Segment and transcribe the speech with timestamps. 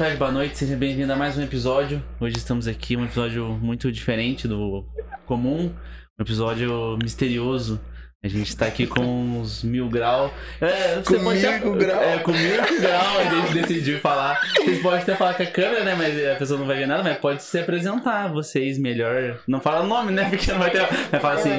[0.00, 2.02] tarde, boa noite, seja bem-vindo a mais um episódio.
[2.18, 4.82] Hoje estamos aqui, um episódio muito diferente do
[5.26, 5.74] comum,
[6.18, 7.78] um episódio misterioso.
[8.24, 10.32] A gente tá aqui com os mil grau.
[10.58, 12.02] É, você Com pode mil grau.
[12.02, 14.40] É, com mil grau, a gente decidiu falar.
[14.56, 15.94] Vocês podem até falar com a câmera, né?
[15.94, 19.38] Mas a pessoa não vai ver nada, mas pode se apresentar vocês melhor.
[19.46, 20.30] Não fala o nome, né?
[20.30, 20.80] Porque não vai ter.
[21.12, 21.50] Mas fala assim.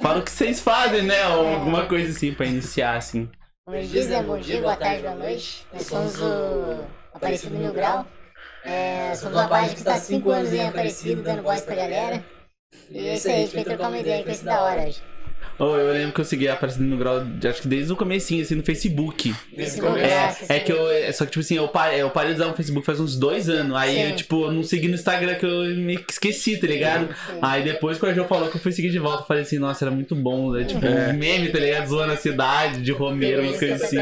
[0.00, 1.28] Fala o que vocês fazem, né?
[1.28, 3.28] Ou alguma coisa assim pra iniciar, assim.
[3.92, 4.22] Diz, né?
[4.22, 5.66] Bom dia, boa tarde, boa noite.
[5.70, 8.06] Nós somos o Aparecido Mil Grau.
[8.64, 12.24] É, somos uma página que está há 5 anos em Aparecido, dando voz pra galera.
[12.90, 15.02] E é isso aí, a gente veio trocar uma ideia com esse da hora hoje.
[15.60, 17.96] Oh, eu lembro que eu segui a Aparecida no Grau, de- acho que desde o
[17.96, 19.34] comecinho, assim, no Facebook.
[19.56, 20.88] Esse É, é que eu.
[20.88, 23.16] é Só que, tipo assim, eu parei, eu parei de usar o Facebook faz uns
[23.18, 23.76] dois anos.
[23.76, 24.02] Aí, Sim.
[24.02, 27.08] eu, tipo, eu não segui no Instagram que eu me esqueci, tá ligado?
[27.08, 27.38] Sim.
[27.42, 29.58] Aí depois, quando a Jo falou que eu fui seguir de volta, eu falei assim,
[29.58, 30.62] nossa, era muito bom, né?
[30.64, 31.08] Tipo, É.
[31.08, 31.88] um meme, tá ligado?
[31.88, 33.96] Zoando a cidade, de Romero, umas coisas assim.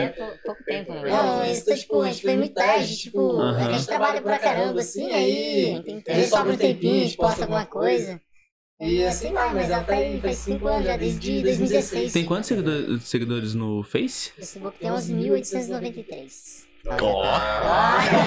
[0.45, 1.09] pouco tempo, né?
[1.11, 4.39] Não, isso tipo, a gente foi muito tarde, tipo, é que a gente trabalha pra
[4.39, 8.21] caramba, assim, aí a gente sobra um tempinho, a gente posta alguma coisa.
[8.79, 12.13] E assim vai, mas ela tá aí faz 5 anos já, desde 2016.
[12.13, 14.31] Tem quantos seguidor- seguidores no Face?
[14.31, 16.67] O Facebook tem uns 1893.
[16.89, 17.23] Ó, O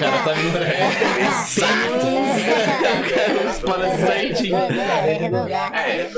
[0.00, 0.58] cara tá vindo.
[0.58, 0.82] É,
[5.12, 5.72] arredondar.
[5.72, 6.10] É.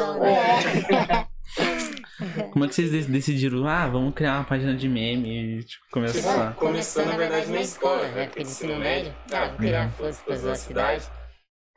[2.53, 3.67] Como é que vocês de- decidiram?
[3.67, 6.55] Ah, vamos criar uma página de meme e tipo, começar.
[6.55, 9.15] Começou, na verdade, na escola, na época de ensino médio.
[9.33, 11.05] Ah, vou criar fosse coisas da cidade.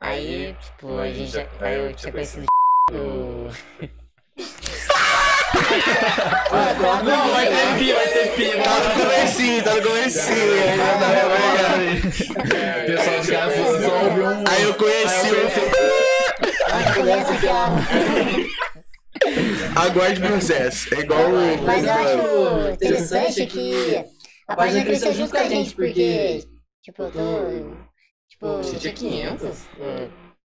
[0.00, 1.46] Aí, tipo, a gente já.
[1.60, 2.46] Aí eu tinha conhecido
[2.92, 3.48] o.
[7.04, 8.50] Não, vai ter pi, vai ter pi.
[8.62, 10.54] tá no comecinho, tá no comecinho.
[10.58, 10.74] é
[12.82, 14.44] O pessoal de casa só um.
[14.48, 15.34] Aí eu conheci o.
[16.94, 17.66] Começa aqui, ó.
[19.80, 20.94] Aguarde o processo.
[20.94, 21.62] É igual o.
[21.62, 24.04] Mas eu acho interessante que
[24.46, 26.44] a página cresceu junto com a gente, porque,
[26.82, 27.85] tipo, eu tô.
[28.36, 28.56] Tipo.
[28.58, 29.66] Você tinha 500?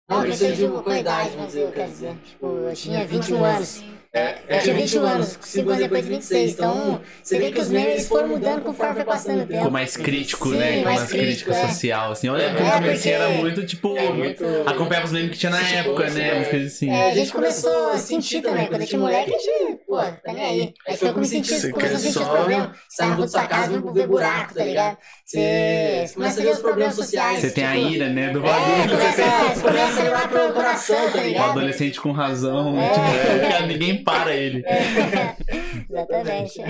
[0.08, 2.16] Não, cresceu junto com a idade, mas eu quero dizer.
[2.24, 3.84] Tipo, eu tinha 21 anos.
[4.12, 6.52] É, Eu tinha 21 anos, 5 anos depois de 26.
[6.54, 9.54] Então, você vê que os memes eles foram mudando conforme foi passando o tempo.
[9.58, 10.78] Ficou mais crítico, Sim, né?
[10.78, 11.68] Com mais mais crítico, crítica é.
[11.68, 12.28] social, assim.
[12.28, 15.60] Que É, começo porque- era muito, tipo, É muito- acompanhava os memes que tinha na
[15.62, 16.32] época, né?
[16.34, 16.90] Umas coisas assim.
[16.90, 18.66] É, a gente começou a sentir também.
[18.66, 20.74] Quando eu tinha moleque, a gente, pô, tá nem aí.
[20.88, 22.68] Aí foi como sentir, Você começou a sentir os só- problemas.
[22.88, 24.98] Sai na rua da sua casa, vem ver buraco, tá ligado?
[25.24, 27.38] Você começa a ver os problemas sociais.
[27.40, 28.30] Você tem a tipo, ira, né?
[28.30, 28.98] Do É, bagulho.
[28.98, 31.50] você começa a levar pro coração, tá O ligado?
[31.50, 32.88] adolescente com razão, É.
[32.90, 34.64] tipo, ninguém para ele.
[35.88, 36.60] Exatamente.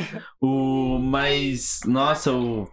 [0.41, 2.69] O, mas, nossa, o.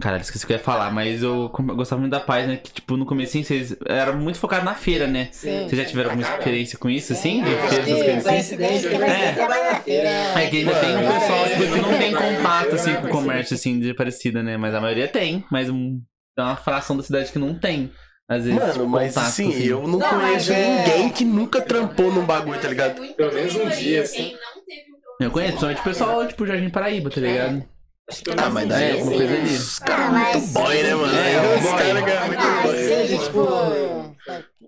[0.00, 2.96] Caralho, esqueci o que eu ia falar, mas eu, gostava muito da página, que, tipo,
[2.96, 5.28] no comecinho vocês era muito focado na feira, né?
[5.32, 5.66] Sim.
[5.66, 7.42] Vocês já tiveram alguma experiência com isso, assim?
[7.42, 9.90] De feira, essas coisas assim?
[9.90, 10.44] É.
[10.44, 11.48] É que ainda tem um pessoal é.
[11.48, 14.56] tipo, que não tem contato assim com o comércio assim de parecida, né?
[14.56, 16.00] Mas a maioria tem, mas um,
[16.36, 17.90] tem uma fração da cidade que não tem.
[18.28, 21.62] Às vezes, Mano, tipo, mas contato, assim, eu não, Não, conheço é- ninguém que nunca
[21.62, 23.00] trampou num bagulho, tá ligado?
[23.14, 24.34] Pelo menos um dia, assim.
[25.20, 27.64] Eu conheço, principalmente o pessoal, tipo, Jardim Paraíba, tá ligado?
[28.36, 29.18] Ah, mas um daí dia, é alguma assim.
[29.26, 29.54] coisa ali.
[29.54, 31.18] Os Ah, caras mas- muito boy, né, mano?
[31.18, 32.76] É, Os caras que é muito Ah, boy.
[32.76, 33.40] seja, tipo,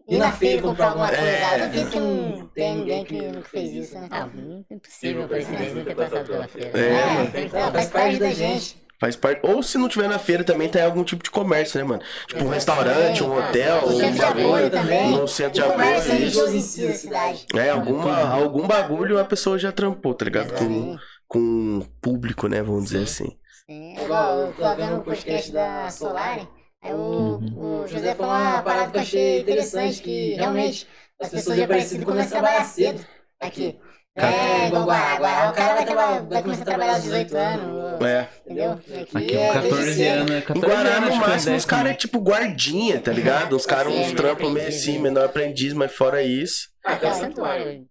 [0.08, 1.22] ir na feira comprar alguma coisa.
[1.22, 1.70] É.
[1.74, 4.08] Eu que não tem ninguém que nunca fez isso, né?
[4.10, 4.28] Ah,
[4.70, 6.70] é impossível coincidência não ter passado pela feira.
[6.78, 7.72] É, É, mano.
[7.72, 8.76] faz parte da gente.
[9.00, 9.40] Faz parte.
[9.42, 12.02] Ou se não tiver na feira também tem algum tipo de comércio, né, mano?
[12.26, 14.70] Tipo um restaurante, um hotel, O um centro de apoio bagulho.
[14.70, 15.14] também.
[15.18, 16.00] Um centro de apoio.
[16.02, 17.46] religioso em si da cidade.
[17.54, 20.52] É, alguma, algum bagulho a pessoa já trampou, tá ligado?
[20.52, 22.62] Com, com público, né?
[22.62, 23.36] Vamos dizer assim.
[23.66, 26.46] Sim, é igual, eu tô vendo o podcast da Solari,
[26.82, 27.38] aí o,
[27.82, 30.86] o José falou uma parada que eu achei interessante, que realmente
[31.20, 33.06] as pessoas de Aparecido começam a trabalhar cedo
[33.40, 33.78] aqui.
[34.16, 38.28] É, igual Guará, o cara vai, trabalhar, vai começar a trabalhar aos 18 anos, É.
[38.44, 38.72] entendeu?
[38.72, 40.12] Aqui, é com desde 14 cedo.
[40.16, 40.38] anos, né?
[40.38, 43.54] Em 14 Guará, anos, no máximo, é os caras é 10 tipo guardinha, tá ligado?
[43.54, 46.68] Os caras, uns trampos meio assim, menor aprendiz, mas fora isso.
[46.84, 47.86] Ah, até o santuário.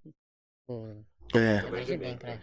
[1.36, 1.64] É,
[1.98, 2.38] bem pra.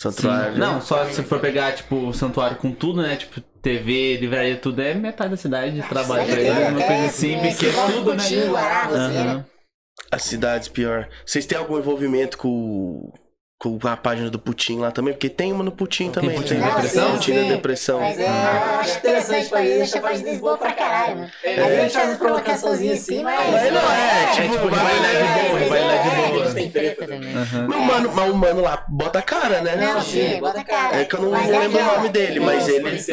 [0.00, 0.52] santuário.
[0.54, 0.58] Sim.
[0.60, 3.16] Não, só se for pegar, tipo, o santuário com tudo, né?
[3.16, 7.02] Tipo, TV, livraria, tudo, é metade da cidade de trabalho pra Certeza, eles, uma coisa
[7.02, 8.46] é, assim, é, porque é tudo, né?
[8.48, 9.44] Guará, você, né?
[10.10, 11.08] As cidades pior.
[11.24, 13.12] Vocês têm algum envolvimento com,
[13.58, 15.12] com a página do Putin lá também?
[15.12, 16.36] Porque tem uma no Putin também.
[16.36, 17.12] Putin Tem da Depressão?
[17.12, 17.42] Putin da.
[17.42, 18.00] Depressão.
[18.00, 21.30] Mas é, eu acho interessante pra eles, deixa a página deles boa pra caralho, né?
[21.42, 23.50] Vezes a gente faz uma provocaçãozinha assim, mas...
[23.50, 26.44] Mas não é, É, tipo, tipo, vai lá de boa, vai lá de boa.
[26.44, 27.36] gente tem treta também.
[27.36, 27.66] Aham.
[27.68, 29.76] Mas o mano, mas o mano lá bota a cara, né?
[29.76, 31.00] Não, sim, bota a cara.
[31.00, 33.04] É que eu não Mas lembro o nome dele, mas É, ele-.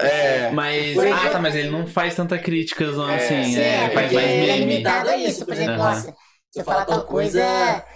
[0.00, 0.50] É.
[0.52, 4.50] Mas, ah, tá, mas ele não faz tanta crítica, assim, Sim, é, é, mais ele
[4.50, 5.44] é limitado a isso.
[5.44, 6.14] Por exemplo, nossa,
[6.50, 7.42] se eu falar tal coisa,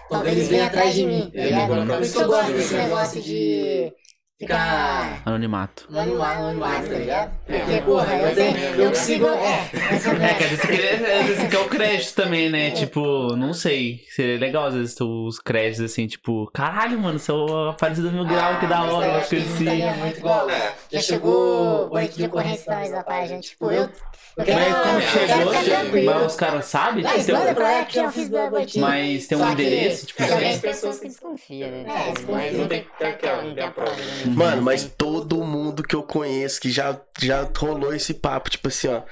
[0.08, 1.86] talvez eles venham atrás de mim, ligado?
[1.86, 3.92] Por isso que eu gosto desse negócio de
[4.38, 5.86] ficar Anonimato.
[5.88, 7.30] no animado, no animado, tá ligado?
[7.46, 9.26] Porque, porra, eu, tenho, eu consigo.
[9.28, 12.70] É, essa É, que às vezes você quer, às vezes quer o crédito também, né?
[12.72, 14.00] Tipo, não sei.
[14.10, 18.58] Seria legal às vezes ter os créditos assim, tipo, caralho, mano, seu aparecido mil grau,
[18.58, 19.68] que da hora, eu esqueci.
[19.68, 20.46] É muito igual.
[20.90, 23.40] Já chegou boletim de ocorrência pra da página.
[23.40, 23.88] Tipo, eu.
[24.36, 27.04] Mas como chegou, mas os caras sabem?
[27.04, 28.80] Mas Tem- manda pra lá que eu fiz boletim.
[28.80, 31.84] Mas tem um que- endereço, tipo, que Tem as as pessoas que desconfiam, né?
[31.86, 33.92] É, Mas não tem, tem aquela, não tem a prova.
[34.28, 34.34] Né?
[34.34, 38.88] Mano, mas todo mundo que eu conheço que já, já rolou esse papo, tipo assim,
[38.88, 39.02] ó.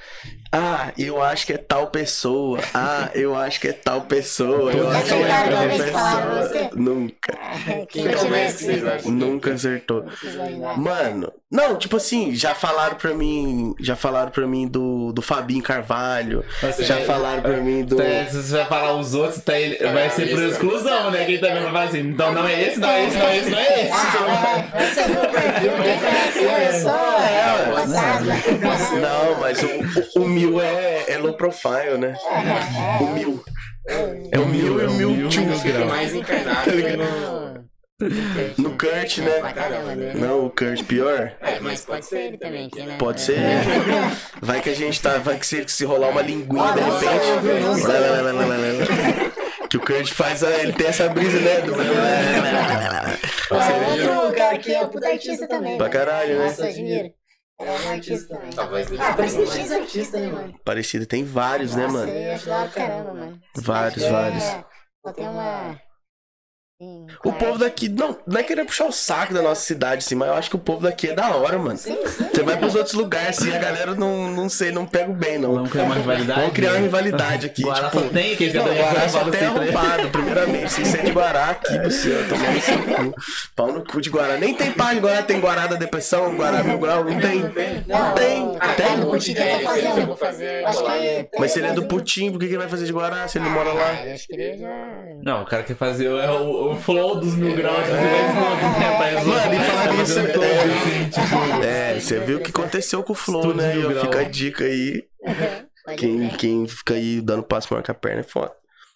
[0.51, 2.59] Ah, eu acho que é tal pessoa.
[2.75, 4.71] Ah, eu acho que é tal pessoa.
[4.71, 6.43] Eu acho que é tal pessoa.
[6.43, 6.69] você?
[6.75, 7.39] Nunca,
[9.09, 10.05] nunca acertou.
[10.77, 13.75] Mano, não, tipo assim, já falaram pra mim.
[13.79, 16.43] Já falaram pra mim do, do Fabinho Carvalho.
[16.79, 17.95] Já falaram pra mim do.
[17.95, 21.25] Tá, Se você vai falar os outros, tá, ele- vai ser por exclusão, né?
[21.25, 23.49] Quem também vai falar assim, então não é esse, não é esse, não é esse,
[23.51, 23.89] não é esse.
[23.91, 28.99] Vai, você viu o perfil, quem conhece eu, eu sou, é, passado.
[28.99, 32.15] Não, mas o, o, o Mil é, é low profile, né?
[32.99, 33.43] O Mil.
[34.31, 35.53] É o Mil e o Mil Tio.
[35.59, 37.63] Fica mais encarnado que no...
[38.57, 39.39] No Kurt, né?
[39.39, 40.13] Pra caramba, né?
[40.15, 41.33] Não, o Kurt pior.
[41.41, 42.95] É, mas pode ser ele também aqui, né?
[42.97, 43.37] Pode ser.
[44.41, 45.17] Vai que a gente tá.
[45.17, 47.81] Vai que se, se rolar uma linguinha de Ah, repente.
[47.81, 47.87] sei.
[47.93, 49.67] Lá, lá, lá, lá, lá, lá.
[49.69, 50.43] Que o Kurt faz.
[50.43, 51.61] a- Ele tem essa brisa, né?
[51.61, 51.73] Do...
[53.51, 55.77] É outro cara que é um puta artista também.
[55.77, 56.45] Pra caralho, né?
[56.45, 57.09] Nossa, admiro.
[57.59, 58.49] É um artista também.
[58.51, 60.53] Talvez ele Ah, mais- X artista, né, mano?
[60.65, 62.11] Parecido, tem vários, né, mano?
[62.11, 63.39] eu acho da caramba, mano.
[63.55, 64.43] Vários, É, vários.
[64.43, 65.79] Só tem uma.
[66.83, 70.15] Sim, O povo daqui, não, não é querer puxar o saco da nossa cidade, assim,
[70.15, 71.77] mas eu acho que o povo daqui é da hora, mano.
[71.77, 72.25] Sim, sim.
[72.33, 75.37] Você vai pros outros lugares, assim, a galera não, não sei, não pega o bem,
[75.37, 75.53] não.
[75.53, 76.39] Vamos criar uma rivalidade.
[76.39, 78.03] Vamos criar uma rivalidade aqui, Guará tipo...
[78.03, 80.71] só tem aquele Não, Guará só tem tá arrombado, primeiramente.
[80.71, 83.21] Se você é de Guará aqui, você ó, tomando seu cu.
[83.55, 84.37] Pau no cu de Guará.
[84.37, 87.39] Nem tem pá de Guará, tem Guará da depressão, Guará mil grau, não tem.
[87.41, 87.49] Não
[88.13, 88.57] tem.
[88.59, 88.97] Ah, Tem?
[88.97, 90.63] no Putin É, tenta fazer eu vou fazer.
[90.63, 91.39] Que.
[91.39, 93.37] Mas se ele é do Putin, por que que ele vai fazer de Guará se
[93.37, 93.93] ele mora Ah, lá?
[94.29, 94.69] que já.
[95.23, 98.97] Não, o cara quer fazer é o, o flow dos mil graus, né?
[98.97, 103.15] Faz Mano, e falar tá nisso, tipo, É, você viu o que aconteceu com o
[103.15, 103.73] Flow, né?
[104.01, 105.03] fica a dica aí.
[105.97, 108.51] Quem, quem fica aí dando passo maior que a perna é foda.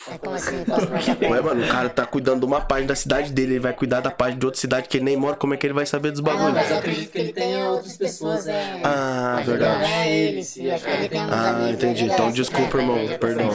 [0.10, 0.56] É Como assim?
[0.60, 1.42] Ué, perna?
[1.42, 4.10] mano, o cara tá cuidando de uma página da cidade dele, ele vai cuidar da
[4.10, 6.22] página de outra cidade que ele nem mora, como é que ele vai saber dos
[6.22, 6.54] Ah, bagulhos?
[6.54, 8.80] mas eu acredito que ele tenha outras pessoas, é.
[8.86, 9.84] Ah, verdade.
[10.08, 11.72] ele, que ele tem Ah, amigos.
[11.74, 12.06] entendi.
[12.06, 12.98] Então, desculpa, irmão.
[13.20, 13.50] Perdão.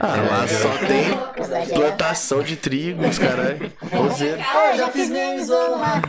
[0.00, 1.04] Ah, lá É, só tem
[1.40, 1.74] Exagerado.
[1.74, 3.70] plantação de trigo, os caralho.
[3.92, 4.38] Roseira.
[4.42, 6.02] Ah, eu já fiz memes zoando lá.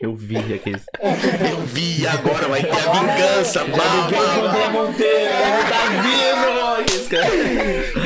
[0.00, 0.84] Eu vi aqueles.
[1.50, 3.64] Eu vi agora, vai ter a vingança.
[3.64, 3.84] Pá,
[4.44, 7.34] André Monteiro, ele tá vindo, caras.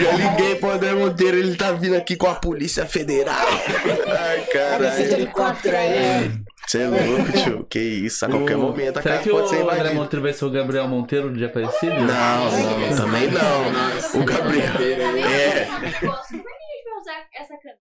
[0.00, 3.36] Eu liguei pro André Monteiro, ele tá vindo aqui com a Polícia Federal.
[3.46, 5.12] Ai, Esse de caralho.
[5.12, 6.30] helicóptero aí.
[6.66, 7.66] Você é louco, tio.
[7.68, 9.94] Que isso, a qualquer momento a Será casa que o pode ser André invadida.
[9.94, 11.94] Monteiro vai ser o Gabriel Monteiro de Aparecido?
[11.94, 12.04] Não,
[12.50, 14.20] não, também não.
[14.20, 14.72] O Gabriel.
[15.26, 15.64] É.
[16.00, 17.78] Pô, super ninguém vai usar essa câmera.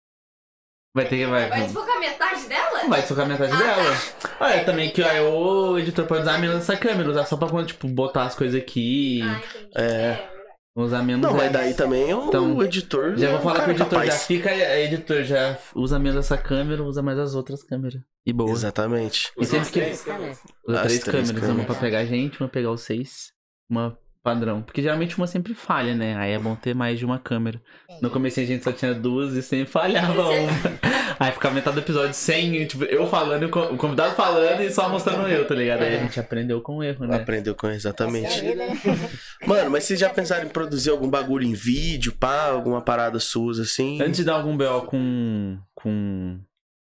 [0.95, 1.25] Vai ter que.
[1.27, 2.87] Vai, Vai desfocar metade dela?
[2.87, 3.97] vai socar metade Ah, dela.
[4.39, 5.29] Olha, também que ó,
[5.71, 8.59] o editor pode usar menos essa câmera, usar só pra quando, tipo, botar as coisas
[8.59, 9.21] aqui.
[9.23, 9.71] Ah, entendi.
[9.75, 10.36] É.
[10.77, 11.21] Usar menos.
[11.23, 13.17] Não, mas daí também o Então, editor.
[13.17, 16.19] Já é vou um falar cara pro editor, já fica aí, editor, já usa menos
[16.19, 17.99] essa câmera, usa mais as outras câmeras.
[18.23, 18.51] E boa.
[18.51, 19.31] Exatamente.
[19.39, 19.79] E sempre que.
[19.81, 20.39] Três câmeras.
[20.67, 21.65] Usa três três câmeras, uma câmeras.
[21.65, 23.31] pra pegar a gente, uma pra pegar os seis,
[23.67, 24.61] uma padrão.
[24.61, 26.15] Porque geralmente uma sempre falha, né?
[26.17, 27.61] Aí é bom ter mais de uma câmera.
[28.01, 30.51] No começo a gente só tinha duas e sempre falhava uma.
[31.19, 34.61] Aí ficava metade do episódio sem, tipo, eu falando, e o co- o convidado falando
[34.61, 35.81] e só mostrando eu, tá ligado?
[35.81, 37.15] Aí a gente aprendeu com o erro, né?
[37.15, 38.39] Aprendeu com É exatamente.
[38.41, 38.67] vida, né?
[39.47, 42.49] Mano, mas vocês já pensaram em produzir algum bagulho em vídeo, pá?
[42.49, 43.99] Alguma parada suas assim?
[44.01, 45.57] Antes de dar algum BO com.
[45.73, 46.39] com.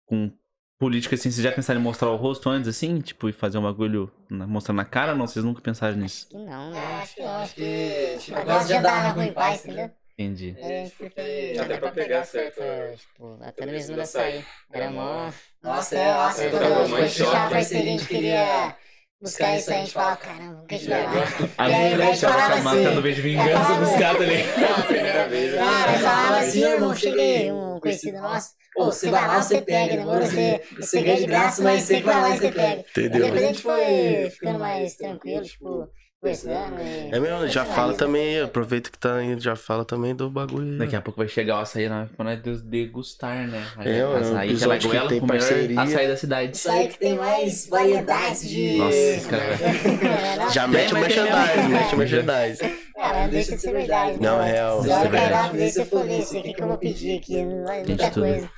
[0.05, 0.31] com
[0.79, 2.99] política, assim, vocês já pensaram em mostrar o rosto antes, assim?
[3.01, 5.15] Tipo, e fazer um bagulho na- mostrando a cara?
[5.15, 6.27] Não, vocês nunca pensaram nisso.
[6.29, 6.99] Que não, né?
[7.01, 8.17] acho que eu acho que.
[8.19, 9.91] Tipo, eu gosto de andar na rua em paz, entendeu?
[10.19, 10.55] Entendi.
[10.59, 11.57] É, porque.
[11.59, 12.59] Até pra pegar certo,
[12.97, 14.45] tipo, até mesmo da sair.
[14.73, 15.29] Era mó.
[15.63, 17.53] Nossa, é, nossa, Eu quando tava eu mais fechava a choque.
[17.53, 18.75] parceria, a gente queria
[19.21, 21.11] buscar isso aí, a gente falava, caramba, o que a gente vai lá?
[21.57, 23.01] A gente falava tava matando assim.
[23.01, 24.43] vez de vingança dos caras ali.
[24.87, 25.53] Primeira vez.
[25.53, 28.49] eu- mas falava assim, irmão, cheguei, um conhecido nosso.
[28.75, 32.21] Pô, você vai lá, você pega, demora, você, você ganha de graça, mas você vai
[32.21, 32.83] lá e você pega.
[32.95, 33.21] Aí Entendeu?
[33.25, 35.89] depois a gente foi ficando mais tranquilo, tipo,
[36.21, 37.09] conversando e...
[37.15, 40.73] É mesmo, já fala também, aproveita que tá aí, já fala também do bagulho.
[40.73, 40.77] aí.
[40.77, 43.65] Daqui a pouco vai chegar o açaí na, pra nós degustar, né?
[43.79, 45.81] É, ó, açaí, um já vai goela tem melhor parceria.
[45.81, 46.55] açaí da cidade.
[46.55, 48.77] Isso aí que tem mais variedades de...
[48.77, 50.49] Nossa, cara.
[50.51, 51.69] Já mete o merchandising, mesmo.
[51.69, 52.86] mete o merchandising.
[53.07, 54.19] É, Cara, não deixa de ser verdade.
[54.21, 54.81] Não, é real.
[54.81, 55.33] Se Deixa de olha ser o verdade.
[55.33, 57.43] cardápio desse, eu falei, isso aqui que eu vou pedir aqui.
[57.43, 58.23] Não Tem muita de tudo.
[58.23, 58.49] coisa.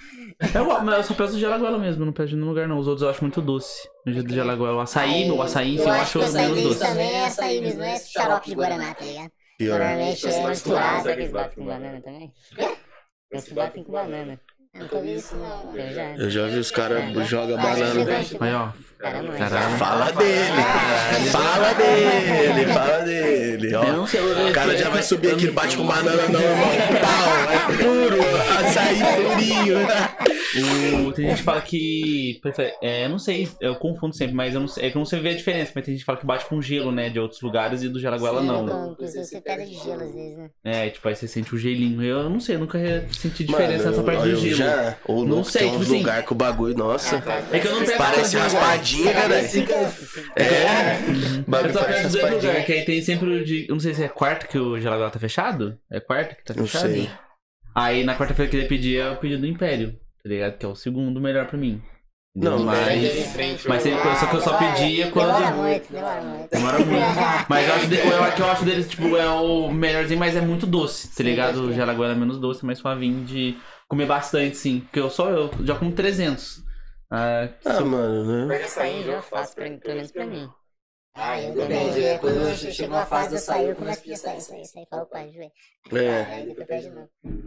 [0.55, 2.77] Eu, mas eu só peço o gelaguela mesmo, não peço em nenhum lugar não.
[2.77, 3.87] Os outros eu acho muito doce.
[4.05, 6.21] No dia do gelaguela, o açaí, o açaí, enfim, eu eu acho acho que o
[6.23, 6.87] açaí menos deles doce.
[6.89, 9.31] também é açaí mesmo, não é xarope de Guaraná, tá ligado?
[9.57, 9.79] Pior.
[9.79, 11.03] Normalmente é Será misturado.
[11.03, 12.33] que eles batem com banana também?
[13.31, 14.39] Eles que batem com banana.
[14.73, 15.75] Eu nunca vi isso, não.
[16.17, 16.47] Eu já.
[16.47, 18.05] Vi os caras jogam banana.
[18.39, 18.69] Aí, ó.
[18.99, 19.31] Caralho.
[19.77, 20.61] Fala dele!
[21.31, 22.73] Fala dele!
[22.73, 23.75] Fala dele!
[23.75, 23.83] Ó.
[23.85, 26.67] Não O cara já vai subir aqui, bate com banana não, irmão.
[26.99, 28.21] Pau, é puro,
[28.59, 29.77] açaí purinho.
[31.07, 32.39] O- tem gente que fala que.
[32.41, 34.99] prefere- É, eu não sei, eu confundo sempre, mas eu não sei, é que eu
[34.99, 35.71] não sei ver a diferença.
[35.75, 37.07] Mas tem gente que fala que bate com gelo, né?
[37.09, 38.91] De outros lugares e do gelaguela Sim, não.
[38.91, 40.49] Inclusive você pega de gelo às vezes, né?
[40.65, 42.03] É, tipo, aí você sente o gelinho.
[42.03, 42.79] Eu não sei, eu nunca
[43.11, 44.55] senti diferença Mano, nessa parte eu do gelo.
[44.55, 44.95] já.
[45.05, 47.23] Ou Não não sei, tem tipo assim- lugar que o bagulho, nossa.
[47.51, 48.37] É que eu não peço Parece
[48.97, 49.93] dois raspadinha, cara.
[50.35, 51.39] É.
[51.39, 52.35] Eu Bagulho só dois raspadinha.
[52.35, 53.65] lugares, que aí tem sempre o de.
[53.67, 55.77] Eu não sei se é quarto que o gelaguela tá fechado?
[55.91, 56.91] É quarto que tá Não fechado?
[56.91, 57.09] sei.
[57.75, 59.93] Aí na quarta-feira que ele pedia é o pedido do Império,
[60.23, 60.57] tá ligado?
[60.57, 61.81] Que é o segundo melhor pra mim.
[62.35, 63.35] Não, mas.
[63.67, 65.33] Mas sempre, só que eu só pedia quando.
[65.35, 66.49] Demora muito, demora muito.
[66.51, 67.45] Demora muito.
[67.49, 70.41] Mas eu acho, de, eu, que eu acho deles, tipo, é o melhorzinho, mas é
[70.41, 71.67] muito doce, tá ligado?
[71.67, 74.81] O é menos doce, mais suavinho de comer bastante, sim.
[74.81, 76.63] Porque eu só eu já como 300.
[77.11, 78.45] Ah, Ah, mano, né?
[78.45, 80.49] Mas açaí já faço, pra, pelo menos pra mim.
[81.21, 82.03] Ah, eu depende.
[82.03, 85.51] é, Quando chegou a fase eu a velho.
[85.91, 86.45] É.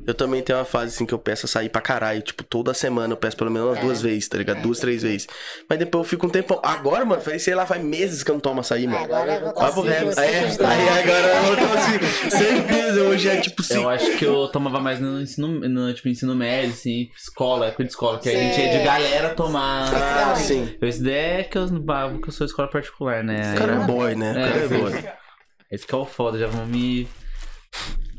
[0.06, 2.20] Eu também tenho uma fase assim que eu peço açaí pra caralho.
[2.22, 4.62] Tipo, toda semana eu peço pelo menos umas duas vezes, tá ligado?
[4.62, 5.28] Duas, três vezes.
[5.68, 6.58] Mas depois eu fico um tempo.
[6.62, 9.04] Agora, mano, faz, sei lá, faz meses que eu não tomo açaí, mano.
[9.04, 13.74] Agora eu vou você É, aí agora eu tô assim, certeza, hoje é tipo assim.
[13.74, 17.84] eu acho que eu tomava mais no ensino, no, tipo, ensino médio, assim, escola, época
[17.84, 19.92] de escola, que a gente ia de galera tomar.
[19.94, 20.74] Ah, sim.
[20.80, 23.54] Eu, esse daí é que eu, que eu sou escola particular, né?
[23.64, 24.30] O cara é Aí, boy, né?
[24.30, 24.68] O cara é É.
[24.68, 25.04] boy.
[25.70, 27.08] Esse que é o foda, já vão me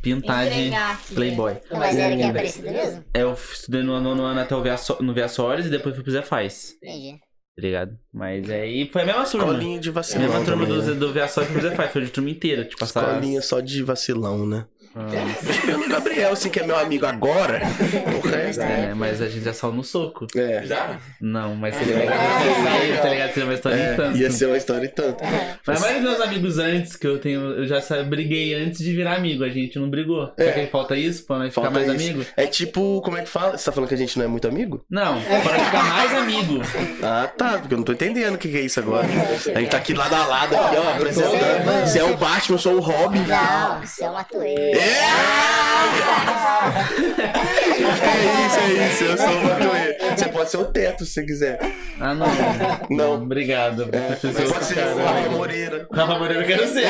[0.02, 1.14] pintar de aqui.
[1.16, 1.56] playboy.
[1.72, 3.04] Mas era que é parecido mesmo?
[3.14, 5.96] É, Eu estudei no nono ano até o Via So- no Via Soares e depois
[5.96, 7.18] fui pro Zé Faz, Entendi.
[7.56, 7.98] tá ligado?
[8.14, 9.48] Mas aí foi a mesma turma.
[9.54, 10.22] Escolinha de A vacilão.
[10.28, 11.00] mesma turma também, do, né?
[11.00, 13.08] do Via Soares pro Zé Faz, foi de turma inteira, tipo, passar...
[13.14, 14.66] Escolinha só de vacilão, né?
[14.96, 17.62] Ah, Pelo Gabriel, assim, que é meu amigo agora.
[18.24, 18.62] O resto.
[18.62, 18.94] é, né?
[18.96, 20.28] Mas a gente já saiu no soco.
[20.36, 20.64] É.
[21.20, 22.18] Não, mas seria legal
[22.64, 23.30] sair, tá ligado?
[23.34, 24.18] Seria uma história em tanto.
[24.18, 25.24] Ia ser uma história e tanto.
[25.66, 29.16] Mas dos meus amigos antes, que eu tenho, eu já sa- briguei antes de virar
[29.16, 30.32] amigo, a gente não brigou.
[30.38, 30.44] É.
[30.44, 31.96] Será que falta isso pra nós ficar mais isso.
[31.96, 32.26] amigo?
[32.38, 33.58] É tipo, como é que fala?
[33.58, 34.86] Você tá falando que a gente não é muito amigo?
[34.90, 36.62] Não, para ficar mais amigo.
[37.02, 39.08] Ah, tá, porque eu não tô entendendo o que que é isso agora.
[39.08, 41.88] A gente tá aqui lado a lado, aqui, ó, apresentando.
[41.88, 43.20] Você é o Batman, eu sou o Robin.
[43.28, 44.83] Não, você é uma toeira.
[47.84, 49.84] É isso, é isso, eu sou o Batman.
[50.16, 51.60] Você pode ser o teto se você quiser.
[52.00, 52.28] Ah, não.
[52.90, 53.14] Não.
[53.24, 53.90] Obrigado.
[53.92, 55.88] É, pode ser o Rafa Moreira.
[55.92, 56.86] Rafa Moreira eu quero ser.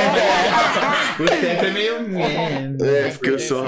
[1.19, 1.95] O tempo é meio.
[2.85, 3.65] É, porque eu sou.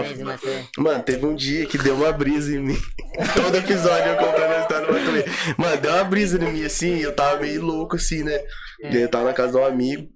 [0.78, 2.78] Mano, teve um dia que deu uma brisa em mim.
[3.34, 5.26] Todo episódio eu contando a história do Matuê.
[5.58, 8.40] Mano, deu uma brisa em mim assim, eu tava meio louco assim, né?
[8.84, 10.15] Aí Eu tava na casa de um amigo.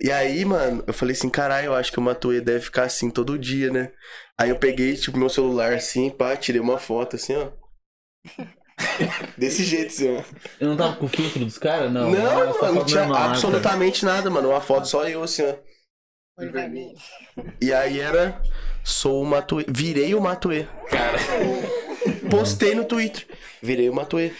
[0.00, 3.10] E aí, mano, eu falei assim, caralho, eu acho que o Matuê deve ficar assim
[3.10, 3.90] todo dia, né?
[4.38, 7.50] Aí eu peguei, tipo, meu celular assim, pá, tirei uma foto assim, ó.
[9.36, 10.22] Desse jeito, assim, ó.
[10.60, 11.92] Eu não tava com o filtro dos caras?
[11.92, 12.10] Não.
[12.10, 14.50] Não, só mano, não tinha normal, né, absolutamente nada, mano.
[14.50, 15.54] Uma foto só eu, assim, ó.
[16.38, 16.94] Olho vermelho.
[17.60, 18.40] E aí era.
[18.84, 19.64] Sou o Matuê.
[19.68, 20.68] Virei o Matuê.
[20.88, 21.18] Cara.
[22.30, 23.26] Postei no Twitter.
[23.60, 24.32] Virei o Matuê.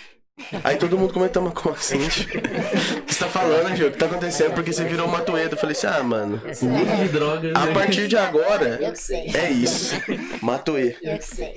[0.64, 2.06] Aí todo mundo comentou, mas como assim?
[2.08, 2.26] tio?
[2.38, 3.88] O que você tá falando, Gil?
[3.88, 4.52] O que tá acontecendo?
[4.54, 5.46] Porque você virou o Matuê.
[5.46, 6.40] Eu falei assim, ah, mano.
[6.46, 7.52] Uso de drogas.
[7.54, 8.78] A partir de agora.
[8.80, 9.30] Eu que sei.
[9.34, 9.94] É isso.
[10.40, 10.96] Matuê.
[11.02, 11.54] Eu que sei.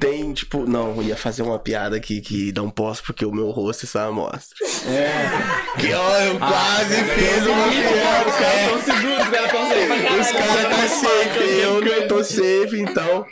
[0.00, 3.50] Tem, tipo, não, eu ia fazer uma piada aqui que não posso porque o meu
[3.50, 4.56] rosto está à mostra.
[4.88, 5.80] É.
[5.80, 8.32] Que ó, eu quase fiz uma Os piada.
[8.32, 10.20] caras tão seguros, os caras tão safe.
[10.20, 13.26] Os caras tá safe, eu não tô safe, então.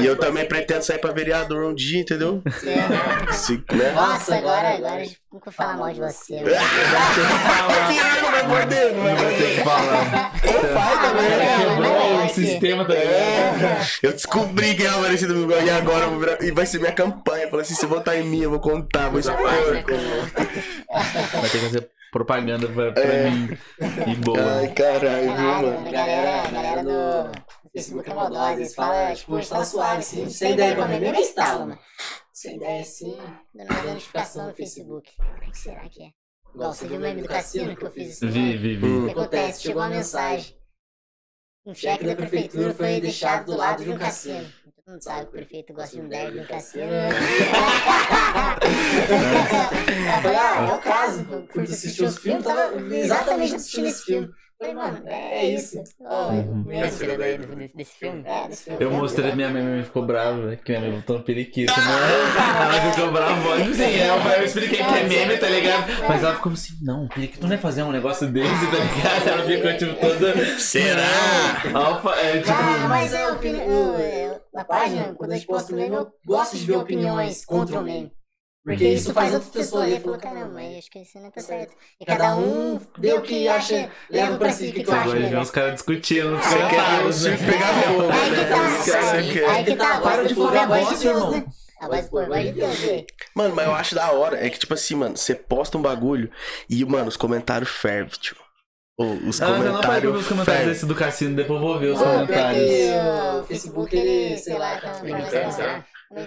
[0.00, 2.42] E eu também pretendo sair pra vereador um dia, entendeu?
[3.32, 3.92] Se, né?
[3.94, 6.40] Nossa, agora, agora a gente nunca fala mal de você.
[6.40, 6.50] né?
[8.22, 10.32] Não vai poder, não vai que falar.
[10.46, 11.56] Ou vai também, né?
[11.58, 13.86] Quebrou o sistema, tá ligado?
[14.02, 17.48] Eu descobri quem é o Aparecido Miguel e agora vou e vai ser minha campanha.
[17.48, 19.36] Falei assim, se votar em mim, eu vou contar, vou expor.
[19.36, 19.82] Vai
[21.50, 23.56] ter que fazer propaganda pra, pra mim.
[24.06, 24.58] E boa.
[24.58, 25.90] Ai, caralho, viu, mano?
[25.90, 27.30] galera, a galera do
[27.72, 28.52] Facebook é maldosa.
[28.52, 31.78] Eles falam, tipo, instala suave, assim, sem ideia pra mim, nem instala, mano.
[32.32, 33.18] Sem ideia assim,
[33.54, 35.10] dando uma notificação no Facebook.
[35.20, 36.10] O que será que é?
[36.54, 38.86] Igual, você viu o meme do cassino que eu fiz esse Vi, vi, vi.
[38.86, 39.02] Hum.
[39.02, 39.62] O que acontece?
[39.62, 40.56] Chegou uma mensagem.
[41.64, 44.50] Um cheque da prefeitura foi deixado do lado de um cassino.
[44.74, 46.84] Todo mundo sabe que o prefeito gosta de um nerd de um cassino.
[50.10, 51.26] Eu falei, ah, é o caso.
[51.30, 54.28] Eu curto assistir os filmes, tava exatamente assistindo esse filme.
[54.60, 55.82] Falei, mano, é isso.
[56.00, 56.66] Uhum.
[56.70, 58.22] Esse filho daí desse, desse filme?
[58.26, 58.78] É, desse filme.
[58.84, 61.22] Eu mostrei pra minha mãe, minha mãe ficou brava, velho, que minha mãe botou um
[61.22, 61.86] periquito, né?
[62.62, 65.86] Ela ficou brava, tipo assim, eu, eu expliquei que é meme, tá ligado?
[66.06, 69.28] Mas ela ficou assim, não, o periquito não é fazer um negócio desse, tá ligado?
[69.28, 70.58] Ela ficou tipo toda.
[70.58, 71.02] Será?
[71.74, 72.52] Alfa, é tipo.
[72.52, 73.64] Ah, mas é opinião.
[73.64, 77.46] eu- eu- Na página, quando a gente posta o meme, eu gosto de ver opiniões
[77.46, 78.12] contra o meme.
[78.62, 81.40] Porque isso faz outra pessoa ler e falar, caramba, mas acho que isso não tá
[81.40, 81.74] certo.
[81.98, 85.18] E cada um vê o que acha, leva pra si o que Você acha vai
[85.18, 85.42] ver melhor.
[85.42, 87.36] os caras discutindo nos Você quer ver o comentários, né?
[87.38, 89.48] pegar fogo, Aí que tá, que você quer.
[89.48, 91.30] aí que tá, Para de pôr a voz de Deus, irmão.
[91.30, 91.44] né?
[91.80, 92.78] A voz pôr a voz de Deus.
[93.34, 94.44] Mano, mas eu acho da hora.
[94.46, 96.30] É que, tipo assim, mano, você posta um bagulho
[96.68, 98.36] e, mano, os comentários fervem, tio.
[98.98, 101.78] Ô, os Ah, eu não parei comentários os comentários desse do cassino, depois eu vou
[101.78, 102.62] ver os pior comentários.
[102.68, 102.90] que
[103.40, 105.00] o Facebook, ele, sei lá, tá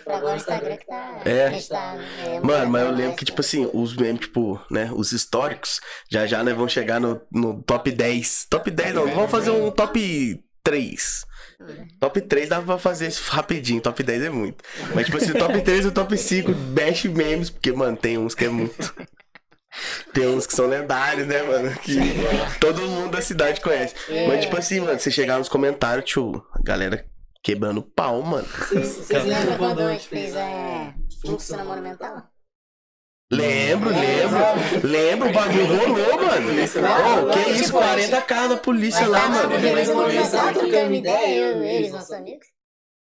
[0.06, 1.22] Tá- Instagram que tá.
[1.26, 1.50] É.
[1.68, 5.12] tá, é, Mano, mas eu mais, lembro que, tipo assim, os memes, tipo, né, os
[5.12, 8.48] históricos, já já, né, vão chegar no, no top 10.
[8.50, 11.26] Top 10 não, vamos fazer um top 3.
[12.00, 14.64] Top 3 dá pra fazer isso rapidinho, top 10 é muito.
[14.96, 18.34] Mas, tipo assim, top 3 e o top 5 mexe memes, porque, mano, tem uns
[18.34, 18.94] que é muito.
[20.14, 21.76] Tem uns que são lendários, né, mano?
[21.80, 21.98] Que
[22.60, 23.96] todo mundo da cidade conhece.
[24.28, 27.04] Mas, tipo assim, mano, você chegar nos comentários, tio, a galera
[27.44, 28.48] quebrando pau, mano.
[28.48, 32.24] Vocês lembram quando a gente fez é, fluxo na Monumental?
[33.32, 34.88] Lembro, lembro.
[34.88, 37.30] Lembro, o bagulho rolou, mano.
[37.30, 39.50] Ô, que isso, 40 carros da polícia lá, tá mano.
[39.50, 42.48] na no Monumental, trocando ideia, eu, eles, nossos amigos.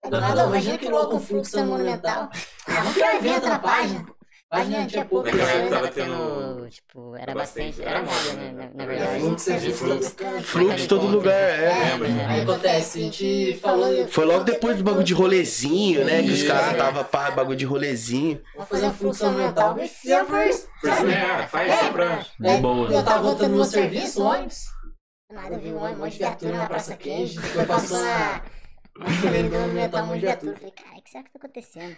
[0.10, 2.30] Nada, imagina que louco um fluxo Monumental.
[2.68, 4.17] Ah, vamos evento na página.
[4.50, 5.62] Página tinha pouco Naquela pessoas.
[5.62, 5.92] época tava né?
[5.94, 9.20] tendo, tipo, era bastante, era moda, né, na, verdade.
[9.20, 10.16] Fluxo, é De fluxo.
[10.42, 11.98] Fluxo todo lugar, é.
[11.98, 12.26] Né?
[12.30, 14.08] Aí acontece, a gente falou.
[14.08, 16.24] Foi logo depois do bagulho de rolezinho, né?
[16.24, 18.42] Que os caras tava pá, bagulho de rolezinho.
[18.54, 19.26] Vamos fazer um fluxo.
[19.84, 20.68] E fizemos por isso.
[20.80, 21.48] Por isso, né?
[21.48, 22.26] Faz É, só pra...
[22.40, 22.90] De boa.
[22.90, 24.68] Eu tava voltando no meu serviço, ônibus.
[25.30, 27.42] Nada, eu vi um monte de viatura na Praça Queijo.
[27.42, 28.42] Foi passando na.
[29.36, 30.52] Ele deu monumental, um monte de viatura.
[30.54, 31.98] Eu Falei, cara, o que será que tá acontecendo?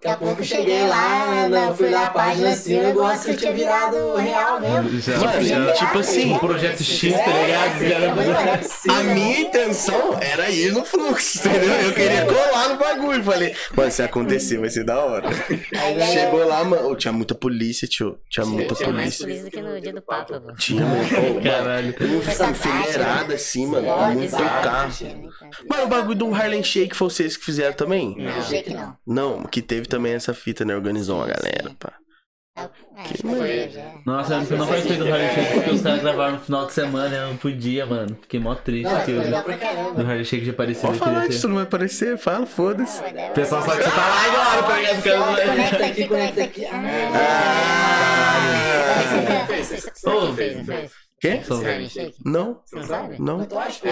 [0.00, 4.14] Daqui a pouco eu cheguei lá, não, fui na página assim, o negócio tinha virado
[4.14, 5.00] real mesmo.
[5.00, 7.82] Já- Mano, já- tipo assim, um projeto X, tá ligado?
[7.82, 9.14] É, não é A né?
[9.14, 11.72] minha intenção era ir no fluxo, entendeu?
[11.80, 13.24] Eu queria colar no bagulho.
[13.24, 15.28] Falei, mano, se acontecer vai ser da hora.
[15.28, 16.94] Aí, é, Chegou lá, mano.
[16.94, 18.18] Tinha muita polícia, tio.
[18.30, 19.26] Tinha muita Tinha mais polícia.
[19.26, 20.52] polícia do que no dia do Papa, pô.
[20.54, 21.08] Tinha, mano.
[21.42, 21.94] Caralho.
[22.00, 24.12] mano, Enfileirada assim, mano.
[24.12, 24.44] Muito exato.
[24.62, 24.92] carro.
[25.68, 28.16] Mano, o bagulho do Harlem Shake foi vocês que fizeram também?
[28.16, 28.96] Não.
[29.06, 30.74] Não, que teve também essa fita, né?
[30.74, 31.92] Organizou uma galera, pá.
[32.56, 32.68] Ah,
[33.04, 33.70] Que foi.
[34.04, 37.14] Nossa, eu não participei do Harley Shake porque os caras gravaram no final de semana,
[37.14, 38.18] eu não podia, mano.
[38.22, 40.00] Fiquei mó triste que pra do.
[40.02, 40.88] Harley Shake já apareceu.
[40.88, 42.18] Pode eu falar disso, não vai aparecer?
[42.18, 43.00] Fala, foda-se.
[43.00, 45.06] O pessoal sabe que você tá lá agora, tá ligado?
[45.06, 46.66] Eu Conecta aqui, conecta aqui.
[46.66, 48.34] Ah,
[49.46, 50.34] Fez, fez, Ô?
[51.20, 51.40] Quê?
[52.24, 53.16] Não, Você não sabe?
[53.18, 53.40] não.
[53.40, 53.88] Fantástico.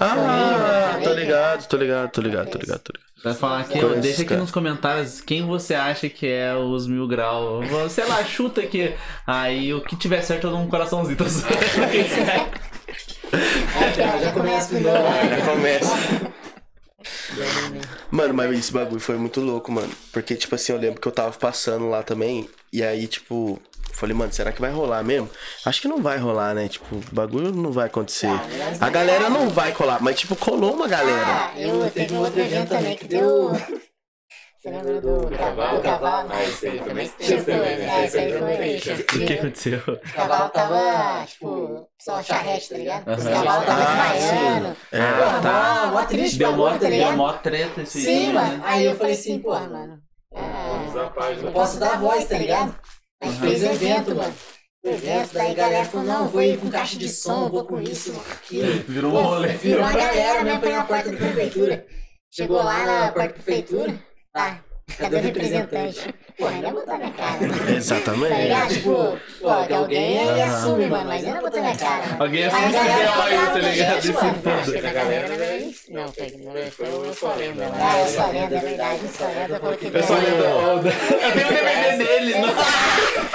[0.00, 3.14] Ah, tô ligado, tô ligado, tô ligado, tô ligado, tô ligado.
[3.22, 7.08] Vai falar aqui, ó, deixa aqui nos comentários quem você acha que é os mil
[7.08, 7.60] grau.
[7.88, 8.94] Sei lá, chuta aqui.
[9.26, 11.16] Aí o que tiver certo eu dou um coraçãozinho.
[11.16, 11.54] Tô zoando.
[13.96, 15.24] Já começa com o meu lá.
[15.24, 15.94] Já começa.
[18.10, 19.92] Mano, mas esse bagulho foi muito louco, mano.
[20.12, 22.48] Porque, tipo assim, eu lembro que eu tava passando lá também.
[22.72, 23.60] E aí, tipo,
[23.94, 25.30] falei, mano, será que vai rolar mesmo?
[25.64, 26.68] Acho que não vai rolar, né?
[26.68, 28.30] Tipo, o bagulho não vai acontecer.
[28.80, 31.26] A galera não vai colar, mas, tipo, colou uma galera.
[31.26, 33.52] Ah, eu teve um outro evento também que deu.
[34.60, 35.82] Você lembra do cavalo?
[35.82, 36.28] Cavalo?
[36.32, 37.10] Ah, isso aí também.
[37.20, 39.04] É, isso aí foi.
[39.22, 39.78] O que aconteceu?
[39.86, 43.08] O cavalo tava, tipo, só charrete, tá ligado?
[43.14, 43.34] Os Aham.
[43.44, 44.76] cavalos tava Ah, desmaiando.
[44.90, 45.12] É.
[45.12, 45.82] Porra, tá.
[45.86, 47.16] mó, mó triste Deu mó, tá deu ligado?
[47.18, 47.86] mó treta aí.
[47.86, 48.32] Sim, né?
[48.32, 48.62] mano.
[48.64, 49.98] Aí eu falei assim, porra, mano.
[50.34, 52.74] ah, não posso dar voz, tá ligado?
[53.20, 54.34] A gente fez evento, mano.
[54.84, 58.12] Evento, daí a galera falou, não, vou ir com caixa de som, vou com isso,
[58.12, 58.84] vou com aquilo.
[58.86, 59.48] Virou um rolê.
[59.54, 61.86] Virou uma galera mesmo pra ir na porta da prefeitura.
[62.30, 63.98] Chegou lá na porta da prefeitura,
[64.32, 64.62] tá,
[64.98, 66.14] cadê o representante?
[66.36, 67.38] Porra, ainda botar minha cara.
[67.38, 67.70] Tá ligado?
[67.70, 68.74] Exatamente.
[68.74, 72.02] Tipo, pô, alguém aí assume, mano, mas ainda botar minha cara.
[72.18, 73.98] Alguém assume esse ideal aí, ficou tá ligado?
[73.98, 74.34] Esse foda.
[75.90, 77.78] Não, foi, verdade, foi o Eu Sou Lenda, né?
[77.80, 80.44] Ah, eu sou a lenda, é verdade, eu sou lenda, falou que Eu só lembro.
[80.44, 82.34] Eu tenho o DVD dele.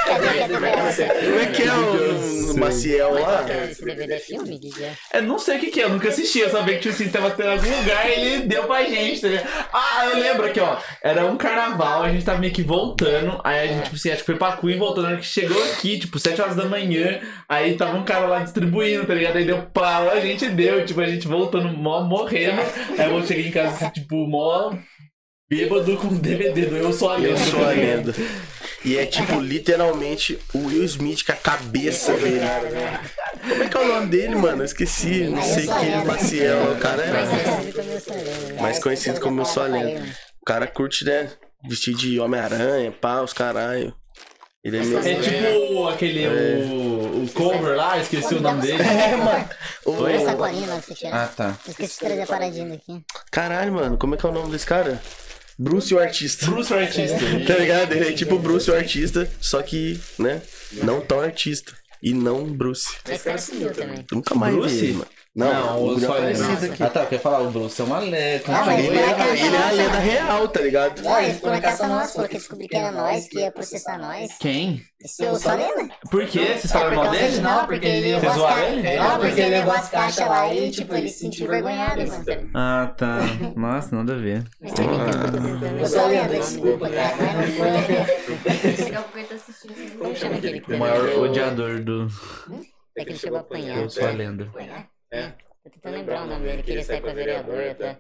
[0.10, 3.46] Como é que é que é o Maciel lá?
[3.70, 4.60] Esse DVD é filme?
[4.82, 5.20] É?
[5.20, 6.40] Eu não sei o que que é, eu nunca assisti.
[6.40, 9.28] Eu sabia que tipo, assim, tava tendo algum lugar e ele deu pra gente, tá
[9.28, 9.48] ligado?
[9.72, 10.78] Ah, eu lembro aqui, ó.
[11.02, 12.88] Era um carnaval, a gente tava meio que voltando.
[13.43, 15.04] Aí a gente, tipo assim, acho que foi pra Cunha e voltou.
[15.04, 18.39] Na hora que chegou aqui, tipo, 7 horas da manhã, aí tava um cara lá
[18.39, 19.38] distribuindo, tá ligado?
[19.38, 22.62] Aí deu pau, a gente deu, tipo, a gente voltando, mó morrendo.
[22.97, 24.73] Aí eu cheguei em casa, assim, tipo, mó
[25.49, 27.30] bêbado com DVD do Eu Sou a Lenda.
[27.30, 28.13] Eu sou a lenda.
[28.86, 32.45] E é tipo, literalmente, o Will Smith com a cabeça dele.
[33.41, 34.62] Como é que é o nome dele, mano?
[34.62, 35.23] Eu esqueci.
[35.25, 36.73] Não sei que Maciel.
[36.73, 38.62] O cara é é como eu sou lendo.
[38.62, 40.02] mais conhecido como Eu Sou a Lenda.
[40.41, 41.30] O cara curte, né?
[41.67, 43.93] Vestir de Homem-Aranha, pá, os caralho.
[44.63, 45.00] Ele é meio.
[45.00, 48.82] É tipo aquele, o, o cover lá, esqueci o nome dele.
[48.84, 49.50] É, mano.
[50.10, 51.24] Essa Ô, sacolinha lá que você tira.
[51.24, 51.58] Ah, tá.
[51.67, 53.02] Esqueci de trazer a paradinha daqui.
[53.32, 55.02] Caralho, mano, como é que é o nome desse cara?
[55.58, 56.45] Bruce o Artista.
[56.45, 57.17] Bruce o Artista.
[57.48, 57.91] Tá ligado?
[57.93, 60.41] Ele é tipo Bruce o Artista, só que, né?
[60.84, 61.74] Não tão artista.
[62.02, 62.88] E não Bruce.
[63.08, 64.06] Mas cara sumiu também.
[64.12, 64.76] Nunca mais Bruce?
[64.76, 65.08] vi ele, mano.
[65.36, 66.65] Não, Não, o o só Bruce lenda.
[66.65, 66.84] é aqui.
[66.84, 68.44] Ah, tá, quer falar, o Bruce é uma lenda.
[68.48, 71.02] Ah, mas Ele é, ele é a lenda real, tá ligado?
[71.06, 74.00] Ó, ele ficou na caça nossa, falou que descobriu que era nós, que ia processar
[74.00, 74.32] nós.
[74.39, 74.82] Quem?
[75.00, 75.94] Esse é o só lenda.
[76.10, 76.58] Por quê?
[76.58, 77.38] Vocês falaram mal dele?
[77.42, 78.74] Não, porque ele levou as caixas.
[78.86, 78.98] ele?
[79.00, 82.26] Não, porque ele levou as caixas lá e, tipo, ele se sentiu envergonhado, mano.
[82.56, 83.18] Ah, tá.
[83.56, 84.44] Nossa, nada a ver.
[84.60, 88.80] Mas também tem que eu Eu sou lembrar lenda, desculpa, do- cara, não.
[88.82, 89.72] Daqui a pouco ele tá assistindo.
[89.74, 89.89] assim.
[89.98, 92.08] Como chama aquele que O tem maior odiador do
[92.98, 93.78] É que ele chegou a apanhar.
[93.78, 94.50] Eu Sou a Lenda.
[95.12, 98.00] Tô tentando lembrar o nome dele, queria sair pra vereador até.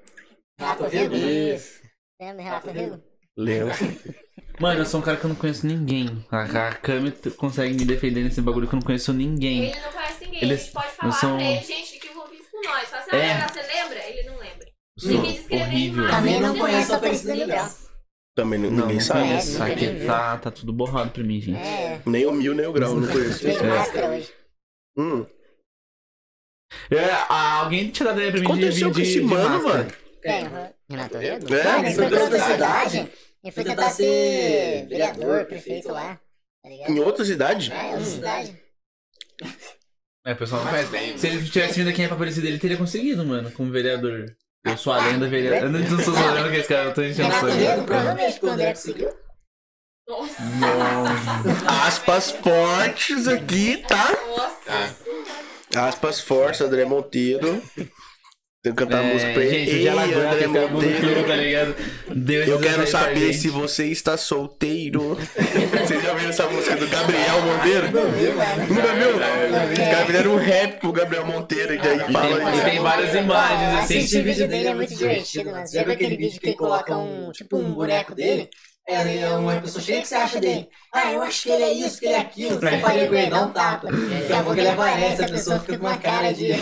[0.59, 1.15] Renato Rego?
[1.15, 1.81] Isso.
[2.21, 3.03] Lembra, Renato Rego?
[3.37, 3.73] Lenda.
[4.59, 6.25] Mano, eu sou um cara que eu não conheço ninguém.
[6.29, 9.69] A, a Kami t- consegue me defender nesse bagulho que eu não conheço ninguém.
[9.71, 10.43] Ele não conhece ninguém.
[10.43, 12.89] Eles a gente pode falar são- pra ele, gente, fica envolvido com nós.
[12.89, 13.31] Fala assim, É.
[13.33, 14.09] ah, você lembra?
[14.09, 14.67] Ele não lembra.
[15.01, 16.03] Eu Tem que sou horrível.
[16.03, 16.19] imagem.
[16.19, 17.69] Também não conheço a Miguel.
[18.35, 19.19] Também não- Não, ninguém não sabe.
[19.21, 19.51] conheço.
[19.59, 21.57] nunca Aqui tá, tá tudo borrado pra mim, gente.
[21.57, 23.47] É, Nem o Mil, nem o Grau, não conheço.
[23.47, 24.33] hoje.
[24.97, 25.25] Hum.
[26.91, 29.77] É, ah, alguém tira daí pra mim de, aconteceu de, com esse de mano, máscara.
[29.77, 29.91] mano?
[30.21, 30.49] Quem?
[30.49, 31.45] Mano, Renato Rego?
[31.47, 31.91] ele É?
[31.93, 33.11] foi pra outra cidade.
[33.43, 36.15] Ele foi tentar ser vereador, prefeito lá.
[36.15, 36.69] Tá?
[36.91, 37.71] Em outra cidade?
[37.71, 38.61] É, outra cidade.
[40.25, 41.17] É, o pessoal não conhece.
[41.17, 44.25] Se ele tivesse vindo aqui pra Aparecida, ele teria conseguido, mano, como vereador.
[44.65, 45.69] Eu sou a lenda vereador.
[45.69, 47.49] Eu não sou só lenda que esse cara, eu tô enchendo o.
[47.49, 49.09] Rego, provavelmente, porque o André conseguiu.
[50.07, 51.87] Nossa, Nossa.
[51.87, 54.11] Aspas fortes aqui, tá?
[54.27, 55.08] nossa.
[55.75, 57.61] Aspas fortes, André Monteiro.
[58.61, 59.55] Tem que cantar a música pra ele.
[59.55, 61.27] É, Gente, Ei, que André Monteiro.
[61.27, 61.75] tá ligado?
[62.13, 65.15] Deus Eu quero saber se você está solteiro.
[65.15, 67.87] Vocês já viram essa música do Gabriel Monteiro?
[67.87, 69.15] Nunca viu?
[69.15, 72.79] Os caras fizeram um rap pro Gabriel Monteiro e daí E tem, fala e tem
[72.81, 73.97] várias imagens, assim.
[73.97, 75.65] Assistir o vídeo dele é muito divertido, mano.
[75.65, 78.49] Você já viu aquele vídeo que ele coloca um, tipo, um boneco dele?
[78.89, 80.67] É, é uma pessoa cheia que você acha dele.
[80.91, 82.59] Ah, eu acho que ele é isso, que ele é aquilo.
[82.59, 83.87] Você fala com ele, dá um tapa.
[83.91, 86.53] Daqui a pouco ele aparece, a pessoa fica com uma cara de...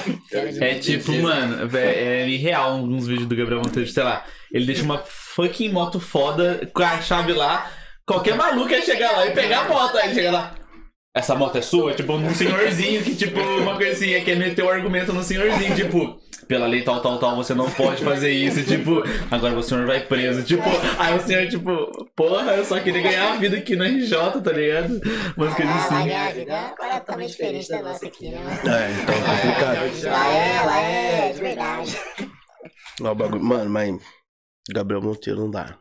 [0.59, 4.25] É tipo, mano, é, é irreal alguns vídeos do Gabriel Monteiro, sei lá.
[4.51, 7.71] Ele deixa uma fucking moto foda com a chave lá.
[8.05, 9.97] Qualquer maluco ia chegar lá e pegar a moto.
[9.97, 10.55] Aí ele chega lá.
[11.15, 11.93] Essa moto é sua?
[11.93, 16.65] Tipo, num senhorzinho que, tipo, uma coisinha, quer meter o argumento no senhorzinho, tipo, pela
[16.67, 20.43] lei tal, tal, tal, você não pode fazer isso, tipo, agora o senhor vai preso.
[20.43, 20.63] Tipo,
[20.97, 24.51] aí o senhor, tipo, porra, eu só queria ganhar a vida aqui na RJ, tá
[24.51, 24.99] ligado?
[25.35, 26.03] Umas coisas Ah, assim.
[26.05, 28.39] minha vida é uma parada totalmente diferente da nossa aqui, né?
[28.39, 28.75] mano?
[28.75, 30.03] É, então é complicado.
[30.11, 31.97] Lá é, lá é de verdade.
[33.01, 33.43] Ó, o bagulho.
[33.43, 33.95] Mano, mas.
[34.69, 35.77] Gabriel Monteiro não dá.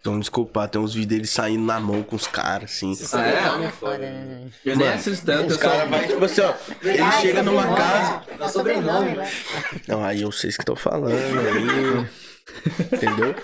[0.00, 2.90] Então, desculpa, tem uns vídeos dele saindo na mão com os caras, assim.
[2.92, 3.70] Isso Ah, é?
[3.70, 4.50] foda, né?
[4.64, 6.54] Eu nem assisto tanto, Os caras vai, tipo assim, ó.
[6.82, 8.12] Ele chega numa sobrenome, casa.
[8.38, 8.44] né?
[8.44, 9.30] O sobrenome, mano.
[9.88, 12.06] Não, aí eu sei o que estão falando aí.
[12.92, 13.34] Entendeu?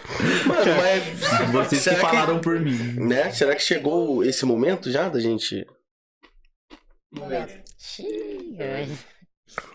[0.46, 1.50] Mano, mas.
[1.52, 2.76] Vocês que falaram por mim.
[2.94, 3.30] Né?
[3.30, 5.64] Será que chegou esse momento já da gente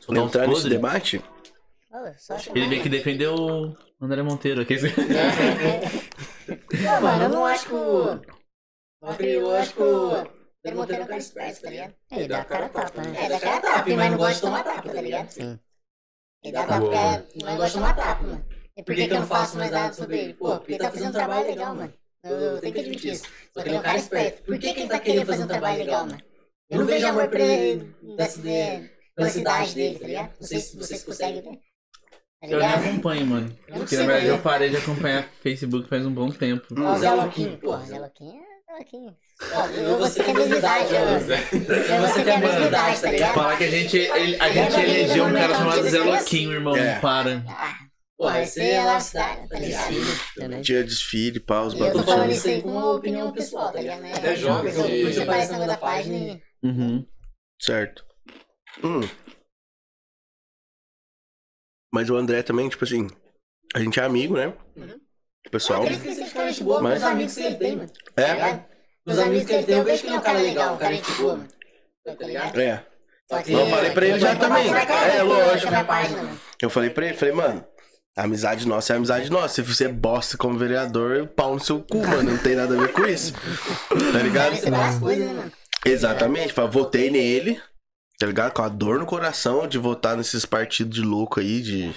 [0.07, 1.21] uns entrar nesse debate?
[2.53, 4.75] Ele veio que defendeu o André Monteiro aqui.
[6.83, 8.19] Não, mano, eu não acho que o.
[9.19, 10.11] Eu acho que o.
[10.63, 11.93] Ele Monteiro é um cara esperto, tá ligado?
[12.11, 13.25] Ele dá a cara a tapa, né?
[13.25, 15.29] É, dá cara a tapa, mas não gosta de tomar tapa, tá ligado?
[15.29, 15.59] Sim.
[16.43, 18.45] Ele dá tapa porque é- não gosta de tomar tapa, mano.
[18.75, 20.33] E por que, que eu não faço mais nada sobre ele?
[20.33, 21.93] Pô, porque ele tá fazendo um trabalho legal, mano.
[22.23, 23.25] Eu, eu tenho que admitir isso.
[23.53, 24.43] Só que ele é um cara esperto.
[24.43, 26.21] Por que, que ele tá querendo fazer um trabalho legal, mano?
[26.69, 28.27] Eu não vejo amor pra ele da
[29.15, 30.33] pela cidade dele, tá ligado?
[30.39, 31.59] Não sei se vocês conseguem ver.
[32.43, 33.57] Tá Eu nem acompanho, mano.
[33.69, 34.31] Eu Porque na verdade ver.
[34.33, 36.65] eu parei de acompanhar Facebook faz um bom tempo.
[36.77, 39.15] Ó, o Zé Loquinho, porra, Zé Loquinho é Zé Loquinho.
[39.53, 40.99] Ó, eu você tem a mesma idade, eu.
[40.99, 43.33] Eu você tem a mesma idade, tá ligado?
[43.33, 46.75] Falar que a gente, ele- a gente elegeu um cara chamado Zé Loquinho, irmão.
[46.75, 46.99] É.
[46.99, 47.43] Para.
[47.47, 47.75] Ah,
[48.17, 49.93] porra, esse é lá cidade, tá ligado?
[50.85, 54.03] Desfile, pá, os E eu tô falando isso aí com uma opinião pessoal, tá ligado?
[54.05, 56.41] É jovem, de- isso aparece na da página e.
[56.67, 57.05] Uhum.
[57.61, 58.03] Certo.
[58.83, 59.01] Hum.
[61.93, 63.07] Mas o André também, tipo assim,
[63.75, 64.51] a gente é amigo, né?
[65.45, 65.83] O pessoal.
[65.83, 66.13] Aqueles que
[66.49, 67.89] gente boa, Mas- meus amigos que ele tem, mano.
[68.15, 68.33] Tá É?
[68.33, 68.65] ligado?
[69.05, 70.95] Os amigos que ele tem, eu vejo que ele é um cara legal, um cara
[70.95, 71.47] gente boa, mano.
[72.05, 72.59] Tá ligado?
[72.59, 72.83] É.
[73.43, 73.51] Que.
[73.51, 74.67] Não, falei pra ele já também.
[74.69, 75.71] É, lógico.
[75.71, 76.39] Na página, mano.
[76.61, 77.65] Eu falei pra ele, falei, mano,
[78.17, 79.55] a amizade nossa é amizade nossa.
[79.55, 82.31] Se você bosta como vereador, pau no seu cu, mano.
[82.31, 83.33] Não tem nada a ver com isso.
[84.11, 84.53] Tá ligado?
[84.53, 85.51] Né?
[85.85, 86.53] Exatamente.
[86.53, 87.61] Falei, votei nele.
[88.19, 88.53] Tá ligado?
[88.53, 91.93] Com a dor no coração de votar nesses partidos de louco aí, de.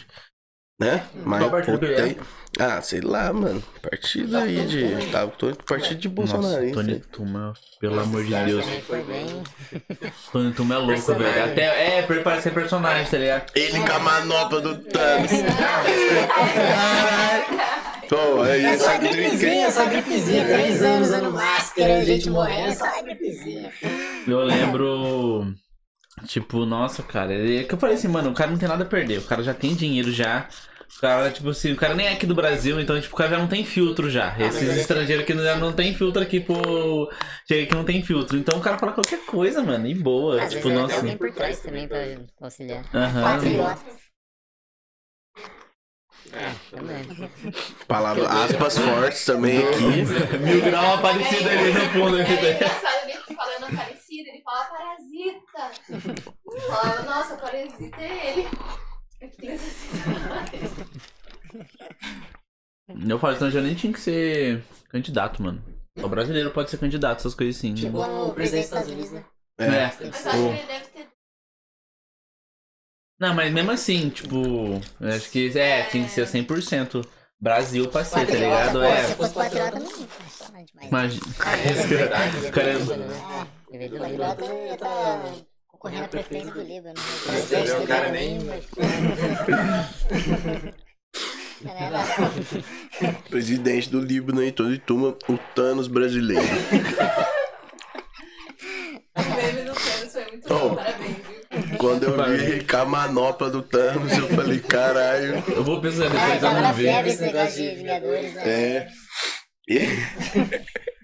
[0.78, 1.02] Né?
[1.24, 2.02] Mas, Qual partido pô, que é?
[2.02, 2.16] tem-
[2.58, 3.62] Ah, sei lá, mano.
[3.80, 5.06] Partido aí de.
[5.10, 6.70] Tá, tô partido de Nossa, Bolsonaro.
[6.72, 8.64] Tony Tuma, pelo amor de Deus.
[10.30, 11.44] Tony Tuma é louco, velho.
[11.44, 13.50] Até, é, pra ele parecer personagem, tá ligado?
[13.54, 15.30] Ele com a manopla do Thanos.
[18.08, 18.84] Pô, é É isso.
[18.84, 20.44] só gripezinha, só gripezinha.
[20.44, 23.72] Três anos usando máscara, gente morrendo, só gripezinha.
[24.26, 25.54] Eu lembro.
[26.24, 27.32] Tipo, nossa, cara.
[27.34, 29.18] É que eu falei assim, mano, o cara não tem nada a perder.
[29.18, 30.48] O cara já tem dinheiro já.
[30.96, 33.30] O cara, tipo assim, o cara nem é aqui do Brasil, então, tipo, o cara
[33.30, 34.34] já não tem filtro já.
[34.38, 37.10] Esses estrangeiros aqui já não tem filtro aqui pro.
[37.46, 38.38] Chega aqui não tem filtro.
[38.38, 40.42] Então o cara fala qualquer coisa, mano, e boa.
[40.42, 40.94] Às tipo, vezes nossa.
[40.94, 41.98] tem alguém por trás também pra
[42.40, 42.84] auxiliar.
[42.94, 43.38] Aham.
[46.70, 47.30] Também.
[47.86, 50.38] Palavra, aspas fortes também aqui.
[50.38, 52.20] Mil grau aparecido ali no fundo.
[52.20, 55.70] É engraçado falando aparecido, ele fala parasita.
[56.68, 58.48] Fala, nossa, parasita é ele.
[59.20, 59.58] Eu fiquei.
[63.08, 65.62] Eu falo, estrangeiro nem tinha que ser candidato, mano.
[65.96, 67.74] O brasileiro pode ser candidato, essas coisas assim.
[67.74, 69.24] Tipo o presidente dos Estados Unidos, né?
[69.58, 69.64] É.
[69.64, 69.86] É.
[69.86, 71.08] Mas eu acho que ele deve ter.
[73.18, 74.36] Não, mas mesmo assim, tipo,
[75.00, 77.02] eu acho que é, tinha que ser 100%
[77.40, 78.72] Brasil pra ser, tá ligado?
[78.72, 79.04] pô, É.
[79.04, 80.08] Se fosse patriota, não.
[80.52, 80.88] Mas...
[80.88, 81.26] Imagina.
[81.88, 83.48] Verdade, é- Líbano, né?
[83.76, 84.68] Ele veio do Líbano.
[84.68, 85.22] Já tá
[85.68, 86.94] concorrendo à preferência do Líbano.
[86.94, 87.02] né?
[87.40, 88.38] Você vê, o cara nem-
[91.64, 91.90] É,
[93.30, 96.42] Presidente do Líbano aí, todo e turma, o Thanos brasileiro.
[99.14, 100.58] O meme do Thanos foi muito Oh.
[100.68, 101.78] bom, parabéns, viu?
[101.78, 105.42] Quando eu vi com a manopla do Thanos, eu falei, caralho.
[105.48, 107.06] Eu vou pensar Ah, depois, eu tava não na ver.
[107.06, 108.42] esse negócio de Vingadores, né?
[108.46, 108.88] É.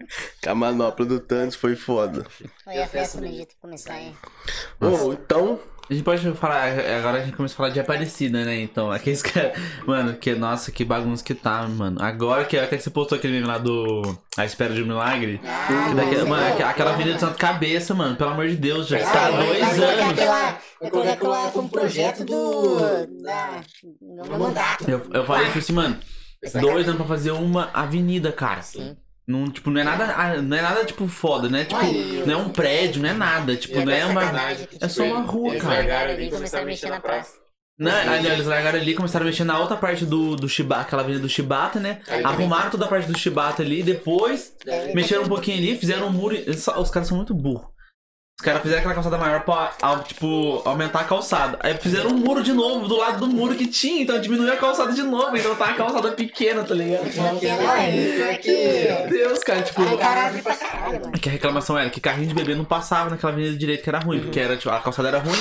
[0.02, 0.44] E...
[0.44, 2.26] com a manopla do Thanos foi foda.
[2.64, 4.16] Foi a festa no Egito começar, hein?
[4.80, 5.58] Bom, então.
[5.90, 8.60] A gente pode falar, agora a gente começa a falar de Aparecida, né?
[8.60, 9.52] Então, aqueles caras.
[9.84, 12.00] Mano, que nossa, que bagunça que tá, mano.
[12.00, 14.00] Agora que até que você postou aquele meme lá do
[14.38, 15.38] A Espera de um Milagre.
[15.44, 18.86] Ah, Daquela, mas- mano, aqu- aquela avenida de Santa Cabeça, mano, pelo amor de Deus,
[18.86, 20.12] já Ah, está há vai dois anos.
[20.12, 22.78] aquela- Vai colocar aquela como projeto do.
[23.22, 23.60] Da,
[24.00, 24.88] do meu mandato.
[24.88, 25.98] Eu, eu falei, tipo assim, mano,
[26.60, 28.62] dois anos pra fazer uma avenida, cara.
[28.62, 28.96] Sim.
[29.26, 31.64] Não, tipo, não é nada, ah, não é nada, tipo, foda, né?
[31.64, 33.54] Tipo, Ai, não é um prédio, não é nada.
[33.56, 34.22] Tipo, E não é uma.
[34.80, 35.74] É só uma rua, Eles cara.
[35.76, 37.40] largaram ali e começaram a mexer na praça.
[37.78, 41.02] Não, aí, eles largaram ali, começaram a mexer na outra parte do, do Shibata, aquela
[41.02, 42.00] avenida do Shibata, né?
[42.22, 44.54] Arrumaram toda a parte do Shibata ali, depois
[44.94, 46.36] mexeram um pouquinho ali, fizeram um muro.
[46.54, 47.66] só- Os caras são muito burros.
[48.42, 49.70] Os caras fizeram aquela calçada maior pra,
[50.04, 51.58] tipo, aumentar a calçada.
[51.60, 54.56] Aí fizeram um muro de novo do lado do muro que tinha, então diminuiu a
[54.56, 55.36] calçada de novo.
[55.36, 57.04] Então tá a calçada pequena, tá ligado?
[57.08, 58.50] Pior que.
[58.50, 59.80] Meu Deus, cara, tipo.
[61.20, 64.00] Que a reclamação era que carrinho de bebê não passava naquela avenida direita que era
[64.00, 65.38] ruim, porque era, tipo, a calçada era ruim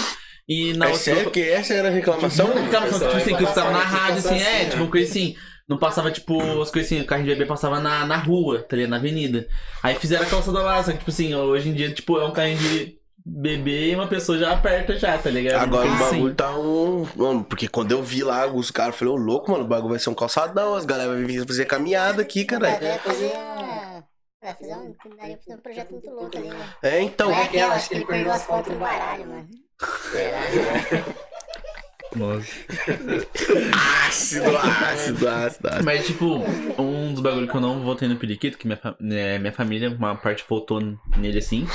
[0.47, 1.03] e na É outra.
[1.03, 2.49] sério que essa era a reclamação?
[2.49, 5.35] Não, reclamação, tipo assim, que eu tava na rádio, assim, é, tipo, coisa assim.
[5.71, 8.75] Não passava, tipo, as coisas assim, o carrinho de bebê passava na, na rua, tá
[8.75, 8.91] ligado?
[8.91, 9.47] Na avenida.
[9.81, 12.31] Aí fizeram a calçada lá, só que, tipo assim, hoje em dia, tipo, é um
[12.31, 15.61] carrinho de bebê e uma pessoa já aperta já, tá ligado?
[15.63, 16.15] Agora o Tipo assim.
[16.17, 17.07] bagulho tá um.
[17.15, 19.91] Mano, porque quando eu vi lá os caras, eu falei, ô louco, mano, o bagulho
[19.91, 22.77] vai ser um calçadão, as galera vai vir fazer caminhada aqui, caralho.
[22.79, 23.31] Vai fazer.
[24.43, 24.93] Vai fazer um.
[24.93, 26.69] Pra fazer um projeto muito louco ali, né?
[26.83, 27.31] É, então.
[27.31, 29.47] É aquela, acho que ele perdeu as fotos no baralho, mano.
[32.15, 32.51] Nossa.
[34.07, 35.83] Ácido, ácido, ácido, ácido.
[35.83, 36.43] Mas, tipo,
[36.79, 39.89] um dos bagulhos que eu não votei no Periquito, que minha, fa- né, minha família,
[39.89, 40.81] uma parte votou
[41.17, 41.65] nele assim.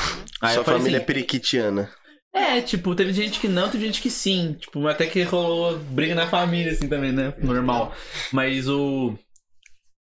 [0.40, 1.90] Aí Sua eu falei família é assim, periquitiana.
[2.34, 4.56] É, tipo, teve gente que não, teve gente que sim.
[4.60, 7.32] Tipo, até que rolou briga na família, assim, também, né?
[7.38, 7.94] Normal.
[8.30, 9.18] Mas o.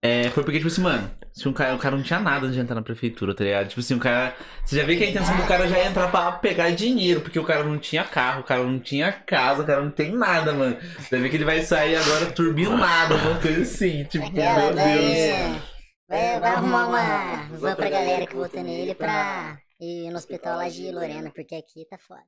[0.05, 2.59] É, foi porque, tipo assim, mano, se um cara, o cara não tinha nada de
[2.59, 3.69] entrar na prefeitura, tá ligado?
[3.69, 4.35] Tipo assim, o cara.
[4.65, 7.39] Você já vê que a intenção do cara já é entrar pra pegar dinheiro, porque
[7.39, 10.53] o cara não tinha carro, o cara não tinha casa, o cara não tem nada,
[10.53, 10.77] mano.
[10.99, 14.77] Você vê que ele vai sair agora turbinado, uma coisa assim, tipo, Aquela, meu Deus.
[14.77, 15.63] daí.
[16.09, 20.69] Vai, vai arrumar uma van pra galera que votou nele pra ir no hospital lá
[20.69, 22.23] de Lorena, porque aqui tá foda.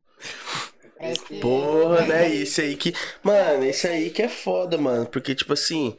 [0.97, 1.41] Parece que.
[1.41, 2.29] Porra, né?
[2.29, 2.95] Isso aí que.
[3.23, 5.07] Mano, isso aí que é foda, mano.
[5.07, 5.99] Porque, tipo assim,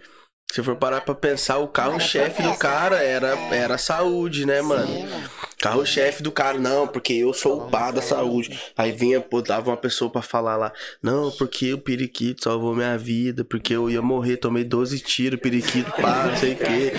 [0.52, 4.88] se for parar pra pensar, o carro-chefe do cara era, era a saúde, né, mano?
[4.88, 5.30] Sim, mano.
[5.60, 8.58] Carro-chefe do cara, não, porque eu sou o pá da saúde.
[8.78, 12.98] Aí vinha, pô, dava uma pessoa pra falar lá, não, porque o periquito salvou minha
[12.98, 16.94] vida, porque eu ia morrer, tomei 12 tiros, periquito, pá, não sei o quê.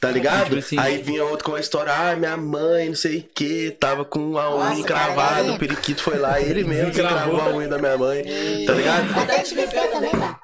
[0.00, 0.44] Tá ligado?
[0.44, 3.74] Tipo assim- Aí vinha outro com a história, ah, minha mãe, não sei o quê,
[3.78, 7.34] tava com a unha encravada, o periquito foi lá, ele mesmo que Encravou.
[7.34, 8.22] encravou a unha da minha mãe,
[8.66, 9.18] tá ligado?
[9.18, 10.36] Até tive fé também, mano.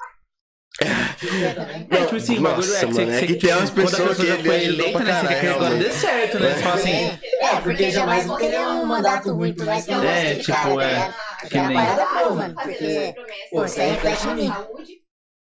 [0.77, 1.87] Também.
[1.89, 3.69] É, tipo assim, o bagulho Nossa, é que, mano, você, é que você- tem umas
[3.69, 5.13] a pessoas pessoa que já ele foi eleita, né?
[5.21, 5.99] Você quer que caralho, agora dê realmente.
[6.01, 6.53] certo, né?
[6.53, 7.19] Você fala assim.
[7.41, 11.13] É, porque jamais vão querer um mandato por mais que eu É, tipo, cara, é.
[11.57, 13.15] é uma nem- Porque,
[13.51, 14.47] pô, aí reflete em mim.
[14.47, 15.01] saúde.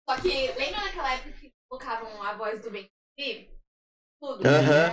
[0.09, 2.89] Só que lembra naquela época que colocavam a voz do Ben
[4.21, 4.43] Tudo.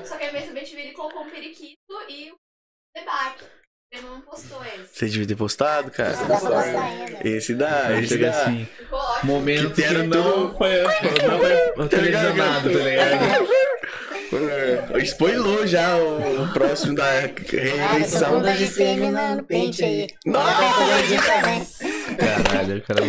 [0.06, 1.78] Só que ao invés do Ben ele colocou um periquito
[2.10, 2.36] e o
[2.96, 3.44] debate.
[3.91, 4.89] Ele não postou esse.
[4.93, 6.12] Você devia ter postado, cara.
[6.13, 7.28] isso dá pra postar ainda.
[7.28, 8.30] Esse dá, esse dá.
[8.30, 8.67] assim.
[9.24, 11.89] Momento Que que, era não foi, não foi Tá ligado?
[11.89, 13.65] televisionado, tá ligado?
[14.34, 18.32] É, Spoilou já o, o próximo da Ah, reeleição.
[18.34, 20.08] com da GCM no, pente aí.
[20.26, 20.52] Nossa!
[21.26, 21.67] Também.
[22.17, 23.02] Caralho, cara.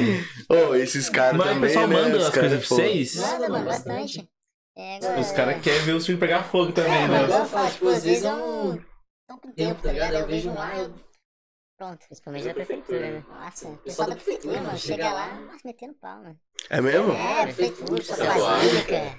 [0.48, 1.96] Ô, esses caras Mas o também, pessoal né?
[1.96, 2.74] manda as caras, coisas pra pô.
[2.76, 3.16] vocês.
[3.16, 4.28] Manda, mano, bastante.
[4.76, 5.20] É, agora...
[5.20, 7.26] Os caras querem ver os filhos pegar fogo também, É, né?
[7.28, 8.78] eu falo, tipo, às vezes eu não
[9.26, 10.14] tô com tempo, tá ligado?
[10.14, 10.94] Eu vejo um lá, eu...
[11.78, 12.06] Pronto.
[12.06, 13.24] Principalmente da prefeitura, né?
[13.28, 16.38] Nossa, o pessoal da prefeitura, mano, chega lá, nossa, metendo pau, mano.
[16.70, 17.12] É mesmo?
[17.12, 19.16] É, prefeitura, pessoal da basílica.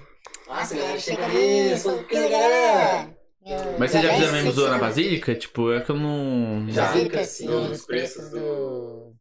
[0.48, 3.16] Nossa, galera, chega ali, sou que galera.
[3.46, 5.36] Eu- Mas vocês já fizeram mesmo zoa na você- Basílica?
[5.36, 6.68] Tipo, é que eu não.
[6.70, 6.88] Já.
[6.88, 7.70] Basílica, Sim, sim.
[7.70, 9.14] nos preços do.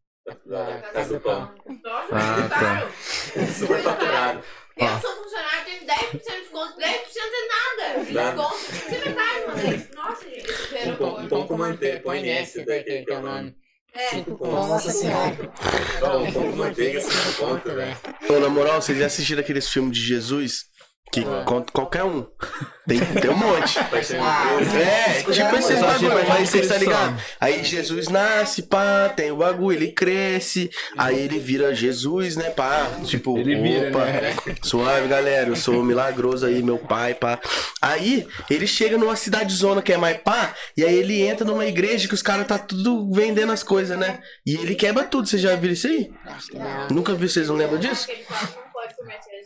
[0.46, 1.54] da Casa do Pão.
[1.84, 2.90] Nossa, Ah, tá.
[3.52, 4.42] Super faturado.
[4.76, 5.00] Eu Ó.
[5.00, 6.78] sou funcionário, tenho 10% de desconto.
[6.78, 6.82] 10%
[7.32, 8.04] é nada.
[8.04, 8.56] Desconto.
[8.58, 9.90] Você metade uma vez.
[9.94, 10.50] Nossa, gente.
[10.50, 13.56] Um Super um pão com manteiga, pão MS, daquele que é o nome.
[13.94, 14.08] É.
[14.10, 15.00] Cinco Nossa contos.
[15.00, 15.52] senhora.
[16.02, 17.96] Ó, um pão com manteiga, cinco conto, velho.
[18.40, 20.66] Na moral, vocês já assistiram aqueles filmes de Jesus?
[21.12, 22.26] Que conta qualquer um.
[22.86, 23.78] Tem, tem um monte.
[24.20, 24.46] Ah,
[24.78, 27.20] É, tipo esses Só tipo bagulho, a mas vocês tá ligado?
[27.40, 32.88] Aí Jesus nasce, pá, tem o bagulho, ele cresce, aí ele vira Jesus, né, pá,
[33.04, 34.36] tipo, Ele vira, opa, né?
[34.62, 37.38] suave, galera, eu sou milagroso aí, meu pai, pá.
[37.80, 41.66] Aí, ele chega numa cidade zona que é mais pá, e aí ele entra numa
[41.66, 44.20] igreja que os caras tá tudo vendendo as coisas, né?
[44.44, 46.10] E ele quebra tudo, vocês já viram isso aí?
[46.26, 46.88] Acho que não.
[46.90, 48.06] Nunca viu, vocês não lembram disso?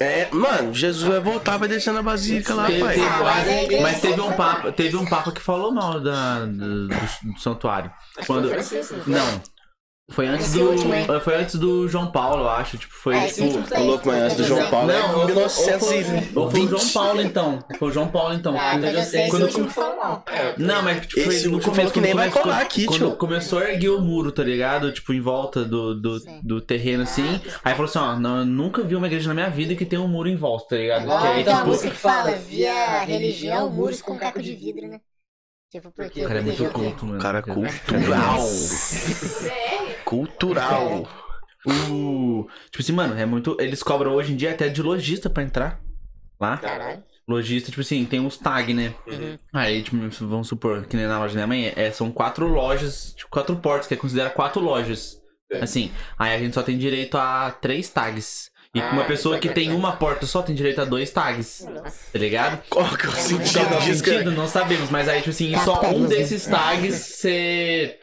[0.00, 2.94] É, mano, Jesus vai voltar, vai descer na basílica lá, Teve- pai.
[2.94, 3.80] teve- é.
[3.82, 7.90] Mas teve um papa, teve um papa que falou mal da, do, do santuário.
[8.26, 8.50] Quando,
[9.06, 9.42] não.
[10.10, 10.70] Foi antes Esse do.
[10.70, 10.92] último?
[11.20, 12.76] Foi antes do João Paulo, eu acho.
[12.76, 13.62] Tipo, foi É, tipo.
[13.62, 13.86] também.
[13.86, 16.36] louco, mas antes do João Paulo é Não, foi, 1920.
[16.36, 17.58] ou foi o João Paulo então.
[17.78, 18.56] Foi o João Paulo então.
[18.58, 20.24] Ah, Quando- então já sei, esse quando- último falou mal.
[20.58, 22.86] Não, mas tipo, foi Esse no último começo que nem quando vai começou- colar aqui,
[22.86, 24.92] quando começou a erguer o muro, tá ligado?
[24.92, 27.40] Tipo, em volta do, do, do terreno assim.
[27.64, 29.98] Aí falou assim: ó, não, eu nunca vi uma igreja na minha vida que tem
[29.98, 30.98] um muro em volta, tá ligado?
[31.02, 31.70] Que Igual aí, tem uma tipo.
[31.70, 35.00] música que fala, via religião, muros com caco de vidro, né?
[35.70, 36.24] Tipo, porque...
[36.24, 37.20] O cara é muito porque- culto, mano.
[37.20, 38.38] Cara cultural.
[40.04, 41.08] Cultural.
[41.64, 42.48] O...
[42.70, 43.56] Tipo assim, mano, é muito.
[43.60, 45.80] Eles cobram hoje em dia até de lojista pra entrar
[46.40, 46.56] lá.
[46.56, 47.04] Caralho.
[47.28, 48.94] Lojista, tipo assim, tem uns tag, né?
[49.06, 49.38] Uhum.
[49.52, 53.12] Aí, tipo, vamos supor que nem na loja da minha mãe, é, são quatro lojas,
[53.14, 55.20] tipo, quatro portas, que é considerado quatro lojas.
[55.52, 55.62] É.
[55.62, 58.49] Assim, aí a gente só tem direito a três tags.
[58.74, 61.10] E Ah, uma pessoa que isso tem é uma porta só tem direito a dois
[61.10, 61.66] tags.
[62.12, 62.62] Tá ligado?
[62.70, 64.30] Qual que é o Qual sentido que é o disso, sentido?
[64.30, 67.98] Não sabemos, mas aí, tipo assim, só um desses tags você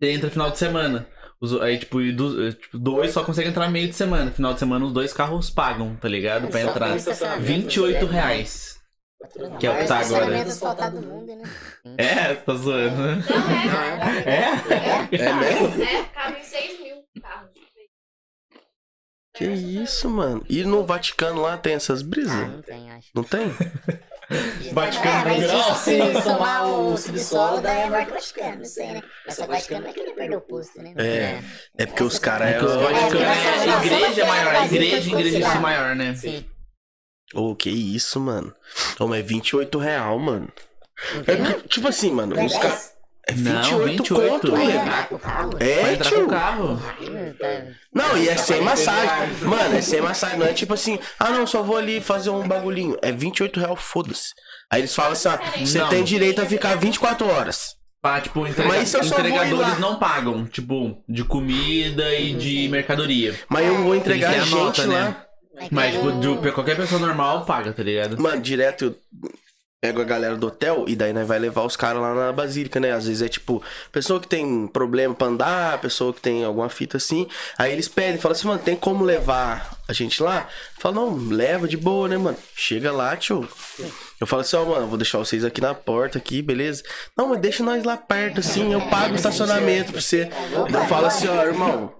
[0.00, 1.06] entra final de semana.
[1.40, 4.30] Os- aí, tipo, e do- tipo, dois só conseguem entrar meio de semana.
[4.30, 6.48] Final de semana, os dois carros pagam, tá ligado?
[6.48, 6.90] Pra entrar.
[6.90, 8.12] com estacionamento, 28 né?
[8.12, 8.78] reais.
[9.58, 10.26] Que é o que tá agora.
[11.00, 11.42] mundo, né?
[11.98, 13.24] É, tá zoando, né?
[13.28, 15.10] Não, é.
[15.10, 15.16] É?
[15.16, 15.82] É mesmo?
[15.82, 17.50] É, cabem 6 mil carros.
[19.38, 20.44] Que isso, mano?
[20.48, 22.34] E no Vaticano lá tem essas brisas?
[22.34, 23.08] não tem, acho.
[23.14, 23.46] Não tem?
[24.74, 25.60] Vaticano É, mas Grau.
[25.60, 29.02] isso se somar o subsolo, daí é maior que o Vaticano, não sei, né?
[29.24, 30.92] Mas só o Vaticano não é que ele perdeu o posto, né?
[30.96, 31.40] É.
[31.78, 32.92] É porque os caras É o é.
[32.92, 36.14] Vaticano É, é é, igreja é, maior, é, igreja, é, igreja é, é maior, né?
[36.14, 36.44] Sim.
[37.32, 38.52] Ô, que isso, mano?
[38.98, 40.52] Ô, mas é 28 real, mano.
[41.26, 42.97] É tipo assim, mano, os caras.
[43.28, 44.28] É 28, Não, 28.
[44.30, 44.50] conto.
[44.52, 46.24] Vai É, tio.
[46.24, 46.80] o carro.
[47.38, 47.62] Tá.
[47.94, 49.34] Não, e é sem massagem.
[49.42, 50.38] Mano, é sem massagem.
[50.38, 52.96] Não é tipo assim, ah não, só vou ali fazer um bagulhinho.
[53.02, 54.32] É 28 real, foda-se.
[54.70, 57.76] Aí eles falam assim, ó, você tem direito a ficar 24 horas.
[58.00, 63.34] Pá, tipo, entrega- Mas isso ir entregadores não pagam, tipo, de comida e de mercadoria.
[63.48, 64.88] Mas eu vou entregar a gente nota, lá.
[64.88, 65.16] né?
[65.70, 68.16] Mas, tipo, de, qualquer pessoa normal paga, tá ligado?
[68.22, 68.96] Mano, direto eu
[69.80, 72.80] pego a galera do hotel e daí nós vai levar os caras lá na basílica,
[72.80, 72.92] né?
[72.92, 73.62] Às vezes é tipo,
[73.92, 77.28] pessoa que tem problema pra andar, pessoa que tem alguma fita assim.
[77.56, 80.48] Aí eles pedem, falam assim, mano, tem como levar a gente lá?
[80.78, 82.36] Fala, não, leva de boa, né, mano?
[82.56, 83.48] Chega lá, tio.
[84.20, 86.82] Eu falo assim, ó, mano, vou deixar vocês aqui na porta, aqui, beleza?
[87.16, 90.28] Não, mas deixa nós lá perto, assim, eu pago o estacionamento pra você.
[90.72, 91.94] Eu falo assim, ó, irmão,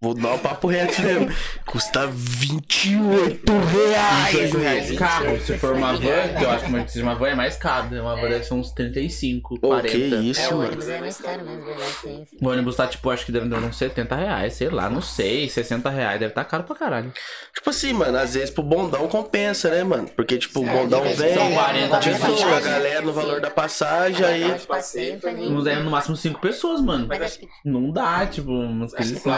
[0.00, 1.28] Vou dar um papo reto mesmo.
[1.66, 5.40] Custa 28 reais, 28 reais carro.
[5.40, 5.98] Se for uma van,
[6.38, 7.90] que eu acho que uma- uma van é mais caro.
[7.90, 8.00] né?
[8.00, 9.88] Uma van deve ser uns 35, Ô, 40.
[9.88, 10.66] que É, isso, o mano.
[10.68, 12.26] ônibus é mais caro mesmo, isso.
[12.40, 15.48] O ônibus tá, tipo, acho que deve dar uns 70 reais, sei lá, não sei,
[15.48, 17.12] 60 reais, deve tá caro pra caralho.
[17.52, 20.08] Tipo assim, mano, às vezes pro bondão compensa, né, mano?
[20.14, 22.52] Porque, tipo, o É, bondão vem, são 40 divide pessoas.
[22.56, 24.42] a galera no valor da passagem, aí.
[24.42, 27.06] Não Uns é no máximo 5 pessoas, mano.
[27.08, 29.28] Mas acho que, Não dá, tipo, umas coisas assim.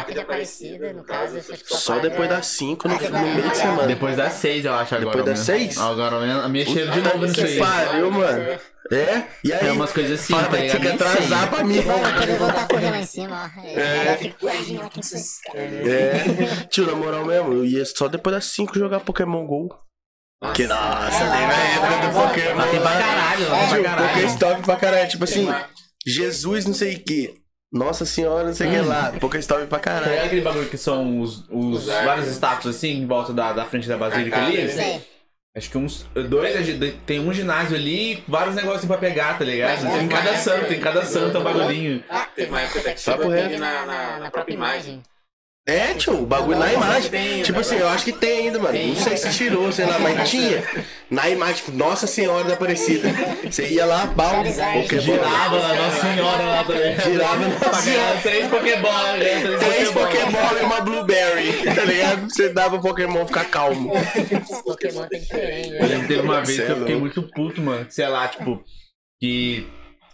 [0.51, 3.87] Aparecida, no caso, que Só depois das 5 no, Ah, no meio de semana.
[3.87, 5.17] Depois das 6, eu acho, agora.
[5.17, 5.59] Depois das né?
[5.59, 5.79] seis?
[5.79, 7.59] Agora, mexeram de novo que aí.
[7.59, 8.59] pariu, mano.
[8.93, 9.25] É?
[9.45, 9.69] E aí?
[9.69, 10.79] É umas coisas assim, Fala, tá ligado?
[10.79, 11.49] que Nem atrasar sei.
[11.49, 11.81] pra mim.
[11.81, 13.61] Vai poder voltar a correr lá em cima, ó.
[13.65, 14.31] É.
[15.55, 16.67] É.
[16.69, 19.69] Tio, na moral mesmo, eu ia só depois das 5 jogar Pokémon GO.
[20.55, 21.47] Que nossa, né?
[21.47, 22.57] Na época do Pokémon.
[22.57, 24.09] Mas tem pra caralho, tem Tio, caralho.
[24.09, 25.09] Pokéstop pra caralho.
[25.09, 25.49] Tipo assim,
[26.07, 27.40] Jesus não sei o que.
[27.73, 29.13] Nossa senhora, não sei o que lá.
[29.21, 30.27] Pokéstop pra Tá ligado caralho.
[30.27, 33.97] aquele bagulho que são os, os vários estátuos assim, em volta da, da frente da
[33.97, 34.69] basílica ali?
[34.69, 35.01] Sei.
[35.57, 39.83] Acho que uns dois, é tem um ginásio ali, vários negócios pra pegar, tá ligado?
[39.83, 42.05] Tem em cada santo, em cada santo é um bagulhinho.
[42.09, 45.03] Ah, Teve uma época até que chegou na, na, na própria imagem.
[45.71, 47.11] É, tio, o bagulho na imagem.
[47.11, 47.61] Tem, Tipo né?
[47.61, 48.79] assim, eu acho que tem ainda, mano.
[48.79, 50.63] Não sei se tirou, sei lá, mas tinha.
[51.11, 53.09] Na imagem, tipo, Nossa Senhora da Aparecida.
[53.45, 54.43] Você ia lá, pau.
[54.43, 55.01] Pokébola.
[55.01, 57.01] Girava lá, Nossa Senhora lá também.
[57.01, 58.17] Girava, Nossa Senhora.
[58.23, 59.59] Três Pokébola, né?
[59.59, 62.29] Três Pokémon e uma Blueberry, tá ligado?
[62.31, 63.93] Você dava pro Pokémon ficar calmo.
[64.65, 65.87] Pokémon tem diferente, Eu né?
[65.87, 67.01] lembro que teve uma vez que é eu fiquei louco.
[67.01, 67.87] muito puto, mano.
[67.89, 68.63] Sei lá, tipo,
[69.21, 69.67] que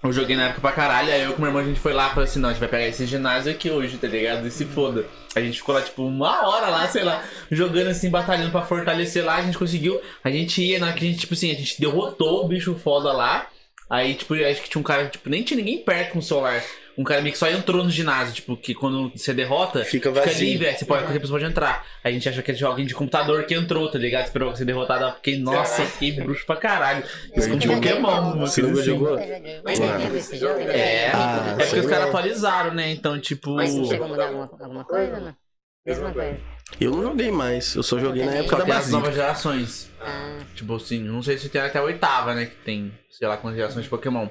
[0.09, 2.07] eu joguei na época pra caralho, aí eu com meu irmão a gente foi lá
[2.07, 4.47] e falou assim, não, a gente vai pegar esse ginásio aqui hoje, tá ligado?
[4.47, 5.07] E se foda.
[5.35, 9.25] A gente ficou lá, tipo, uma hora lá, sei lá, jogando assim, batalhando pra fortalecer
[9.25, 10.01] lá, a gente conseguiu.
[10.25, 13.13] A gente ia, na que a gente, tipo assim, a gente derrotou o bicho foda
[13.13, 13.47] lá.
[13.89, 16.63] Aí, tipo, acho que tinha um cara, tipo, nem tinha ninguém perto com o celular.
[16.99, 20.25] Um cara meio que só entrou no ginásio, tipo, que quando você derrota, Fica fica
[20.25, 20.47] vazio.
[20.49, 21.85] livre, é, você pode, qualquer pessoa pode entrar.
[22.03, 24.25] A gente achou que era alguém de computador que entrou, tá ligado?
[24.25, 25.05] Esperou ser derrotado.
[25.05, 27.05] Eu Fiquei, nossa, fiquei bruxo pra caralho.
[27.37, 27.59] Isso com.
[27.59, 29.19] Pokémon, uma Você nunca jogou?
[29.19, 30.79] É vivo esse jogo, né?
[30.79, 32.91] É, Ah, é porque os caras atualizaram, né?
[32.93, 33.55] Então, tipo.
[33.57, 35.37] Mas você chegou a mudar alguma, alguma coisa, não?
[35.85, 36.39] Mesma coisa.
[36.81, 39.91] Eu não joguei mais, eu só joguei na época Só da tem as novas gerações.
[40.01, 42.47] Ah, Tipo assim, não sei se tem até a oitava, né?
[42.47, 44.27] Que tem, sei lá, quantas gerações de Pokémon.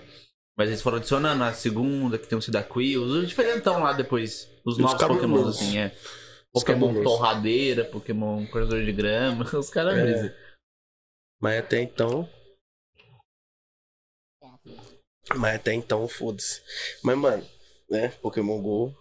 [0.57, 4.49] Mas eles foram adicionando a segunda, que tem o Cyndaquil, os diferentão lá depois.
[4.65, 5.93] Os Os novos Pokémon, assim, é.
[6.53, 10.01] Pokémon torradeira, Pokémon corredor de grama, os caras É.
[10.01, 10.35] brisa.
[11.41, 12.29] Mas até então.
[15.35, 16.61] Mas até então, foda-se.
[17.03, 17.45] Mas, mano,
[17.89, 18.09] né?
[18.21, 18.95] Pokémon GO.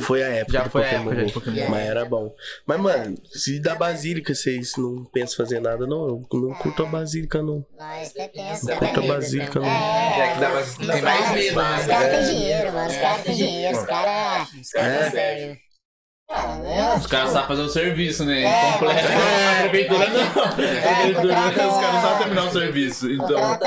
[0.00, 1.26] Foi a época Já do foi a Pokémon época Go.
[1.26, 1.68] de Pokémon.
[1.70, 2.34] Mas era bom.
[2.66, 6.06] Mas, mano, se da Basílica vocês não pensam fazer nada, não.
[6.08, 7.64] Eu não curto a Basílica, não.
[7.78, 9.08] Nós até pensa, Não curto a né?
[9.08, 9.68] Basílica, não.
[9.68, 11.86] É, que dá mais, tem mais medo, Os né?
[11.86, 12.90] caras têm dinheiro, mano.
[12.90, 13.78] Os caras têm dinheiro.
[13.78, 14.48] Os caras.
[14.52, 15.04] os caras É.
[15.04, 15.56] conseguem, né?
[16.30, 18.42] Ah, Os caras sabem fazer o serviço, né?
[18.44, 18.98] É, Completo.
[19.06, 19.58] é.
[19.58, 20.42] A prefeitura não.
[20.44, 23.10] A prefeitura, contrata- os caras sabem terminar o serviço.
[23.12, 23.58] Então.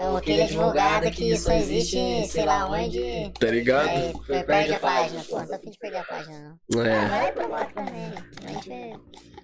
[0.00, 3.30] Então, aquele advogado que só existe, sei lá onde.
[3.38, 3.86] Tá ligado?
[3.90, 5.22] Aí aí perde a página.
[5.28, 6.82] Pô, não tô afim de perder a página, não.
[6.82, 7.08] É.
[7.08, 8.12] Vai pro voto também.
[8.46, 8.92] A gente vê.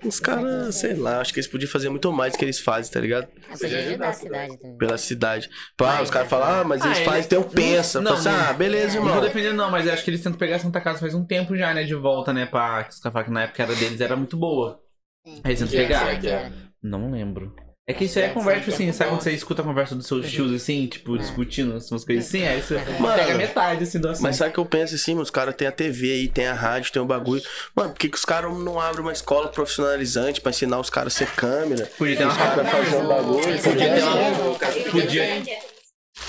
[0.02, 2.90] Os caras, sei lá, acho que eles podiam fazer muito mais do que eles fazem,
[2.90, 3.28] tá ligado?
[3.50, 4.78] Ah, podia ajudar a cidade também.
[4.78, 5.50] Pela cidade.
[5.76, 8.00] Pá, os caras falam, ah, mas eles Ah, fazem, tem um pensa.
[8.00, 8.50] Não, Fala assim, não.
[8.50, 9.20] ah, beleza, Não tô irmão.
[9.20, 11.54] defendendo, não, mas eu acho que eles tentam pegar a Santa Casa faz um tempo
[11.54, 11.84] já, né?
[11.84, 12.46] De volta, né?
[12.46, 12.86] Pra.
[12.88, 14.80] Os caras falam que na época era deles era muito boa.
[15.26, 15.40] Sim.
[15.44, 16.24] Aí eles tentam é, pegar.
[16.24, 16.52] é.
[16.82, 17.54] Não lembro.
[17.88, 20.28] É que isso aí é conversa assim, sabe quando você escuta a conversa dos seus
[20.28, 22.44] tios assim, tipo, discutindo umas coisas assim?
[22.44, 24.24] Aí você Mano, pega metade assim do assunto.
[24.24, 25.22] Mas sabe o que eu penso assim, mano?
[25.22, 27.42] Os caras têm a TV aí, tem a rádio, tem o bagulho.
[27.76, 31.14] Mano, por que, que os caras não abrem uma escola profissionalizante pra ensinar os caras
[31.14, 31.88] a ser câmera?
[31.96, 32.86] Podia ter uma Os caras faculdade.
[32.86, 33.62] fazer um bagulho.
[33.62, 35.75] Podia ter uma, Podia.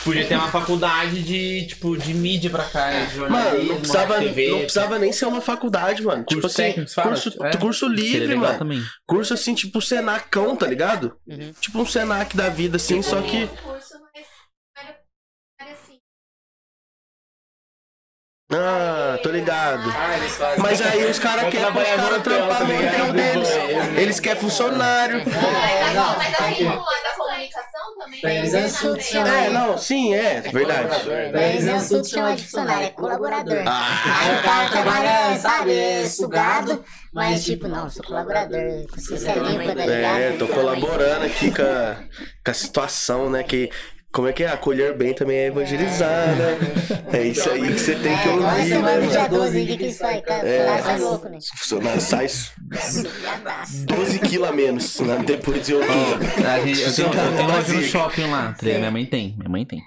[0.03, 3.05] Podia, ter uma faculdade de, tipo, de mídia pra cá, né?
[3.05, 4.47] de Mano, jornalismo, não precisava, TV.
[4.51, 6.23] não precisava nem ser uma faculdade, mano.
[6.23, 7.07] Curso tipo assim, técnico, fala?
[7.09, 7.57] curso, É.
[7.57, 8.59] curso livre, legal mano.
[8.59, 8.83] também.
[9.05, 11.17] Curso assim, tipo Senacão, tá ligado?
[11.27, 11.53] Uhum.
[11.59, 13.43] Tipo um Senac da vida, assim, só que.
[13.45, 14.25] O curso mais
[14.77, 14.97] era,
[15.59, 15.99] era assim.
[18.51, 19.89] Ah, tô ligado.
[19.93, 20.59] Ah, eles fazem.
[20.63, 23.49] Mas aí os caras querem os caras trampar tá no hotel deles.
[23.49, 24.01] É.
[24.01, 25.21] Eles querem funcionário.
[25.25, 26.69] Mas assim, mas assim, é
[27.03, 27.66] da comunicação
[28.23, 29.45] né, é assunto, também.
[29.45, 31.05] É, não, sim, é, verdade.
[31.63, 33.63] Não é chamar de funcionário, é colaborador.
[33.65, 36.83] Ah, Aí o cara trabalha, sabe, sugado,
[37.13, 40.19] mas tipo, não, sou colaborador, consciência limpa, tá ligado?
[40.19, 41.97] é, tô colaborando aqui com a,
[42.43, 43.43] com a situação, né?
[43.43, 43.69] Que.
[44.17, 44.47] Como é que é?
[44.47, 46.57] Acolher bem também é evangelizar, né?
[47.13, 49.35] É isso aí que você tem que É, ouvir, semana né, dia mano?
[49.37, 50.21] 12, o que que isso faz?
[50.23, 50.81] Cara, É.
[50.81, 51.37] sai louco, né?
[51.55, 53.85] Funcionário sai Sugadaço.
[53.85, 55.23] 12 quilos a menos, né?
[55.23, 55.95] Depois de outubro.
[56.51, 58.65] A gente, eu, tenho, eu tenho loja no shopping lá, tá?
[58.65, 59.83] Minha mãe tem, minha mãe tem.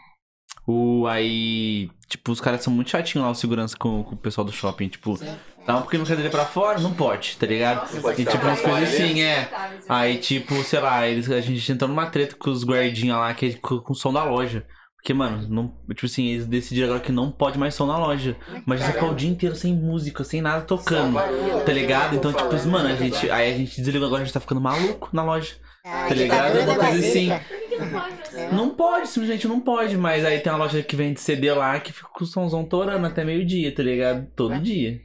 [0.64, 4.45] O, aí, tipo, os caras são muito chatinhos lá, o segurança com, com o pessoal
[4.45, 4.87] do shopping.
[4.87, 5.18] Tipo,
[5.67, 6.79] dá um pouquinho de cadeira pra fora?
[6.81, 7.89] Não pode, tá ligado?
[8.19, 9.49] E tipo, umas coisas assim, é.
[9.89, 13.47] Aí, tipo, sei lá, eles, a gente entrou numa treta com os guardinhas lá, que
[13.47, 14.65] é com, com o som da loja.
[14.97, 18.37] Porque, mano, não, tipo assim, eles decidiram agora que não pode mais som na loja.
[18.67, 21.17] Mas você ficar o dia inteiro sem música, sem nada tocando,
[21.65, 22.17] tá ligado?
[22.17, 24.61] Então, tipo, assim, mano, a gente, aí a gente desligou agora, a gente tá ficando
[24.61, 25.55] maluco na loja.
[25.83, 26.53] Ah, Tá ligado?
[26.53, 27.29] ditadura Uma coisa assim.
[27.31, 27.49] bazica.
[27.49, 28.53] Por que que não pode fazer?
[28.53, 31.91] Não pode, simplesmente não pode, mas aí tem uma loja que vende CD lá que
[31.95, 34.27] fica com o somzão torando até meio-dia, tá ligado?
[34.37, 35.01] Todo dia.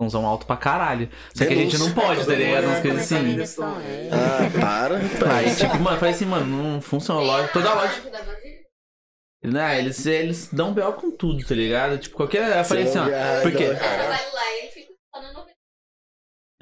[0.00, 1.10] Somzão alto pra caralho.
[1.34, 2.64] Só que a gente não pode, tá ligado?
[2.64, 3.38] Umas coisas a assim.
[3.38, 4.08] é.
[4.10, 4.96] Ah, para.
[5.36, 7.48] Aí, tipo, mano, falei assim, mano, não funciona a loja.
[7.48, 8.02] Toda loja.
[9.42, 10.92] Né, eles, eles dão B.O.
[10.94, 11.98] com tudo, tá ligado?
[11.98, 12.58] Tipo, qualquer.
[12.58, 13.04] Eu falei assim, ó.
[13.42, 13.64] Porque.
[13.64, 15.46] E fica falando no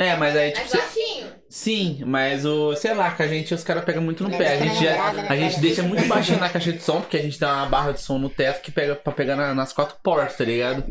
[0.01, 0.61] É, mas aí, tipo.
[0.61, 1.33] mais cê- baixinho.
[1.49, 2.75] Sim, mas o.
[2.77, 4.55] Sei lá, que a gente, os caras pegam muito no pé.
[4.55, 5.27] A gente, já, né?
[5.29, 7.93] a gente deixa muito baixinho na caixa de som, porque a gente dá uma barra
[7.93, 10.85] de som no teto que pega pra pegar na- nas quatro portas, tá ligado?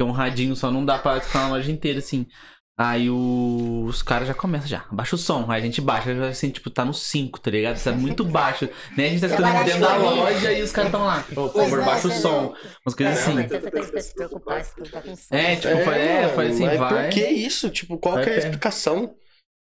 [0.00, 2.26] Porque um radinho só não dá pra escutar na loja inteira, assim.
[2.78, 4.86] Aí o- os caras já começam já.
[4.90, 5.44] Baixa o som.
[5.50, 7.76] Aí a gente baixa, já, assim, tipo, tá no 5, tá ligado?
[7.76, 8.66] Isso é muito baixo.
[8.96, 11.22] Nem a gente tá escutando dentro da loja e os caras tão lá.
[11.32, 12.54] Ô, por favor, baixa o som.
[12.86, 13.34] Umas coisas Não, assim.
[13.34, 13.50] mas
[15.28, 15.36] tá.
[15.36, 17.04] É, tipo, foi, é, mano, foi assim, mas vai.
[17.04, 17.68] por que isso?
[17.68, 19.14] Tipo, qual que é a explicação?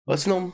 [0.09, 0.53] Assim, não.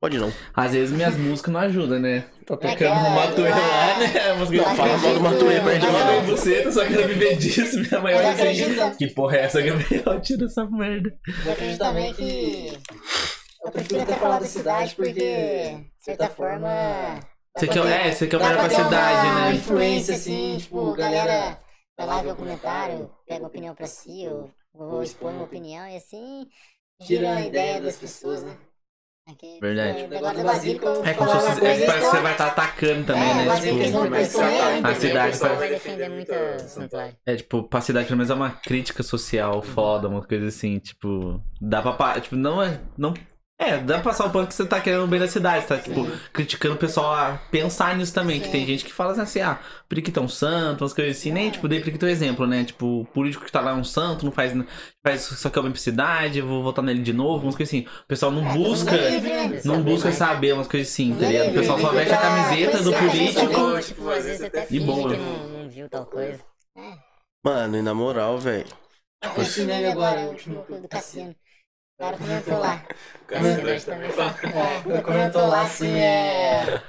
[0.00, 0.32] Pode não.
[0.52, 2.24] Às vezes minhas músicas não ajudam, né?
[2.48, 4.30] Tô tocando uma Matuê lá, né?
[4.30, 6.22] A música Não, fala mal do Matuê mim, Não, não.
[6.24, 10.18] você tá só querendo viver disso, minha mãe Mas vai que porra é essa, Gabriel?
[10.24, 11.14] Tira essa merda.
[11.44, 12.72] eu acredito também que
[13.62, 17.20] eu prefiro até falar da cidade porque, de certa forma.
[17.54, 19.54] Você pra quer, é, você quer olhar pra ter cidade, uma né?
[19.54, 21.58] influência assim, tipo, galera
[21.98, 25.86] vai lá ver o comentário, pega a opinião pra si, eu vou expor uma opinião
[25.86, 26.46] e assim
[27.02, 28.56] gira a ideia das pessoas, né?
[29.28, 30.06] Aqui, Verdade.
[30.42, 33.34] Basílica, eu É como se fosse, é, parece que você vai estar atacando também, É,
[33.34, 33.44] né?
[33.46, 37.16] mas Tipo, a cidade vai defender muito a santuário.
[37.26, 41.42] É, tipo, pra cidade pelo menos é uma crítica social foda, uma coisa assim, tipo,
[41.60, 43.12] dá pra, tipo, não é, não,
[43.58, 46.06] é, dá pra passar o ponto que você tá querendo bem da cidade, tá, tipo,
[46.32, 50.20] criticando o pessoal a pensar nisso também, que tem gente que fala assim, ah, Periquito
[50.20, 53.04] é um santo, umas coisas assim, nem, tipo, dei Periquito um exemplo, né, tipo, o
[53.06, 54.52] político que tá lá é um santo, não faz,
[55.02, 57.56] faz só que é o bem pra cidade, eu vou votar nele de novo, umas
[57.56, 61.26] coisas assim, o pessoal não É, busca, é não busca saber umas coisas assim, tá
[61.26, 61.50] ligado?
[61.50, 63.80] O pessoal só veste a camiseta do político.
[63.82, 64.10] Tipo,
[64.46, 65.10] até E boa.
[65.10, 66.44] que não, não viu tal coisa.
[67.44, 68.66] Mano, e na moral, velho.
[69.20, 70.88] Tipo Esse meme agora, o último do
[71.98, 72.82] Cara comentou lá.
[73.26, 74.36] Cassiano também fala.
[74.94, 76.80] É, comentou lá assim, é.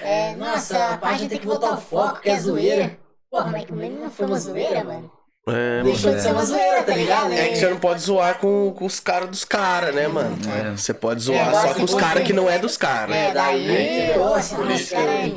[0.00, 2.96] É, nossa, a página tem que voltar ao foco, que é zoeira.
[3.30, 5.12] Porra, mas que não foi uma zoeira, mano.
[5.48, 7.32] É, Deixou de ser uma zoeira, tá ligado?
[7.32, 10.36] É que você não pode zoar com, com os caras dos caras, né, mano?
[10.50, 10.76] É.
[10.76, 13.14] Você pode zoar É, só com os caras que não é dos caras.
[13.14, 15.32] É, daí, nossa, os caras.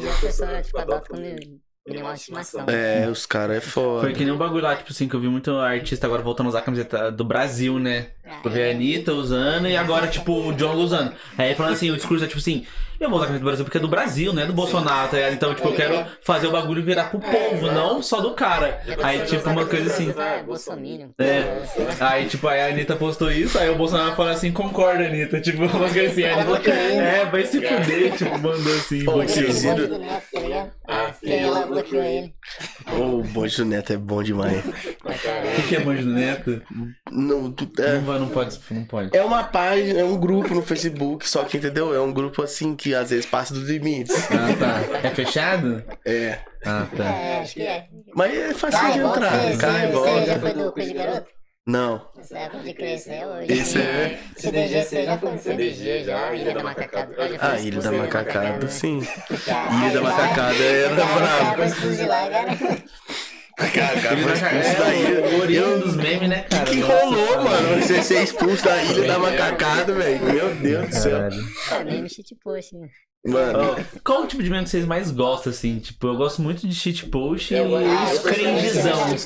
[1.89, 2.65] Animal de estimação.
[2.67, 4.01] É, os caras é foda.
[4.01, 6.47] Foi que nem um bagulho lá, tipo assim, que eu vi muito artista agora voltando
[6.47, 8.09] a usar a camiseta do Brasil, né?
[8.43, 11.13] Eu vi a Anitta usando e agora, tipo, o John usando.
[11.37, 12.65] Aí falando assim, o discurso é tipo assim,
[13.03, 15.09] eu vou usar a camiseta do Brasil porque é do Brasil, não é do Bolsonaro,
[15.09, 15.33] tá ligado?
[15.33, 18.81] Então, tipo, eu quero fazer o bagulho virar pro povo, não só do cara.
[19.03, 20.13] Aí, tipo, uma coisa assim.
[20.45, 21.09] Bolsominion.
[21.19, 21.61] É.
[21.99, 25.39] Aí, tipo, aí a Anitta postou isso, aí o Bolsonaro falou assim, concorda, Anitta.
[25.41, 29.27] Tipo, uma coisa assim, a Anitta, é, vai se fuder, tipo, mandou assim, Pô, bloqueou.
[29.51, 29.75] vocês O viram?
[29.75, 30.71] bonde do Neto, tá ligado?
[30.87, 32.33] Ah, ela bloqueou ele.
[32.91, 34.63] O bonde do Neto é bom demais.
[34.65, 36.61] O que, que é Banjo do Neto?
[37.11, 39.15] Não, é, Não, vai, não pode, não pode.
[39.15, 41.93] é uma página, é um grupo no Facebook, só que, entendeu?
[41.93, 44.15] É um grupo assim que às vezes passa dos limites.
[44.31, 45.07] Ah, tá.
[45.07, 45.83] É fechado?
[46.05, 46.39] É.
[46.65, 47.05] Ah, tá.
[47.05, 47.87] É, acho que é.
[48.15, 49.31] Mas é fácil Cai, de entrar.
[49.31, 50.39] você, Cai, você, você já volta.
[50.39, 51.27] foi do Coisa de Garoto?
[51.67, 52.01] Não.
[52.15, 53.53] Você é de isso é hoje.
[53.53, 54.19] Esse é.
[54.35, 57.15] CDG, você já foi no CDG já, Ilha da Macacada.
[57.39, 58.67] Ah, Ilha da Macacada, né?
[58.67, 58.97] sim.
[58.99, 60.11] Ilha da vai.
[60.11, 62.81] Macacada era Cara, brabo.
[63.69, 64.01] Cara, expulso de lá, cara.
[64.01, 65.21] Cara, cara, foi vai expulso da é, ilha.
[65.21, 66.65] o orelha dos memes, né, cara?
[66.65, 67.81] Que rolou, mano?
[67.81, 70.23] Você ser expulso da ilha da macacada, velho.
[70.23, 71.11] Meu Deus do céu.
[71.11, 71.43] Caralho.
[71.71, 72.87] É, meme shitpost, né?
[73.23, 75.77] Mano, Qual o tipo de meme que vocês mais gostam, assim?
[75.77, 78.25] Tipo, eu gosto muito de shitpost e Eu gosto- os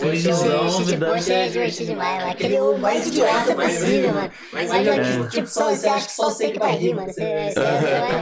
[0.01, 1.07] eu de Os tipo, dá...
[1.13, 2.31] poxa, é divertido demais, mano.
[2.31, 4.31] Aquele o mais idiota possível, mano.
[4.51, 7.07] Mas eu é, tipo, só, você acha que só você que vai rir, mano.
[7.07, 7.53] Você, você,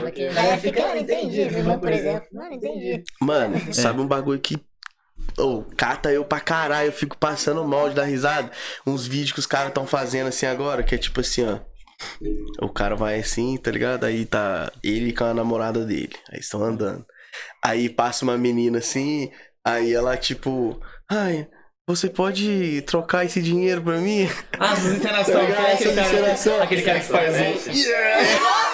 [0.04, 1.48] você que- vai ficar, não entendi.
[1.80, 2.28] Por exemplo.
[2.32, 3.02] Não entendi.
[3.20, 4.56] mano, sabe um bagulho que.
[5.38, 8.50] Ô, cata eu pra caralho, eu fico passando mal de dar risada.
[8.86, 11.58] Uns vídeos que os caras tão fazendo assim agora, que é tipo assim, ó.
[12.60, 14.04] O cara vai assim, tá ligado?
[14.04, 16.14] Aí tá ele com a namorada dele.
[16.30, 17.04] Aí estão andando.
[17.64, 19.30] Aí passa uma menina assim,
[19.64, 20.80] aí ela tipo.
[21.10, 21.46] Ai,
[21.86, 24.28] Você pode trocar esse dinheiro pra mim?
[24.58, 25.36] Ah, essas encenações.
[25.36, 25.66] Tá ligado?
[25.66, 26.62] Essas encenações.
[26.62, 27.88] aquele cara que faz isso.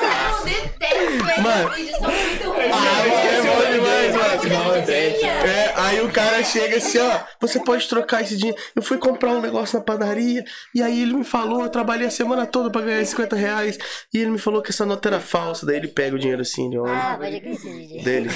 [0.02, 1.70] Nossa, eu detesto esses Mano.
[1.70, 2.72] vídeos, são muito ruins.
[2.74, 4.86] Ah, isso é bom demais, mano.
[4.86, 5.30] Piadinha.
[5.32, 8.60] É, aí o cara chega assim, ó, você pode trocar esse dinheiro.
[8.74, 10.44] Eu fui comprar um negócio na padaria,
[10.74, 13.78] e aí ele me falou, eu trabalhei a semana toda pra ganhar 50 reais,
[14.12, 16.68] e ele me falou que essa nota era falsa, daí ele pega o dinheiro assim,
[16.70, 18.02] de olha, Ah, pode vídeo.
[18.04, 18.30] dele.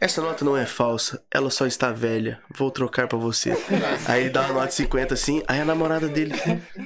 [0.00, 2.38] Essa nota não é falsa, ela só está velha.
[2.56, 3.50] Vou trocar pra você.
[4.06, 6.34] Aí ele dá uma nota de 50 assim, aí a namorada dele,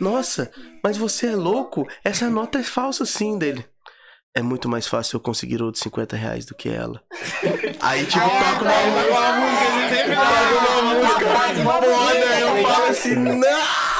[0.00, 0.50] nossa,
[0.82, 1.86] mas você é louco?
[2.02, 3.64] Essa nota é falsa sim, dele.
[4.34, 7.02] É muito mais fácil eu conseguir outros 50 reais do que ela.
[7.80, 11.26] Aí, tipo, toca uma música, sempre toca uma música
[11.62, 11.86] foda,
[12.40, 13.91] eu falo assim, nossa, o que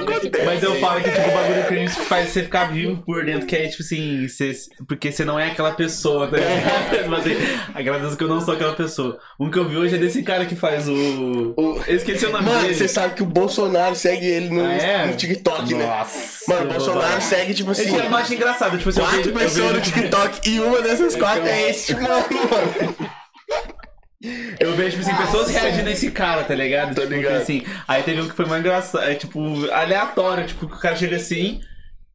[0.00, 0.44] acontece?
[0.44, 3.56] Mas eu falo que, tipo, o bagulho cringe faz você ficar vivo por dentro, que
[3.56, 4.52] é, tipo assim, você-
[4.88, 6.50] porque você não é aquela pessoa, tá ligado?
[7.02, 7.36] Tipo assim,
[7.74, 9.18] agradeço que eu não sou aquela pessoa.
[9.38, 11.54] Um que eu vi hoje é desse cara que faz o...
[11.56, 12.74] O- Eu esqueci o nome Mano, dele.
[12.74, 15.06] você sabe que o Bolsonaro segue ele no, Ah, é?
[15.06, 15.86] no TikTok, né?
[15.86, 16.52] Nossa.
[16.52, 19.80] Mano, o Bolsonaro segue, tipo assim, Esse eu acho engraçado, tipo assim, quatro pessoas no
[19.82, 23.10] TikTok e uma dessas quatro é esse mano, mano.
[24.58, 26.94] Eu vejo, tipo assim, pessoas reagindo a esse cara, tá ligado?
[26.94, 27.36] Tô Tipo, ligado.
[27.36, 29.40] assim, aí teve um que foi mais engraçado, é tipo,
[29.72, 31.60] aleatório, tipo, que o cara chega assim,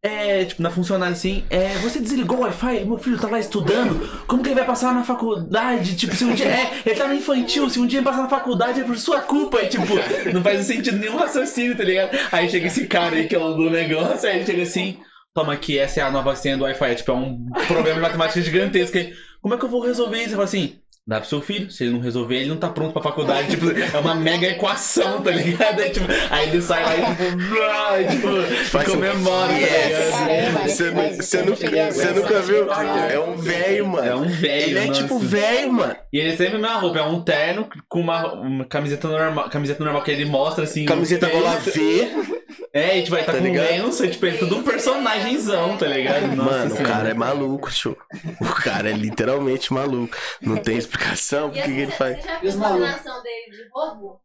[0.03, 2.85] é, tipo, na funcionária assim, é, você desligou o Wi-Fi?
[2.85, 5.95] Meu filho tá lá estudando, como que ele vai passar na faculdade?
[5.95, 8.29] Tipo, se um dia, é, ele tá no infantil, se um dia ele passar na
[8.29, 9.87] faculdade é por sua culpa, e tipo,
[10.31, 12.15] não faz sentido nenhum raciocínio, tá ligado?
[12.31, 14.99] Aí chega esse cara aí que é o do negócio, aí ele chega assim,
[15.33, 18.01] toma aqui, essa é a nova senha do Wi-Fi, é, tipo, é um problema de
[18.01, 20.27] matemática gigantesco, aí, como é que eu vou resolver isso?
[20.27, 20.75] Ele fala assim,
[21.07, 23.49] Dá pro seu filho, se ele não resolver, ele não tá pronto pra faculdade.
[23.51, 25.79] Tipo, é uma mega equação, tá ligado?
[25.79, 30.17] Aí, tipo, aí ele sai lá e tipo, blá, e, tipo Faz comemora, tá?
[30.17, 32.71] Caramba, Você nunca, viu?
[32.73, 34.07] É um velho, mano.
[34.07, 35.01] É um velho, Ele é nossa.
[35.03, 35.95] tipo velho, mano.
[36.11, 39.83] E ele sempre a mesma roupa, é um terno com uma, uma camiseta normal, camiseta
[39.83, 40.85] normal que ele mostra assim.
[40.85, 42.34] Camiseta gola V.
[42.73, 43.65] É, e tipo, aí tá, Tá com ligado?
[43.67, 46.27] lenço, tipo, ele é tudo um personagemzão, tá ligado?
[46.35, 46.93] Nossa Mano, o Senhora.
[46.95, 47.97] cara é maluco, tio.
[48.41, 50.15] O cara é literalmente maluco.
[50.41, 52.17] Não tem explicação por que assim, que ele faz.
[52.17, 54.21] Você já E viu a dele de roubo?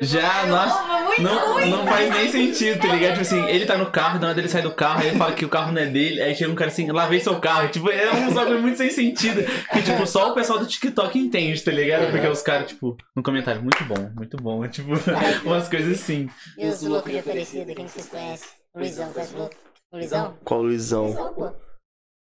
[0.00, 1.20] Já, nossa.
[1.20, 1.70] Não, ruim.
[1.70, 3.10] não faz nem sentido, tá ligado?
[3.10, 5.32] Tipo assim, ele tá no carro, na hora dele sai do carro, aí ele fala
[5.32, 7.68] que o carro não é dele, aí chega um cara assim, lavei seu carro.
[7.68, 9.42] Tipo, é um bagulho muito sem sentido.
[9.72, 12.12] Que, tipo, só o pessoal do TikTok entende, tá ligado?
[12.12, 14.64] Porque os caras, tipo, no comentário, muito bom, muito bom.
[14.64, 14.92] É, tipo,
[15.44, 16.28] umas coisas assim.
[16.56, 18.48] E os loucos de Aparecida, quem que vocês conhecem?
[18.76, 19.56] Luizão, conhece o louco?
[19.92, 20.34] Luizão?
[20.44, 21.06] Qual Luizão?
[21.06, 21.68] Luizão, pô.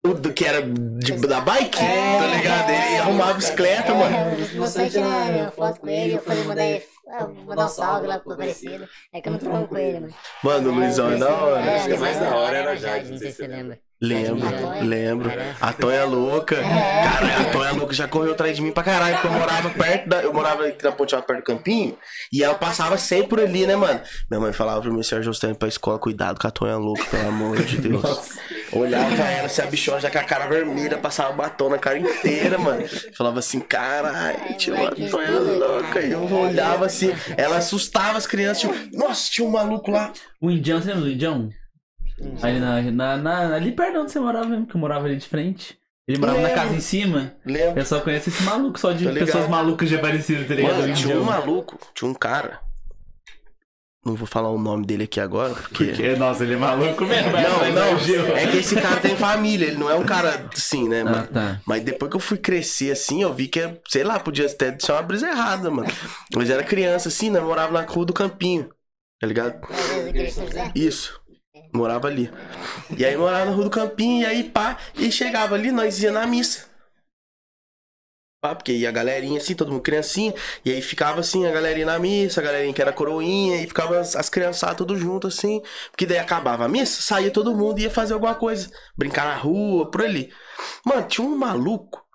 [0.05, 1.79] O do que era de, da bike?
[1.79, 2.17] É.
[2.17, 2.69] Tá ligado?
[2.69, 4.15] Ele arrumava bicicleta, mano.
[4.15, 6.63] É, no site na foto com ele, eu falei, mandar,
[7.09, 8.87] ah, mandar um salve lá pro Aparecido.
[9.13, 10.13] É que eu não tô com ele, mano.
[10.43, 11.61] Mano, o Luizão é da hora.
[11.61, 13.79] É, Acho que a mais da hora era Jade, não sei se você lembra.
[13.99, 14.47] Lembro,
[14.83, 15.31] lembro.
[15.59, 16.55] A Tonha louca.
[16.55, 20.07] Caralho, a Tonha louca já correu atrás de mim pra caralho, porque eu morava perto
[20.07, 20.21] da.
[20.21, 21.97] Eu morava aqui na Ponte Alta, perto do Campinho,
[22.31, 23.99] e ela passava sempre por ali, né, mano?
[24.29, 27.27] Minha mãe falava pro meu senhor Justino pra escola, cuidado com a Tonha louca, pelo
[27.27, 28.37] amor de Deus.
[28.71, 31.97] Olhava pra ela, se a bichona já com a cara vermelha, passava batom na cara
[31.97, 32.85] inteira, mano.
[33.17, 36.01] Falava assim, caralho, tinha uma Tonha louca.
[36.01, 40.11] E eu olhava assim, ela assustava as crianças, tipo, nossa, tinha um maluco lá.
[40.39, 41.49] O Indião, você lembra do Indião?
[42.41, 45.17] Ali, na, na, na- ali perto de onde você morava mesmo, que eu morava ali
[45.17, 45.77] de frente.
[46.07, 46.61] Ele morava na Lembro.
[46.63, 47.33] casa em cima.
[47.45, 47.81] Lembra?
[47.81, 49.25] Eu só conheço esse maluco, só de Tô ligado.
[49.25, 50.77] pessoas malucas de Aparecido, tá ligado?
[50.79, 52.59] Mano, tinha um maluco, tinha um cara.
[54.05, 55.83] Não vou falar o nome dele aqui agora, porque.
[55.87, 57.29] Porque, nossa, ele é maluco mesmo.
[57.29, 57.99] Não, vai- não.
[57.99, 58.25] Gil.
[58.37, 61.27] É que esse cara tem família, ele não é um cara assim, né, Ah, mano?
[61.27, 61.59] tá.
[61.65, 63.59] Mas depois que eu fui crescer assim, eu vi que,
[63.89, 65.89] sei lá, podia até ser uma brisa errada, mano.
[66.33, 67.41] Mas era criança assim, né?
[67.41, 68.69] Morava na rua do Campinho,
[69.19, 69.59] tá ligado?
[70.73, 71.19] Isso.
[71.73, 72.31] Morava ali.
[72.97, 76.11] E aí morava na rua do Campinho, e aí pá, e chegava ali, nós ia
[76.11, 76.67] na missa.
[78.39, 81.87] Pá, porque ia a galerinha assim, todo mundo criancinha, e aí ficava assim, a galerinha
[81.87, 85.59] na missa, a galerinha que era coroinha, e ficava as, as criançadas tudo junto assim,
[85.89, 89.35] porque daí acabava a missa, saía todo mundo e ia fazer alguma coisa, brincar na
[89.35, 90.31] rua, por ali.
[90.85, 92.05] Mano, tinha um maluco,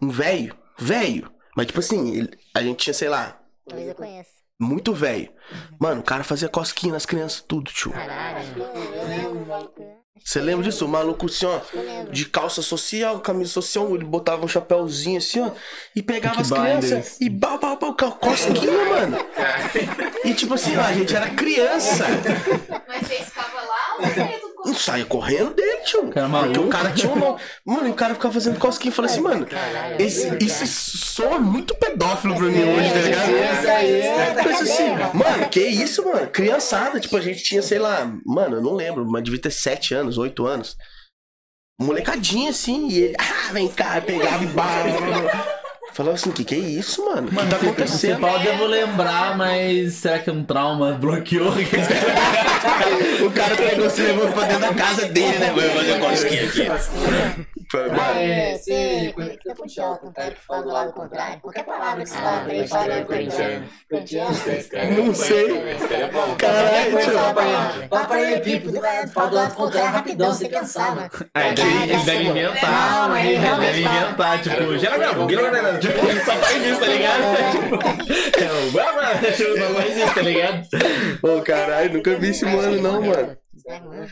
[0.00, 4.35] um velho, velho, mas tipo assim, ele- a gente tinha, sei lá, Talvez eu conheça.
[4.58, 5.30] Muito velho.
[5.78, 7.92] Mano, o cara fazia cosquinha nas crianças, tudo, tio.
[7.92, 8.46] Caralho.
[8.58, 9.70] Eu lembro.
[10.24, 10.84] Você lembra disso?
[10.84, 11.60] O maluco assim, ó,
[12.10, 15.50] de calça social, camisa social, ele botava um chapéuzinho assim, ó,
[15.94, 19.18] e pegava as crianças e bau, bau, bau, co- cosquinha, mano.
[20.24, 22.04] E tipo assim, ó, a gente era criança.
[22.88, 23.85] Mas vocês ficavam lá
[24.66, 26.08] Não saia correndo dele, tio.
[26.08, 27.40] Cara Porque o cara tinha um nome.
[27.64, 29.46] Mano, e o cara ficava fazendo cosquinha e falava assim, mano,
[29.96, 33.30] esse, isso soa muito pedófilo pra mim hoje, tá ligado?
[33.30, 36.26] Isso aí é Eu assim, mano, que isso, mano?
[36.26, 39.94] Criançada, tipo, a gente tinha, sei lá, mano, eu não lembro, mas devia ter 7
[39.94, 40.76] anos, 8 anos.
[41.80, 45.55] Molecadinha assim, e ele, ah, vem cá, pegava e blá.
[45.96, 47.32] Falava assim, que que é isso, mano?
[47.32, 48.20] Mano, tá você acontecendo?
[48.20, 50.92] pau eu devo lembrar, mas será que é um trauma?
[50.92, 51.54] Bloqueou?
[53.24, 55.52] O cara pegou, se levou pra dentro da casa dele, né?
[55.54, 57.55] Vai fazer cosquinha aqui.
[57.74, 61.40] Mano, Aí, você conecta com o Celta, um cara que fala do lado contrário.
[61.40, 63.66] Qualquer palavra que você fala pra ele, fala corintiano.
[63.90, 64.30] Corintiano?
[64.96, 65.46] Não sei.
[66.38, 67.88] Caralho, tio.
[67.88, 68.70] Fala pra ele, Pipo,
[69.12, 71.10] fala do lado contrário rapidão, você cansar, mano.
[71.34, 71.54] Ah, ele
[72.04, 73.16] deve- inventar.
[73.24, 76.86] Ele Ele deve inventar, tipo, geral não, geral não, tipo, ele só faz isso, tá
[76.86, 77.22] ligado?
[77.52, 77.76] Tipo,
[78.38, 80.62] é o tipo, só faz isso, tá ligado?
[81.22, 83.36] Ô, caralho, nunca vi esse mano, não, mano.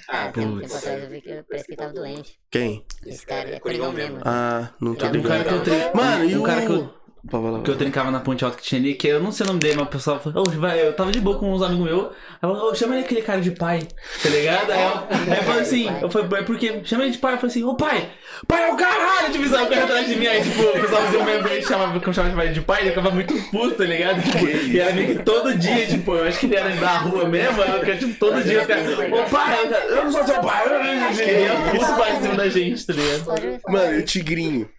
[0.09, 2.40] Ah, tem um tempo atrás eu vi que parece que ele tava doente.
[2.50, 2.84] Quem?
[3.07, 4.18] Esse cara é Coringão mesmo.
[4.24, 5.44] Ah, não tô Um cara ligado.
[5.48, 5.90] que eu treino.
[5.94, 6.42] Mano, e o...
[6.42, 6.94] cara que eu,
[7.31, 7.61] Pô, vai lá.
[7.62, 9.61] que eu trincava na ponte alta que tinha ali, que eu não sei o nome
[9.61, 12.07] dele, mas o pessoal falou, ô, vai, eu tava de boa com uns amigos meus,
[12.07, 12.12] aí
[12.43, 13.81] falou, ô, chama ele aquele cara de pai,
[14.22, 14.70] tá ligado?
[14.70, 17.39] Aí eu, aí eu falei assim, eu falei, é porque, chama ele de pai, eu
[17.39, 18.11] falei assim, ô pai,
[18.47, 21.03] pai é o caralho, isso, aí o cara atrás de mim, aí tipo, o pessoal
[21.03, 24.22] fazia um meme dele, chamava, como chamava de pai, ele ficava muito puto, tá ligado?
[24.22, 27.27] Tipo, e era meio que todo dia, tipo, eu acho que ele era da rua
[27.27, 30.41] mesmo, eu ficava, tipo, todo dia, eu ficava, ô pai, eu, eu não sou seu
[30.43, 33.62] pai, eu ia puto pra cima da gente, tá ligado?
[33.66, 34.55] Mano, e o Tigrinho?
[34.64, 34.64] Ah, Tigrinho.
[34.64, 34.74] Tigrinho eu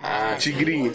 [0.00, 0.92] O Você Tigrinho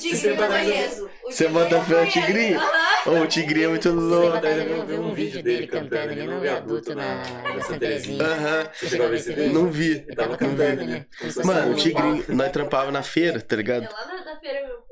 [1.52, 2.12] bota eu fé no conheço.
[2.12, 2.60] Tigrinho?
[2.60, 2.72] Aham.
[3.06, 4.38] Ô, o Tigrinho é muito louco.
[4.38, 8.24] atrás eu vi um vídeo dele cantando ali no viaduto na, na Santa Terezinha.
[8.24, 8.70] Aham.
[8.74, 9.54] Você chegou a ver esse vídeo?
[9.54, 9.92] Não vi.
[9.92, 11.06] Ele tava cantando, né?
[11.44, 13.84] Mano, o Tigrinho, nós trampava na feira, tá ligado?
[13.84, 14.84] É lá na, feira, meu.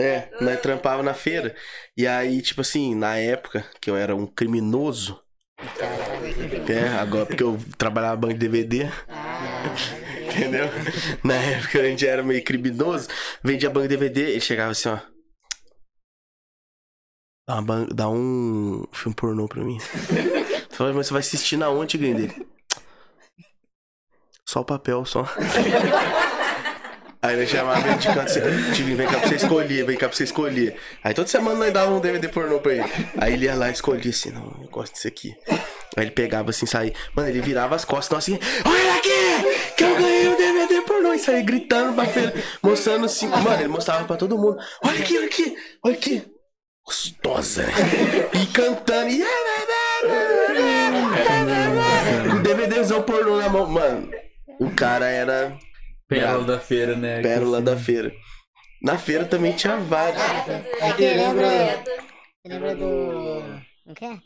[0.00, 1.54] É, nós trampava na feira.
[1.96, 5.22] E aí, tipo assim, na época que eu era um criminoso,
[6.68, 8.88] é, agora porque eu trabalhava banco de DVD,
[10.40, 10.66] entendeu?
[11.22, 13.08] Na época a gente era meio criminoso,
[13.42, 14.98] vendia banco DVD, ele chegava assim, ó.
[17.48, 17.60] Dá,
[17.92, 19.78] dá um filme pornô pra mim.
[20.78, 22.46] Mas você vai assistir na onde, dele?
[24.48, 25.26] Só o papel, só.
[27.22, 28.40] Aí nós chamava ele de canto assim,
[28.72, 30.76] Tigrinho, vem cá pra você escolher, vem cá pra você escolher.
[31.04, 32.90] Aí toda semana nós dava um DVD pornô pra ele.
[33.18, 35.36] Aí ele ia lá e escolhia assim, não, eu gosto disso aqui.
[35.96, 36.94] Aí ele pegava assim, saía.
[37.14, 39.59] Mano, ele virava as costas, não assim, olha aqui!
[39.80, 41.14] Que eu ganhei um DVD pornô!
[41.14, 43.28] E saía gritando pra feira, mostrando assim.
[43.28, 44.58] Mano, ele mostrava pra todo mundo.
[44.84, 46.22] Olha aqui, olha aqui, olha aqui.
[46.84, 47.64] Gostosa.
[48.34, 49.08] E cantando.
[49.08, 49.24] E...
[52.28, 53.66] Com o DVDzão pornô na mão.
[53.70, 54.10] Mano,
[54.60, 55.58] o cara era
[56.06, 57.22] Pérola da feira, né?
[57.22, 58.12] pérola da feira.
[58.82, 60.20] Na feira também tinha vários.
[60.78, 61.84] É que lembra.
[62.46, 63.42] Lembra do.
[63.86, 64.18] Não quer?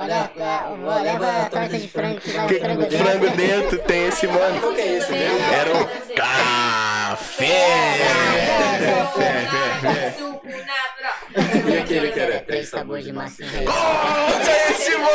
[0.00, 2.98] Olha, a- leva a torta de frango que vai Que- frango dentro.
[2.98, 4.60] frango dentro tem esse mano.
[4.60, 5.12] Qual que é esse?
[5.14, 7.48] Era um café.
[11.68, 13.24] E aquele que era três sabores de real.
[13.26, 15.08] Nossa, esse mano!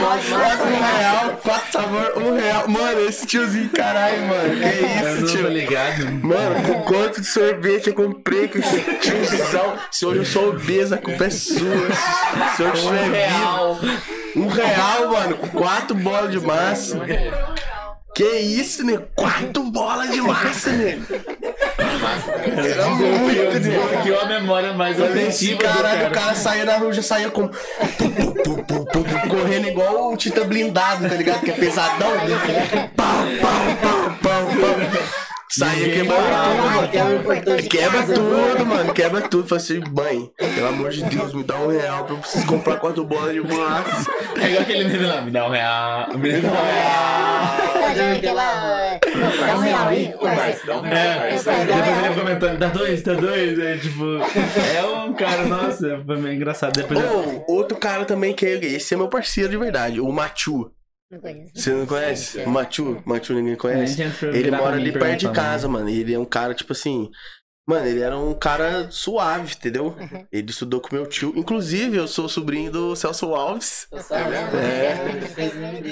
[0.00, 2.68] Quatro um real, quatro sabor, um real.
[2.68, 4.56] Mano, esse tiozinho, caralho, mano.
[4.56, 5.48] Que Eu isso, não tô tio?
[5.48, 6.04] ligado.
[6.22, 9.78] Mano, com quanto de sorvete eu comprei com esse tiozão?
[9.92, 11.58] Senhor, eu sou obesa, a culpa é sua.
[12.56, 14.20] Se o senhor tiver vivo.
[14.36, 17.00] Um real, mano, com quatro bolas de massa.
[18.14, 18.98] Que isso, né?
[19.14, 21.00] Quatro bolas de massa, né?
[21.78, 23.58] Era muito, né?
[23.58, 25.04] Desbloqueou a memória mais do
[25.58, 26.34] caralho, o cara.
[26.34, 27.48] saía na rua, já saía com.
[29.28, 31.40] correndo igual o Tita blindado, tá ligado?
[31.40, 32.10] Que é pesadão.
[32.96, 35.29] Pau, pau, pau, pau, pau.
[35.52, 38.94] Saía Ninguém quebrando tudo, Quebra tudo, mano.
[38.94, 39.48] Quebra tudo.
[39.48, 42.76] Falei assim, mãe, pelo amor de Deus, me dá um real pra eu preciso comprar
[42.76, 44.10] quatro bolas de massa.
[44.40, 48.16] É igual aquele meme lá, me dá um real, me dá um real.
[48.16, 49.00] Aquela.
[49.46, 50.26] Dá um real aí, um
[50.86, 51.40] É, real.
[51.66, 54.04] depois ele comentando, dá dois, dá dois, é tipo,
[54.76, 56.72] é um cara, nossa, foi meio engraçado.
[56.72, 60.70] Depois Ou, outro cara também que é, esse é meu parceiro de verdade, o Machu.
[61.10, 61.52] Não conheço.
[61.54, 62.38] Você não conhece?
[62.40, 63.02] O Machu?
[63.04, 64.00] Machu ninguém conhece?
[64.32, 65.88] Ele mora ali perto de casa, mano.
[65.88, 67.10] E ele é um cara, tipo assim.
[67.68, 69.94] Mano, ele era um cara suave, entendeu?
[70.32, 71.32] Ele estudou com meu tio.
[71.36, 73.86] Inclusive, eu sou sobrinho do Celso Alves.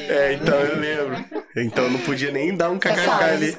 [0.09, 1.25] É, então eu lembro.
[1.57, 3.57] Então eu não podia nem dar um kkk ali.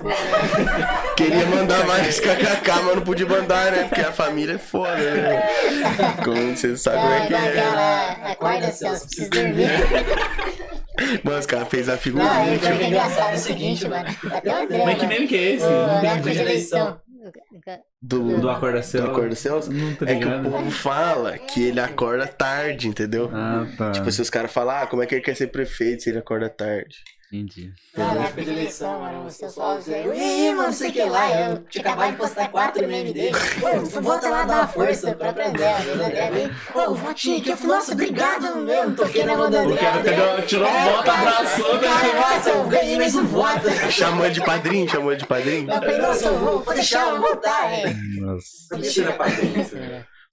[1.15, 3.83] Queria mandar mais kkk, mas não podia mandar, né?
[3.85, 5.41] Porque a família é foda, né?
[6.23, 7.37] Como você sabe como é que é.
[7.37, 8.31] Aquela.
[8.31, 9.69] Acorda, Celso, preciso dormir.
[11.23, 12.29] Mano, os caras fez a Não, figurinha.
[12.29, 14.05] é é engraçado é o seguinte, mano.
[14.31, 14.83] Até o André.
[14.85, 15.65] Mas que meme que é esse?
[15.65, 16.99] Não Na época de eleição.
[18.01, 19.05] Do, Do Acorda do Céu.
[19.05, 19.35] Acorda.
[19.71, 23.29] Não tô É que o povo fala que ele acorda tarde, entendeu?
[23.33, 23.91] Ah, tá.
[23.91, 26.19] Tipo, se os caras falam, ah, como é que ele quer ser prefeito se ele
[26.19, 26.97] acorda tarde?
[27.31, 27.71] Entendi.
[27.95, 30.89] Na época de eleição, mano, os seus fotos aí, eu, e aí, mano, não sei
[30.89, 34.55] o que lá, eu tinha acabado de postar quatro memes dele, pô, volta lá, dá
[34.55, 38.95] uma força pra aprender, a André veio, pô, votinho aqui, eu falei, nossa, obrigado mesmo,
[38.95, 41.73] toquei na mão do André, O cara André, pegou, tirou É, a bota, cara, abraçou,
[41.75, 41.81] né?
[41.87, 45.69] cara, nossa, eu ganhei mais um voto, Chamou de padrinho, chamou de padrinho.
[45.69, 47.93] eu falei, nossa, eu vou, deixar, eu vou voltar, é.
[48.19, 48.89] Nossa.
[48.91, 49.77] Tira pra dentro.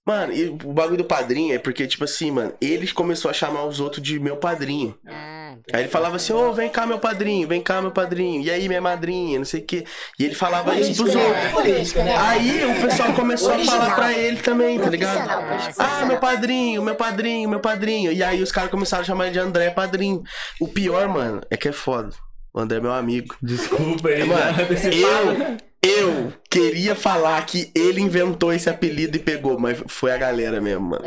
[0.07, 3.65] Mano, e o bagulho do padrinho é porque, tipo assim, mano, ele começou a chamar
[3.65, 4.95] os outros de meu padrinho.
[5.05, 8.41] Ah, Aí ele falava assim, ô, vem cá, meu padrinho, vem cá, meu padrinho.
[8.41, 9.83] E aí, minha madrinha, não sei o quê.
[10.17, 11.25] E ele falava isso pros né?
[11.25, 11.51] outros.
[11.51, 12.15] Política, né?
[12.15, 15.29] Aí o pessoal começou a falar pra ele também, tá ligado?
[15.77, 18.13] Ah, meu padrinho, meu padrinho, meu padrinho.
[18.13, 20.23] E aí os caras começaram a chamar ele de André Padrinho.
[20.61, 22.11] O pior, mano, é que é foda.
[22.53, 23.35] O André é meu amigo.
[23.41, 29.81] Desculpa aí, Mano, eu, eu queria falar que ele inventou esse apelido e pegou, mas
[29.87, 31.03] foi a galera mesmo, mano.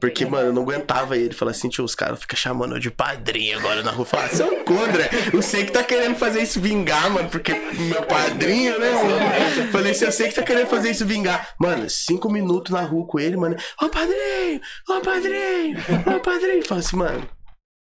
[0.00, 1.34] Porque, mano, eu não aguentava ele.
[1.34, 4.06] Falar assim, tio, os caras ficam chamando eu de padrinho agora na rua.
[4.06, 5.10] Falar, seu cu, André.
[5.32, 9.72] Eu sei que tá querendo fazer isso vingar, mano, porque meu padrinho, né, mano?
[9.72, 11.54] Falei assim, eu sei que tá querendo fazer isso vingar.
[11.58, 13.56] Mano, cinco minutos na rua com ele, mano.
[13.82, 14.60] Ô, padrinho!
[14.88, 15.78] Ô, padrinho!
[16.16, 16.64] Ô, padrinho!
[16.64, 17.28] Fala assim, mano.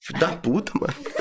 [0.04, 0.94] Filho da puta, mano.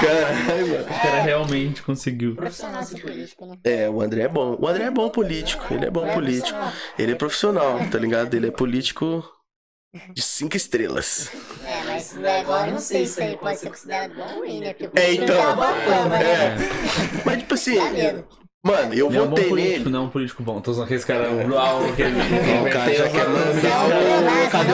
[0.00, 0.84] Caralho, mano.
[0.84, 2.34] O cara realmente conseguiu.
[2.34, 3.58] Né?
[3.62, 4.56] É, o André é bom.
[4.58, 5.62] O André é bom político.
[5.72, 6.58] Ele é bom político.
[6.98, 8.32] Ele é profissional, tá ligado?
[8.32, 9.22] Ele é político
[10.14, 11.30] de cinco estrelas.
[11.62, 14.72] É, mas agora eu não sei se aí pode ser considerado bom ou ruim, né?
[14.72, 15.36] Porque o É, então.
[15.36, 16.24] tá né?
[16.24, 16.56] É.
[17.26, 17.76] Mas, tipo assim.
[18.64, 19.90] Mano, eu Ele é um bom votei político, nele.
[19.90, 20.60] não um político bom.
[20.60, 21.34] Tô usando aqueles caras que
[22.02, 22.12] ele
[22.68, 23.86] O cara já quer mandar
[24.46, 24.50] o.
[24.50, 24.72] Cadê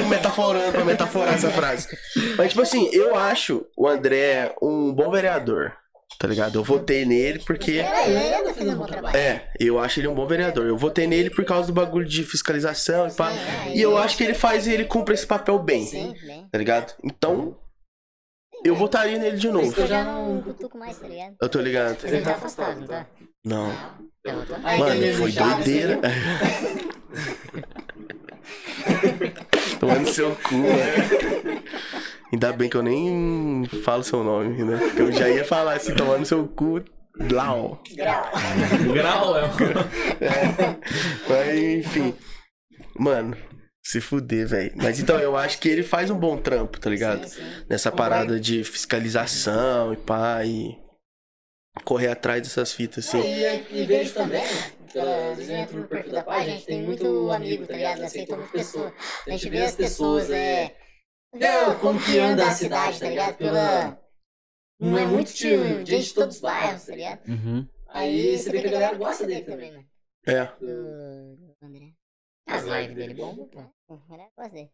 [0.00, 1.88] o metaforando pra metaforar essa frase?
[2.36, 5.72] Mas, tipo assim, eu acho o André um bom vereador.
[6.18, 6.58] Tá ligado?
[6.58, 7.72] Eu votei nele porque.
[7.78, 9.16] É, ele ainda fez um bom trabalho.
[9.16, 10.66] É, eu acho ele um bom vereador.
[10.66, 13.30] Eu votei nele por causa do bagulho de fiscalização e pá.
[13.30, 15.84] É, E eu acho que ele faz ele cumpre esse papel bem.
[15.86, 16.48] Sim, bem.
[16.50, 16.94] Tá ligado?
[17.04, 17.56] Então,
[18.64, 19.86] eu votaria nele de que eu novo.
[19.86, 21.36] já não cutuco mais, tá ligado?
[21.40, 21.98] Eu tô ligado.
[22.04, 23.06] Ele tá afastado, não tá?
[23.48, 23.72] Não.
[24.62, 26.00] Aí Mano, foi doideira.
[29.80, 31.62] Tomando seu cu, né?
[32.30, 34.76] Ainda bem que eu nem falo seu nome, né?
[34.76, 36.84] Porque eu já ia falar assim, tomando seu cu.
[37.32, 37.82] Lau.
[37.96, 38.30] Grau.
[38.92, 39.42] Grau é
[41.28, 42.14] Mas, enfim.
[42.98, 43.36] Mano,
[43.82, 44.72] se fuder, velho.
[44.76, 47.26] Mas então, eu acho que ele faz um bom trampo, tá ligado?
[47.26, 47.64] Sim, sim.
[47.68, 50.76] Nessa parada de fiscalização e pá, e
[51.84, 53.20] correr atrás dessas fitas, assim.
[53.20, 54.44] E, e vejo também,
[54.92, 57.74] pela, às vezes eu entro no perfil da página, a gente tem muito amigo, tá
[57.74, 58.02] ligado?
[58.02, 58.92] Aceita muita pessoa.
[59.26, 60.76] A gente vê as pessoas, é.
[61.34, 61.46] Vê
[61.80, 63.36] como que anda a cidade, tá ligado?
[63.36, 64.00] Pela.
[64.80, 67.26] Não é muito tio, gente de todos os bairros, tá ligado?
[67.28, 67.68] Uhum.
[67.88, 69.84] Aí você vê que a galera gosta dele também, né?
[70.26, 71.92] É, Do, do André.
[72.46, 73.60] As lives dele bombam, pô.
[73.60, 74.70] A galera gosta dele.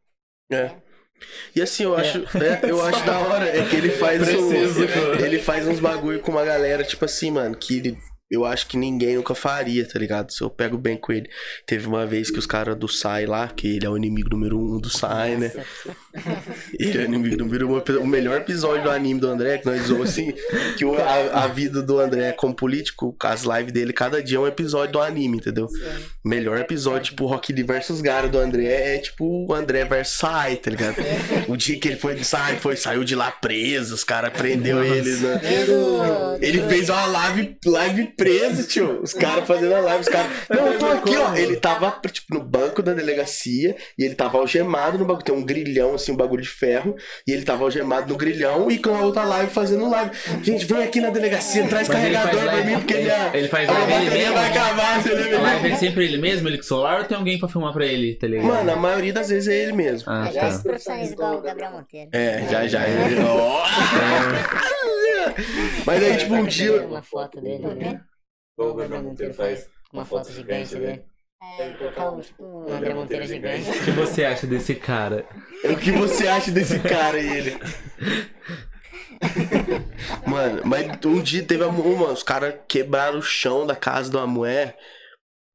[0.51, 0.77] é.
[1.55, 5.15] E assim, eu acho, é, eu acho da hora, é que ele faz Preciso, um,
[5.25, 7.99] ele faz uns bagulho com uma galera, tipo assim, mano, que ele-
[8.31, 10.33] eu acho que ninguém nunca faria, tá ligado?
[10.33, 11.29] Se eu pego bem com ele.
[11.67, 14.59] Teve uma vez que os caras do Sai lá, que ele é o inimigo número
[14.59, 15.53] um do Sai, né?
[16.79, 18.03] Ele é o inimigo número um.
[18.03, 20.33] O melhor episódio do anime do André, que nós zoamos assim,
[20.77, 24.47] que a, a vida do André como político, as lives dele, cada dia é um
[24.47, 25.69] episódio do anime, entendeu?
[26.25, 30.57] Melhor episódio, tipo, Rock Lee versus Gara do André é tipo o André versus Sai,
[30.57, 30.97] tá ligado?
[31.49, 34.83] O dia que ele foi de Sai, foi, saiu de lá preso, os caras prendeu
[34.83, 35.41] ele, né?
[35.67, 36.39] Do.
[36.41, 39.01] Ele fez uma live, live preso, tio.
[39.03, 40.31] Os caras fazendo a live, os caras.
[40.51, 41.35] Não, eu tô aqui, ó.
[41.35, 45.25] Ele tava, tipo, no banco da delegacia e ele tava algemado no bagulho.
[45.25, 46.95] Tem um grilhão, assim, um bagulho de ferro.
[47.27, 50.11] E ele tava algemado no grilhão e com a outra live fazendo live.
[50.43, 53.31] Gente, vem aqui na delegacia, traz Mas ele carregador pra live- mim, porque ele- minha.
[53.35, 54.35] ele faz a live ele mesmo?
[54.35, 57.17] vai acabar, você A live é sempre ele mesmo, ele com o celular, ou tem
[57.17, 58.47] alguém pra filmar pra ele, tá ligado?
[58.47, 60.11] Mano, a maioria das vezes é ele mesmo.
[60.11, 60.99] Ah, Já se tá.
[61.03, 62.11] igual o Gabriel Monteiro.
[62.13, 62.87] É, já, já.
[62.89, 63.17] Ele...
[63.23, 63.63] Ó!
[65.87, 66.83] Mas aí, tipo, um dia.
[66.87, 68.01] Uma foto dele, né?
[68.57, 70.77] O Gabriel Monteiro faz uma foto gigante.
[70.77, 71.71] É,
[72.23, 73.69] tipo, O André Monteiro gigante.
[73.69, 75.27] O que você acha desse cara?
[75.65, 77.59] O que você acha desse cara aí, ele?
[80.27, 84.27] Mano, mas um dia teve uma, os caras quebraram o chão da casa de uma
[84.27, 84.77] mulher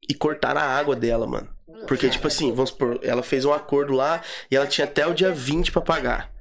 [0.09, 1.47] e cortaram a água dela, mano.
[1.87, 5.13] Porque, tipo assim, vamos supor, ela fez um acordo lá e ela tinha até o
[5.13, 6.31] dia 20 pra pagar.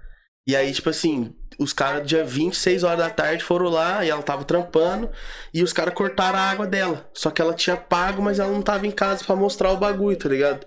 [0.49, 4.09] E aí, tipo assim, os caras, dia 20, 6 horas da tarde, foram lá e
[4.09, 5.11] ela tava trampando
[5.53, 7.07] e os caras cortaram a água dela.
[7.13, 10.17] Só que ela tinha pago, mas ela não tava em casa pra mostrar o bagulho,
[10.17, 10.65] tá ligado?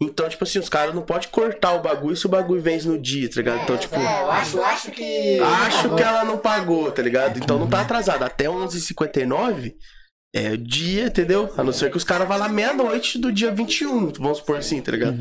[0.00, 2.98] Então, tipo assim, os caras não podem cortar o bagulho se o bagulho vence no
[2.98, 3.62] dia, tá ligado?
[3.64, 3.96] Então, tipo.
[3.96, 5.40] É, eu acho, eu acho que.
[5.40, 7.38] Acho que ela não pagou, tá ligado?
[7.38, 8.22] Então não tá atrasado.
[8.22, 9.74] Até 11h59
[10.34, 11.52] é dia, entendeu?
[11.54, 14.80] A não ser que os caras vá lá meia-noite do dia 21, vamos supor assim,
[14.80, 15.18] tá ligado?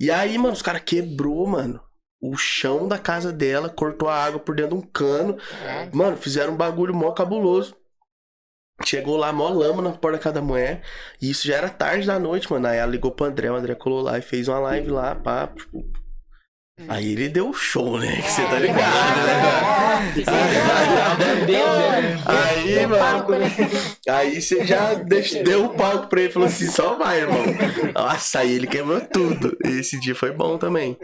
[0.00, 1.85] E aí, mano, os caras quebrou, mano.
[2.20, 5.36] O chão da casa dela, cortou a água por dentro de um cano.
[5.36, 5.90] Caralho.
[5.94, 7.76] Mano, fizeram um bagulho mó cabuloso.
[8.84, 10.82] Chegou lá, mó lama na porta da casa da mulher.
[11.20, 12.66] E isso já era tarde da noite, mano.
[12.66, 15.46] Aí ela ligou pro André, o André colou lá e fez uma live lá, pá.
[15.48, 15.82] tipo.
[16.88, 18.16] Aí ele deu show, né?
[18.20, 20.16] Que você tá ligado, né?
[22.26, 23.00] Aí, mano.
[24.10, 24.92] Aí você já
[25.42, 27.42] deu o palco pra ele e falou assim: só vai, irmão.
[27.94, 29.56] Nossa, aí ele quebrou tudo.
[29.64, 30.98] Esse dia foi bom também.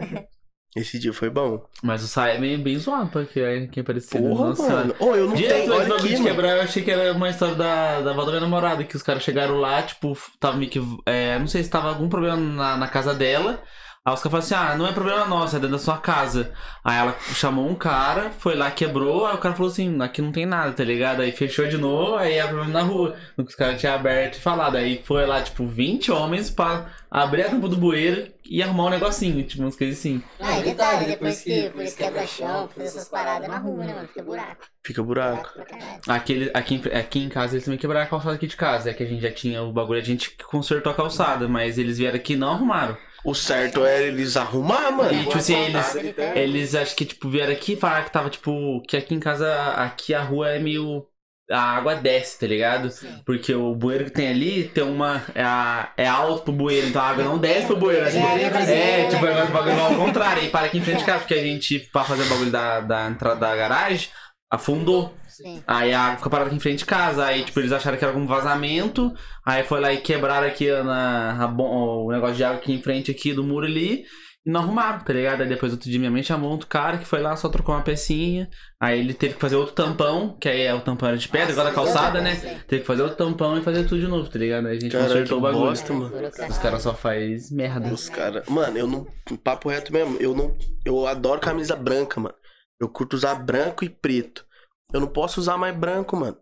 [0.75, 1.63] Esse dia foi bom.
[1.83, 4.23] Mas o Sai é meio bem zoado, porque é quem é parecido.
[4.23, 4.95] Porra, Nossa, mano.
[4.99, 5.73] Ô, eu não Direto tenho.
[5.73, 8.41] Olha aqui, de quebrar, eu achei que era uma história da, da avó da minha
[8.41, 10.81] namorada, que os caras chegaram lá, tipo, tava meio que.
[11.05, 13.61] É, não sei se tava algum problema na, na casa dela.
[14.05, 16.51] Aí os caras falaram assim: ah, não é problema nosso, é dentro da sua casa.
[16.83, 20.31] Aí ela chamou um cara, foi lá, quebrou, aí o cara falou assim: aqui não
[20.31, 21.21] tem nada, tá ligado?
[21.21, 23.15] Aí fechou de novo, aí era problema na rua.
[23.37, 24.75] Os caras tinham aberto e falado.
[24.75, 28.89] Aí foi lá, tipo, 20 homens pra abrir a tampa do bueiro e arrumar um
[28.89, 30.21] negocinho, tipo, umas coisas assim.
[30.37, 34.07] Ah, e detalhe, depois que depois quebra chão, fazer essas paradas na rua, né, mano?
[34.09, 34.65] Fica buraco.
[34.85, 35.49] Fica buraco.
[35.65, 36.01] Caralho.
[36.09, 38.89] Aqui, ele- aqui, em- aqui em casa eles também quebraram a calçada aqui de casa.
[38.89, 41.97] É que a gente já tinha o bagulho, a gente consertou a calçada, mas eles
[41.99, 42.97] vieram aqui e não arrumaram.
[43.25, 45.13] O certo é eles arrumar, mano.
[45.13, 46.37] E tipo assim, eles, tem.
[46.37, 48.81] eles acho que tipo vieram aqui e falaram que tava tipo.
[48.87, 51.05] Que aqui em casa, aqui a rua é meio.
[51.51, 52.89] A água desce, tá ligado?
[52.89, 53.21] Sim.
[53.25, 55.21] Porque o bueiro que tem ali tem uma.
[55.35, 58.05] É, a- é alto pro bueiro, então a água não desce pro bueiro.
[58.05, 60.43] Tipo, É, é, é, tipo, agora o bagulho ao contrário.
[60.43, 62.79] E para aqui em frente de casa, porque a gente, pra fazer o bagulho da,
[62.79, 64.09] da entrada da garagem,
[64.51, 65.13] afundou.
[65.33, 65.63] Sim.
[65.67, 67.25] Aí a água fica parada aqui em frente de casa.
[67.25, 69.13] Aí, tipo, eles acharam que era algum vazamento.
[69.45, 73.11] Aí foi lá e quebraram aqui na, a o negócio de água aqui em frente
[73.11, 74.03] aqui do muro ali.
[74.45, 75.41] E não arrumaram, tá ligado?
[75.41, 77.81] Aí depois outro dia minha mãe chamou outro cara que foi lá, só trocou uma
[77.81, 78.49] pecinha.
[78.77, 81.51] Aí ele teve que fazer outro tampão, que aí é o tampão era de pedra,
[81.53, 82.35] igual da calçada, né?
[82.67, 84.67] Teve que fazer outro tampão e fazer tudo de novo, tá ligado?
[84.67, 85.65] Aí a gente Caralho, consertou o bagulho.
[85.65, 86.11] bosta, mano.
[86.49, 87.93] Os caras só faz merda.
[87.93, 88.45] Os caras.
[88.49, 89.07] Mano, eu não.
[89.41, 90.17] Papo reto mesmo.
[90.19, 90.53] Eu não.
[90.83, 92.35] Eu adoro camisa branca, mano.
[92.81, 94.45] Eu curto usar branco e preto.
[94.93, 96.37] Eu não posso usar mais branco, mano.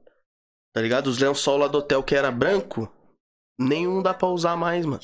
[0.73, 1.07] Tá ligado?
[1.07, 2.91] Os lençol lá do hotel que era branco,
[3.59, 5.01] nenhum dá pra usar mais, mano.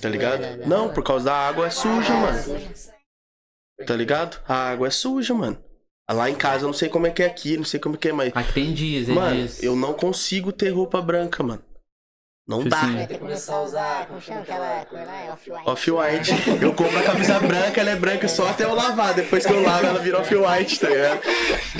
[0.00, 0.42] Tá ligado?
[0.66, 2.38] Não, por causa da água é suja, mano.
[3.86, 4.40] Tá ligado?
[4.46, 5.62] A água é suja, mano.
[6.10, 7.98] Lá em casa eu não sei como é que é aqui, não sei como é
[7.98, 8.36] que é, mas.
[8.36, 9.62] Aqui tem dias, é Mano, dias.
[9.62, 11.62] eu não consigo ter roupa branca, mano.
[12.50, 12.80] Não dá.
[12.80, 15.24] Vai começar a usar, como chama aquela cor lá?
[15.24, 15.70] É off-white.
[15.70, 16.32] Off-white.
[16.60, 19.14] Eu compro a camisa branca, ela é branca só até eu lavar.
[19.14, 21.20] Depois que eu lavo, ela vira off-white, tá ligado?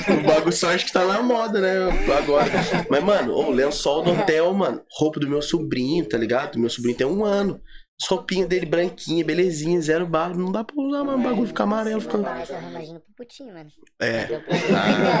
[0.07, 1.73] O bagulho só acho que tá na moda, né?
[2.17, 2.49] Agora.
[2.89, 4.81] Mas, mano, o lençol do hotel, mano.
[4.89, 6.57] Roupa do meu sobrinho, tá ligado?
[6.57, 7.59] Meu sobrinho tem um ano.
[8.01, 10.33] As roupinhas dele branquinha, belezinha, zero bala.
[10.33, 11.19] Não dá pra usar, mano.
[11.19, 12.17] O bagulho fica amarelo, fica.
[12.17, 13.71] Parece, eu imagino pro mano.
[13.99, 14.41] É.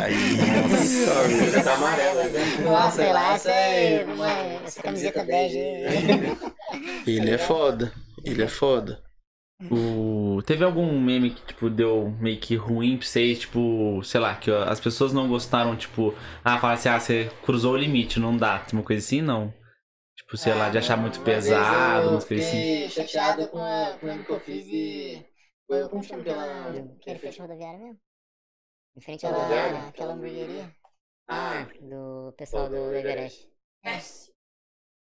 [0.03, 1.63] Aí.
[1.63, 2.39] Tá amarela, né?
[2.63, 4.31] Nossa, sei lá, essa é uma,
[4.65, 6.37] essa camiseta bege aí.
[7.05, 7.93] Ele é foda.
[8.25, 8.99] Ele é foda.
[9.69, 10.41] O...
[10.43, 14.49] Teve algum meme que, tipo, deu meio que ruim pra vocês, tipo, sei lá, que
[14.49, 18.65] as pessoas não gostaram, tipo, ah, fala assim, ah, você cruzou o limite, não dá,
[18.73, 19.53] uma coisa assim, não.
[20.31, 22.57] Tipo, sei lá, de achar muito pesado, eu umas coisas assim.
[22.57, 25.25] Fiquei chateado com a com o que eu fiz e.
[25.67, 26.69] Foi como chama aquela.
[26.69, 27.99] Aquele frente rodoviária mesmo?
[28.95, 29.87] Em frente à Aquela, rodoviária?
[29.89, 30.75] aquela hamburgueria?
[31.27, 33.51] Ah, do pessoal do Everest.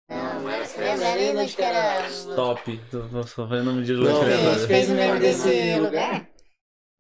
[0.09, 2.09] Não, mas lembra ali que era.
[2.37, 6.31] Top, tô, vendo o nome de lanche A gente fez o meme desse lugar.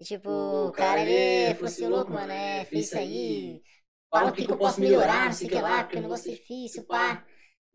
[0.00, 3.62] E, tipo, o cara ele falou assim, louco, mano, é, fiz isso aí.
[4.10, 6.32] Fala o que, que eu posso melhorar, não sei o que lá, porque o negócio
[6.32, 7.24] é difícil, pá.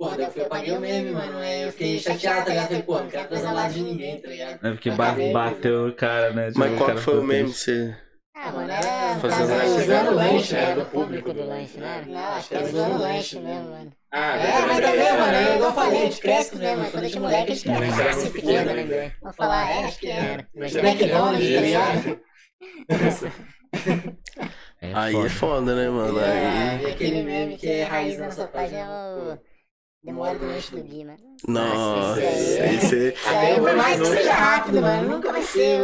[0.02, 1.38] Porra, daí eu fui, apaguei o meme, mano.
[1.38, 2.68] Aí eu fiquei chateado, tá ligado?
[2.70, 4.66] Falei, pô, não quero trazer lado de ninguém, tá ligado?
[4.66, 6.50] É porque ba- bateu o cara, né?
[6.56, 7.44] Mas qual cara que foi o meme?
[7.44, 7.66] triste.
[7.66, 7.96] Você...
[8.36, 9.82] Ah, mano, era no Fazendo lanche.
[9.84, 10.74] usando lanche, né?
[10.74, 12.04] do público do lanche, né?
[12.08, 13.92] Não, acho que era usando lanche mesmo, mano.
[14.12, 16.90] Ah, É, mas também, mano, é igual eu falei, a gente cresce mesmo, mano.
[16.92, 18.74] Quando a gente é moleque, a gente cresce Cresce pequeno, pequeno.
[18.74, 19.12] lembrei.
[19.22, 20.18] Vou falar, é, acho que é.
[20.18, 20.48] Era.
[20.56, 22.22] Mas McDonald's, tá ligado?
[24.82, 26.20] É Aí é foda, né, mano?
[26.20, 26.84] É, Aí...
[26.86, 29.51] e aquele meme que é raiz na nossa página é o
[30.04, 31.18] Demora do lanche do Gui, mano.
[31.48, 32.76] Nossa, Isso aí.
[32.78, 33.08] isso aí.
[33.14, 35.80] Isso aí, por mais que seja rápido, mano, nunca vai ser.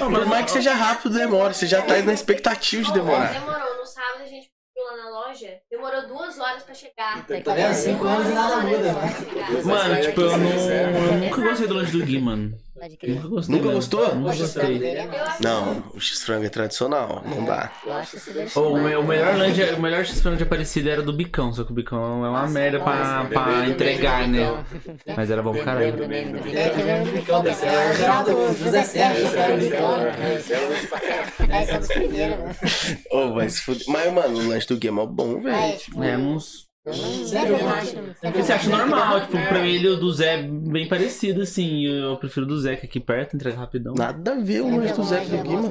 [0.00, 0.14] mano.
[0.20, 1.52] Por mais que seja rápido, demora.
[1.52, 3.32] Você já tá na expectativa de demorar.
[3.34, 3.76] Demorou.
[3.78, 5.48] No sábado a gente foi lá na loja.
[5.70, 7.26] Demorou duas horas pra chegar.
[7.44, 7.74] Tá vendo?
[7.74, 9.14] Cinco anos e nada muda, né?
[9.18, 9.64] chegar.
[9.64, 12.54] Mano, tipo, eu, não, eu nunca gostei do lanche do Gui, mano.
[12.82, 13.14] Pode crer.
[13.14, 13.56] Nunca gostei.
[13.56, 14.06] Nunca gostou?
[14.06, 14.84] Frango gostei.
[14.88, 15.08] é
[15.40, 17.22] Não, o X-Frango é tradicional.
[17.24, 17.70] Não dá.
[18.56, 21.70] O, meu- o melhor lanche, o melhor x de Aparecida era do Bicão, só que
[21.70, 24.64] o Bicão é uma merda pra, pra entregar, né?
[25.16, 25.86] Mas era bom pra caralho.
[25.86, 26.74] É, Bicão.
[26.74, 30.12] que vem do Bicão, desse é o Geraldo José Sérgio, esse era o Bicão, né?
[30.18, 32.54] É, esse é um dos primeiros, mano.
[33.12, 33.84] Ô, vai se fuder.
[33.86, 35.78] Mas, mano, o lanche do Game é bom, Aí, velho.
[35.78, 37.80] tipo, É, uns Eu não, Sério, eu não mano?
[37.80, 37.94] acho.
[38.20, 41.86] Porque você acha normal, tipo, pra ele o do Zé é bem parecido, assim.
[41.86, 43.94] Eu prefiro o do Zé que é aqui perto, entrega rapidão.
[43.94, 45.70] Nada a ver o lanche do Zé aqui, mano.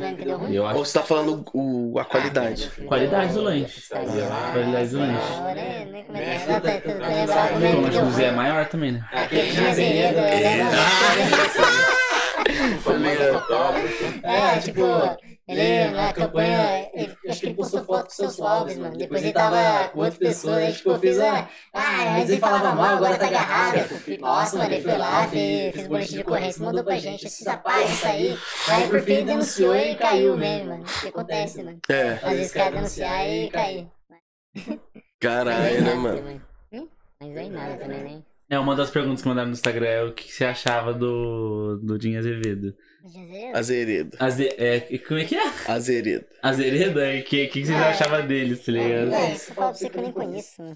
[0.49, 2.71] Eu Ou acho você tá falando o, a qualidade?
[2.85, 3.89] qualidade do lanche.
[3.89, 5.33] Qualidade do lanche.
[5.33, 6.39] Agora, né, como é que é?
[6.39, 8.31] Tá, tá, tá, tá lembrado como é Então, que acho que deu o Zé é
[8.31, 9.05] maior também, né?
[14.23, 14.81] É, tipo,
[15.51, 18.97] ele na campanha, ele, acho que ele postou foto com seus fogos, mano.
[18.97, 21.49] Depois ele tava com outra pessoa, aí tipo, eu fiz a.
[21.73, 23.79] Ah, antes ele falava mal, agora tá agarrado.
[24.19, 27.93] Nossa, mano, ele foi lá, fez, fez boletim de ocorrência, mandou pra gente, esses rapazes,
[27.95, 28.37] isso aí.
[28.69, 30.83] Aí por fim denunciou e caiu mesmo, mano.
[30.83, 31.79] O que acontece, mano?
[31.89, 33.87] É, Às vezes cara denunciar e cair.
[35.19, 36.41] caralho, né, mano?
[37.21, 38.23] Mas aí nada também, né?
[38.49, 41.97] É, uma das perguntas que mandaram no Instagram é o que você achava do, do
[41.97, 42.75] Dinho Azevedo.
[43.53, 44.15] Azeredo.
[44.19, 45.51] Aze, é, como é que é?
[45.67, 46.25] Azeredo.
[46.43, 46.99] Azeredo?
[46.99, 49.13] O que, que, que vocês achavam deles, tá ligado?
[49.13, 50.75] É, isso eu falo pra você que eu nem conheço, mano.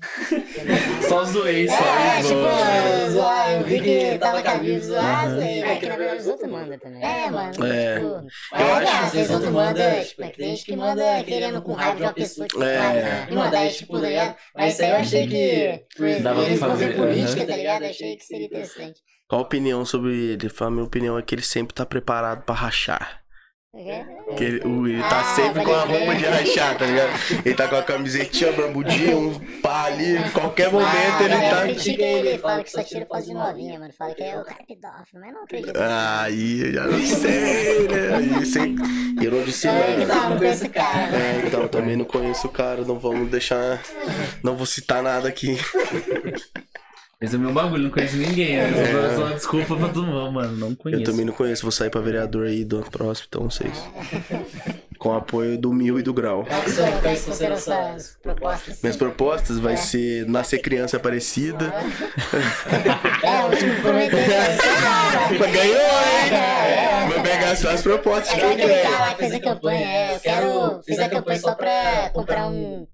[1.07, 1.75] Só zoei, só.
[1.75, 5.95] É, tipo, zoar, eu vi que tava com a Vivo zoado, aí, É que na
[5.97, 7.03] verdade os outros mandam também.
[7.03, 7.51] É, mano.
[7.65, 7.95] É.
[7.95, 11.23] Tipo, Eu é, acho- às vezes outro manda, tipo, é que tem gente que manda
[11.23, 13.27] querendo com raiva de uma pessoa, tipo, É.
[13.29, 14.35] e mandar, tipo, tá ligado?
[14.55, 17.83] Mas isso aí eu achei que, Dava pra fazer, política, tá ligado?
[17.83, 18.99] Eu achei que seria interessante.
[19.27, 20.51] Qual a opinião sobre ele?
[20.59, 23.21] A minha opinião é que ele sempre tá preparado pra rachar.
[24.37, 27.11] Que ele, o- ele tá Ah, sempre com a roupa de rachar, tá ligado?
[27.45, 30.15] Ele tá com a camisetinha, bambudinha, um pá ali.
[30.15, 31.61] Em qualquer momento Ah, ele a galera tá.
[31.63, 33.91] critica ele, fala que só tira foto de novinha, mano.
[33.97, 35.77] Fala que é o cara pedófilo, mas não acredito.
[35.77, 38.15] Aí eu já não sei, né?
[38.15, 38.75] Aí sem...
[39.21, 40.21] Eu não disse É, que nada.
[40.21, 41.41] tá, não conheço o cara, né?
[41.43, 43.81] É, então também não conheço o cara, não vamos deixar.
[44.41, 45.57] Não vou citar nada aqui.
[47.21, 48.57] Esse é o meu bagulho, não conheço ninguém.
[48.57, 48.69] né?
[48.69, 50.57] Eu só dou uma desculpa pra todo mundo, mano.
[50.57, 51.01] Não conheço.
[51.01, 53.71] Eu também não conheço, vou sair pra vereador aí do ano próximo, então vocês.
[54.99, 56.45] Com apoio do Mil e do Grau.
[56.45, 56.87] Quais são-
[57.17, 58.81] são serão suas propostas?
[58.81, 61.73] Minhas propostas vai ser nascer criança parecida.
[63.23, 64.17] É, o último prometeu.
[64.19, 66.33] Ganhou, hein?
[66.33, 68.99] É, Vou pegar só as propostas que Aquele eu aquele cara quero.
[68.99, 70.81] lá que fez a campanha, é, eu quero.
[70.83, 72.87] Fiz a campanha só pra comprar um.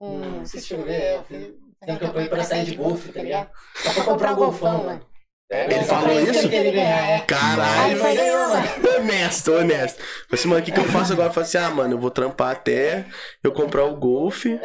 [0.00, 0.42] Um.
[0.52, 1.65] Deixa eu ver, eu fiz.
[1.82, 3.48] A campanha pra sair de golfe, tá ligado?
[3.76, 5.00] Só pra comprar um golfão, mano.
[5.48, 6.48] Ele Só falou pra que isso?
[6.48, 7.14] ele é.
[7.14, 8.02] Aí Caralho.
[8.02, 8.66] mano.
[8.98, 9.98] Honesto, honesto.
[9.98, 11.28] Falei assim, mano, o que, que eu faço agora?
[11.28, 13.04] Eu falei assim, ah, mano, eu vou trampar até
[13.44, 14.58] eu comprar o golfe.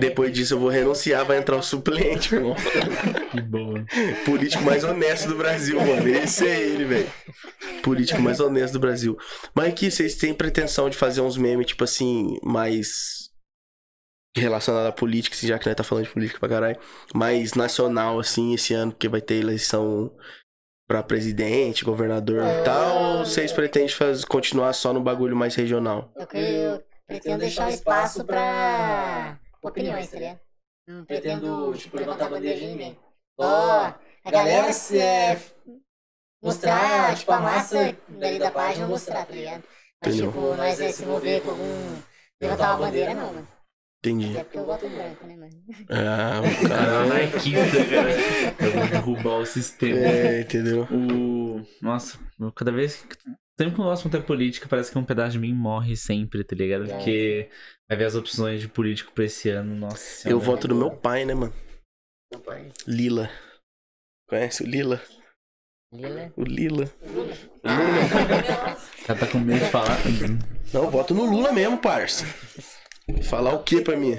[0.00, 2.56] Depois disso eu vou renunciar, vai entrar o suplente, irmão.
[3.30, 3.84] Que boa.
[4.24, 6.08] Político mais honesto do Brasil, mano.
[6.08, 7.10] Esse é ele, velho.
[7.84, 9.16] Político mais honesto do Brasil.
[9.54, 13.15] Mas aqui vocês têm pretensão de fazer uns memes, tipo assim, mais
[14.40, 16.78] relacionado à política, assim, já que nós tá falando de política pra caralho,
[17.14, 20.12] mais nacional, assim, esse ano, porque vai ter eleição
[20.86, 26.12] pra presidente, governador e tal, ou vocês pretendem fazer, continuar só no bagulho mais regional?
[26.32, 30.40] Eu, eu pretendo deixar espaço pra opiniões, tá ligado?
[30.88, 32.96] Não pretendo, tipo, levantar bandeira de ninguém.
[33.38, 33.92] Ó,
[34.24, 35.36] a galera se é,
[36.42, 39.64] mostrar, tipo, a massa dali da página mostrar, tá ligado?
[40.04, 42.02] Mas, tipo, nós é se envolver com algum.
[42.40, 43.55] levantar uma bandeira, não, mano.
[44.08, 44.36] Entendi.
[44.36, 45.52] É porque eu voto branco, né, mano?
[45.90, 46.98] Ah, Cara, o cara.
[47.02, 48.10] anarquista, cara.
[48.60, 49.98] Eu vou derrubar o sistema.
[49.98, 50.84] É, entendeu?
[50.90, 51.66] O.
[51.82, 52.18] Nossa,
[52.54, 52.96] cada vez.
[53.02, 53.16] que-
[53.58, 56.54] Sempre que o assunto é política, parece que um pedaço de mim morre sempre, tá
[56.54, 56.86] ligado?
[56.88, 57.48] Porque
[57.88, 60.30] vai ver as opções de político pra esse ano, nossa senhora.
[60.38, 61.54] Eu voto no meu pai, né, mano?
[62.86, 63.30] Lila.
[64.28, 65.00] Conhece o Lila?
[65.90, 66.32] Lila.
[66.36, 66.84] O Lila.
[67.64, 69.96] O cara tá com medo de falar.
[70.74, 72.26] Não, eu voto no Lula mesmo, parça.
[73.22, 74.18] Falar o que pra mim?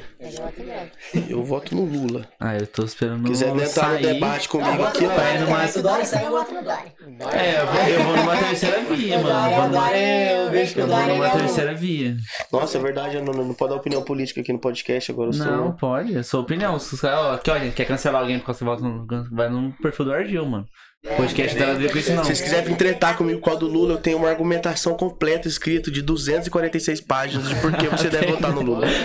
[1.29, 2.25] Eu voto no Lula.
[2.39, 5.39] Ah, eu tô esperando Quiser entrar no debate comigo aqui, Vai pai.
[5.39, 5.67] numa...
[5.67, 6.93] Se o Dória sair, eu voto no Dória.
[7.33, 9.29] É, eu vou, eu vou numa terceira via, mano.
[9.29, 11.73] Eu vou O numa, Dória, eu vejo que o eu vou numa é o- terceira
[11.75, 12.15] via.
[12.49, 15.33] Nossa, é verdade, eu não, não pode dar opinião política aqui no podcast, agora eu
[15.33, 15.45] sou.
[15.45, 16.79] Não, pode, é sua opinião.
[16.79, 20.05] Se você, ó, aqui, olha, quer cancelar alguém porque você volta no, vai no perfil
[20.05, 20.65] do Ardil, mano.
[21.11, 22.23] O podcast dela a ver com isso não.
[22.23, 25.47] Se vocês quiserem vir tretar comigo com a do Lula, eu tenho uma argumentação completa
[25.47, 28.87] escrita de 246 páginas de por que você deve votar no Lula.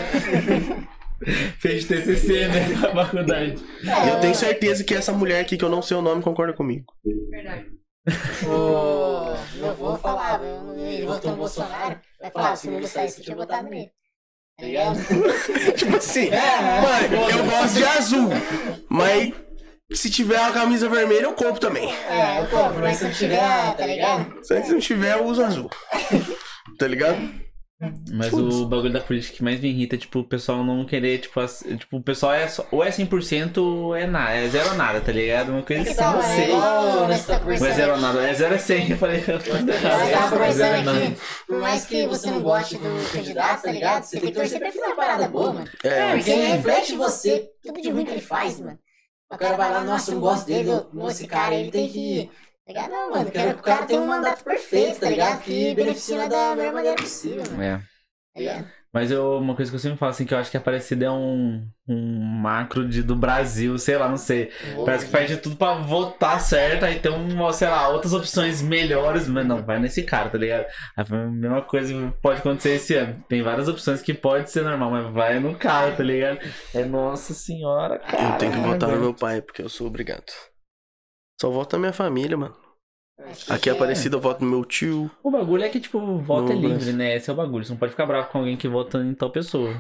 [1.61, 3.55] Fez TCC, né, na faculdade.
[3.84, 6.53] E eu tenho certeza que essa mulher aqui, que eu não sei o nome, concorda
[6.53, 6.84] comigo.
[7.30, 7.66] Verdade.
[8.44, 13.20] O meu avô falava, eu- ele votou no Bolsonaro, vai falar, se o Lula saísse,
[13.20, 13.90] eu tinha votado nele.
[14.59, 14.98] Tá ligado?
[15.76, 18.28] tipo assim, mano, eu gosto de azul,
[18.88, 19.32] mas
[19.95, 21.93] se tiver a camisa vermelha, eu compro também.
[22.09, 24.34] É, eu compro, mas se não tiver, tá ligado?
[24.45, 25.70] Se não tiver, eu uso azul.
[26.78, 27.18] Tá ligado?
[28.12, 31.18] Mas o bagulho da política que mais me irrita é, tipo, o pessoal não querer,
[31.18, 34.71] tipo, as- tipo o pessoal é só, ou é 100% ou é nada, é zero
[34.71, 35.50] ou nada, tá ligado?
[35.50, 36.45] Uma coisa assim, não é sei.
[36.45, 38.91] igual nós tá Não é conversando zero ou nada, é zero a 100.
[38.92, 41.16] Eu falei, Nós tava zero conversando aqui,
[41.49, 44.04] por mais que você não goste do candidato, tá ligado?
[44.04, 45.68] Você tem que torcer pra fazer uma parada boa, mano.
[45.83, 48.79] É, Porque reflete em você tudo de ruim que ele faz, mano.
[49.33, 52.30] O cara vai lá, nossa, eu não gosto dele, não, esse cara, ele tem que.
[52.67, 52.91] Tá ligado?
[52.91, 55.42] Não, mano, quero que o cara tenha um mandato perfeito, tá ligado?
[55.42, 57.63] Que beneficie da melhor maneira possível, mano.
[57.63, 57.79] É.
[57.79, 58.82] Tá ligado?
[58.92, 61.06] Mas eu, uma coisa que eu sempre falo, assim, que eu acho que a Aparecida
[61.06, 64.50] é um, um macro de, do Brasil, sei lá, não sei.
[64.84, 68.60] Parece que faz de tudo pra votar certo, aí tem, um, sei lá, outras opções
[68.60, 70.66] melhores, mas não, vai nesse cara, tá ligado?
[70.94, 73.24] A mesma coisa pode acontecer esse ano.
[73.26, 76.38] Tem várias opções que pode ser normal, mas vai no cara, tá ligado?
[76.74, 78.34] É nossa senhora, cara.
[78.34, 80.30] eu tenho que votar no meu pai, porque eu sou obrigado.
[81.40, 82.62] Só voto na minha família, mano.
[83.49, 85.11] Aqui é Aparecida, eu voto no meu tio.
[85.22, 86.92] O bagulho é que, tipo, o voto é livre, Brasil.
[86.94, 87.16] né?
[87.16, 87.64] Esse é o bagulho.
[87.64, 89.74] Você não pode ficar bravo com alguém que vota em tal pessoa.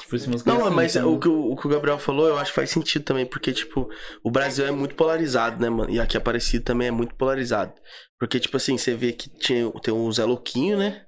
[0.00, 2.38] Tipo, se Não, assim, mas então- o que, o o que o Gabriel falou, eu
[2.38, 3.88] acho que faz sentido também, porque, tipo,
[4.22, 5.90] o Brasil é muito polarizado, né, mano?
[5.90, 7.72] E aqui Aparecido também é muito polarizado.
[8.18, 11.02] Porque, tipo assim, você vê que tinha, tem o Zé Louquinho, né?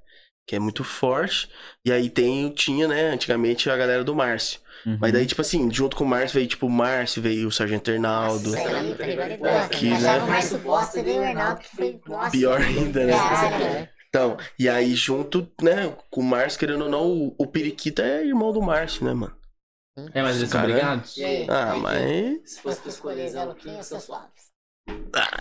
[0.46, 1.48] Que é muito forte.
[1.84, 4.60] E aí tem, tinha, né, antigamente a galera do Márcio.
[4.86, 4.98] Uhum.
[5.01, 7.90] Mas daí, tipo assim, junto com o Márcio veio, tipo, o Márcio, veio o Sargento
[7.90, 8.52] Arnaldo.
[8.52, 9.47] Tá ligado?
[9.65, 10.24] Aqui, Eu achava né?
[10.24, 12.01] o mais suposto e veio o Arnaldo, que foi.
[12.07, 12.31] Nossa.
[12.31, 13.12] Pior ainda, né?
[13.12, 13.89] Caralho.
[14.09, 18.27] Então, e aí junto, né, com o Márcio, querendo ou não, o, o Periquita é
[18.27, 19.36] irmão do Márcio, né, mano?
[20.15, 21.19] É, mas eles são Cara, obrigados?
[21.19, 21.47] Aí?
[21.48, 22.52] Ah, Aí, mas.
[22.52, 24.49] Se fosse pra escolher Zé Luquinha ou Seu Suaves?
[25.14, 25.40] Ah.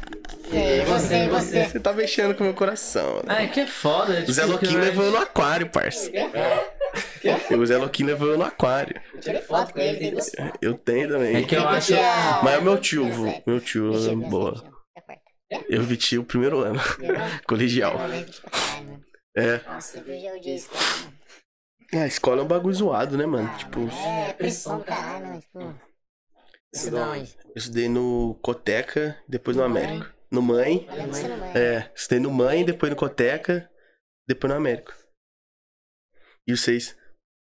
[0.52, 1.66] E aí, você, você?
[1.66, 3.22] Você tá mexendo com o meu coração, né?
[3.28, 4.18] Ah, é que é foda.
[4.20, 6.10] é O Zé Louquinho que- levou eu no aquário, parça.
[7.60, 9.00] O Zé Louquinho levou eu no aquário.
[9.14, 10.18] Eu tirei foto com ele.
[10.62, 11.36] Eu tenho também.
[11.36, 11.94] É que eu acho.
[12.44, 13.32] Mas é o meu tio, vô.
[13.46, 14.64] Meu tio, é boa.
[15.70, 16.80] Eu vi tio o primeiro ano,
[17.48, 17.96] colegial.
[19.36, 19.60] É.
[19.68, 20.70] Nossa, eu odiei isso,
[21.94, 23.50] A escola é um bagulho zoado, né, mano?
[23.58, 25.40] Tipo, É, pressão do caralho, né?
[25.42, 25.76] Tipo,
[26.92, 27.36] Da onde?
[27.46, 30.06] eu estudei no Coteca, depois no Américo.
[30.32, 30.88] No Mãe.
[30.92, 31.58] olha você não vai.
[31.58, 33.70] É, estudei no Mãe, depois no Coteca,
[34.28, 34.94] depois no Américo.
[36.48, 36.96] E vocês?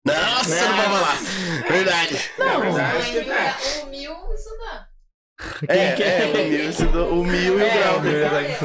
[0.06, 1.18] Nossa, não vai falar!
[1.70, 2.16] Verdade.
[3.84, 4.90] O mil estudando.
[5.70, 6.26] É, que é, é?
[6.46, 8.06] o Mil, estudou- o Mil e o É, Grau.
[8.42, 8.60] é.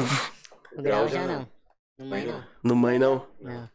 [0.77, 1.49] O grau já não.
[1.97, 2.47] No mãe não.
[2.63, 3.27] No Mãe, não?
[3.39, 3.69] Não.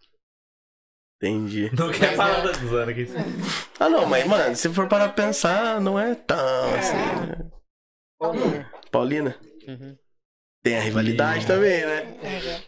[1.23, 1.71] Entendi.
[1.77, 3.07] Não quer falar da Suzana aqui.
[3.79, 6.95] Ah, não, mas, mano, se for para pensar, não é tão assim.
[6.95, 7.51] né?
[8.19, 8.71] Paulina.
[8.91, 9.37] Paulina?
[9.69, 9.97] Uhum.
[10.63, 12.15] Tem a rivalidade também, né?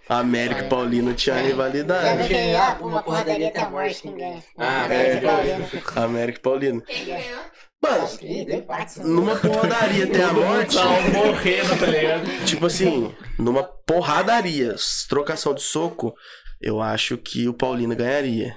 [0.09, 2.29] América e Paulino tinha viu rivalidade.
[2.29, 4.43] que ah, uma porradaria até a morte quem ganha?
[4.57, 5.17] Ah, é.
[5.17, 5.21] é.
[5.21, 5.69] Paulina.
[5.97, 6.81] América e Paulino.
[6.83, 7.41] Quem ganhou?
[7.83, 9.03] Mano, só.
[9.03, 10.77] numa porradaria até a morte.
[11.13, 12.45] Morrendo, tá ligado?
[12.47, 14.77] Tipo assim, numa porradaria,
[15.09, 16.15] trocação de soco,
[16.63, 18.57] eu acho que o Paulino ganharia.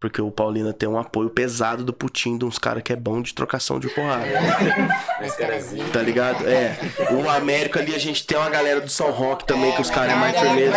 [0.00, 3.20] Porque o Paulino tem um apoio pesado do Putin, de uns caras que é bom
[3.20, 4.26] de trocação de porrada.
[5.92, 6.48] Tá ligado?
[6.48, 6.78] É.
[7.10, 10.12] O América ali, a gente tem uma galera do São Roque também, que os caras
[10.12, 10.76] é mais firmeza.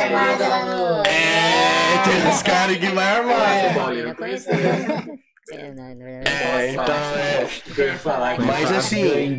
[0.66, 1.04] no...
[1.06, 3.74] É, tem uns caras que vai.
[3.76, 4.50] Paulina conheço.
[4.50, 4.54] É,
[5.52, 7.48] verdade, É, então é.
[8.44, 9.38] Mas assim,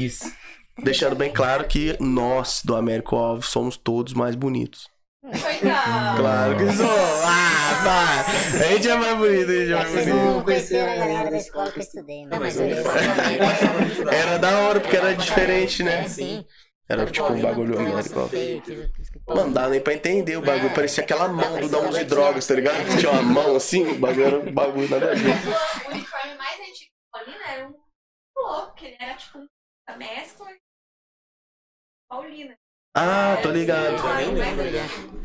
[0.79, 4.92] deixando bem claro que nós do Américo Alves somos todos mais bonitos.
[5.23, 6.19] Coitado.
[6.21, 6.87] Claro que sou.
[7.25, 8.67] Ah, vai.
[8.67, 10.25] A gente é mais bonito, a gente é mais que vocês bonito.
[10.27, 12.67] não conheceram a galera da escola que eu estudei, Não, mas eu
[14.11, 16.01] Era da hora, porque era diferente, né?
[16.05, 16.45] É, sim.
[16.89, 18.63] Era tipo um bagulho Américo Alves.
[19.29, 20.75] Mano, não dá nem pra entender o bagulho.
[20.75, 22.85] Parecia aquela mão do Dão de Drogas, tá ligado?
[22.85, 25.31] Que Tinha uma mão assim, o bagulho era um bagulho nada a ver.
[25.87, 27.75] O uniforme mais antigo do Paulina era um
[28.37, 29.39] louco, ele era tipo
[29.87, 30.47] a mescla
[32.11, 32.55] Paulina.
[32.95, 33.97] Ah, tô ligado.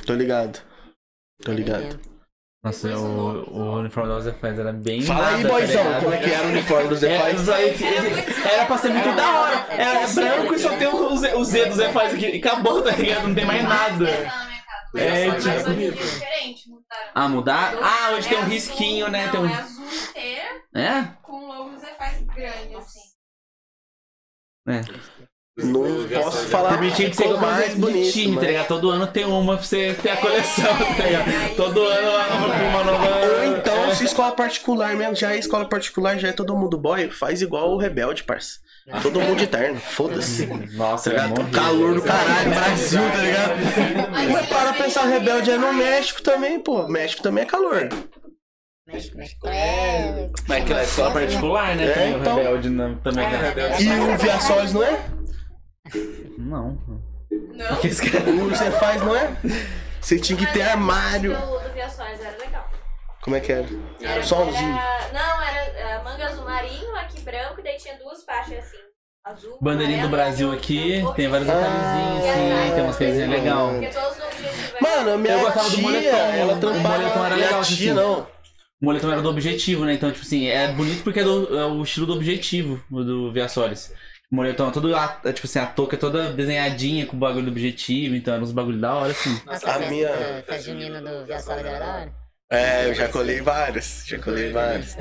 [0.06, 0.61] Tô ligado.
[1.44, 1.99] Tô ligado.
[2.64, 5.02] Nossa, o, o uniforme da Zé Faz era bem.
[5.02, 6.03] Fala aí, nada, tá boizão, ligado?
[6.03, 7.41] como é que era o uniforme do Zé É, Faz?
[7.41, 7.76] isso aí,
[8.52, 9.65] era pra ser muito da hora.
[9.69, 12.26] Era branco e só tem o Z, o Z do Zé Faz aqui.
[12.26, 13.27] E acabou, tá ligado?
[13.27, 14.10] Não tem mais nada.
[14.95, 15.60] É, tipo- é
[16.68, 17.11] mudaram.
[17.14, 17.76] Ah, mudar?
[17.81, 19.26] Ah, hoje É tem um azul, risquinho, né?
[19.26, 19.49] Não, Tem um...
[19.49, 21.03] é azul inteira, É?
[21.22, 22.99] com o logo do Zé faz grande, assim.
[24.68, 24.81] É.
[25.58, 27.74] Não posso falar Por mim tinha que ser mais
[28.14, 28.68] time, tá mas- ligado?
[28.68, 31.56] Todo ano tem uma pra você ter a coleção, tá É, ligado?
[31.56, 32.10] Todo ano
[32.70, 33.06] uma nova.
[33.26, 37.10] Ou então, se escola particular mesmo, já é escola particular, já é todo mundo boy,
[37.10, 38.60] faz igual o Rebelde, parça.
[39.02, 40.46] Todo mundo de terno, foda-se.
[40.76, 41.40] Nossa, Tá é ligado?
[41.42, 41.52] morrer.
[41.52, 44.12] Calor do caralho, Brasil, tá ligado?
[44.32, 46.88] Mas para pensar, Rebelde é no México também, pô.
[46.88, 47.90] México também é calor.
[48.88, 50.30] México, México é...
[50.48, 51.86] Mas que é escola particular, né?
[51.88, 52.36] É, também, o então.
[52.38, 53.84] Rebelde não, também é rebelde.
[53.84, 54.98] E o Via Solis não é?
[56.38, 56.77] Não.
[57.53, 57.76] Não.
[57.77, 59.35] Que esse cara- O você faz, não é?
[60.01, 61.34] Você tinha que ter armário.
[61.38, 62.69] O do Via Soares era legal.
[63.22, 63.68] Como é que era?
[64.01, 64.77] Era, Solzinho.
[64.77, 68.77] era- não, era é, manga azul marinho, aqui branco, e daí tinha duas faixas assim.
[69.26, 69.57] Azul.
[69.61, 73.30] Bandeirinha do Brasil aqui, o- tem vários Ah, detalhezinhos, assim, tem umas coisinhas.
[73.30, 76.09] Porque é- Mano, a minha Eu gostava do tia, moletom.
[76.18, 76.97] ela O trampava...
[76.97, 77.93] moletom era legal, tia, assim.
[77.93, 78.19] não.
[78.81, 79.93] O moletom era do objetivo, né?
[79.95, 83.34] Então, tipo assim, é bonito porque é, do- é o estilo do objetivo o do
[83.34, 83.91] Via Solis.
[84.32, 87.20] O moletom é todo, a- é, tipo assim, a touca é toda desenhadinha com o
[87.20, 89.41] bagulho do objetivo, então era uns bagulho da hora, assim.
[89.45, 90.10] Nossa, A minha-
[90.45, 92.14] festa junina do Via Solis era da hora.
[92.52, 94.04] É, eu já colei vários.
[94.06, 94.95] Já colei vários.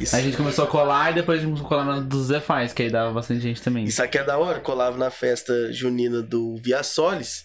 [0.00, 2.22] Isso, a gente começou a colar e depois a gente começou a colar na do
[2.24, 3.84] Zé Faz, que aí dava bastante gente também.
[3.84, 4.60] isso aqui é da hora.
[4.60, 7.44] Colava na festa junina do Via Solis,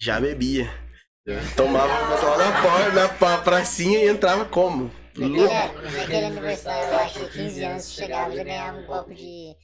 [0.00, 0.70] já bebia.
[1.56, 4.90] Tomava lá na porta, na pa- pracinha e entrava como?
[5.16, 5.54] Louco.
[5.92, 9.54] Naquele aniversário, eu acho que 15 anos, chegava e já ganhava um copo de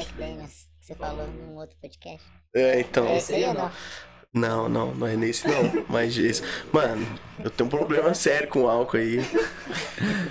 [0.00, 2.26] Jack Daniels, que você falou num outro podcast.
[2.54, 3.06] É, então.
[3.06, 3.70] É esse aí ou não?
[4.32, 5.84] Não, não, não é nesse não.
[5.88, 6.40] Mas esse.
[6.72, 7.04] Mano,
[7.42, 9.18] eu tenho um problema sério com álcool aí.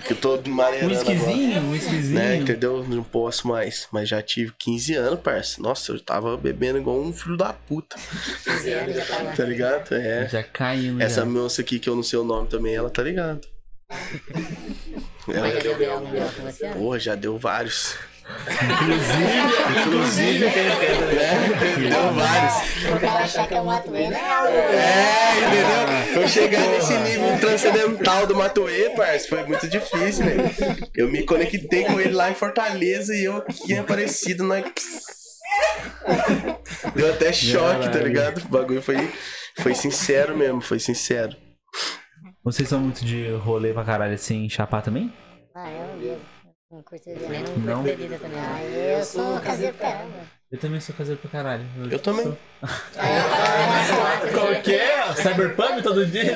[0.05, 1.13] Que eu tô Um maneirando agora.
[1.13, 2.17] esquisinho, um esquisinho.
[2.17, 2.81] Né, entendeu?
[2.87, 3.89] Não posso mais.
[3.91, 5.61] Mas já tive 15 anos, parça.
[5.61, 7.97] Nossa, eu tava bebendo igual um filho da puta.
[8.45, 9.35] 15 anos já tava.
[9.35, 9.93] Tá ligado?
[9.93, 10.29] É.
[10.29, 11.01] Já caindo.
[11.01, 11.25] Essa já.
[11.25, 13.41] moça aqui que eu não sei o nome também, ela tá ligada.
[15.27, 15.99] Mas Ela, já deu B.O.
[16.01, 16.69] com você?
[16.69, 17.95] porra, já deu vários.
[19.81, 22.85] Inclusive, É, deu vários.
[22.85, 24.19] O cara achar que é um Matuê, né?
[24.73, 26.21] É, entendeu?
[26.21, 30.35] Eu chegar nesse nível transcendental do Matuê, parça, foi muito difícil, né?
[30.95, 34.63] Eu me conectei com ele lá em Fortaleza e eu aqui em Aparecido, nós...
[36.95, 38.39] Deu até choque, tá ligado?
[38.45, 39.11] O bagulho foi,
[39.59, 41.35] foi sincero mesmo, foi sincero.
[42.43, 45.13] Vocês são muito de rolê pra caralho assim, chapar também?
[45.55, 46.38] Ah, eu bebo.
[46.71, 47.83] Não curto Também não curto Não.
[47.83, 48.39] bebida também.
[48.39, 50.39] Ah, eu sou caseiro pra caramba.
[50.51, 51.65] Eu também sou caseiro pra caralho.
[51.91, 52.23] Eu também.
[52.25, 52.37] sou-
[54.33, 55.13] Qual que é?
[55.15, 56.35] Cyberpunk todo dia?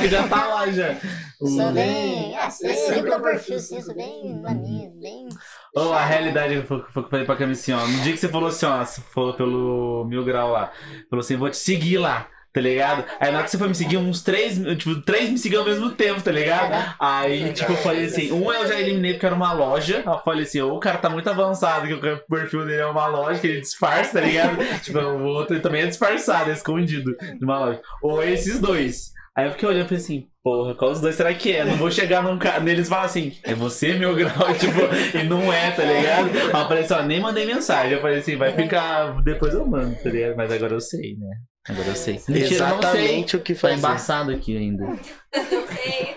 [0.00, 0.96] que já tá lá já.
[1.38, 2.36] Sou bem.
[2.36, 5.28] Ah, sei, eu lembro do perfil, sim, sou bem na minha, bem.
[5.76, 7.86] Ô, a realidade foi foi o que eu falei pra Cami assim, ó.
[7.86, 10.72] No dia que você falou assim, ó, você falou pelo Mil Grau lá.
[11.10, 12.26] Falou assim, vou te seguir lá,
[12.58, 13.04] tá ligado?
[13.20, 15.68] Aí na hora que você foi me seguir, uns três, tipo, três me seguiam ao
[15.68, 16.96] mesmo tempo, tá ligado?
[16.98, 20.02] Aí, tipo, eu falei assim, um eu já eliminei porque era uma loja.
[20.04, 23.38] Eu falei assim, o cara tá muito avançado, que o perfil dele é uma loja,
[23.38, 24.56] que ele disfarça, tá ligado?
[24.82, 27.80] tipo, o outro também é disfarçado, é escondido de uma loja.
[28.02, 29.12] Ou esses dois.
[29.36, 31.64] Aí eu fiquei olhando e falei assim, porra, qual dos dois será que é?
[31.64, 34.32] Não vou chegar num cara neles e falar assim, é você, meu grau?
[34.58, 34.80] Tipo,
[35.16, 36.30] e não é, tá ligado?
[36.30, 37.92] Aí eu falei assim, ó, nem mandei mensagem.
[37.92, 39.22] Eu falei assim, vai ficar.
[39.22, 40.36] Depois eu mando, tá ligado?
[40.36, 41.36] Mas agora eu sei, né?
[41.68, 42.14] Agora eu sei.
[42.28, 42.56] Mentira, eu não sei.
[42.56, 43.74] Exatamente o que Tá fazer.
[43.74, 44.84] embaçado aqui ainda.
[44.88, 44.96] Não
[45.66, 46.16] sei.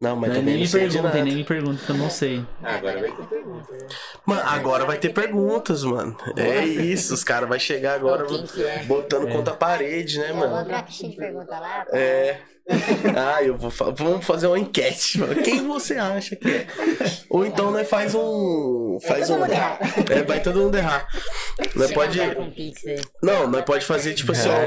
[0.00, 2.46] Não, mas nem também não me perguntem, nem me perguntem que eu não sei.
[2.62, 3.72] Ah, agora vai ter pergunta.
[3.72, 3.86] né?
[4.24, 6.16] Mano, agora vai ter perguntas, mano.
[6.36, 8.84] É isso, os caras vão chegar agora Quem que é?
[8.84, 10.56] botando contra a parede, né, Eu vou mano?
[10.56, 11.84] abrir uma caixinha de pergunta lá.
[11.92, 12.38] É.
[13.16, 15.34] Ah, eu vou fa- vamos fazer uma enquete, mano.
[15.42, 16.66] Quem você acha que é?
[17.30, 18.98] Ou então nós faz um.
[19.02, 19.40] Faz todo um.
[19.40, 19.78] mundo errar.
[20.10, 21.08] É, vai todo mundo errar.
[21.74, 22.18] Nós pode.
[23.22, 24.66] Não, nós pode fazer tipo assim, ó.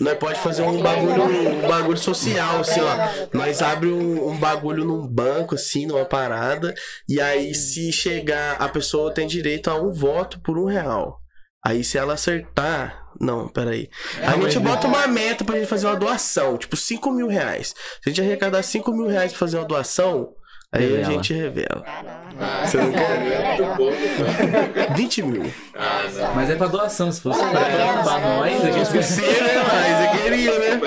[0.00, 1.22] Nós pode fazer um bagulho,
[1.64, 3.28] um bagulho social, assim, ó.
[3.32, 6.74] Nós abre um, um bagulho num banco, assim, numa parada.
[7.08, 11.20] E aí, se chegar, a pessoa tem direito a um voto por um real.
[11.64, 13.04] Aí, se ela acertar.
[13.20, 13.88] Não, peraí.
[14.22, 17.74] A gente bota uma meta pra gente fazer uma doação, tipo 5 mil reais.
[18.02, 20.28] Se a gente arrecadar 5 mil reais pra fazer uma doação,
[20.72, 21.04] aí a Revela.
[21.14, 21.84] gente revela.
[22.40, 23.00] Ah, Você não quer?
[23.00, 24.94] é muito pouco.
[24.94, 25.52] 20 mil.
[25.74, 26.34] Ah, não.
[26.36, 29.20] Mas é pra doação, se fosse Ah, pra, é, pra é, nós, é, Se você,
[29.42, 29.64] né?
[29.66, 30.80] Mas eu queria, né?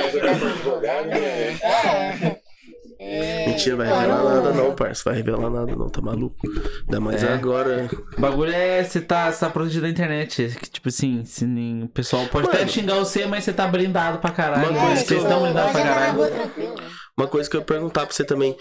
[3.13, 3.43] É.
[3.43, 3.47] É.
[3.47, 5.03] Mentira, vai revelar nada não, parça.
[5.05, 6.37] Vai revelar nada não, tá maluco?
[6.85, 7.33] Ainda mais É.
[7.33, 7.89] agora.
[8.17, 10.45] O bagulho é você tá, tá protegido da internet.
[10.45, 12.69] é que, Tipo assim, se nem- o pessoal pode até Mano.
[12.71, 14.69] xingar você, mas você tá blindado pra caralho.
[14.69, 16.19] Uma coisa Vocês que eu- estão blindados pra caralho.
[16.21, 16.75] né?
[17.17, 18.55] Uma coisa que eu ia perguntar pra você também.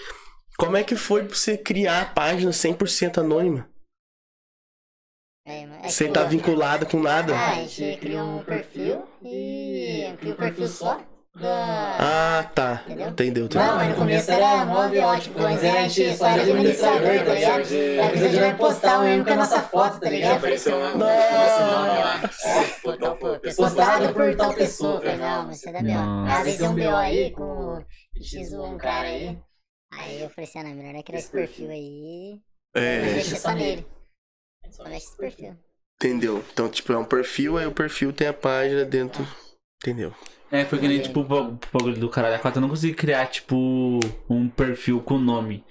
[0.59, 3.69] Como é que foi pra você criar a página 100% anônima?
[5.47, 7.35] É, é Sem que- estar vinculado com nada?
[7.35, 11.01] Ah, a gente criou um perfil e criou um perfil só.
[11.37, 12.83] Ah, tá.
[12.87, 13.09] Entendeu?
[13.09, 13.49] Entendeu?
[13.55, 17.35] Não, mas no começo era mó B.O., tipo, antes a gente só era administrador, tá
[17.35, 17.73] ligado?
[17.73, 20.37] Aí a gente vai postar o mesmo com a nossa foto, tá Já ligado?
[20.39, 20.95] apareceu lá.
[20.97, 23.55] Nossa, nome lá.
[23.57, 25.01] Postado por tal pessoa.
[25.01, 26.27] Falei, não, mas isso é da B.O.
[26.29, 26.97] Às vezes tem um B.O.
[26.97, 27.85] aí com
[28.21, 29.39] X um cara aí.
[29.93, 32.41] Aí eu falei assim, ah, não, melhor é criar esse perfil aí
[32.75, 33.87] É, deixar só nele.
[34.71, 35.57] Só mexe esse perfil.
[35.97, 36.45] entendeu.
[36.53, 39.27] Então, tipo, é um perfil, aí o perfil tem a página dentro.
[39.83, 40.13] Entendeu?
[40.53, 42.59] É, foi que nem, tipo, o ba- o bagulho do caralho a quatro.
[42.59, 45.65] Eu não consegui criar, tipo, um perfil com nome.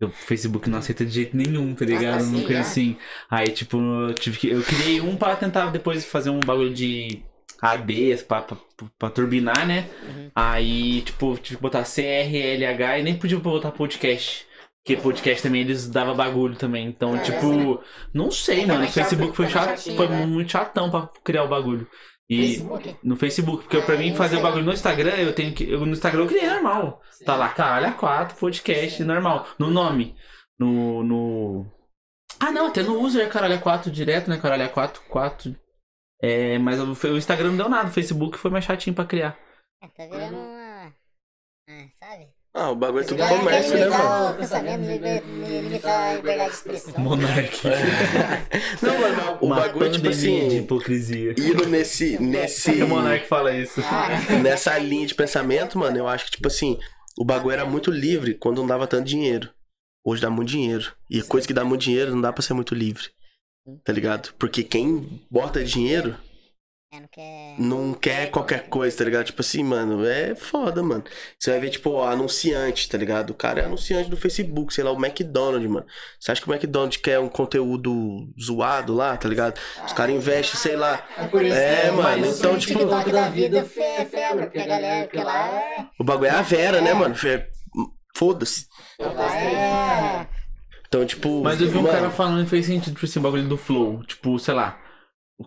[0.00, 2.22] O Facebook não aceita de jeito nenhum, tá ligado?
[2.24, 2.60] Não assim, coisa é?
[2.60, 2.96] assim.
[3.30, 4.48] Aí, tipo, eu tive que.
[4.48, 7.22] Eu criei um pra tentar depois fazer um bagulho de
[7.60, 8.56] AD pra, pra,
[8.98, 9.88] pra turbinar, né?
[10.02, 10.30] Uhum.
[10.34, 14.46] Aí, tipo, tive que botar CRLH e nem podia botar podcast.
[14.84, 16.88] Porque podcast também eles davam bagulho também.
[16.88, 17.80] Então, É, tipo,
[18.12, 18.84] não sei, Fica mano.
[18.84, 20.26] O Facebook foi mais chato, foi né?
[20.26, 21.86] muito chatão pra criar o bagulho.
[22.32, 22.96] E Facebook.
[23.02, 25.70] no Facebook, porque pra mim fazer o bagulho no Instagram, eu tenho que.
[25.70, 27.02] Eu, no Instagram eu criei normal.
[27.26, 29.46] Tá lá, caralho, A4, podcast, normal.
[29.58, 30.16] No nome.
[30.58, 31.02] No.
[31.02, 31.66] no...
[32.40, 34.38] Ah, não, até no user, caralho, A4 direto, né?
[34.38, 35.56] Caralho, A4, 4.
[36.22, 39.38] É, mas o, o Instagram não deu nada, o Facebook foi mais chatinho pra criar.
[39.82, 40.94] É, tá virando uma.
[41.68, 42.28] Ah, sabe?
[42.54, 44.30] Ah, o bagulho é tudo quer comércio, né, mano?
[44.30, 46.94] o pensamento, liber- limitar a liberdade de expressão.
[46.98, 47.60] Monark.
[48.82, 51.34] Não, mano, o Uma bagulho, tipo pandemia de assim, hipocrisia.
[51.38, 53.80] indo nesse, nesse, O Monark fala isso.
[53.82, 54.08] Ah,
[54.42, 56.78] nessa linha de pensamento, mano, eu acho que, tipo assim,
[57.18, 59.48] o bagulho era muito livre quando não dava tanto dinheiro.
[60.04, 60.92] Hoje dá muito dinheiro.
[61.08, 63.04] E coisa que dá muito dinheiro não dá pra ser muito livre.
[63.82, 64.34] Tá ligado?
[64.38, 66.16] Porque quem bota dinheiro
[66.92, 67.54] é, não quer.
[67.58, 69.24] não quer qualquer coisa, tá ligado?
[69.24, 71.02] Tipo assim, mano, é foda, mano.
[71.38, 73.30] Você vai ver, tipo, ó, anunciante, tá ligado?
[73.30, 75.86] O cara é anunciante do Facebook, sei lá, o McDonald's, mano.
[76.20, 79.58] Você acha que o McDonald's quer um conteúdo zoado lá, tá ligado?
[79.86, 81.02] Os caras investem, sei lá.
[81.16, 84.66] É por isso É, que mano, então, tipo, TikTok da vida é febre, porque a
[84.66, 85.86] galera, porque lá é.
[85.98, 87.14] O bagulho é a Vera, né, mano?
[88.14, 88.66] Foda-se.
[89.00, 90.26] É.
[90.86, 91.42] Então, tipo.
[91.42, 93.56] Mas eu vi um mano, cara falando que fez sentido, tipo assim, o bagulho do
[93.56, 94.04] Flow.
[94.04, 94.78] Tipo, sei lá.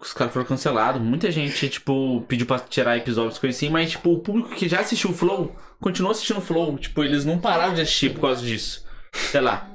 [0.01, 1.01] Os caras foram cancelados.
[1.01, 3.69] Muita gente, tipo, pediu pra tirar episódios, coisa assim.
[3.69, 6.77] Mas, tipo, o público que já assistiu o Flow, continuou assistindo o Flow.
[6.77, 8.85] Tipo, eles não pararam de assistir por causa disso.
[9.13, 9.69] Sei lá.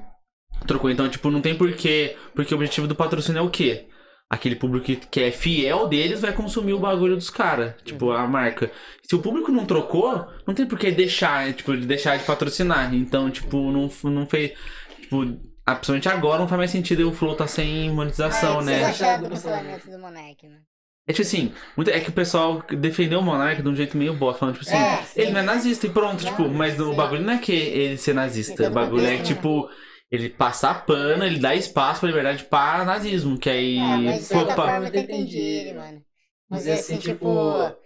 [0.67, 0.91] Trocou.
[0.91, 2.17] Então, tipo, não tem porquê.
[2.35, 3.87] Porque o objetivo do patrocínio é o quê?
[4.29, 7.75] Aquele público que, que é fiel deles vai consumir o bagulho dos caras.
[7.83, 8.71] Tipo, a marca.
[9.03, 12.95] Se o público não trocou, não tem por que deixar, tipo, de deixar de patrocinar.
[12.95, 14.53] Então, tipo, não, não fez.
[15.01, 18.81] Tipo, ah, principalmente agora não faz mais sentido o Flow tá sem monetização, Mas né?
[18.81, 20.67] Vocês acharam do cancelamento do Monark, mano?
[21.07, 24.15] É tipo assim, muito- é que o pessoal defendeu o Monark de um jeito meio
[24.15, 26.93] bosta, falando tipo assim, É, ele não é nazista e pronto, Não, tipo, mas o
[26.93, 26.95] sim.
[26.95, 29.69] bagulho não é que ele ser nazista, o bagulho é que, tipo,
[30.11, 33.79] ele passar pano, ele dá espaço pra liberdade para nazismo, que aí.
[33.79, 36.05] Ah, mas de certa forma eu entendi ele, mano.
[36.49, 37.27] Mas Mas assim, assim, tipo.
[37.29, 37.77] tipo,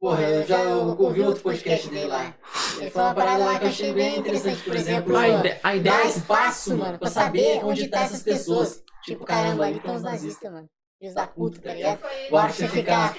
[0.00, 2.34] Porra, eu já ouvi outro podcast dele lá.
[2.78, 5.14] Ele falou uma parada lá que eu achei bem interessante, por exemplo.
[5.16, 6.04] a, ide- a Dá ideia.
[6.06, 8.82] espaço, mano, pra saber onde tá essas pessoas.
[9.04, 10.66] Tipo, caramba, ali estão os nazistas, mano.
[10.98, 12.00] Filhos da puta, tá ligado?
[12.30, 13.14] Bora você ficar.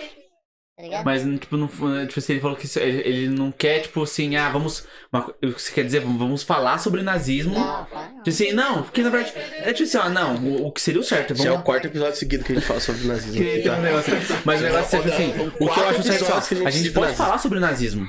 [0.81, 1.05] Tá ligado?
[1.05, 4.35] Mas, tipo, não, tipo assim, ele falou que isso- ele, ele não quer, tipo assim,
[4.35, 4.87] ah, vamos.
[5.13, 5.99] Uma, você quer dizer?
[5.99, 7.53] Vamos falar sobre nazismo.
[7.53, 8.15] Não, não.
[8.23, 9.33] Tipo assim, não, porque na verdade.
[9.59, 11.33] É tipo assim, ó, não, o, o que seria o certo?
[11.33, 13.33] Esse é Vamos o quarto episódio seguido que a gente fala sobre nazismo.
[13.41, 14.13] Que tem um negócio-
[14.43, 16.55] Mas o negócio é tipo assim, o que eu acho certo é que a só,
[16.55, 18.07] gente a gente cita pode falar sobre o nazismo.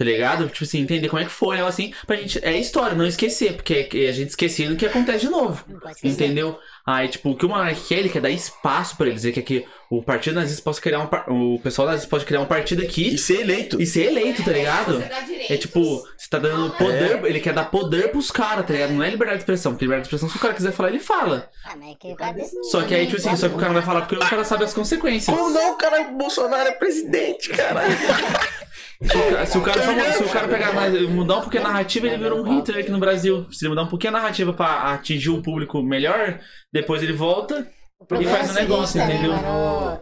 [0.00, 0.48] Tá ligado?
[0.48, 1.62] Tipo assim, entender como é que foi, né?
[1.66, 2.42] assim, pra gente.
[2.42, 5.62] É história, não esquecer, porque é a gente esquecendo que acontece de novo.
[5.68, 6.14] Não pode esquecer.
[6.24, 6.58] Entendeu?
[6.86, 9.40] Aí, tipo, o que o Monark quer, ele quer dar espaço pra ele dizer que
[9.40, 11.06] aqui o partido nazista possa criar um.
[11.06, 13.78] par- O pessoal nazista pode criar um partido aqui E ser eleito.
[13.82, 15.04] e ser eleito, tá ligado?
[15.50, 15.78] É tipo,
[16.16, 18.94] você tá dando poder, ele quer dar poder pros caras, tá ligado?
[18.94, 20.98] Não é liberdade de expressão, porque liberdade de expressão, se o cara quiser falar, ele
[21.00, 21.50] fala.
[21.62, 23.54] Ah, mas é que o cara desse não- Só que aí, tipo assim, só que
[23.54, 25.36] o cara não vai falar porque o cara sabe as consequências.
[25.36, 26.00] Como não, cara?
[26.08, 27.82] O Bolsonaro é presidente, cara,
[29.02, 29.16] se
[29.58, 30.72] o cara, só- se o cara pegar,
[31.08, 33.46] mudar um pouquinho a narrativa, ele virou um Hitler aqui no Brasil.
[33.52, 36.38] Se ele mudar um pouquinho a narrativa pra atingir o público melhor,
[36.72, 37.66] depois ele volta.
[38.06, 39.36] Problema faz um o negócio, também, entendeu?
[39.36, 40.00] mano.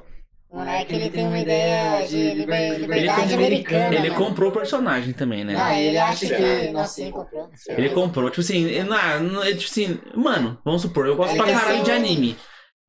[0.51, 4.25] O Monark, ele tem uma ideia de liber- Ele, liberdade comprou, americana, ele mano.
[4.25, 5.55] comprou o personagem também, né?
[5.61, 6.71] Ah, ele acha que...
[6.71, 7.51] Nossa, ele comprou.
[7.69, 11.43] Ele comprou, tipo assim, ele- não, não, tipo assim, mano, vamos supor, eu gosto Ele
[11.43, 12.37] pra caralho de um- anime.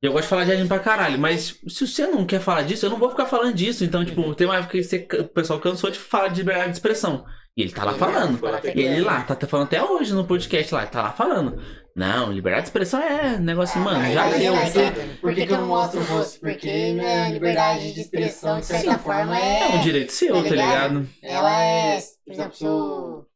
[0.02, 2.86] Eu gosto de falar de anime pra caralho, mas se você não quer falar disso,
[2.86, 3.84] eu não vou ficar falando disso.
[3.84, 6.76] Então, tipo, tem uma época que você- o pessoal cansou de falar de liberdade de
[6.76, 7.24] expressão.
[7.56, 8.38] E ele tá lá falando.
[8.74, 11.60] E ele lá, tá, falando até hoje no podcast lá, tá lá falando.
[11.94, 14.54] Não, liberdade de expressão é negócio, mano, já deu.
[14.56, 16.40] sabe, Por que, que eu não mostro o rosto?
[16.40, 19.82] Porque minha liberdade de expressão, de certa forma, É um é.
[19.82, 21.08] direito seu, Tá tá ligado?
[21.22, 23.26] Ela é, por exemplo, se eu.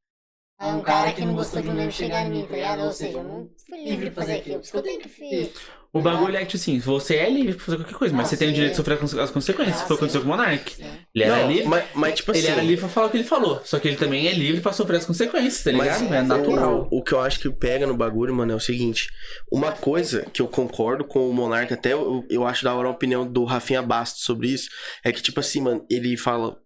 [0.61, 2.85] É um cara que não gostou de um meme chegar em mim, tá ligado?
[2.85, 4.57] Ou seja, eu não fui livre pra fazer aquilo.
[4.57, 5.53] Por isso que eu tenho que fi-
[5.95, 8.37] O bagulho é que, tipo assim, você é livre pra fazer qualquer coisa, mas você
[8.37, 9.83] tem o direito de sofrer as as consequências.
[9.83, 10.75] Foi o que aconteceu com o Monark.
[11.15, 11.69] Ele era Não, livre.
[11.69, 12.41] Mas, mas, tipo assim.
[12.41, 13.63] Ele era livre pra falar o que ele falou.
[13.65, 16.15] Só que ele também é livre pra sofrer as consequências, tá Mas ligado?
[16.15, 16.89] é natural.
[16.91, 19.09] O, o que eu acho que pega no bagulho, mano, é o seguinte.
[19.53, 22.91] Uma coisa que eu concordo com o Monarca, até eu, eu acho da hora a
[22.91, 24.69] opinião do Rafinha Bastos sobre isso,
[25.05, 26.57] é que, tipo assim, mano, ele fala.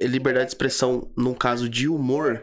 [0.00, 2.42] é Liberdade de expressão, num caso de humor,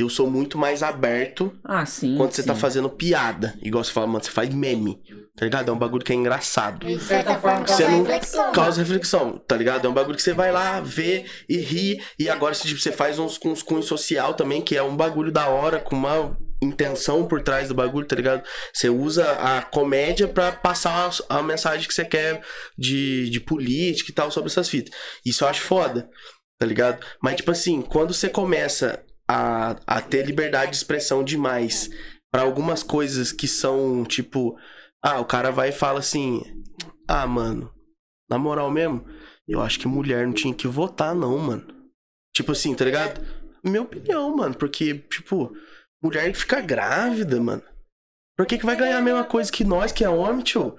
[0.00, 2.16] eu sou muito mais aberto Ah, sim.
[2.16, 2.48] quando você sim.
[2.48, 3.54] tá fazendo piada.
[3.62, 5.00] Igual você fala, mano, você faz meme,
[5.36, 5.68] tá ligado?
[5.70, 6.86] É um bagulho que é engraçado.
[6.86, 8.52] De certa forma, Você causa não reflexão.
[8.52, 9.86] causa reflexão, tá ligado?
[9.86, 12.02] É um bagulho que você vai lá, vê e ri.
[12.18, 15.48] E agora tipo, você faz uns uns cunhos social também, que é um bagulho da
[15.48, 18.42] hora, com uma intenção por trás do bagulho, tá ligado?
[18.72, 22.42] Você usa a comédia pra passar a, a mensagem que você quer
[22.76, 24.94] de, de política e tal sobre essas fitas.
[25.24, 26.08] Isso eu acho foda,
[26.58, 27.04] tá ligado?
[27.22, 31.90] Mas, tipo assim, quando você começa a, a ter liberdade de expressão demais
[32.30, 34.58] pra algumas coisas que são, tipo,
[35.02, 36.42] ah, o cara vai e fala assim:
[37.08, 37.72] ah, mano,
[38.28, 39.06] na moral mesmo,
[39.46, 41.66] eu acho que mulher não tinha que votar, não, mano.
[42.34, 43.20] Tipo assim, tá ligado?
[43.64, 45.56] Minha opinião, mano, porque, tipo,
[46.02, 47.62] mulher que fica grávida, mano.
[48.36, 50.76] Por que, que vai ganhar a mesma coisa que nós, que é homem, tio?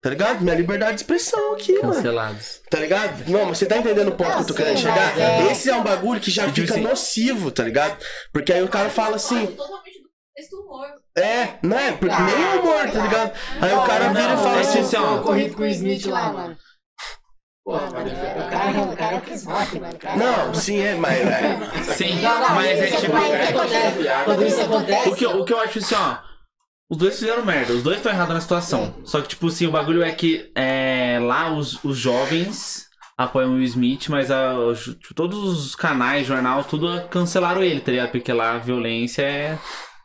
[0.00, 0.40] Tá ligado?
[0.42, 1.94] Minha liberdade de expressão aqui, mano.
[1.94, 2.60] Cancelados.
[2.70, 3.28] Tá ligado?
[3.28, 5.18] Não, mas você tá entendendo o ponto que eu tô querendo sim, chegar?
[5.18, 7.96] é- Esse é um bagulho que já Tipo fica assim- nocivo, tá ligado?
[8.32, 9.56] Porque aí o cara fala assim,
[11.16, 11.92] é, não é?
[11.92, 13.32] Porque nem é humor, tá ligado?
[13.60, 15.18] Aí o cara vira e fala é assim, assim, ó.
[15.18, 16.56] corrido com o Smith lá, mano.
[17.66, 19.98] Mas ele foi o cara, o cara é Rock, mano.
[19.98, 23.12] Cara- não, sim, é, mas é, Sim, Não, não, mas é tipo.
[23.12, 24.24] vai- o que acontece?
[24.24, 25.08] Quando isso acontece.
[25.10, 26.27] O que, eu- o que eu acho assim, ó.
[26.90, 28.94] Os dois fizeram merda, os dois estão errados na situação.
[29.04, 32.86] Só que, tipo assim, o bagulho é que é, lá os, os jovens
[33.16, 37.90] apoiam o Will Smith, mas a- os- todos os canais, jornal, tudo cancelaram ele, tá
[37.92, 38.10] ligado?
[38.10, 39.58] Porque lá a violência é.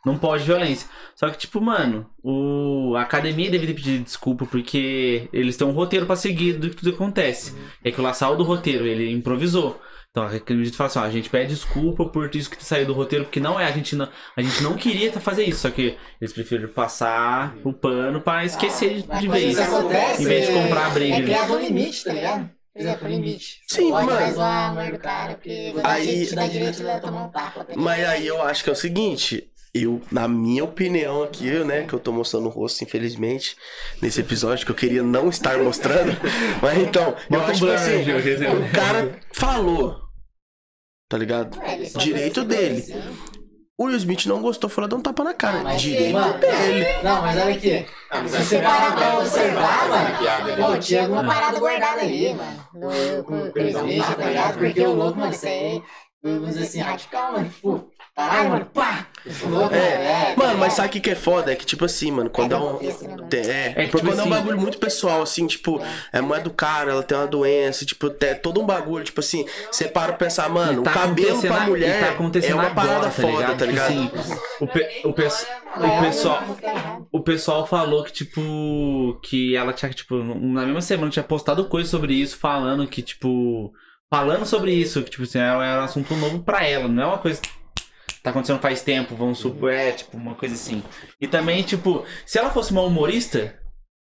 [0.04, 0.86] Não pode violência.
[1.16, 2.94] Só que, tipo, mano, o...
[2.94, 6.76] a academia deve ter pedido desculpa porque eles têm um roteiro pra seguir do que
[6.76, 7.54] tudo acontece.
[7.82, 9.80] É que o Lassal do roteiro, ele improvisou.
[10.14, 12.92] Então a academia fala assim, ó, a gente pede desculpa por isso que saiu do
[12.92, 15.98] roteiro, porque não é, a gente não, a gente não queria fazer isso, só que
[16.20, 19.58] eles preferem passar o pano pra esquecer de, Mas de vez.
[19.58, 21.16] isso acontece, Em vez de comprar a briga.
[21.16, 22.48] É criado um limite, tá ligado?
[22.76, 23.60] Exemplo, limite.
[23.66, 24.98] Sim, Pode mano.
[25.00, 25.36] cara,
[25.82, 27.66] Aí- um tapa.
[27.74, 31.92] Mas aí eu acho que é o seguinte, eu, na minha opinião aqui, né, que
[31.92, 33.56] eu tô mostrando o rosto, infelizmente,
[34.00, 36.16] nesse episódio, que eu queria não estar mostrando,
[36.62, 40.03] mas então, eu acho que assim, o cara falou,
[41.14, 41.58] tá ligado?
[41.62, 42.78] É, Direito dele.
[42.80, 42.94] assim.
[43.78, 45.62] O Will Smith não gostou, foi lá dar um tapa na cara.
[45.64, 46.86] Ah, Direito mano, dele.
[47.04, 47.86] Não, mas olha aqui.
[48.10, 52.68] Ah, Se você é parar pra observar, mano, pô, tinha alguma parada guardada ali, mano.
[52.74, 52.88] No,
[53.48, 54.58] o Chris Smith, tá ligado?
[54.58, 55.82] Porque o louco, mano, isso aí,
[56.24, 57.48] vamos dizer assim, radical, mano.
[57.48, 59.06] Tipo, caralho, mano, pá!
[59.42, 61.50] O louco, É, mano, mas tá sabe o que, que é foda?
[61.50, 62.78] É que, tipo assim, mano, quando é um.
[62.78, 62.88] né,
[63.32, 65.80] É, É porque tipo quando é um assim- bagulho muito pessoal, assim, tipo,
[66.12, 69.20] é a mulher do cara, ela tem uma doença, tipo, é todo um bagulho, tipo
[69.20, 72.06] assim, você para pra pensar, mano, E tá o cabelo pra mulher tá
[72.46, 73.58] é uma agora, parada tá foda, ligado?
[73.58, 73.92] tá ligado?
[74.04, 75.22] Tipo assim, o, pe- o, pe-
[75.80, 76.42] o É, pessoal.
[76.62, 77.06] errado.
[77.10, 81.88] O pessoal falou que, tipo, que ela tinha, tipo, na mesma semana tinha postado coisa
[81.88, 83.72] sobre isso, falando que, tipo,
[84.14, 87.18] falando sobre isso, que, tipo, assim, era um assunto novo pra ela, não é uma
[87.18, 87.50] coisa que
[88.22, 90.84] tá acontecendo faz tempo, vamos supor, é, tipo, uma coisa assim.
[91.20, 93.58] E também, tipo, se ela fosse uma humorista,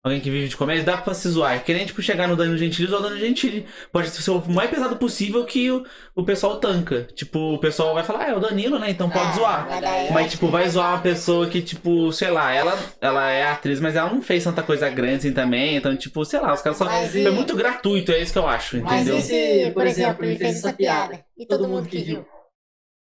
[0.02, 1.54] alguém que vive de comédia, dá pra se zoar.
[1.56, 3.66] É que nem, tipo, chegar no Danilo Gentili e zoar o Danilo Gentili.
[3.92, 5.84] Pode ser o mais pesado possível que o,
[6.14, 7.06] o pessoal tanca.
[7.14, 9.66] Tipo, o pessoal vai falar, ah, é o Danilo, né, então pode Ah, zoar.
[9.68, 13.80] mas Mas, tipo, vai zoar uma pessoa que, tipo, sei lá, ela, ela é atriz,
[13.80, 15.76] mas ela não fez tanta coisa grande assim também.
[15.76, 16.84] Então, tipo, sei lá, os caras só.
[16.84, 19.18] Mas É e- muito gratuito, é isso que eu acho, Mas entendeu?
[19.18, 22.24] e se, por exemplo, ele fez essa piada e todo mundo que riu?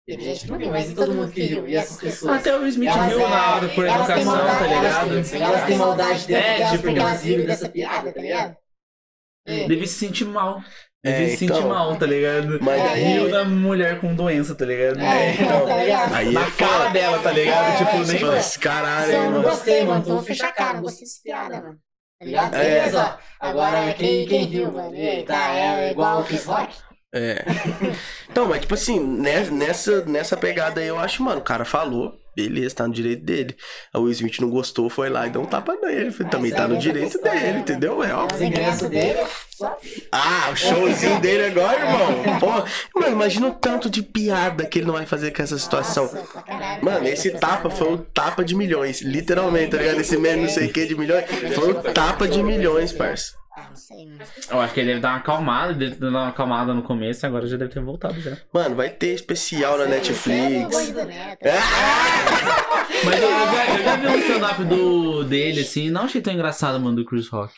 [0.07, 1.67] Teve gente que não riu, mas e todo mundo que riu?
[1.67, 2.37] E essas pessoas?
[2.39, 5.11] Até o Smith Elas viu é- na hora por têm educação, maldade, tá ligado?
[5.13, 8.57] Elas, elas têm maldade dentro É, delas tipo, porque elas riram dessa piada, tá ligado?
[9.47, 9.67] É.
[9.67, 10.61] Deve se sentir mal.
[11.03, 11.69] Deve É, se sentir então.
[11.69, 12.59] mal, tá ligado?
[12.61, 13.03] Mas É, aí.
[13.03, 14.99] Riu da mulher com doença, tá ligado?
[14.99, 15.67] É, então.
[15.67, 16.13] tá ligado?
[16.15, 16.89] Aí Na é cara foda.
[16.91, 17.73] dela, tá ligado?
[17.73, 18.17] É, tipo, nem.
[18.17, 19.43] Tipo, esse caralho, Eu hein, não mano.
[19.43, 21.79] gostei, mano, então vou fechar a cara, não gostei dessa piada, mano.
[22.19, 22.55] Tá ligado?
[22.55, 22.59] É.
[22.79, 23.19] Beleza.
[23.39, 24.95] Agora quem, quem riu, mano?
[24.95, 26.75] E tá, é igual o Chris Rock?
[27.15, 27.45] É.
[28.29, 32.19] Então, mas tipo assim, né- nessa, nessa pegada aí, eu acho, mano, o cara falou,
[32.35, 33.55] beleza, tá no direito dele.
[33.93, 36.11] A Will Smith não gostou, foi lá e deu um tapa nele.
[36.11, 38.03] Falei, também tá no direito dele, entendeu?
[38.03, 38.35] É óbvio.
[38.35, 39.19] Os ingressos dele,
[39.55, 39.77] só
[40.11, 42.39] Ah, o showzinho dele agora, irmão.
[42.41, 46.09] Pô, mano, imagina o tanto de piada que ele não vai fazer com essa situação.
[46.81, 50.01] Mano, esse tapa foi o tapa de milhões, literalmente, tá ligado?
[50.01, 51.23] Esse meme não sei o que de milhões,
[51.53, 53.31] foi o tapa de milhões, parça.
[53.57, 54.19] Ah, não sei, mano.
[54.51, 57.47] Eu acho que ele deve dar uma acalmada, deve dar uma acalmada no começo, agora
[57.47, 58.37] já deve ter voltado já.
[58.53, 60.75] Mano, vai ter especial na Isso é Netflix.
[61.45, 62.55] Ah!
[63.05, 66.33] Mas eu, eu já, eu já vi um stand-up do, dele, assim, não achei tão
[66.33, 67.53] engraçado, mano, do Chris Rock.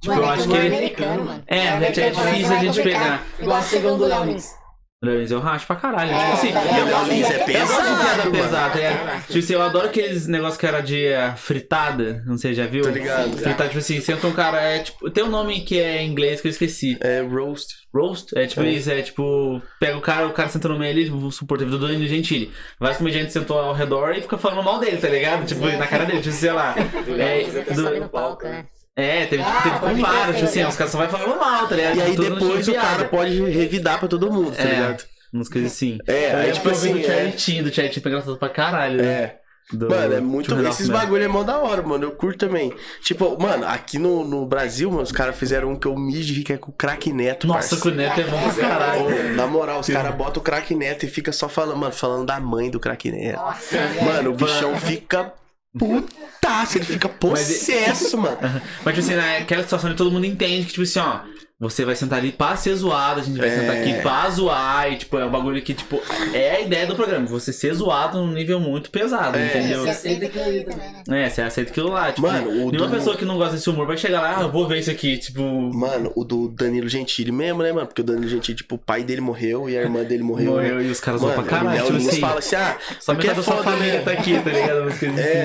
[0.00, 0.66] Tipo, Mano, eu é acho que ele.
[0.76, 1.44] americano, mano.
[1.46, 3.02] É, O é americano, difícil a gente complicar.
[3.02, 3.26] pegar.
[3.40, 4.08] Igual o segundo.
[4.08, 4.61] Mas
[5.02, 6.12] eu racho pra caralho.
[6.12, 6.78] É, tipo assim, ligado?
[6.78, 8.80] eu gosto é eu gosto de pesado, piada pesada.
[8.80, 9.20] É.
[9.26, 11.06] Tipo assim, eu adoro aqueles negócios que era de
[11.36, 12.22] fritada.
[12.24, 12.84] Não sei, já viu?
[12.84, 13.36] Tá ligado?
[13.36, 14.60] Fritada, tipo assim, senta um cara.
[14.60, 16.96] É, tipo, tem um nome que é em inglês que eu esqueci.
[17.00, 17.74] É roast.
[17.92, 18.32] Roast?
[18.38, 19.60] É tipo isso, é tipo.
[19.80, 22.52] Pega o cara, o cara senta no meio ali, vamos supor, teve do Danilo Gentili.
[22.78, 25.44] Vários comediantes sentou ao redor e fica falando mal dele, tá ligado?
[25.46, 26.74] Tipo, na cara dele, tipo, sei lá.
[27.18, 28.66] É, do- no palco, né?
[28.96, 31.66] É teve, tipo, Ah, teve com vários, tipo assim, os caras só vai falando mal,
[31.66, 31.96] tá ligado?
[31.96, 34.66] E aí mundo depois o cara pode revidar pra todo mundo, tá É.
[34.74, 35.04] ligado?
[35.32, 35.98] Umas coisas assim.
[36.06, 37.02] É, aí tipo vi assim, do é.
[37.02, 38.98] Charlie Chin, do foi engraçado pra caralho.
[39.02, 39.04] né?
[39.04, 39.38] É.
[39.72, 40.54] Do- Mano, é muito.
[40.68, 42.04] Esses bagulho é mó da hora, mano.
[42.04, 42.74] Eu curto também.
[43.02, 46.52] Tipo, mano, aqui no, no Brasil, mano, os caras fizeram um que eu mijo de
[46.52, 47.46] é com o craque neto.
[47.46, 49.04] Nossa, com o Neto é bom pra caralho.
[49.06, 52.26] Ô, Na moral, os caras botam o craque neto e fica só falando, mano, falando
[52.26, 53.36] da mãe do craque neto.
[53.40, 55.32] Nossa, Mano, o bichão fica
[55.78, 58.36] putaço, ele fica possesso, mano.
[58.84, 61.20] Mas, tipo assim, naquela situação todo mundo entende que, tipo assim, ó,
[61.62, 63.56] você vai sentar ali pra ser zoado, a gente vai É.
[63.60, 66.00] sentar aqui pra zoar, e, tipo, é um bagulho que, tipo,
[66.34, 69.46] é a ideia do programa, você ser zoado num nível muito pesado, É.
[69.46, 69.82] entendeu?
[69.82, 71.24] Você aceita aquilo ali também, né?
[71.24, 73.70] É, você aceita aquilo lá, tipo, Mano, o nenhuma do- pessoa que não gosta desse
[73.70, 75.40] humor vai chegar lá, ah, eu vou ver isso aqui, tipo...
[75.42, 77.86] Mano, o do Danilo Gentili mesmo, né, mano?
[77.86, 80.52] Porque o Danilo Gentili, tipo, o pai dele morreu e a irmã dele morreu.
[80.54, 83.28] Morreu e os caras zoam Mano, pra caralho, tipo assim, fala assim, ah, só porque
[83.28, 84.00] metade da é sua foda, família né?
[84.00, 84.88] tá aqui, tá ligado?
[84.88, 84.92] É,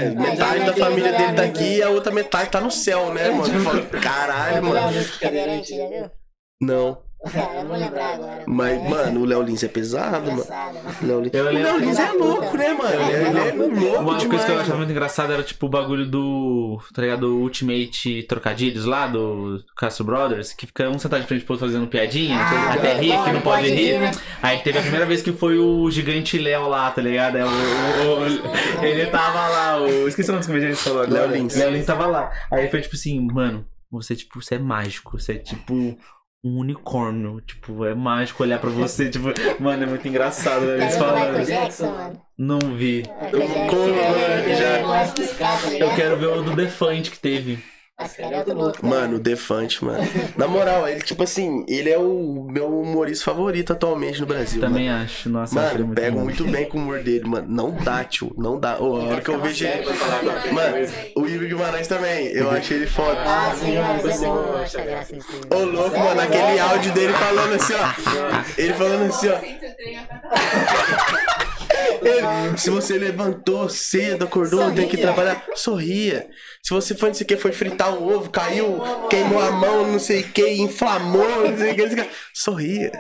[0.08, 0.16] assim.
[0.20, 3.54] metade da família dele tá aqui e a outra metade tá no céu, né, mano?
[3.54, 4.88] Eu falo, caralho, mano.
[6.62, 7.06] Não.
[7.20, 8.44] Eu vou lembrar agora.
[8.48, 10.34] Mas, É mano, o Léo Lins é pesado, mano.
[10.34, 10.82] engraçado, né?
[11.02, 12.94] O Léo Lins, o Léo Lins é louco, né, mano?
[12.94, 14.24] Ele é, ele é louco Uma demais.
[14.28, 14.78] coisa que eu achava mano.
[14.78, 16.80] muito engraçada era tipo o bagulho do.
[16.94, 17.22] Tá ligado?
[17.22, 21.68] Do Ultimate Trocadilhos lá, do Castro Brothers, que fica um sentado de frente pro outro
[21.68, 24.00] fazendo piadinha, Ah, até é, rir, que não pode rir.
[24.00, 24.12] né?
[24.42, 27.36] Aí teve a primeira vez que foi o gigante Léo lá, tá ligado?
[27.38, 30.08] É, o, o- o- ele tava lá, o.
[30.08, 31.22] Esqueci o nome dos comediantes falou agora.
[31.26, 31.56] Léo Lins.
[31.56, 32.32] Léo Lins tava lá.
[32.52, 35.98] Aí foi tipo assim, mano, você, tipo, você é mágico, você é tipo.
[36.44, 39.28] Um unicórnio, tipo, é mágico olhar pra você, tipo,
[39.60, 40.76] mano, é muito engraçado, né?
[40.76, 41.46] Eles Michael falando.
[41.46, 42.22] Jackson, mano?
[42.38, 43.04] Não vi.
[43.70, 43.96] Como,
[44.56, 44.84] já-
[45.38, 45.96] tá Eu ligado?
[45.96, 47.60] quero ver o do Defante que teve.
[48.00, 48.86] Esse cara é louco.
[48.86, 48.90] né?
[48.92, 49.98] Mano, o Defante, mano.
[50.38, 54.62] Na moral, ele, tipo assim, ele é o meu humorista favorito atualmente no Brasil.
[54.62, 55.28] Também acho.
[55.30, 56.24] Nossa, Mano, eu acho ele Mano, pega bom.
[56.24, 57.48] muito bem com o humor dele, mano.
[57.50, 58.32] Não dá, tio.
[58.38, 58.80] Não dá.
[58.80, 59.84] Ô, a hora que eu vejo ele.
[60.52, 60.78] Mano,
[61.16, 62.28] o Igor Guimarães também.
[62.28, 63.20] Eu achei ele foda.
[63.20, 64.00] Ah, sim, mano.
[65.50, 67.88] Ô, louco, mano, aquele áudio dele falando assim, ó.
[68.62, 69.38] Ele falando assim, ó.
[72.02, 76.28] Ele, se você levantou cedo, acordou, tem que trabalhar, sorria.
[76.64, 78.80] Se você foi, não sei o que, foi fritar um ovo, caiu,
[79.10, 82.04] queimou a mão, não sei o que, inflamou, não sei o que, não sei o
[82.06, 82.92] que, sorria.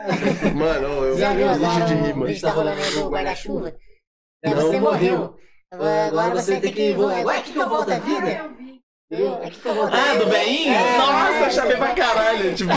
[0.55, 2.39] Mano, eu Já viu eu agora de rir, mano.
[2.39, 3.75] tá rolando guarda-chuva?
[4.43, 5.17] É, Não, você morreu.
[5.17, 5.37] morreu.
[5.71, 6.93] Agora você tem que...
[6.93, 8.49] Agora aqui que eu volto à vida.
[9.09, 10.73] Volto à Ah, do veinho?
[10.73, 12.53] É, Nossa, é, chamei pra caralho.
[12.53, 12.71] Tipo,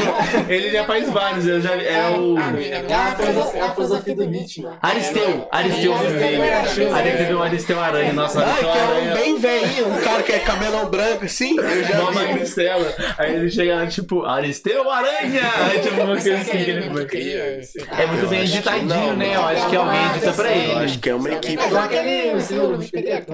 [0.48, 1.44] ele já faz vários.
[1.44, 2.39] Eu já, é o.
[2.39, 4.78] É a filoso- é a filosofia do Nietzsche, mano.
[4.81, 5.48] Aristeu.
[5.51, 6.94] Aristeu vermelho.
[6.94, 8.12] Aí teve o Aristeu Aranha.
[8.12, 9.15] Nossa, Ai, Aristeu que é um Aranha.
[9.16, 12.19] bem velhinho, um cara que é cabelão branco assim, eu já Uma vi.
[12.19, 12.94] magricela.
[13.19, 15.43] Aí ele chega lá, tipo, Aristeu Aranha!
[15.69, 16.70] Aí tipo uma coisa assim que ele
[17.16, 19.35] ele esse É muito bem editadinho, né?
[19.35, 19.59] Eu mano.
[19.59, 20.98] acho que alguém edita pra Eu acho ele.
[20.98, 21.61] que é uma equipe.
[21.61, 22.51] É igual aquele Luiz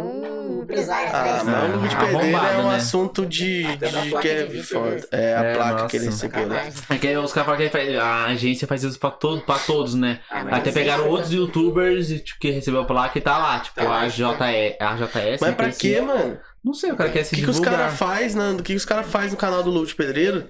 [0.00, 2.80] um empresário Ah, mas o Ah, Pedreiro é arrombado, um né?
[2.86, 5.08] Assunto de, de que é foda.
[5.12, 6.26] É a É, placa que ele nossa.
[6.26, 6.72] recebeu, né?
[6.90, 9.58] É que os caras falam que ele faz- a agência faz isso pra, todo, pra
[9.58, 10.20] todos, né?
[10.30, 13.76] Ah, Até pegaram outros youtubers e, tipo, que recebeu a placa e tá lá, tipo,
[13.76, 15.40] Tá lá, a, JE, a JS.
[15.40, 16.38] Mas né, pra que quê, mano?
[16.64, 17.78] Não sei, o cara quer se O que, que os divulgar.
[17.78, 18.60] caras faz, Nando?
[18.60, 20.48] O que, que os caras faz no canal do de Pedreiro?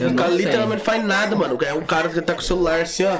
[0.00, 1.58] Eu O cara literalmente faz nada, mano.
[1.64, 3.18] É um cara que tá com o celular assim, ó.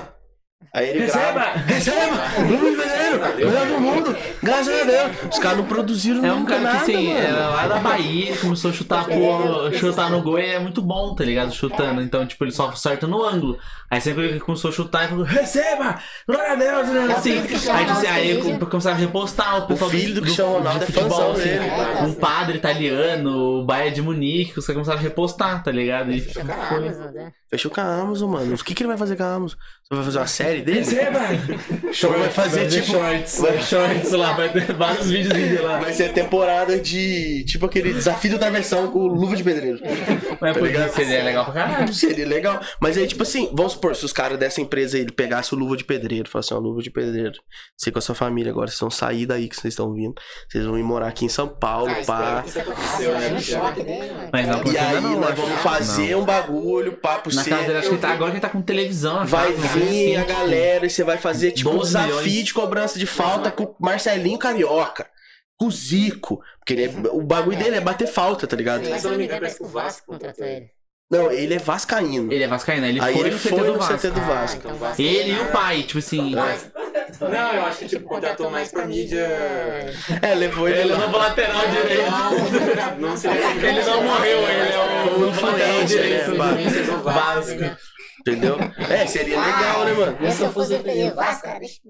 [0.72, 1.32] Aí ele Receba!
[1.32, 1.58] grava.
[1.66, 2.16] Receba!
[2.48, 3.36] Luva de Pedreiro!
[3.36, 4.16] Melhor do mundo!
[4.42, 5.16] Graças a Deus!
[5.32, 7.18] Os caras não produziram É um nunca cara nada, que, assim, mano.
[7.26, 10.80] era lá da Bahia, ele começou a chutar, pô, chutar no gol e é muito
[10.80, 11.52] bom, tá ligado?
[11.52, 12.00] Chutando.
[12.00, 13.58] Então, tipo, ele só acerta no ângulo.
[13.90, 15.98] Aí sempre que ele começou a chutar, ele falou, receba!
[16.28, 16.88] Glória a Deus!
[16.88, 17.14] Né?
[17.14, 17.56] Assim, aí, tipo,
[17.90, 21.42] assim, aí ele começaram a repostar o pessoal filho do Cristiano Ronaldo é fãzão assim,
[21.42, 21.64] dele.
[22.06, 26.12] Um padre italiano, o Bahia de Munique, que os caras começaram a repostar, tá ligado?
[26.12, 26.88] E Fica na foi.
[26.88, 27.32] Amazon, né?
[27.50, 28.54] Fechou com a Amazon, mano.
[28.54, 29.58] O que, que ele vai fazer com a Amazon?
[29.58, 30.84] Você vai fazer uma série dele?
[31.92, 35.78] Short, vai fazer, tipo- shorts, vai- shorts lá, vai ter vários vídeos dele lá.
[35.78, 37.44] Vai ser a temporada de.
[37.46, 39.78] Tipo aquele desafio da versão com o Luva de Pedreiro.
[40.40, 40.86] Mas Tá por ligado?
[40.88, 41.92] isso seria legal pra caralho.
[42.00, 42.60] Seria legal.
[42.80, 45.76] Mas aí, tipo assim, vamos supor, se os caras dessa empresa aí pegassem o Luva
[45.76, 47.34] de Pedreiro, falassem, ó, Luva de Pedreiro,
[47.76, 50.14] você com a sua família agora, vocês vão sair daí que vocês estão vindo,
[50.48, 52.42] vocês vão ir morar aqui em São Paulo, Ah, pá.
[52.42, 53.30] que isso aconteceu, né?
[54.32, 57.50] Mas não, E aí não, nós vamos fazer um bagulho, papo Na ser.
[57.50, 59.26] casa dele, acho que tá, agora que ele tá com televisão.
[59.26, 62.44] Vai vir a assim, galera e você vai fazer tipo um 12 desafio milhões.
[62.46, 65.06] de cobrança de falta com o Marcelinho Carioca,
[65.58, 66.40] com o Zico.
[66.58, 68.88] Porque ele é- o bagulho dele é bater falta, tá ligado?
[68.88, 70.70] Mas se não me engano, parece que o Vasco contratou ele.
[71.12, 72.32] Não, ele é vascaíno.
[72.32, 73.94] Ele é vascaíno, ele Aí foi ele no CT foi do no Vasco.
[73.98, 74.56] CT do Vasco.
[74.58, 76.34] então o Vasco Ele e é- o pai, tipo assim.
[77.20, 79.26] Não, eu acho que tipo, contratou mais pra mídia.
[80.22, 82.10] É, levou ele, Ele é novo lateral direito.
[83.00, 83.12] Não.
[83.68, 86.30] Ele não morreu, ele é o lateral direito.
[86.30, 87.10] né, do Vasco,
[87.58, 87.76] Vasco.
[88.20, 88.56] Entendeu?
[88.90, 90.18] É, seria legal, né, mano?
[90.20, 91.80] Eu, se eu fosse perder Vasco, cara, deixa...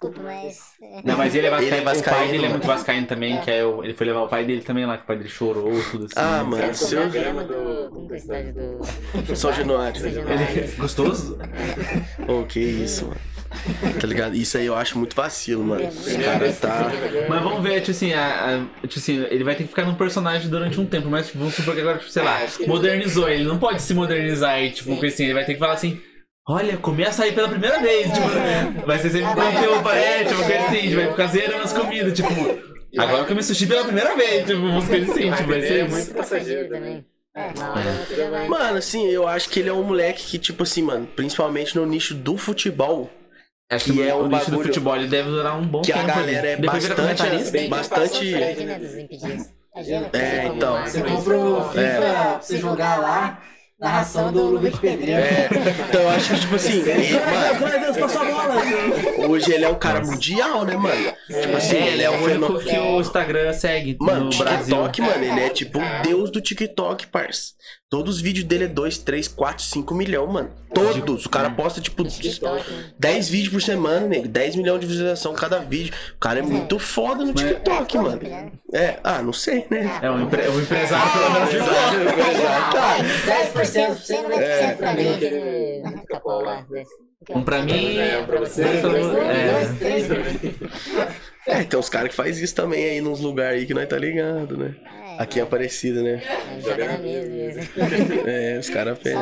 [0.00, 0.58] Desculpa, mas...
[0.80, 1.74] é, Não, mas ele é vascaíno.
[1.74, 4.06] Ele é O pai vascaíno, dele é muito vascaíno também, que é o, ele foi
[4.06, 6.14] levar o pai dele também lá, que o pai dele chorou, tudo assim.
[6.16, 7.90] Ah, mano, é seu grama do.
[7.90, 9.36] Como que é a cidade do.
[9.36, 10.06] São Januário.
[10.06, 11.38] Ele é gostoso?
[12.26, 13.20] Oh, que isso, mano.
[14.00, 14.34] Tá ligado?
[14.36, 15.82] Isso aí eu acho muito vacilo, mano.
[15.82, 16.90] Esse cara tá.
[17.28, 19.96] Mas vamos ver, tipo assim, a- a- tipo assim, ele vai ter que ficar num
[19.96, 23.28] personagem durante um tempo, mas tipo, vamos supor que agora, tipo, sei lá, modernizou.
[23.28, 26.00] Ele não pode se modernizar e, tipo, assim, ele vai ter que falar assim.
[26.48, 30.76] Olha, comi açaí pela primeira vez, tipo, vai ser sempre um é, tipo, coisa assim,
[30.78, 32.28] a gente vai ficar zerando as comidas, tipo,
[32.98, 35.88] agora eu comi sushi pela primeira vez, tipo, umas coisas assim, tipo, vai ser É
[35.88, 37.04] muito passageiro também.
[37.36, 37.52] É,
[38.30, 38.48] mais.
[38.48, 41.86] Mano, assim, eu acho que ele é um moleque que, tipo assim, mano, principalmente no
[41.86, 43.08] nicho do futebol,
[43.70, 45.92] Acho que que é o um nicho do futebol ele deve durar um bom que
[45.92, 46.08] a tempo.
[46.08, 46.48] galera ali.
[46.48, 47.52] é Depois bastante.
[47.52, 48.32] que bastante.
[48.32, 48.80] né,
[50.12, 50.82] É, então.
[50.84, 52.00] Você compra o FIFA É.
[52.00, 53.40] pra você jogar lá,
[53.80, 55.20] narração do Luiz Pedreiro.
[55.20, 55.48] É,
[55.88, 59.28] então eu acho que, tipo assim, mano, Deus, passou a bola!
[59.28, 61.12] hoje ele é um cara mundial, né, mano?
[61.26, 62.60] Tipo assim, É, ele é um único fenômeno.
[62.70, 64.58] que o Instagram segue Mano, no Brasil.
[64.76, 67.52] TikTok, mano, ele é tipo o deus do TikTok, parça.
[67.90, 70.50] Todos os vídeos dele é 2, 3, 4, 5 milhões, mano.
[70.72, 71.26] Todos.
[71.26, 72.84] O cara posta, tipo, TikTok, né?
[72.96, 74.28] 10 vídeos por semana, nego.
[74.28, 75.92] 10 milhões de visualização cada vídeo.
[76.14, 78.20] O cara é muito foda no TikTok, mano.
[78.72, 79.98] É, ah, não sei, né?
[80.00, 81.58] É um, empre- um empresário pelo menos de
[82.72, 82.98] Tá.
[83.54, 86.02] 10%, 100, 90% pra mim.
[86.08, 86.64] Capô lá.
[86.70, 86.92] desse.
[87.30, 88.62] Um pra mim, É, um pra você.
[88.64, 88.70] é.
[91.46, 93.98] É, tem uns caras que faz isso também aí nos lugares aí que nós tá
[93.98, 94.74] ligado, né?
[95.18, 96.22] Aqui é Aparecida, né?
[96.62, 97.62] Joga na mesa mesmo.
[98.28, 99.16] É, os caras vez.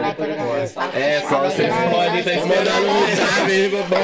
[0.95, 2.87] É, só vocês podem tá no esperando.
[2.87, 4.03] WhatsApp aí, bobão.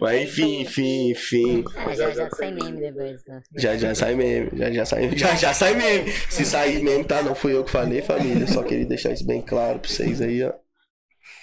[0.00, 1.64] Mas enfim, enfim, enfim.
[1.76, 3.26] Ah, já, já sai meme depois.
[3.26, 3.40] né?
[3.56, 6.10] Já já sai meme, já já sai, já já sai meme.
[6.30, 7.22] Se sair meme, tá?
[7.22, 8.46] Não fui eu que falei, família.
[8.46, 10.52] Só queria deixar isso bem claro pra vocês aí, ó.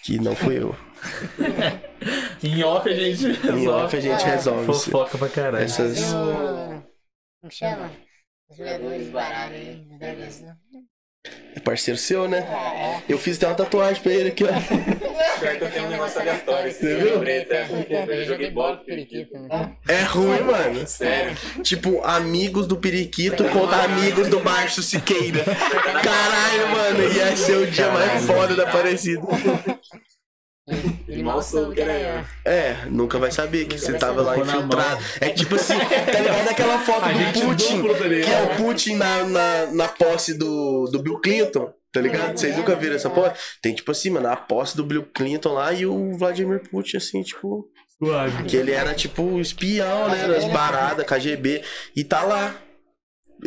[0.04, 0.76] Que não fui eu.
[2.44, 3.68] Em off a gente Em resolve.
[3.70, 4.92] off a gente resolve isso.
[4.92, 5.64] Fofoca pra caralho.
[5.64, 6.00] Essas.
[6.14, 7.92] Como chama?
[8.50, 10.44] Os jogadores baralho da Dragões.
[11.56, 12.46] É parceiro seu, né?
[13.10, 14.48] Eu fiz até uma tatuagem pra ele aqui, ó.
[15.40, 16.72] Pior que eu tenho um negócio aleatório.
[16.72, 17.20] Você viu?
[17.20, 17.56] Preta.
[18.08, 19.34] Eu joguei bola com periquito.
[19.34, 19.76] né?
[19.88, 20.86] É ruim, mano.
[20.88, 21.36] Sério.
[21.64, 25.44] Tipo, amigos do Periquito contra amigos do Márcio Siqueira.
[26.04, 29.22] Caralho, mano, ia ser o dia mais foda da Aparecida.
[31.08, 32.26] Ele mal soube que era eu.
[32.44, 35.04] É, nunca vai saber que você tava lá infiltrado.
[35.22, 35.78] É tipo assim,
[36.12, 40.34] tá ligado aquela foto do Putin, tá que é o Putin na, na, na posse
[40.34, 42.36] do, do Bill Clinton, tá ligado?
[42.36, 43.36] Vocês nunca viram essa posse?
[43.62, 47.22] Tem tipo assim, mano, a posse do Bill Clinton lá e o Vladimir Putin, assim,
[47.22, 47.70] tipo.
[48.00, 48.44] Suave.
[48.46, 50.28] Que ele era tipo espião, né?
[50.28, 51.62] Das paradas, KGB.
[51.96, 52.56] E tá lá.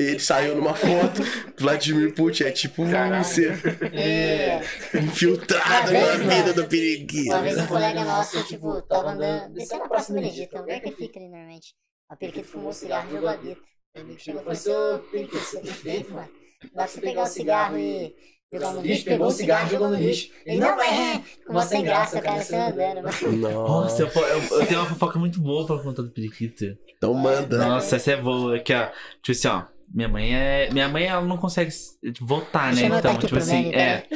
[0.01, 1.23] Ele saiu numa foto.
[1.59, 3.25] Vladimir Putin é tipo Caralho.
[3.25, 3.49] você
[3.93, 4.61] É.
[5.03, 7.31] infiltrado na vida do periquito.
[7.31, 10.81] Uma vez um colega nosso, tipo, tava andando, descendo a Praça do Benedito, é um
[10.81, 11.75] que fica ali normalmente.
[12.09, 13.61] A periquito fumou cigarro e jogou a bita.
[13.97, 16.29] O amigo chegou e falou assim, ô periquito, você tem feito, mano?
[16.63, 18.15] Dá pra você pegar o cigarro e
[18.53, 20.31] jogar no lixo, pegou o cigarro e jogou no lixo.
[20.47, 23.03] Ele, não, é, com uma sem graça, o cara saiu andando.
[23.03, 26.65] Nossa, Nossa, eu, eu- eu tenho uma fofoca muito boa pra contar do periquito.
[26.97, 27.59] então manda.
[27.59, 28.57] Nossa, essa é boa.
[28.57, 28.87] Aqui, ó.
[29.23, 29.78] Tipo assim, ó.
[29.93, 30.71] Minha mãe é.
[30.71, 31.71] Minha mãe, ela não consegue
[32.13, 32.83] tipo, votar, né?
[32.83, 34.07] Então, tipo assim, meme, é.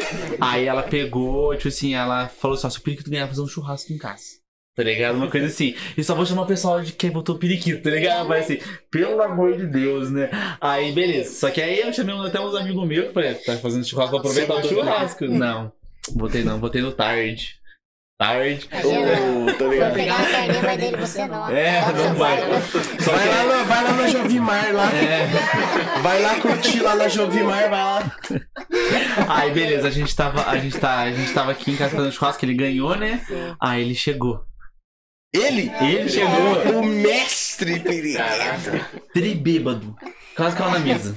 [0.40, 3.48] Aí ela pegou, tipo assim, ela falou assim: ó, se o periquito ganhar, fazer um
[3.48, 4.42] churrasco em casa.
[4.74, 5.16] Tá ligado?
[5.16, 5.74] Uma coisa assim.
[5.96, 8.26] E só vou chamar o pessoal de quem votou periquito, tá ligado?
[8.26, 8.58] Mas assim,
[8.90, 10.30] pelo amor de Deus, né?
[10.60, 11.32] Aí, beleza.
[11.34, 14.20] Só que aí eu chamei até uns amigos meus que falei, tá fazendo churrasco, vou
[14.20, 15.26] aproveitar o churrasco.
[15.26, 15.70] Não,
[16.14, 17.61] votei não, votei no tarde.
[18.22, 18.68] Tarde.
[18.70, 19.94] Imagina, Ô, tá foi ligado?
[19.94, 21.50] pegar a mas dele você não.
[21.50, 22.40] É, Só não vai.
[22.40, 22.62] né?
[23.00, 24.90] Só Vai lá, na, vai lá na Jovimar lá.
[24.92, 25.26] É.
[26.02, 28.16] Vai lá curtir lá na Jovimar, vai lá.
[29.28, 32.12] Aí, beleza, a gente tava, a gente tá, a gente tava aqui em casa fazendo
[32.12, 33.20] churrasco, ele ganhou, né?
[33.60, 34.44] Aí ele chegou.
[35.34, 35.72] Ele?
[35.80, 38.22] Ele chegou O mestre periquito.
[39.12, 39.96] tri bêbado,
[40.36, 41.16] quase caiu na mesa.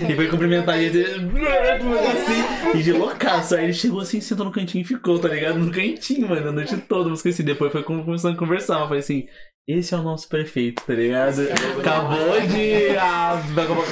[0.00, 3.54] E foi cumprimentar a gente assim, e de loucaço.
[3.54, 5.58] Aí ele chegou assim, sentou no cantinho e ficou, tá ligado?
[5.58, 7.42] No cantinho, mano, a noite toda, mas esqueci.
[7.42, 8.80] Depois foi com- começando a conversar.
[8.80, 9.26] Eu falei assim.
[9.68, 11.40] Esse é o nosso prefeito, tá ligado?
[11.80, 12.96] Acabou de.
[13.00, 13.42] Ah,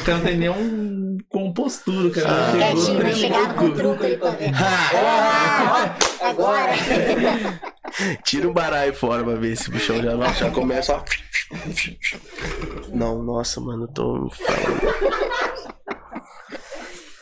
[0.07, 2.29] não tem nenhum compostura, cara.
[2.31, 2.77] Ah.
[2.77, 4.53] Chegou tri chegar com truco ali pra ver.
[4.55, 6.73] Ah, Ah, agora.
[8.25, 11.03] tira o baralho fora pra ver se o bichão já, não- já começa, ó.
[12.93, 15.04] Não, nossa, mano, eu tô falando.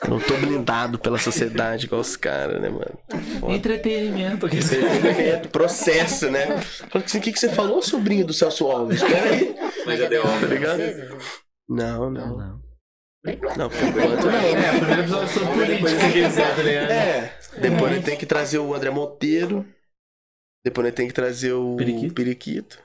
[0.04, 2.98] Eu não tô blindado pela sociedade igual os caras, né, mano?
[3.40, 3.52] Foda.
[3.54, 4.46] Entretenimento.
[4.46, 6.60] Entretenimento, Processo, né?
[6.90, 9.02] Falei assim, o que, que você falou, sobrinho do Celso Alves?
[9.02, 9.54] Pera aí.
[9.86, 10.76] Mas já deu Tá ligado?
[10.78, 12.36] Vocês, Não, não.
[12.36, 12.62] Não.
[13.56, 14.38] Não, por enquanto não.
[14.40, 16.90] É, o primeiro episódio sobre política, que eles tá ligado?
[16.90, 19.64] É, depois ele tem que trazer o André Monteiro.
[20.64, 22.14] Depois ele tem que trazer o Periquito?
[22.14, 22.82] Periquito.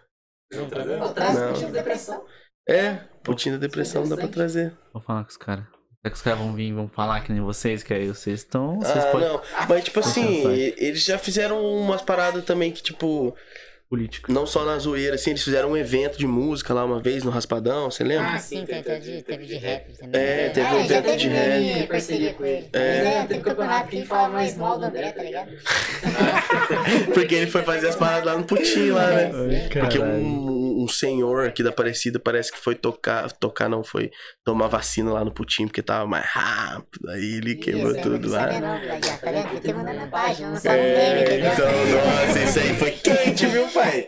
[0.54, 0.84] Não tá
[1.14, 1.48] Traz Não.
[1.54, 2.26] putinho de depressão.
[2.70, 4.78] É, Putinho da depressão dá pra trazer.
[4.94, 5.66] Vou falar com os caras.
[6.08, 7.84] Será que os caras vão vir e vão falar que nem vocês?
[7.84, 8.80] Que aí vocês estão.
[8.80, 9.28] Vocês Ah, podem.
[9.28, 9.42] não.
[9.68, 10.44] Mas, tipo assim,
[10.78, 13.36] eles já fizeram umas paradas também que, tipo,
[13.90, 14.32] Político.
[14.34, 17.32] não só na zoeira, assim, eles fizeram um evento de música lá uma vez no
[17.32, 18.34] Raspadão, você lembra?
[18.34, 20.22] Ah, sim, tem, teve, de, teve de rap também.
[20.22, 20.50] É, né?
[20.50, 21.88] teve Ah, um evento teve de rap.
[21.88, 22.70] parceria com ele.
[22.74, 22.80] É.
[22.98, 25.52] É, teve campeonato que ele falava mais mal do André, tá ligado?
[27.14, 29.32] Porque ele foi fazer as paradas lá no Putinho lá, né?
[29.34, 34.12] Ai, Porque um, um senhor aqui da Aparecida parece que foi tocar, tocar não, foi
[34.44, 38.48] tomar vacina lá no Putinho, porque tava mais rápido, aí ele quebrou Isso, tudo lá.
[38.48, 39.54] não, tá vendo?
[39.54, 41.52] Eu te mandando na página, não sabe o meme, É, entendeu?
[41.54, 41.68] então,
[42.28, 44.08] nossa, isso aí foi quente, viu, pai?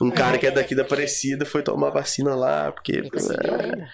[0.00, 3.88] Um cara que é daqui da Aparecida foi tomar vacina lá, porque Ele conseguiu ainda.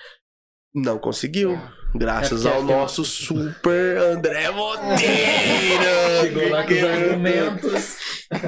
[0.75, 1.59] não conseguiu.
[1.95, 5.83] Graças É ao que- nosso super André Monteiro!
[6.23, 7.97] Chegou lá com os argumentos.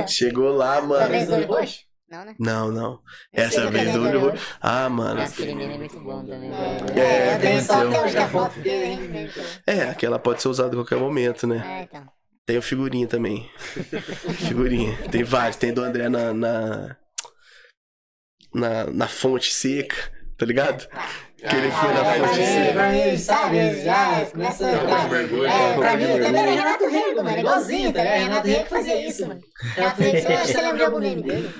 [0.08, 1.08] Chegou lá, mano.
[2.10, 2.34] Não, né?
[2.40, 3.00] Não, não.
[3.32, 4.56] Eu Essa vez eu do olho roxo.
[4.60, 5.20] Ah, mano.
[5.20, 6.50] É muito bom também.
[6.52, 7.36] É,
[9.66, 9.74] eu.
[9.74, 11.62] É, aquela pode ser usada a qualquer momento, né?
[11.64, 12.04] Ah, então.
[12.46, 13.48] Tem o figurinha também.
[14.46, 14.96] figurinha.
[15.10, 15.56] Tem vários.
[15.56, 16.32] Tem do André na.
[16.34, 16.96] na,
[18.52, 19.96] na, na fonte seca,
[20.36, 20.88] tá ligado?
[21.36, 22.72] Que ele foi na Ah, fonte seca.
[22.72, 25.04] pra mim, sabe, já começa a...
[25.04, 28.18] De vergonha, É, pra mim também era Renato Rego, mano, igualzinho, tá ligado?
[28.20, 29.40] Renato Rego fazia isso, mano.
[29.74, 31.54] Renato Rego, você, você lembra de algum meme dele?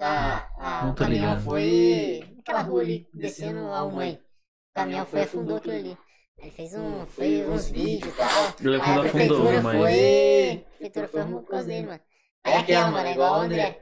[0.00, 1.44] Ah, ah, o caminhão ligado.
[1.44, 4.12] foi naquela rua ali, descendo a mãe.
[4.14, 5.98] O caminhão foi afundou aquilo ali.
[6.40, 8.54] Ele fez um, foi uns vídeos e tal.
[8.60, 10.52] Ele Aí a prefeitura mas- foi.
[10.52, 12.00] A prefeitura foi arrumou por causa dele, mano.
[12.44, 13.80] Aí aquela, mano, é igual o André.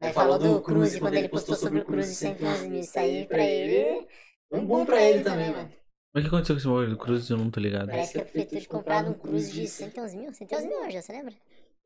[0.00, 3.42] Aí falou do Cruze, quando ele postou sobre o Cruze 111 mil, isso aí pra
[3.42, 4.06] ele.
[4.48, 5.72] Foi um bom pra ele também, mano.
[6.14, 7.28] Mas o que aconteceu com esse bagulho do Cruz?
[7.28, 7.88] Eu não tô ligado.
[7.88, 10.32] Parece que a prefeitura tinha comprado um Cruze de 111 mil.
[10.32, 11.34] 111 mil, já, você lembra?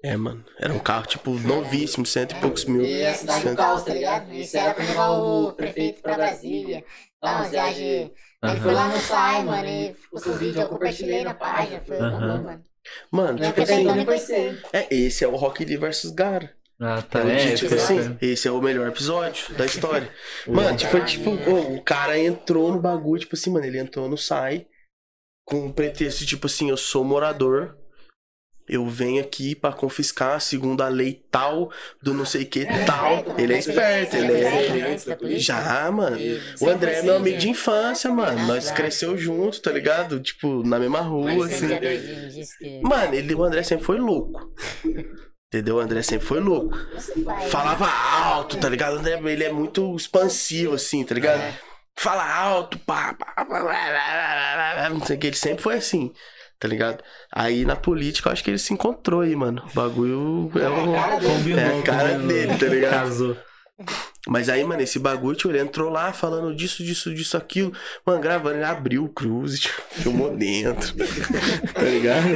[0.03, 0.45] É, mano.
[0.59, 2.83] Era um carro, tipo, novíssimo, cento e poucos mil.
[2.83, 4.33] E a cidade do caos, tá ligado?
[4.33, 6.85] Isso era pra levar o prefeito pra Brasília.
[7.23, 7.51] Lá umas
[8.43, 8.57] viagens.
[8.57, 11.81] Ele foi lá no SAI, mano, e postou um vídeo, eu compartilhei na página.
[11.87, 12.09] Foi Aham.
[12.11, 12.65] uma boa, mano.
[13.11, 13.75] Mano, tipo até
[14.15, 14.59] assim.
[14.73, 16.55] É, esse é o Rock Lee versus Gara.
[16.81, 17.21] Ah, tá.
[17.29, 20.11] É, É, tipo esse assim, é- esse é o melhor episódio da história.
[20.49, 24.09] Mano, tipo, foi tipo, ô, o cara entrou no bagulho, tipo assim, mano, ele entrou
[24.09, 24.67] no SAI
[25.45, 27.77] com o pretexto, tipo assim, eu sou morador,
[28.71, 33.25] eu venho aqui pra confiscar segundo a lei tal, do não sei que tal.
[33.37, 35.39] Ele é esperto, ele é.
[35.39, 36.17] Já, mano.
[36.61, 38.47] O André é meu amigo de infância, mano.
[38.47, 40.21] Nós cresceu junto, tá ligado?
[40.21, 41.67] Tipo, na mesma rua, assim.
[42.81, 44.55] Mano, ele, o André sempre foi louco.
[45.49, 45.77] Entendeu?
[45.77, 46.79] O André sempre foi louco.
[47.49, 48.95] Falava alto, tá ligado?
[48.95, 51.43] O André, ele é muito expansivo, assim, tá ligado?
[51.99, 55.63] Fala alto, pá, pá, pá, pá, pá, pá, pá, não sei o que, ele sempre
[55.63, 56.15] foi assim,
[56.61, 57.03] tá ligado?
[57.33, 59.63] Aí na política eu acho que ele se encontrou aí, mano.
[59.71, 62.29] O bagulho é, o, Combinou, é a cara combinou.
[62.29, 62.93] dele, tá ligado?
[62.93, 63.37] Casou.
[64.29, 67.73] Mas aí, mano, esse bagulho, tio, ele entrou lá falando disso, disso, disso, aquilo.
[68.05, 70.95] Mano, gravando, ele abriu o cruze, tio, filmou dentro.
[71.73, 72.27] tá ligado?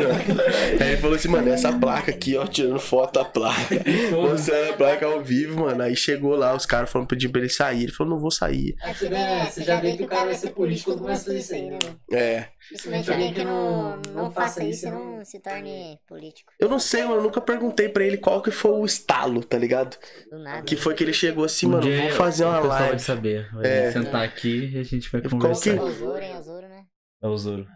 [0.80, 3.82] Aí ele falou assim, mano, essa placa aqui, ó, tirando foto da placa.
[4.10, 5.82] Mostrando a placa ao vivo, mano.
[5.82, 7.82] Aí chegou lá, os caras foram pedir pra ele sair.
[7.82, 8.74] Ele falou, não vou sair.
[8.82, 9.50] É, você, vê, né?
[9.50, 11.70] você já vê que o cara vai ser político quando começa a fazer isso aí,
[11.70, 12.00] né, mano?
[12.10, 12.48] É.
[12.68, 16.50] Principalmente alguém que não, não faça isso e não se torne político.
[16.58, 17.16] Eu não sei, mano.
[17.16, 19.98] Eu nunca perguntei pra ele qual que foi o estalo, tá ligado?
[20.30, 20.62] Do nada.
[20.62, 23.02] Que foi que ele chegou assim, mano, dia vou fazer o uma pessoal vai live.
[23.02, 23.52] saber.
[23.54, 23.92] Vai É.
[23.92, 25.62] sentar aqui e a gente vai Qual conversar.
[25.72, 26.32] que- É o Zoro, hein?
[26.32, 26.86] É o Zoro, né?
[27.22, 27.66] É o Zoro.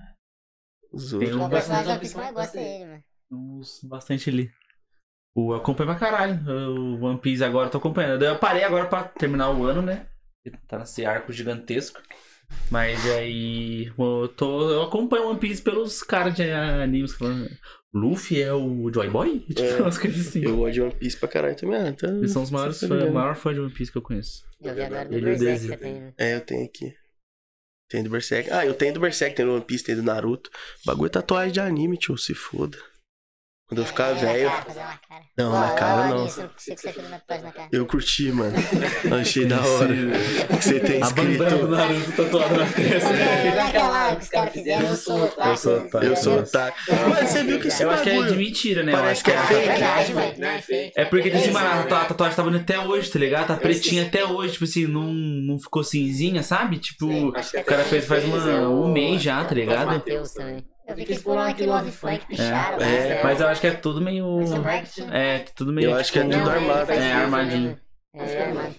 [0.92, 1.36] Os Tem outros.
[1.36, 3.02] um O personagem da One Piece que mais gosta dele, mano.
[3.30, 4.50] Uns bastante ali.
[5.36, 6.40] O, eu acompanho pra caralho.
[6.48, 8.24] O One Piece agora eu tô acompanhando.
[8.24, 10.06] Eu parei agora pra terminar o ano, né?
[10.66, 12.00] Tá nesse arco gigantesco.
[12.70, 13.92] Mas aí.
[13.98, 17.46] Eu, tô, eu acompanho One Piece pelos caras de animes que falam.
[17.94, 19.40] Luffy é o Joy Boy?
[19.40, 19.76] Tipo, É.
[19.82, 20.44] umas coisas assim.
[20.44, 21.76] Eu gosto de One Piece pra caralho também.
[21.80, 22.18] Ah, então...
[22.18, 24.44] Eles são os maiores fãs, o maior fã de One Piece que eu conheço.
[24.60, 26.14] Eu vi agora do Ele e o Berserk também, né?
[26.18, 26.94] É, eu tenho aqui.
[27.88, 28.50] Tem do Berserk.
[28.50, 30.50] Ah, eu tenho do Berserk, tem do One Piece, tem do Naruto.
[30.84, 32.76] Bagulho é tatuagem de anime, tio, se foda.
[33.68, 34.52] Quando eu ficar É, velho.
[35.36, 36.26] Não, na cara não.
[37.70, 38.54] Eu curti, mano.
[39.20, 39.94] Achei da hora.
[40.58, 41.68] Você tem A bandana do escrito.
[41.68, 43.08] Naruto tatuada na testa.
[43.10, 45.48] É, naquela lá que os caras fizeram, eu sou otaku.
[45.50, 46.04] Eu sou otaku.
[46.06, 46.78] Eu sou otaku.
[47.10, 48.92] Mano, você viu que esse Eu acho que é de mentira, né?
[48.92, 49.66] Parece que é É fake.
[49.68, 50.32] verdade, mano.
[50.38, 50.92] Não é fake.
[50.96, 53.46] É porque, tipo assim, mano, a tua- a tatuagem tá bonita até hoje, tá ligado?
[53.48, 56.78] Tá pretinha até hoje, tipo assim, não, não ficou cinzinha, sabe?
[56.78, 57.32] Tipo, o
[57.66, 59.88] cara fez faz uma, um mês já, tá ligado?
[59.88, 60.64] Matheus também.
[60.88, 62.80] Eu vi que eles foram aqui Love Funk, picharam.
[62.80, 63.22] É, né?
[63.22, 64.40] Mas eu acho que é tudo meio.
[64.40, 65.08] É marketing.
[65.12, 65.90] É, tudo meio.
[65.90, 66.86] Eu acho que é tipo, tudo armado.
[66.86, 67.78] faz É, isso armadinho.
[68.14, 68.74] É, armado.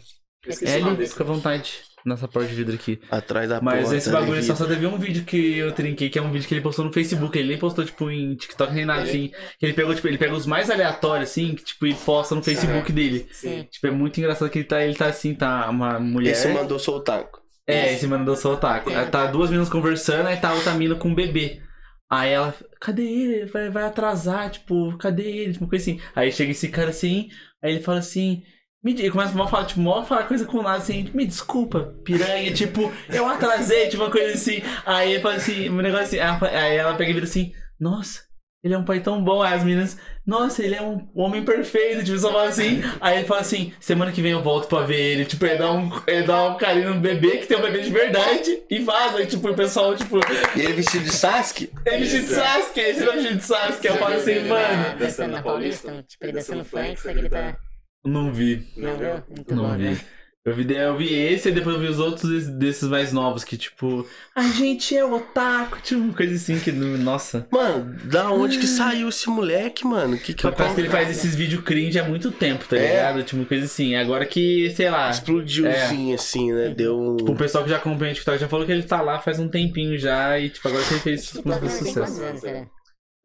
[0.47, 2.99] É fica à vontade nessa porta de vidro aqui.
[3.11, 3.97] Atrás da Mas porta.
[3.97, 6.53] esse bagulho só, só teve um vídeo que eu trinquei, que é um vídeo que
[6.55, 7.37] ele postou no Facebook.
[7.37, 9.31] Ele nem postou, tipo, em TikTok nem nada, assim.
[9.59, 12.41] Que ele pegou, tipo, ele pega os mais aleatórios, assim, que, tipo, e posta no
[12.41, 13.27] Facebook dele.
[13.31, 13.67] Sim.
[13.69, 16.31] Tipo, é muito engraçado que ele tá, ele tá assim, tá uma mulher.
[16.31, 17.25] Esse mandou soltar.
[17.67, 18.07] É, esse
[18.47, 18.89] otaku.
[18.89, 21.61] Aí Tá duas meninas conversando, aí tá outra mina com um bebê.
[22.09, 23.45] Aí ela, cadê ele?
[23.45, 25.53] Vai, vai atrasar, tipo, cadê ele?
[25.53, 26.01] Tipo, coisa assim.
[26.15, 27.29] Aí chega esse cara assim,
[27.61, 28.43] aí ele fala assim.
[28.81, 31.93] Me, di- ele começa a falar, tipo, mó falar coisa com nada assim, me desculpa,
[32.03, 32.81] piranha, tipo,
[33.13, 34.61] eu atrasei, tipo, uma coisa assim.
[34.85, 36.19] Aí ele fala assim, um negócio assim,
[36.55, 38.21] aí ela pega e vira assim, nossa,
[38.63, 39.41] ele é um pai tão bom.
[39.41, 42.81] Aí as meninas, nossa, ele é um homem perfeito, tipo, só fala assim.
[42.99, 45.25] Aí ele fala assim, semana que vem eu volto pra ver ele.
[45.25, 47.89] Tipo, ele dá um, ele dá um carinho no bebê, que tem um bebê de
[47.89, 49.17] verdade, e vaza.
[49.17, 50.17] Aí, tipo, o pessoal, tipo,
[50.55, 51.71] E ele vestido de Sasuke?
[51.85, 53.87] ele vestido de Sasuke, esse vestido de Sasuke.
[53.87, 57.57] Eu falo assim, mano, Dançando na Paulista, tipo, ele dançando funk, só que ele tá.
[58.05, 58.67] não vi.
[58.75, 59.23] Não viu?
[59.29, 59.83] Muito Não bom, vi.
[59.83, 59.97] né?
[60.45, 63.43] Eu vi, eu vi esse e depois eu vi os outros des- desses mais novos,
[63.43, 67.45] que tipo, a gente é otaku, tipo, uma coisa assim que, nossa.
[67.51, 70.17] Mano, da onde que saiu esse moleque, mano?
[70.17, 72.87] Que que parece que ele faz esses vídeos cringe há muito tempo, tá É.
[72.87, 73.23] ligado?
[73.23, 73.95] Tipo, coisa assim.
[73.95, 75.83] Agora que, sei lá, Explodiu É.
[75.83, 76.69] assim, assim, né?
[76.69, 77.15] Deu um.
[77.17, 79.47] o pessoal que já acompanha o TikTok já falou que ele tá lá faz um
[79.49, 82.23] tempinho já e, tipo, agora que ele fez quantos sucesso.
[82.23, 82.65] anos, será?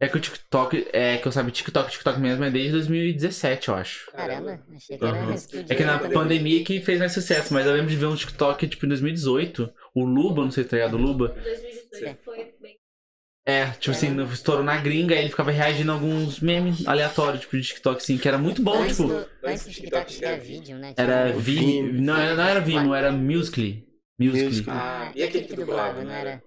[0.05, 3.75] É que o TikTok, é que eu sabe, TikTok, TikTok mesmo é desde 2017, eu
[3.75, 4.11] acho.
[4.13, 5.35] Caramba, achei que era Uhum.
[5.71, 8.69] É que na pandemia que fez mais sucesso, mas eu lembro de ver um TikTok,
[8.69, 11.29] tipo, em 2018, o Luba, não sei se tá ligado, o Luba.
[11.29, 12.77] 2018 foi bem.
[13.47, 17.57] É, tipo assim, estourou na gringa, aí ele ficava reagindo a alguns memes aleatórios, tipo,
[17.57, 20.77] de TikTok, assim, que era muito bom, Antes tipo, do, antes do TikTok era vídeo,
[20.79, 20.89] né?
[20.91, 22.03] Tipo, era O Vimeo, Vimeo.
[22.03, 23.85] não, era- não era Vimeo, era Musical.ly.
[24.19, 24.65] Musical.ly.
[24.69, 26.21] Ah, E aquele que dublava, dublava, não né?
[26.21, 26.43] era?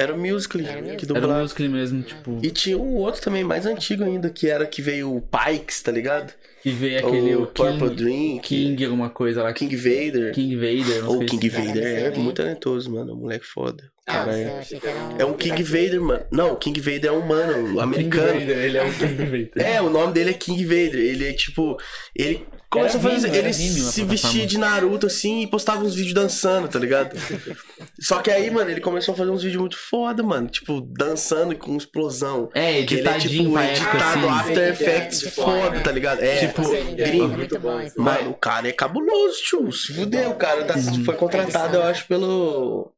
[0.00, 1.10] Era o Musical.ly Era que Musical.ly?
[1.10, 1.42] Era o dublava.
[1.42, 5.14] Musical.ly mesmo, tipo, E tinha um outro também, mais antigo ainda, que era que veio
[5.14, 6.32] o Pikes, tá ligado?
[6.62, 10.34] que veio aquele, o o Purple King, Drink, King alguma coisa lá, King Vader.
[10.34, 12.20] King Vader, não Ou sei King se- Vader é Sim.
[12.20, 13.10] muito talentoso, mano.
[13.10, 13.90] É um moleque foda.
[14.06, 14.62] Nossa, é.
[14.78, 15.16] que era um...
[15.20, 16.24] É um King Vader, mano.
[16.30, 18.40] Não, o King Vader é um mano King americano.
[18.40, 19.50] Vader, ele é o King Vader.
[19.56, 20.96] É, o nome dele é King Vader.
[20.96, 21.78] Ele é tipo.
[22.14, 23.34] Ele começou a fazer.
[23.34, 27.14] Ele se vestia de Naruto assim e postava uns vídeos dançando, tá ligado?
[28.00, 30.48] Só que aí, mano, ele começou a fazer uns vídeos muito foda, mano.
[30.48, 32.48] Tipo, dançando com explosão.
[32.54, 34.38] É, Que ele é editadinho tipo pra época, editado assim.
[34.40, 36.22] After Effects foda, tá ligado?
[36.22, 36.62] É, Tipo,
[36.96, 37.28] gringo.
[37.36, 38.00] muito bom isso.
[38.00, 39.72] Mano, o cara é cabuloso, tio.
[39.72, 41.04] Se fudeu, o cara tá, Uhum.
[41.04, 42.92] foi contratado, eu acho, pelo.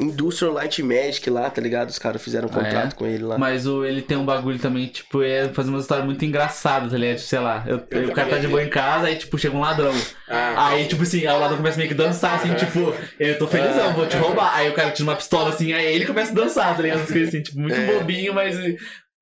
[0.00, 1.88] Industrial Light Magic lá, tá ligado?
[1.90, 2.64] Os caras fizeram um Ah, é?
[2.64, 3.38] contrato com ele lá.
[3.38, 6.96] Mas o, ele tem um bagulho também, tipo, é fazer uma história muito engraçada, tá
[6.96, 7.16] ligado?
[7.16, 9.60] Tipo, sei lá, eu, o cara tá de boa em casa, aí, tipo, chega um
[9.60, 9.92] ladrão.
[10.28, 13.46] Ah, Aí, tipo assim, aí o ladrão começa meio que dançar, assim, tipo, eu tô
[13.46, 14.54] felizão, vou te roubar.
[14.56, 17.02] Aí o cara tira uma pistola assim, aí ele começa a dançar, tá ligado?
[17.02, 17.98] Assim, tipo, muito É.
[17.98, 18.56] bobinho, mas,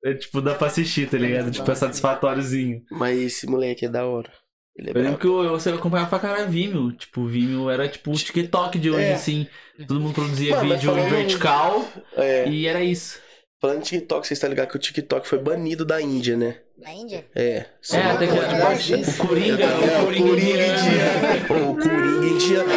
[0.05, 1.51] é, tipo, dá pra assistir, tá ligado?
[1.51, 2.81] Tipo, é satisfatóriozinho.
[2.91, 4.29] Mas esse moleque é da hora.
[4.75, 6.91] Ele é Eu lembro que eu, eu, você acompanhava pra caralho Vimeo.
[6.93, 9.13] Tipo, o Vimeo era tipo o TikTok de hoje, É.
[9.13, 9.47] assim.
[9.87, 11.85] Todo mundo produzia Mano, vídeo vertical
[12.17, 13.19] É, e era isso.
[13.61, 16.57] falando de TikTok, vocês estão ligados que o TikTok foi banido da Índia, né?
[16.81, 17.25] Na Índia?
[17.35, 17.65] É.
[17.91, 19.23] É, até que eu tipo, isso.
[19.23, 21.71] o Coringa, É, o o Coringa, Coringa indiano.
[21.71, 22.73] O Coringa indiano.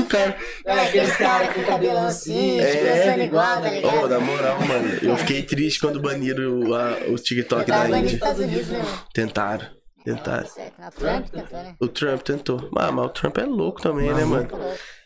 [0.00, 0.36] O cara.
[0.64, 2.70] É, aqueles caras com cabelão assim, É.
[2.70, 4.08] tipo, dançando igual, tá Ô, ligado?
[4.08, 8.18] na moral, mano, eu fiquei triste quando baniram o, a- o TikTok da Índia.
[8.20, 8.84] Né?
[9.12, 9.66] Tentaram.
[10.14, 10.46] Tentaram.
[10.46, 10.80] Certo.
[10.80, 11.76] A Trump tentou, né?
[11.78, 12.70] O Trump tentou.
[12.76, 14.48] Ah, mas o Trump é louco também, né, mano?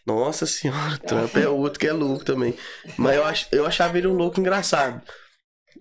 [0.07, 2.55] Nossa senhora, o Trump é outro que é louco também.
[2.97, 5.01] Mas eu, ach, eu achava ele um louco engraçado.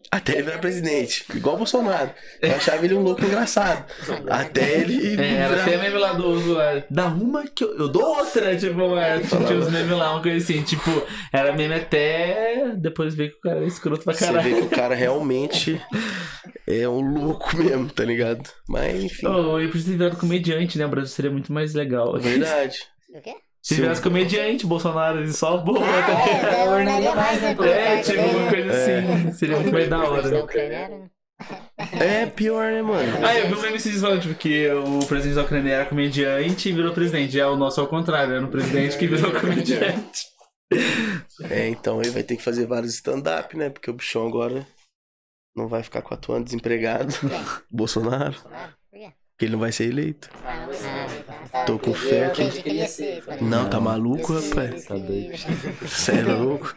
[0.10, 1.26] Até ele virar presidente.
[1.34, 2.11] Igual o Bolsonaro.
[2.41, 3.86] Eu achava ele um louco engraçado.
[4.30, 5.22] Até ele.
[5.22, 8.56] É, era virar- até meme lá do lá, dá uma que eu, eu dou outra,
[8.57, 10.90] tipo, é, tinha uns memes lá, uma coisa assim, tipo,
[11.32, 14.44] era meme até depois ver que o cara é escroto pra Você caralho.
[14.56, 15.82] vê que o cara realmente
[16.68, 18.49] é um louco mesmo, tá ligado?
[18.68, 19.28] Mas enfim.
[19.28, 20.86] Oh, ele precisa virar comediante, né?
[20.86, 22.18] O Brasil seria muito mais legal.
[22.19, 22.78] Verdade.
[23.15, 23.34] O quê?
[23.61, 26.53] Se virasse comediante, Bolsonaro, ele só boa, Ah, tá ligado?
[26.55, 27.55] é, eu ornaria mais, né?
[27.55, 28.49] pô, É, tipo, uma né?
[28.49, 30.43] coisa assim, seria muito mais da hora.
[30.43, 31.09] Ucrânia né?
[31.99, 33.25] É pior, né, mano?
[33.25, 36.69] Ah, eu vi um meme esses falando, tipo, que o presidente da Ucrânia era comediante
[36.69, 37.33] e virou presidente.
[37.33, 40.27] Já o nosso é o contrário, era o presidente que virou comediante.
[41.49, 43.69] É, então ele vai ter que fazer vários stand-up, né?
[43.69, 44.65] Porque o bichão agora
[45.55, 47.13] não vai ficar quatro anos desempregado.
[47.69, 48.35] Bolsonaro.
[48.89, 49.11] Por quê?
[49.31, 50.29] Porque ele não vai ser eleito.
[50.45, 51.31] Ah, não.
[51.52, 52.41] Tá, Tô com fé aqui.
[52.44, 53.38] exemplo.
[53.41, 54.86] Não, tá maluco, rapaz?
[54.86, 55.34] Tá doido.
[55.88, 56.73] Cê é louco?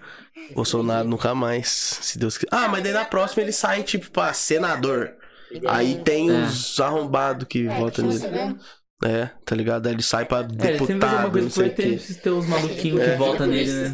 [0.54, 1.68] Bolsonaro nunca mais.
[2.02, 2.48] Se Deus quiser.
[2.50, 5.14] Ah, mas daí na próxima ele sai, tipo, pra senador.
[5.68, 6.44] Aí tem É.
[6.44, 8.56] os arrombados que É, votam continua nele.
[9.02, 9.86] É, tá ligado?
[9.86, 11.88] Aí ele sai pra É, ele sempre faz uma deputado, não coisa sei que o
[11.88, 13.10] vai ter, teus maluquinhos É.
[13.10, 13.92] que votam nele, né?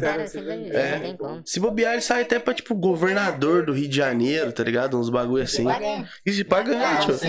[0.71, 0.91] É.
[0.95, 1.41] não tem como.
[1.43, 4.97] Se bobear, ele sai até pra, tipo, governador do Rio de Janeiro, tá ligado?
[4.99, 5.65] Uns bagulho assim.
[6.25, 7.19] Isso de pagando, tio.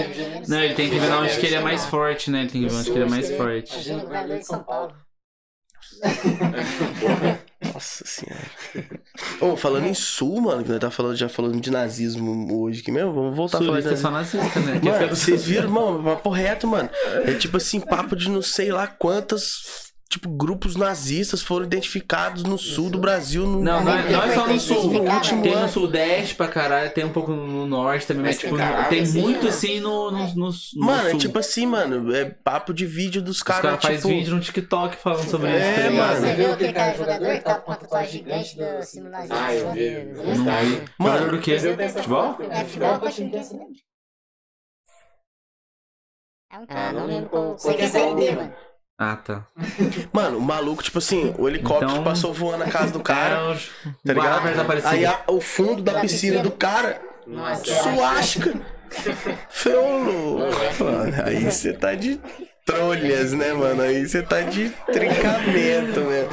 [0.48, 2.40] Não, ele tem que ver onde que ele é mais forte, né?
[2.42, 3.90] Ele tem que ver onde que ele é mais forte.
[3.90, 4.94] Governador de São Paulo.
[7.82, 8.46] Nossa senhora.
[9.40, 12.92] Ô, falando em sul, mano, que nós tá falando, já falando de nazismo hoje aqui
[12.92, 14.40] mesmo, vamos voltar a falar de Sulista é nazismo.
[14.40, 14.80] só nazista, né?
[14.80, 16.88] Que Mano, vocês viram, mano, papo reto, mano.
[17.24, 22.58] É tipo assim, papo de não sei lá quantas tipo, grupos nazistas foram identificados no
[22.58, 23.46] sul do Brasil.
[23.46, 23.60] No...
[23.62, 24.92] Não, não é, não é só no sul.
[24.92, 28.40] No último Tem no sudeste pra caralho, tem um pouco no norte também, mas Mas
[28.42, 29.48] tipo, tem caralho, tem assim, muito né?
[29.48, 31.18] assim no, no, no, no Mano, é sul.
[31.18, 33.92] tipo assim, mano, é papo de vídeo dos Os caras, caras tipo...
[33.94, 36.20] fazem vídeo no TikTok falando sobre É, isso, tá mano.
[36.20, 39.34] Você viu aquele cara jogador que tava com uma tatuagem gigante do símbolo nazista?
[39.46, 40.84] Ah, eu vi.
[40.98, 41.58] Mano, do quê?
[41.58, 42.36] Futebol?
[42.50, 43.66] É futebol, continua que é assim mesmo.
[46.50, 47.58] É um Ah, cara, não lembro lembro qual- qual.
[47.58, 48.54] Sei que é série B, mano.
[48.98, 49.44] Ah, tá.
[50.12, 53.58] Mano, o maluco, tipo assim, o helicóptero Então- passou voando na casa do cara, Cara,
[54.06, 54.86] tá ligado?
[54.86, 58.54] Aí a- o fundo da piscina do cara, Nossa, suástica.
[59.50, 60.38] Feolo.
[60.78, 62.20] Mano, aí você tá de
[62.64, 63.82] trolhas, né, mano?
[63.82, 66.28] Aí você tá de trincamento, né?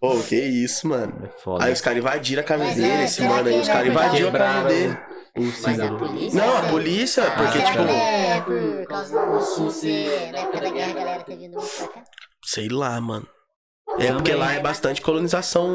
[0.00, 1.12] Pô, que isso, mano.
[1.24, 1.64] É foda.
[1.64, 3.60] Aí os caras invadiram a casa dele, é, esse mano aí.
[3.60, 4.98] Os caras é invadiram a casa dele.
[5.36, 6.40] O Mas a polícia.
[6.46, 6.70] Não, a sei.
[6.70, 10.32] polícia, porque, Será tipo, que é por causa do.
[10.32, 12.04] Na época da guerra a galera ter vindo pra cá?
[12.44, 13.26] sei lá, mano.
[13.98, 15.68] É porque lá é bastante colonização,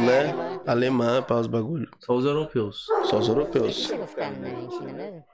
[0.00, 0.30] né?
[0.30, 0.60] alemã.
[0.66, 1.88] Alemã para os bagulhos.
[2.00, 2.86] Só os europeus.
[3.04, 3.74] Só os Ele europeus.
[3.76, 5.24] chegou a ficar na Argentina mesmo?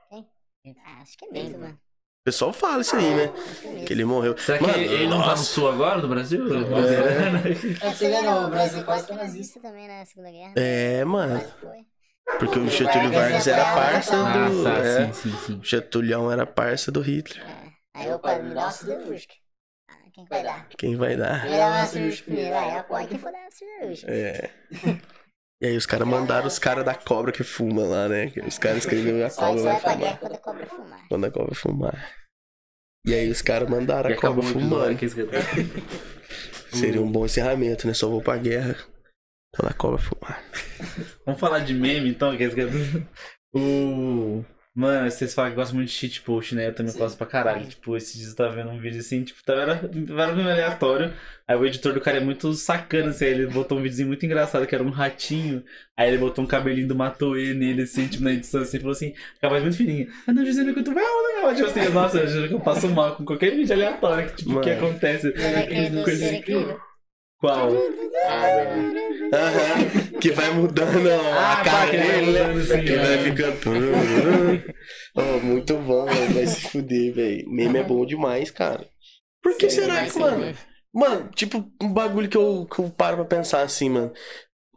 [0.84, 1.74] Ah, acho que é mesmo, mano.
[1.74, 3.32] O pessoal fala isso aí, né?
[3.36, 4.36] Acho que é ele morreu.
[4.36, 6.44] Será que Mano, ele não tá no sul agora do Brasil?
[6.46, 10.52] É, você vê, no Brasil quase foi nazista também na Segunda Guerra.
[10.56, 11.38] É, mano.
[11.38, 11.86] Quase foi.
[12.38, 14.62] Porque o Getúlio Vargas era parça Ah, do.
[14.64, 15.12] tá, é.
[15.12, 15.60] sim, sim, sim.
[15.62, 17.42] Getulhão era parça do Hitler.
[17.46, 17.66] É.
[17.94, 19.34] Aí eu dá uma siderúrgica.
[19.88, 20.68] Ah, quem que vai dar?
[20.76, 21.44] Quem vai dar?
[21.44, 22.56] Me dá uma cirúrgica primeiro.
[22.56, 24.12] Aí quem for dar uma cirúrgica.
[24.12, 24.50] É.
[25.62, 28.28] E aí os caras mandaram os caras da cobra que fuma lá, né?
[28.28, 29.96] Que Os caras escreveram a que cobra você vai fumar.
[29.96, 31.08] guerra quando a cobra fumar.
[31.08, 32.14] Quando a cobra fumar.
[33.06, 34.98] E aí os caras mandaram a cobra fumando.
[36.72, 37.94] Seria um bom encerramento, né?
[37.94, 38.76] Só vou pra guerra
[39.56, 40.42] quando a cobra fumar.
[41.24, 42.72] Vamos falar de meme então, que é escrito.
[43.54, 44.44] O.
[44.74, 46.66] Mano, vocês falam que gostam muito de cheat post, né?
[46.66, 47.64] Eu também gosto pra caralho.
[47.64, 50.50] Tipo, esses dias eu tava vendo um vídeo assim, tipo, tava era, era um vídeo
[50.50, 51.14] aleatório.
[51.48, 54.26] Aí o editor do cara é muito sacana, assim, aí ele botou um videozinho muito
[54.26, 55.64] engraçado, que era um ratinho.
[55.96, 59.14] Aí ele botou um cabelinho do Matoê nele, assim, tipo, na edição, assim, falou assim,
[59.42, 60.08] voz muito fininha.
[60.26, 61.54] Ah, não, dizendo que tu vai, legal.
[61.54, 64.60] Tipo assim, nossa, eu juro que eu passo mal com qualquer vídeo aleatório, que, tipo,
[64.60, 64.86] que Mano.
[64.86, 65.32] acontece.
[65.34, 66.44] É assim.
[67.38, 67.70] Qual?
[69.32, 70.18] Ah.
[70.20, 72.42] Que vai mudando a Ah, cara que vai dele, né?
[72.46, 73.24] mudando assim, Que vai né?
[73.24, 73.58] ficando.
[75.16, 76.34] oh, muito bom, velho.
[76.34, 77.44] Vai se fuder, velho.
[77.50, 78.88] Meme é bom demais, cara.
[79.42, 80.54] Por que será que, mano?
[80.94, 84.12] Mano, tipo, um bagulho que eu, que eu paro pra pensar assim, mano.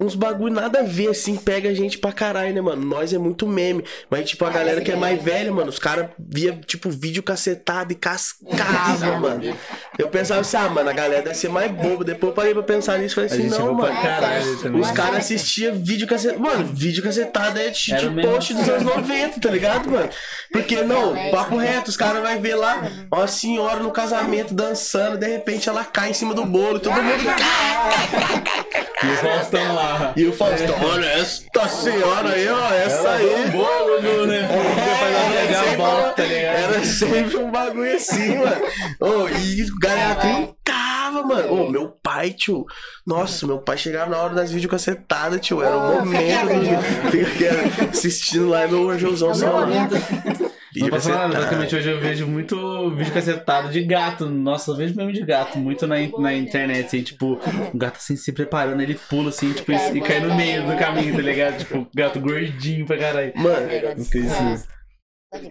[0.01, 2.85] Uns bagulho nada a ver, assim, pega a gente pra caralho, né, mano?
[2.85, 3.84] Nós é muito meme.
[4.09, 7.91] Mas, tipo, a galera que é mais velha, mano, os caras via, tipo, vídeo cacetado
[7.91, 9.57] e cascava, mano.
[9.97, 12.05] Eu pensava assim, ah, mano, a galera deve ser mais boba.
[12.05, 14.01] Depois eu parei pra pensar nisso e falei assim, não, mano.
[14.01, 14.80] caralho.
[14.80, 16.39] Os caras assistiam vídeo cacetado.
[16.39, 20.09] Mano, vídeo cacetado é de, Era de post dos anos 90, tá ligado, mano?
[20.49, 25.27] Porque, não, papo reto, os caras vão ver lá uma senhora no casamento dançando, de
[25.27, 27.23] repente ela cai em cima do bolo, todo mundo.
[29.01, 30.13] E o Faustão lá.
[30.15, 33.49] E o Faustão, olha, essa senhora aí, ó, essa aí.
[33.51, 34.39] Bolo no, né?
[34.41, 36.57] Ela Era pegar a sempre, tá ligado?
[36.57, 38.61] era sempre um bagulho assim, mano.
[38.99, 41.53] Ô, e galera trincava, mano.
[41.53, 42.65] Ô, meu pai, tio.
[43.07, 45.63] Nossa, meu pai chegava na hora das videocassetadas, tio.
[45.63, 46.49] Era o momento.
[46.51, 49.31] aqui, assistindo lá no Rojãozão.
[49.31, 50.48] É
[50.80, 51.34] Não posso falar, Videocassetada.
[51.34, 54.26] basicamente hoje eu vejo muito vídeo cacetado de gato.
[54.27, 57.34] Nossa, eu vejo mesmo de gato, muito na, na internet, assim, tipo,
[57.73, 60.77] o gato assim se preparando, ele pula assim, tipo, e, e cai no meio do
[60.77, 61.57] caminho, tá ligado?
[61.60, 63.34] Tipo, gato gordinho pra caralho.
[63.35, 63.68] Mano,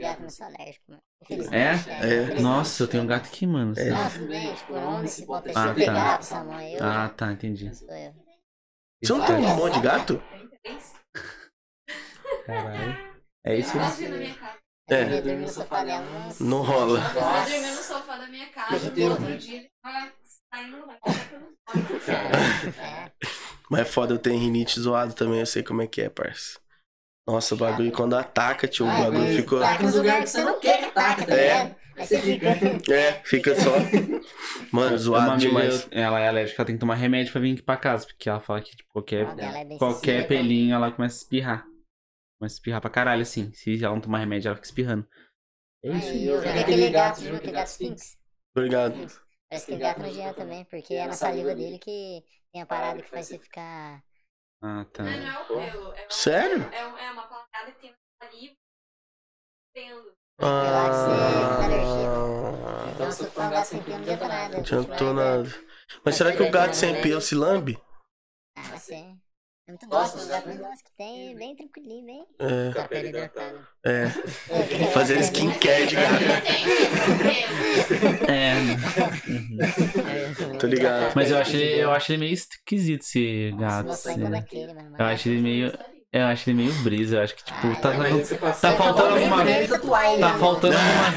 [0.00, 1.02] gato, não sou alérgico, mano.
[1.52, 1.56] É?
[1.56, 1.74] É.
[1.74, 2.42] infelizmente.
[2.42, 3.74] Nossa, eu tenho um gato aqui, mano.
[3.76, 4.54] É.
[4.54, 5.92] Tipo, onde se bota Ah, tá.
[5.92, 6.84] gato, eu.
[6.84, 7.74] Ah, tá, entendi.
[7.74, 8.12] Sou eu.
[9.02, 10.22] você não tem um monte de gato?
[12.46, 12.96] Caralho.
[13.44, 13.72] É isso?
[13.72, 14.02] Posso
[14.90, 15.02] É.
[15.04, 16.04] Eu ia dormir no sofá dela.
[16.40, 17.00] Não rola.
[17.00, 20.12] Vai dormir no sofá da minha casa, no outro dia ele vai
[20.50, 22.08] pelos olhos.
[22.78, 23.10] É.
[23.70, 26.58] Mas é foda, eu tenho rinite zoado também, eu sei como é que é, parça.
[27.26, 29.60] Nossa, o bagulho quando ataca, tio, o bagulho ficou.
[29.60, 31.42] Taca nos lugares que você não quer que ataque, tá É.
[31.42, 31.76] ligado?
[31.98, 32.92] Aí você fica.
[32.94, 33.72] É, fica só.
[34.72, 35.82] Mano, Uma zoado demais.
[35.82, 38.30] eu- ela é alérgica, ela tem que tomar remédio pra vir aqui pra casa, porque
[38.30, 40.28] ela fala que tipo, qualquer, Ela é bem qualquer sensível.
[40.28, 41.66] pelinho ela começa a espirrar.
[42.40, 43.52] A espirrar pra caralho, assim.
[43.52, 45.08] Se ela não tomar remédio, ela fica espirrando.
[45.84, 46.08] É isso.
[46.08, 48.18] Aí eu vi aquele gato, viu aquele gato Sphinx?
[48.56, 48.94] Obrigado.
[49.50, 53.02] Parece que o gato nojento também, porque é na saliva dele que tem a parada
[53.02, 54.02] que faz você ficar.
[54.62, 55.04] Ah, tá.
[55.04, 56.62] Mas não é o pelo, é, uma- Sério?
[56.72, 57.96] é, um- é uma pancada que tem uma
[58.30, 58.54] saliva,
[59.74, 60.12] pelo.
[60.40, 61.68] Ah,
[62.94, 64.58] Então se for um gato sem pelo, não adianta nada.
[64.58, 65.48] adiantou nada.
[66.04, 67.80] Mas será que o gato sem pelo se lambe?
[68.56, 69.16] Ah, você.
[69.68, 69.90] É muito os
[70.26, 72.24] gatos mais dóceis que tem, bem tranquilinho, bem.
[72.38, 73.68] É, Com a pele hidratada.
[73.84, 74.04] é.
[74.48, 76.24] É, Fazendo skincare de gato.
[78.30, 78.54] É.
[80.58, 81.12] Tô ligado.
[81.14, 83.88] Mas eu acho ele, eu acho ele meio esquisito esse gato.
[83.88, 84.30] Nossa, assim, né?
[84.30, 84.96] daquele, mano.
[84.98, 85.78] Eu acho ele meio.
[86.10, 87.16] Eu acho ele meio brisa.
[87.16, 89.36] Eu acho que, tipo, tá, Mas esse tá passeio- faltando alguma.
[90.20, 91.08] Tá faltando alguma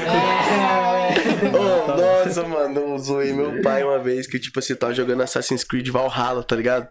[1.58, 5.64] Ô, nossa, mano, eu zoei meu pai uma vez que, tipo assim, tava jogando Assassin's
[5.64, 6.88] Creed Valhalla, tá ligado?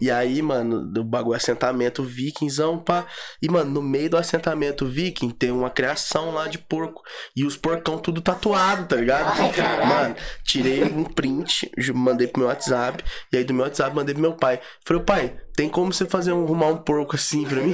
[0.00, 3.06] E aí, mano, do bagulho assentamento vikingzão, pá.
[3.40, 7.02] E, mano, no meio do assentamento viking tem uma criação lá de porco.
[7.34, 9.32] E os porcão tudo tatuado, tá ligado?
[9.40, 9.86] Ai.
[9.86, 13.02] Mano, tirei um print, mandei pro meu WhatsApp.
[13.32, 14.60] E aí do meu WhatsApp mandei pro meu pai.
[14.84, 17.72] Falei, pai, tem como você fazer um, arrumar um porco assim pra mim?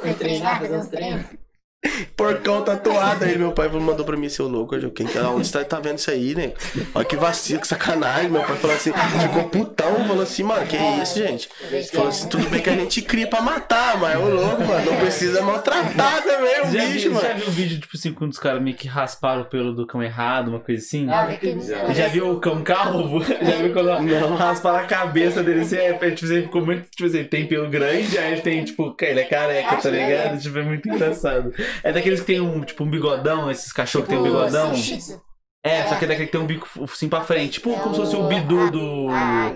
[0.00, 1.26] Foi treinar, fazer uns treinos.
[2.16, 3.24] Porcão tatuado.
[3.24, 5.80] Aí meu pai mandou pra mim, seu louco, eu quem tá, onde você tá, tá
[5.80, 6.52] vendo isso aí, né?
[6.94, 8.30] Olha que vacilo, que sacanagem.
[8.30, 11.48] Meu pai falou assim, ficou putão, falou assim, mano, que isso, gente?
[11.92, 14.96] Falou assim, tudo bem que a gente cria pra matar, mas ô louco, mano, não
[14.98, 17.34] precisa maltratar também o Já, bicho, já mano.
[17.36, 20.02] viu um vídeo, tipo assim, quando os caras meio que rasparam o pelo do cão
[20.02, 21.08] errado, uma coisa assim?
[21.08, 21.56] Ah, vi que-
[21.94, 23.24] Já viu o cão calvo?
[23.24, 23.88] Já viu quando
[24.36, 25.76] rasparam a cabeça dele assim?
[25.76, 29.20] É, tipo assim, ficou muito, tipo assim, tem pelo grande, aí ele tem, tipo, ele
[29.20, 30.38] é careca, tá ligado?
[30.40, 31.52] Tipo, é muito engraçado.
[31.82, 34.74] É daqueles que tem um, tipo, um bigodão, esses cachorros que tem um bigodão.
[34.74, 35.20] Shih Tzu.
[35.62, 37.52] É, só que é daquele que tem um bico assim pra frente.
[37.54, 39.08] Tipo, como se fosse o bidu do.
[39.10, 39.52] Ah.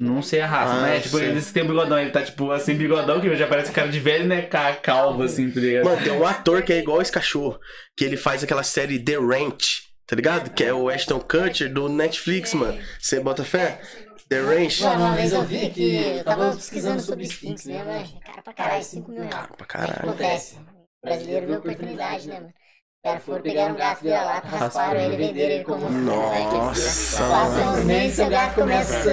[0.00, 1.00] Não sei a raça, Ah, né?
[1.00, 1.28] Tipo, sei.
[1.30, 3.98] eles que tem um bigodão, ele tá tipo assim, bigodão, que já parece cara de
[3.98, 4.42] velho, né?
[4.42, 5.84] Ca- Calvo, assim, tá ligado?
[5.84, 7.58] Mano, tem um ator que é igual esse cachorro,
[7.96, 10.50] que ele faz aquela série The Ranch, tá ligado?
[10.50, 12.78] Que é o Ashton Kutcher do Netflix, mano.
[13.00, 13.80] Você bota fé?
[14.28, 14.80] The Ranch?
[14.82, 18.06] Mano, uma vez eu vi que eu tava pesquisando sobre Sphinx mesmo, né?
[18.24, 19.34] Cara pra caralho, 5 mil reais.
[19.34, 20.08] Cara, pra O que caralho.
[20.10, 20.56] acontece?
[21.04, 22.46] O brasileiro viu oportunidade, né, mano?
[22.48, 25.90] Os caras foram pegar um gato vira lá, rasparam ele, venderam ele como.
[25.90, 29.04] Nossa, Passam uns meses, seu gato começa.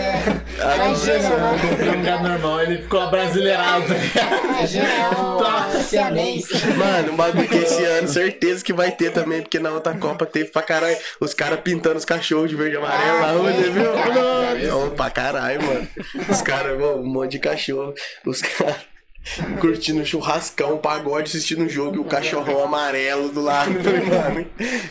[0.58, 1.60] Imagina, mano.
[1.70, 3.86] Comprei um gato normal, ele ficou abrasileirado?
[4.46, 5.68] Imagina, é Tá.
[6.10, 6.78] um.
[6.78, 10.26] Mano, um bagulho que esse ano certeza que vai ter também, porque na outra Copa
[10.26, 13.52] teve pra caralho os caras pintando os cachorros de verde e amarelo Ah, na rua,
[13.52, 13.58] sim.
[13.62, 14.78] você viu?
[14.86, 15.88] Ô, pra caralho, mano.
[16.30, 17.94] Os caras, um monte de cachorro.
[18.26, 18.78] Os caras
[19.60, 23.72] curtindo churrascão, pagode, assistindo um jogo e o cachorrão amarelo do lado.
[23.84, 24.46] Falei, mano,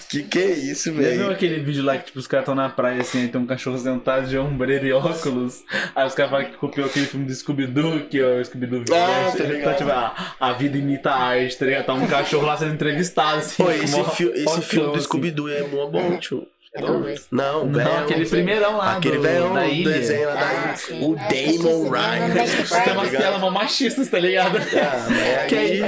[0.09, 1.31] que que é isso, Já viu velho?
[1.31, 3.77] aquele vídeo lá que tipo, os caras estão na praia assim, aí tem um cachorro
[3.79, 5.63] sentado de ombreira e óculos.
[5.95, 9.33] Aí os caras falam que copiou aquele filme do Scooby-Doo, que é o Scooby-Doo Ah,
[9.37, 9.77] tá ligado.
[9.79, 11.87] tipo, a, a vida imita a arte, tá ligado?
[11.87, 13.63] Tá um cachorro lá sendo entrevistado, assim.
[13.63, 15.01] Pô, esse, mó- fi- esse filme do.
[15.03, 16.47] Scooby-Doo é mó bom, tio.
[16.73, 16.81] É.
[16.83, 17.99] Não, Não, velho.
[17.99, 19.93] aquele primeirão lá Aquele do, velho da ilha.
[19.93, 20.77] desenho lá da Ah, ilha.
[20.77, 21.05] sim.
[21.05, 22.31] O É, Damon Ryan.
[22.85, 24.57] Tem umas telas mó machistas, tá ligado?
[24.59, 25.83] Ah, Que aí-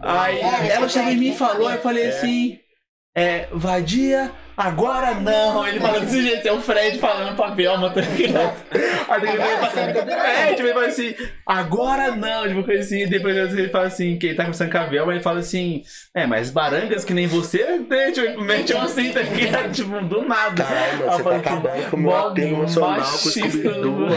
[0.00, 1.34] aí, É, ela chegou em mim e é.
[1.34, 2.58] falou, eu falei assim,
[3.16, 5.66] é, vadia, agora não.
[5.66, 8.54] Ele falou desse jeito, é o Fred falando pra Velma, tá ligado?
[9.08, 10.10] Aí ele vai tá virando.
[10.10, 11.14] é, tipo, ele fala assim,
[11.46, 14.84] agora não, tipo, coisa assim, depois ele fala assim, que ele tá conversando com a
[14.84, 15.82] Velma, ele fala assim,
[16.14, 19.72] é, mas barangas que nem você, né, tipo, mete um assim, tá ligado?
[19.72, 20.64] Tipo, do nada.
[20.64, 24.08] Caralho, você tá assim, acabando com o meu apego emocional com o machista, Scooby-Doo.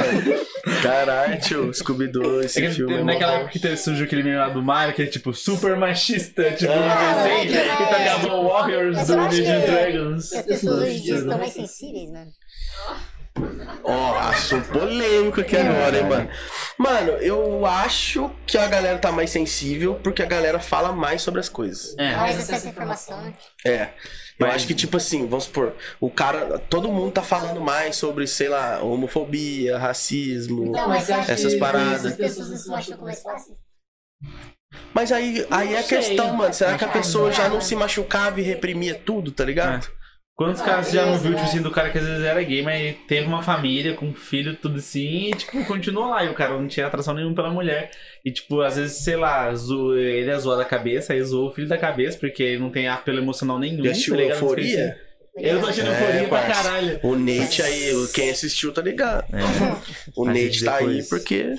[0.82, 4.38] Caralho, tio, Scooby-Doo, É esse que filme é naquela época que teve- surgiu aquele meme
[4.38, 8.28] lá do Mario, que é tipo super machista, tipo, Ah, assim, que e tá ligado
[8.34, 10.29] o Warriors Mas do que- Dragons.
[10.34, 12.32] As pessoas hoje em dia estão mais sensíveis, mano.
[13.84, 16.30] Ó, assunto polêmico aqui agora, hein, mano.
[16.78, 21.40] Mano, eu acho que a galera tá mais sensível porque a galera fala mais sobre
[21.40, 21.96] as coisas.
[21.98, 23.34] É, Mais acesso à informação, né?
[23.66, 23.90] É.
[24.38, 26.58] Eu Mas- acho que, tipo assim, vamos supor, o cara.
[26.60, 30.68] Todo mundo tá falando mais sobre, sei lá, homofobia, racismo.
[30.68, 32.06] Então, Essas que paradas.
[32.06, 33.58] As pessoas não se machucam mais fácil?
[34.94, 36.54] Mas aí, aí é a questão, mano.
[36.54, 37.62] Será que a pessoa já não mano.
[37.62, 39.90] se machucava e reprimia tudo, tá ligado?
[40.40, 42.62] Quantos casos você já não viu, tipo assim, do cara que às vezes era gay,
[42.62, 46.24] mas teve uma família com um filho, tudo assim, e, tipo, continuou lá.
[46.24, 47.92] E o cara não tinha atração nenhuma pela mulher.
[48.24, 51.54] E, tipo, às vezes, sei lá, zo- ele é zoado da cabeça, aí zoou o
[51.54, 53.84] filho da cabeça, porque ele não tem apelo emocional nenhum.
[53.84, 54.38] Já assistiu tá ligado?
[54.42, 54.98] Euforia?
[55.36, 56.64] Eu tô achando É, euforia pra parça.
[56.64, 57.00] caralho.
[57.04, 59.26] O Nate aí, quem assistiu tá ligado.
[60.16, 61.54] O Mas Nate tá aí porque.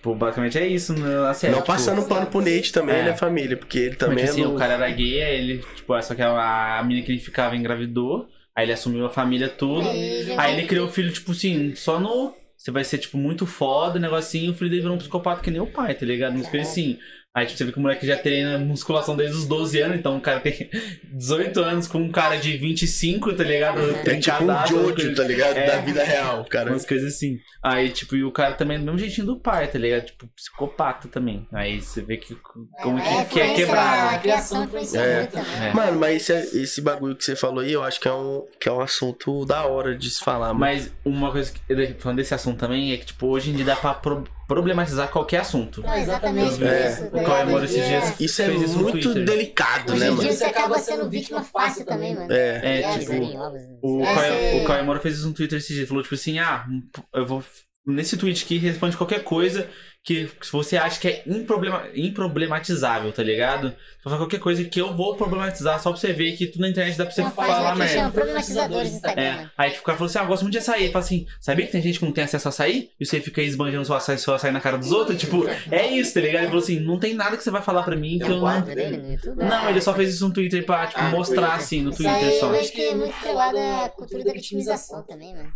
[0.00, 1.52] Tipo, basicamente é isso na série.
[1.52, 3.02] não tipo, passando pano pro Nate também, É.
[3.02, 3.54] né, família?
[3.54, 4.30] Porque ele também Mas, é.
[4.30, 7.12] assim, no- o cara era gay, aí ele, tipo, só que a, a menina que
[7.12, 11.32] ele ficava engravidou, aí ele assumiu a família toda, aí ele criou o filho, tipo
[11.32, 12.34] assim, só no.
[12.56, 15.60] Você vai ser, tipo, muito foda, negocinho, o filho dele virou um psicopata que nem
[15.60, 16.34] o pai, tá ligado?
[16.34, 16.98] Umas coisas assim.
[17.32, 20.16] Aí, tipo, você vê que o moleque já treina musculação desde os 12 anos, então
[20.16, 20.68] o cara tem
[21.14, 23.80] 18 anos com um cara de 25, tá ligado?
[24.04, 25.56] É tipo um Jojo, tá ligado?
[25.56, 25.66] É.
[25.66, 26.70] Da vida real, cara.
[26.70, 27.38] Umas coisas assim.
[27.62, 30.06] Aí, tipo, e o cara também é do mesmo jeitinho do pai, tá ligado?
[30.06, 31.46] Tipo, psicopata também.
[31.52, 34.22] Aí você vê que como que, que é influência, A quebrado.
[34.22, 35.16] criação influencia É.
[35.20, 35.68] muito também.
[35.68, 35.72] É.
[35.72, 38.68] Mano, mas esse, esse bagulho que você falou aí, eu acho que é um, que
[38.68, 40.58] é um assunto da hora de se falar, mano.
[40.60, 43.76] Mas uma coisa que, falando desse assunto também, é que, tipo, hoje em dia dá
[43.76, 44.24] pra pro-
[44.54, 45.80] problematizar qualquer assunto.
[45.80, 46.90] Não, exatamente É.
[46.90, 47.04] isso.
[47.06, 50.22] O Cauê Moura esses dias Isso é fez isso muito delicado, Hoje né, mano?
[50.32, 52.32] você acaba sendo vítima fácil também, mano.
[52.32, 52.60] É.
[52.62, 53.78] É, É, tipo, né?
[53.80, 55.88] O É, Caio, você- o Caio Moura fez isso no Twitter esses dias.
[55.88, 56.66] Falou, tipo assim, ah,
[57.14, 57.44] eu vou.
[57.86, 59.68] Nesse tweet aqui, responde qualquer coisa
[60.02, 63.74] que você acha que é improblema, improblematizável, tá ligado?
[64.02, 66.96] Fala qualquer coisa que eu vou problematizar só pra você ver que tudo na internet
[66.96, 67.92] dá pra você Uma falar merda.
[67.94, 70.58] chama Problematizadores Instagram, É, aí tipo, o cara falou assim: ah, eu gosto muito de
[70.58, 70.84] açaí.
[70.84, 72.90] Ele fala assim: sabia que tem gente que não tem acesso a açaí?
[72.98, 75.18] E você fica aí esbanjando seu açaí, seu açaí na cara dos outros?
[75.20, 76.42] Tipo, é isso, tá ligado?
[76.44, 78.40] Ele falou assim: não tem nada que você vai falar pra mim que eu um
[78.40, 79.48] não.
[79.48, 82.14] Não, ele só fez isso no Twitter pra, tipo, Ah, mostrar assim, no Isso aí
[82.20, 82.48] Twitter eu só.
[82.50, 85.52] vejo que é muito atrelado à cultura da vitimização também, mano.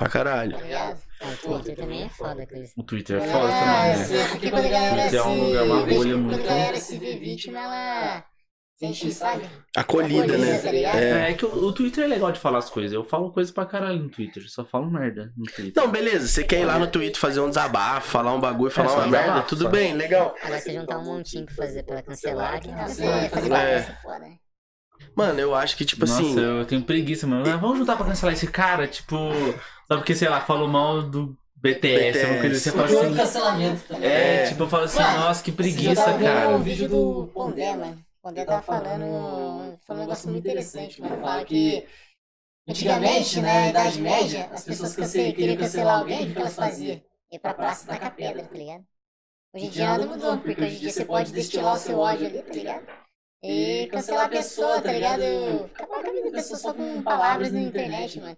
[0.00, 0.56] Pra caralho.
[0.56, 2.72] O Twitter também é foda isso.
[2.76, 4.04] O Twitter é foda Ah, também, né?
[4.24, 5.16] sim, porque quando a galera Twitter se...
[5.16, 8.24] é um lugar, uma bolha que muito- Quando a galera se vê vítima, ela
[8.78, 9.44] sente, sabe?
[9.76, 10.58] Acolhida, né?
[10.58, 10.96] tá ligado?
[10.96, 11.30] É.
[11.30, 12.92] É que o, o Twitter é legal de falar as coisas.
[12.94, 14.42] Eu falo coisas pra caralho no Twitter.
[14.48, 15.74] Só falo merda no Twitter.
[15.76, 16.26] Não, beleza.
[16.26, 19.06] Você quer ir lá no Twitter fazer um desabafo, falar um bagulho, falar só uma
[19.06, 19.68] merda, desabafo, tudo só.
[19.68, 20.34] bem, legal.
[20.42, 23.50] Agora você juntar um montinho pra fazer pra cancelar, que não Você fazer É.
[23.50, 24.36] bagunça é foda, né?
[25.14, 26.38] Mano, eu acho que, tipo Nossa, assim.
[26.40, 27.44] eu tenho preguiça, mano.
[27.58, 29.16] Vamos juntar pra cancelar esse cara, tipo.
[29.90, 32.70] Só porque, sei lá, falou mal do BTS, uma coisa assim.
[32.70, 33.16] Você fala do assim.
[33.16, 34.12] cancelamento, tá ligado?
[34.12, 36.48] É, tipo, eu falo assim, Mano, nossa, que preguiça, vendo cara.
[36.50, 38.04] um vídeo do Pondé, mano.
[38.22, 41.20] O Pondé tava falando, falando um negócio muito interessante, mano.
[41.20, 41.86] Fala que
[42.68, 47.00] antigamente, né, na Idade Média, as pessoas cance- queriam cancelar alguém, o que elas faziam?
[47.32, 48.84] Ia pra praça tacar pedra, tá ligado?
[49.54, 52.26] Hoje em dia nada mudou, porque hoje em dia você pode destilar o seu ódio
[52.26, 52.86] ali, tá ligado?
[53.42, 55.22] E cancelar a pessoa, tá ligado?
[55.74, 58.36] Acabar com a vida da pessoa só com palavras na internet, mano.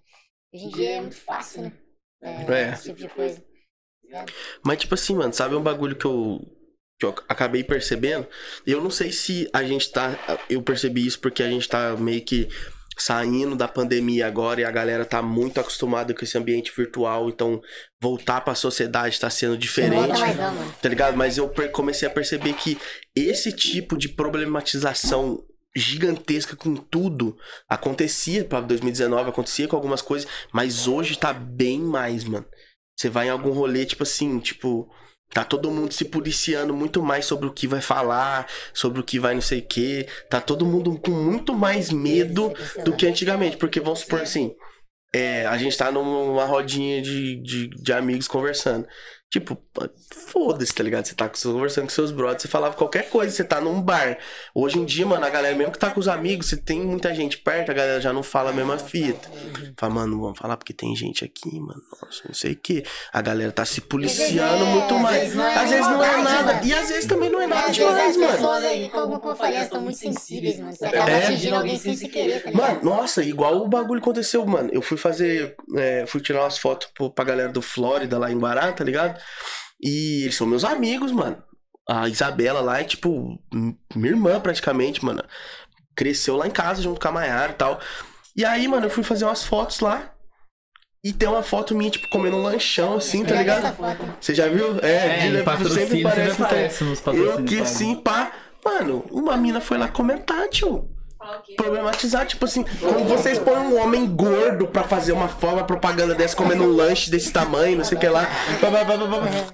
[0.52, 1.72] Hoje em dia é muito fácil, né?
[2.22, 2.72] É.
[2.72, 3.42] Esse tipo de coisa.
[4.64, 6.40] Mas, tipo assim, mano, sabe um bagulho que eu,
[7.00, 8.26] que eu acabei percebendo?
[8.66, 10.16] Eu não sei se a gente tá.
[10.50, 12.48] Eu percebi isso porque a gente tá meio que
[12.98, 17.60] saindo da pandemia agora e a galera tá muito acostumada com esse ambiente virtual, então
[18.00, 20.20] voltar pra sociedade tá sendo diferente.
[20.80, 21.16] tá ligado?
[21.16, 22.78] Mas eu comecei a perceber que
[23.16, 25.42] esse tipo de problematização
[25.74, 27.36] gigantesca com tudo
[27.68, 32.46] acontecia para 2019, acontecia com algumas coisas, mas hoje tá bem mais, mano.
[32.96, 34.88] Você vai em algum rolê, tipo assim, tipo,
[35.30, 39.18] tá todo mundo se policiando muito mais sobre o que vai falar, sobre o que
[39.18, 42.52] vai não sei o que, tá todo mundo com muito mais medo
[42.84, 44.54] do que antigamente, porque vamos supor assim,
[45.14, 48.86] é, a gente tá numa rodinha de, de, de amigos conversando.
[49.32, 49.56] Tipo,
[50.28, 51.06] foda-se, tá ligado?
[51.06, 54.18] Você tá conversando com seus brothers, você falava qualquer coisa, você tá num bar.
[54.54, 57.14] Hoje em dia, mano, a galera, mesmo que tá com os amigos, você tem muita
[57.14, 59.30] gente perto, a galera já não fala a mesma fita.
[59.78, 61.80] Fala, mano, vamos falar porque tem gente aqui, mano.
[62.02, 62.84] Nossa, não sei o que.
[63.10, 65.34] A galera tá se policiando muito mais.
[65.34, 66.60] é Às vezes não é nada.
[66.66, 68.32] E às vezes também não é nada demais, as mano.
[68.32, 70.72] pessoas aí, como, eu falei, elas estão muito sensíveis, mano.
[70.76, 71.24] Você acaba É.
[71.26, 72.68] atingindo alguém sem se querer, tá ligado?
[72.84, 74.68] Mano, nossa, igual o bagulho aconteceu, mano.
[74.72, 75.56] Eu fui fazer.
[75.74, 79.21] é, fui tirar umas fotos pra galera do Flórida lá em Guará, tá ligado?
[79.80, 81.42] E eles são meus amigos, mano.
[81.88, 83.38] A Isabela lá é tipo.
[83.52, 85.22] Minha irmã praticamente, mano.
[85.96, 87.80] Cresceu lá em casa junto com a Mayara e tal.
[88.36, 90.10] E aí, mano, eu fui fazer umas fotos lá.
[91.04, 93.76] E tem uma foto minha, tipo, comendo um lanchão assim, tá Olha ligado?
[94.20, 94.78] Você já viu?
[94.80, 95.42] É, É, de-
[95.74, 96.32] sempre sempre parece.
[96.34, 96.46] então.
[96.46, 98.32] aparece nos Eu que assim, pá.
[98.64, 100.88] Mano, uma mina foi lá comentar, tio?
[101.56, 106.36] Problematizar, tipo assim, como vocês põem um homem gordo pra fazer uma forma propaganda dessa,
[106.36, 108.28] comendo um lanche desse tamanho, não sei o que lá.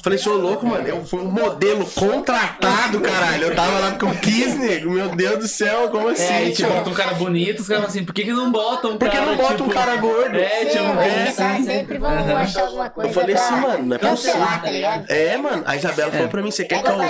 [0.02, 0.86] Falei, sou louco, mano.
[0.86, 3.44] Eu fui um modelo contratado, caralho.
[3.44, 4.90] Eu tava lá porque eu quis, nego.
[4.90, 6.32] Meu Deus do céu, como assim?
[6.32, 8.92] É, e tipo, bota um cara bonito, os caras assim, por que, que não botam
[8.92, 9.64] um Por que cara, não bota tipo...
[9.64, 10.36] um cara gordo?
[10.36, 13.96] É, tipo, é, eles tá- sempre vão achar alguma coisa Eu falei assim, mano, não
[13.96, 14.40] é possível.
[14.40, 15.10] tá ligado?
[15.10, 15.62] É, mano.
[15.66, 17.02] A Isabela falou pra mim, você É quer que eu.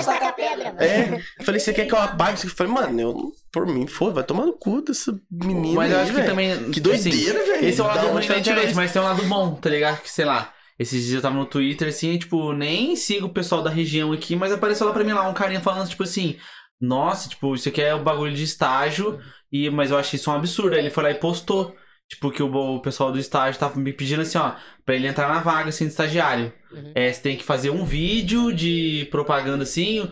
[0.77, 2.39] É, eu falei, você quer que eu apague?
[2.43, 5.75] Eu falei, mano, eu, por mim, foda, vai tomar no cu dessa menina.
[5.75, 6.29] Mas eu aí, acho que velho.
[6.29, 6.71] também.
[6.71, 7.65] Que tipo assim, doideira, velho.
[7.67, 10.01] Esse é o lado ruim que da internet, mas tem um lado bom, tá ligado?
[10.01, 10.53] Que sei lá.
[10.77, 14.33] Esses dias eu tava no Twitter, assim, tipo, nem sigo o pessoal da região aqui,
[14.33, 16.37] mas apareceu lá pra mim lá um carinha falando, tipo assim,
[16.79, 19.19] nossa, tipo, isso aqui é o bagulho de estágio,
[19.51, 20.75] e, mas eu achei isso um absurdo.
[20.75, 21.75] Aí ele foi lá e postou,
[22.07, 24.53] tipo, que o, o pessoal do estágio tava me pedindo assim, ó,
[24.85, 26.53] pra ele entrar na vaga, assim, de estagiário.
[26.71, 26.93] Uhum.
[26.95, 30.09] É, você tem que fazer um vídeo de propaganda, assim,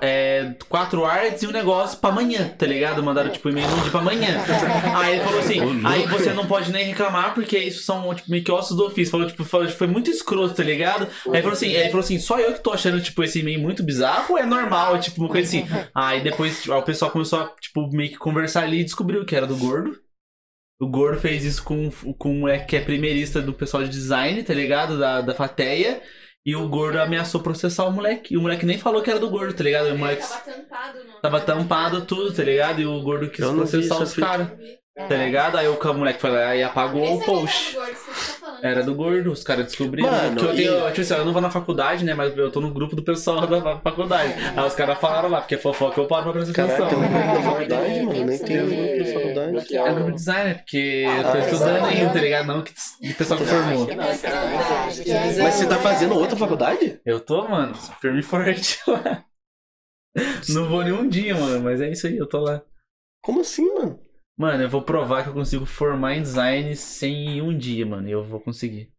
[0.00, 3.02] é, quatro arts e um negócio pra amanhã, tá ligado?
[3.02, 4.42] Mandaram, tipo, e-mail um dia pra amanhã.
[4.96, 8.42] Aí ele falou assim, aí você não pode nem reclamar, porque isso são, tipo, meio
[8.42, 9.10] que ossos do ofício.
[9.10, 11.06] Falou, tipo, falou, foi muito escroto, tá ligado?
[11.26, 13.60] Aí ele falou assim, ele falou assim, só eu que tô achando, tipo, esse e-mail
[13.60, 14.98] muito bizarro ou é normal?
[14.98, 15.66] Tipo, uma coisa assim.
[15.94, 19.36] Aí depois, tipo, o pessoal começou a, tipo, meio que conversar ali e descobriu que
[19.36, 19.96] era do gordo.
[20.80, 24.54] O Gordo fez isso com, com moleque que é primeirista do pessoal de design, tá
[24.54, 24.96] ligado?
[24.96, 26.00] Da, da Fateia.
[26.44, 28.34] E o Gordo ameaçou processar o moleque.
[28.34, 29.92] E o moleque nem falou que era do Gordo, tá ligado?
[29.94, 31.20] O moleque Tava tampado, não.
[31.20, 32.80] tava tampado tudo, tá ligado?
[32.80, 34.48] E o Gordo quis processar essa os caras,
[35.06, 35.56] tá ligado?
[35.56, 37.72] Aí o moleque foi lá e apagou o Esse é post.
[37.72, 38.64] do gordo, você tá falando.
[38.64, 40.10] Era do gordo, os caras descobriram.
[40.10, 42.14] Mano, que eu, e- tenho, tipo assim, eu não vou na faculdade, né?
[42.14, 44.34] Mas eu tô no grupo do pessoal da fa- faculdade.
[44.56, 47.00] Aí os caras falaram lá, porque é fofoca, eu paro pra prestar Caraca, atenção.
[47.00, 48.24] tem um grupo da É, faculdade, mano.
[48.24, 49.74] Nem tem um grupo da faculdade.
[49.76, 51.88] É grupo de design, porque eu tô Ah, estudando é.
[51.90, 52.46] ainda, tá ligado?
[52.46, 52.72] Não que
[53.10, 53.86] o pessoal que formou.
[53.96, 57.00] Mas você tá fazendo outra faculdade?
[57.04, 59.24] Eu tô, mano, firme e forte lá.
[60.48, 62.60] Não vou nenhum dia, mano, mas é isso aí, eu tô lá.
[63.22, 64.00] Como assim, mano?
[64.38, 68.08] Mano, eu vou provar que eu consigo formar em design sem um dia, mano.
[68.08, 68.92] E eu vou conseguir.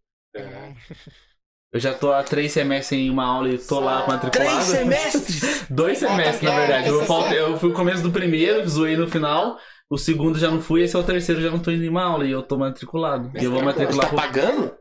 [1.72, 4.32] Eu já tô há três semestres em uma aula e tô lá matriculado.
[4.32, 5.68] Três semestres!
[5.70, 6.90] Dois semestres, na verdade.
[6.90, 9.58] Eu, faltei- eu fui no começo do primeiro, zoei no final.
[9.90, 12.04] O segundo já não fui, esse é o terceiro, já não tô indo em uma
[12.04, 13.32] aula e eu tô matriculado.
[13.40, 14.18] E eu vou Você matricular tá pro...
[14.18, 14.76] pagando?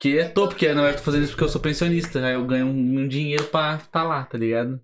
[0.00, 2.24] Que é tô, porque na verdade eu tô fazendo isso porque eu sou pensionista.
[2.24, 4.80] Aí eu ganho um, um dinheiro pra tá lá, tá ligado?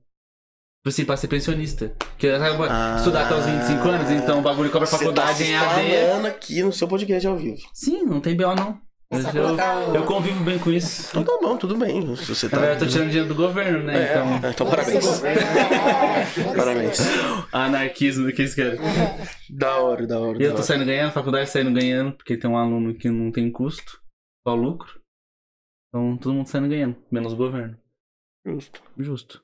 [0.81, 1.95] Tipo assim, pra ser pensionista.
[1.99, 2.97] Porque eu tava Ah.
[2.97, 5.83] estudar até os 25 anos, então o bagulho cobra Você faculdade tá se em AD.
[5.87, 7.59] explanando aqui no seu podcast ao vivo.
[7.75, 8.81] Sim, não tem BO não.
[9.13, 9.31] Eu, Só
[9.93, 11.09] eu, convivo bem com isso.
[11.11, 12.15] Então tá bom, tudo bem.
[12.17, 12.59] Se você tá.
[12.65, 14.05] eu tô tirando dinheiro do governo, né?
[14.07, 15.05] É, Então, então parabéns.
[16.57, 16.99] Parabéns.
[17.53, 18.79] anarquismo que eles querem.
[19.51, 20.39] Da hora, da hora.
[20.41, 20.63] E eu tô hora.
[20.63, 24.01] saindo ganhando, faculdade saindo ganhando, porque tem um aluno que não tem custo,
[24.47, 25.01] só lucro.
[25.89, 27.77] Então todo mundo saindo ganhando, menos o governo.
[28.47, 28.81] Justo.
[28.97, 29.43] Justo.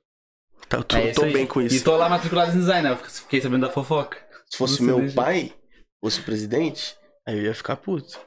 [0.68, 1.84] Tá, eu tô, É tô bem com E isso.
[1.84, 2.94] tô lá matriculado em design, né?
[2.94, 4.18] Eu fiquei sabendo da fofoca.
[4.50, 5.52] Se fosse Não meu pai,
[6.02, 6.96] fosse presidente,
[7.26, 8.18] aí eu ia ficar puto.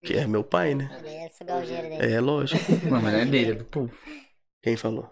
[0.00, 0.90] Porque é meu pai, né?
[2.00, 2.60] É lógico.
[2.84, 3.92] Não, mas não é dele, é do povo.
[4.62, 5.08] Quem falou?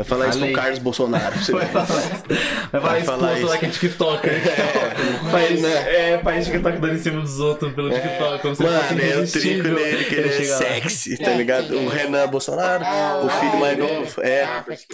[0.00, 0.54] Vai falar isso Falei.
[0.54, 1.38] pro Carlos Bolsonaro.
[1.38, 2.24] Você Vai falar isso.
[2.72, 3.46] Vai falar Vai isso falar isso.
[3.46, 4.32] lá que é TikToker.
[4.32, 6.12] É, Faz, né?
[6.12, 8.38] é, faz TikTok dando em cima dos outros pelo TikTok.
[8.40, 9.74] Como se Mano, eu trinco irresistível.
[9.74, 10.56] nele que ele é lá.
[10.56, 11.76] sexy, tá ligado?
[11.76, 12.82] O Renan Bolsonaro,
[13.26, 14.22] o filho mais novo.
[14.22, 14.48] É,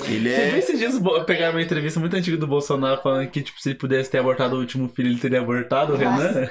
[0.09, 0.59] ele Você viu é.
[0.59, 4.11] esses dias pegaram uma entrevista muito antiga do Bolsonaro falando que, tipo, se ele pudesse
[4.11, 6.49] ter abortado o último filho, ele teria abortado o Renan?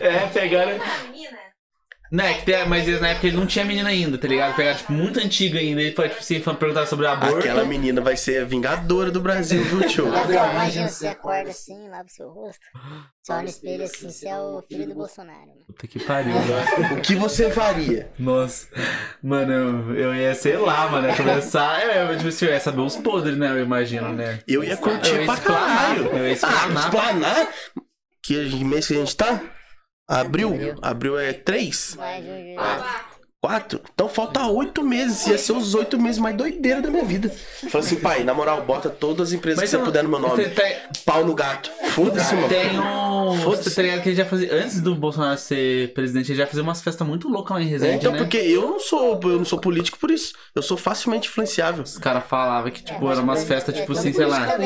[0.00, 0.78] é, pegaram.
[2.14, 2.16] Ah.
[2.16, 4.54] Né, que tem- mas na época ele não tinha menina ainda, tá ligado?
[4.54, 5.82] Pegaram, tipo, muito antigo ainda.
[5.82, 7.38] Ele foi, tipo assim, foi perguntar sobre aborto.
[7.38, 10.06] Aquela menina vai ser a vingadora do Brasil, viu, tio?
[10.08, 12.60] Imagina você acorda assim, lava o seu rosto.
[13.24, 15.38] Você olha no espelho assim, você é o filho do Bolsonaro.
[15.38, 15.64] mano.
[15.66, 16.98] Puta que pariu, velho.
[16.98, 18.12] O que você faria?
[18.18, 18.68] Nossa.
[19.22, 19.50] Mano,
[19.94, 21.82] eu, eu ia, sei lá, mano, ia começar.
[21.86, 23.48] Eu, eu, tipo assim, eu ia saber os podres, né?
[23.48, 24.40] Eu imagino, né?
[24.46, 26.04] Eu ia curtir Eu ia pra caralho.
[26.08, 26.84] eu ia Ah, explanar.
[26.84, 27.48] explanar?
[28.22, 29.40] Que a- mês que a gente tá?
[30.06, 30.76] Abril?
[30.82, 31.96] Abril é 3?
[33.44, 33.78] Quatro?
[33.92, 35.26] Então falta oito meses.
[35.26, 37.30] Ia ser os oito meses mais doideira da minha vida.
[37.68, 40.18] Fala assim, pai, na moral, bota todas as empresas que você não- puder no meu
[40.18, 40.34] nome.
[40.44, 41.70] Você tem, Pau no gato.
[41.90, 42.48] Foda-se, mano.
[42.48, 43.38] tem um.
[43.42, 43.74] Foda-se.
[43.74, 44.54] Tá ligado que ele já fazia.
[44.54, 47.70] Antes do Bolsonaro ser presidente, ele já fazia umas festas muito loucas lá em É,
[47.70, 48.18] Resende, então, né?
[48.18, 50.32] porque eu não sou, eu não sou político por isso.
[50.54, 51.82] Eu sou facilmente influenciável.
[51.82, 54.52] Os caras falavam que, tipo, eram umas festas, tipo É, assim, sei lá.
[54.54, 54.62] É, Que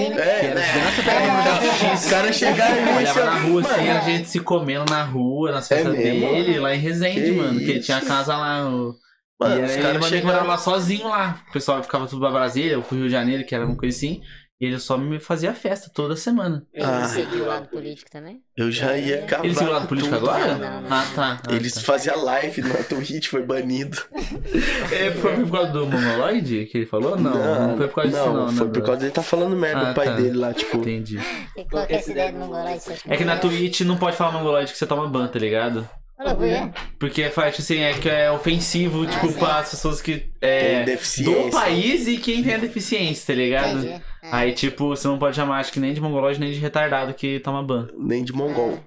[0.47, 0.73] era né?
[0.73, 4.85] desgraça pra Os caras chegaram e Olhava na rua, Mano, assim, a gente se comendo
[4.89, 6.29] na rua, nas festas É mesmo?
[6.29, 7.59] dele, lá em Resende, Que mano.
[7.59, 8.68] Que ele tinha a casa lá.
[8.69, 8.95] O...
[9.41, 11.41] Mano, e os caras ele mandei chegaram- morava lá sozinho lá.
[11.49, 13.97] O pessoal ficava tudo pra Brasília, ou pro Rio de Janeiro, que era uma coisa
[13.97, 14.21] assim.
[14.61, 16.67] E ele só me fazia festa toda semana.
[16.75, 17.05] Ele Ah.
[17.05, 18.41] seguiu o lado político também?
[18.57, 19.45] Eu já ia acabar.
[19.45, 20.29] Ele seguiu o lado político tudo.
[20.29, 20.57] agora?
[20.57, 20.93] Não, não.
[20.97, 21.41] Ah, tá.
[21.49, 21.81] Ah, Eles tá.
[21.83, 23.97] faziam live na Twitch, foi banido.
[24.91, 27.17] É, foi por causa do Mongoloid que ele falou?
[27.17, 27.31] Não,
[27.69, 28.49] não, foi por causa disso, não.
[28.53, 30.17] foi por causa dele tá falando merda Ah, do pai tá.
[30.17, 30.79] dele lá, tipo.
[30.79, 31.21] Entendi.
[31.57, 34.33] E qual que é essa ideia do acha É que na Twitch não pode falar
[34.33, 35.89] Mongoloid que você toma ban, tá ligado?
[36.19, 36.81] Quê?
[36.99, 39.39] Porque faz, tipo assim, é que é ofensivo, tipo, sim.
[39.39, 40.29] para as pessoas que.
[40.41, 41.45] É, deficiência.
[41.45, 43.87] do país e quem tem a deficiência, tá ligado?
[43.87, 44.01] É.
[44.23, 47.39] Aí, tipo, você não pode chamar, acho que nem de mongolóide, nem de retardado que
[47.41, 47.87] toma ban.
[47.97, 48.81] Nem de mongol.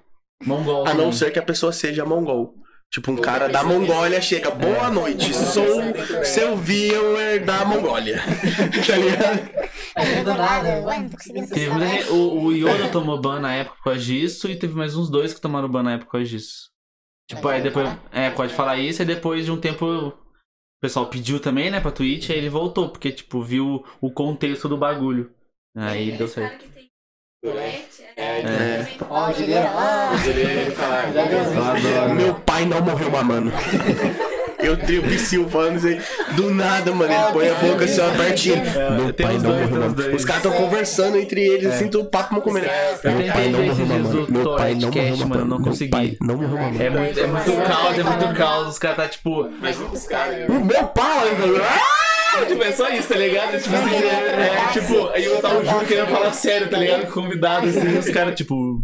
[0.44, 0.86] Mongol.
[0.86, 2.54] A não ser que a pessoa seja mongol.
[2.92, 5.64] Tipo, um cara da Mongólia chega, boa noite, sou
[6.22, 8.20] seu viewer da Mongólia.
[8.86, 9.50] tá ligado?
[11.10, 14.94] Conseguindo Teve o, o Yoda tomou ban na época por causa disso e teve mais
[14.94, 16.71] uns dois que tomaram ban na época por causa disso.
[17.34, 17.88] Tipo, aí depois.
[18.10, 20.12] É, pode falar isso e depois de um tempo o
[20.80, 24.76] pessoal pediu também, né, pra Twitch, aí ele voltou, porque, tipo, viu o contexto do
[24.76, 25.30] bagulho.
[25.76, 26.66] Aí deu certo.
[28.16, 28.96] É, é.
[29.08, 29.32] Ó,
[30.72, 32.14] fala, Eu adoro.
[32.14, 33.50] Meu pai não morreu mamando.
[34.62, 36.00] Eu tenho o Psyu falando isso aí.
[36.36, 37.12] Do nada, mano.
[37.12, 38.62] Ele põe a boca assim, ó, pertinho.
[38.96, 42.04] Meu tem pai os não morreu tem os caras estão conversando entre eles, assim, do
[42.04, 42.66] papo uma comendo.
[42.66, 45.90] Eu Meu pai não morreu do Meu pai não morreu mano, não Meu consegui.
[45.90, 46.82] pai não morreu mamando.
[46.82, 48.68] É muito, é muito caos, é muito caos.
[48.68, 49.48] Os caras tá tipo.
[49.60, 50.48] mas os caras.
[50.48, 51.28] O meu pai,
[52.34, 53.60] Ah, tipo, é só isso, tá ligado?
[53.62, 57.06] Tipo assim, é, é, tipo, aí eu tava juro querendo falar sério, tá ligado?
[57.06, 58.82] Com convidado, assim, e os caras, tipo.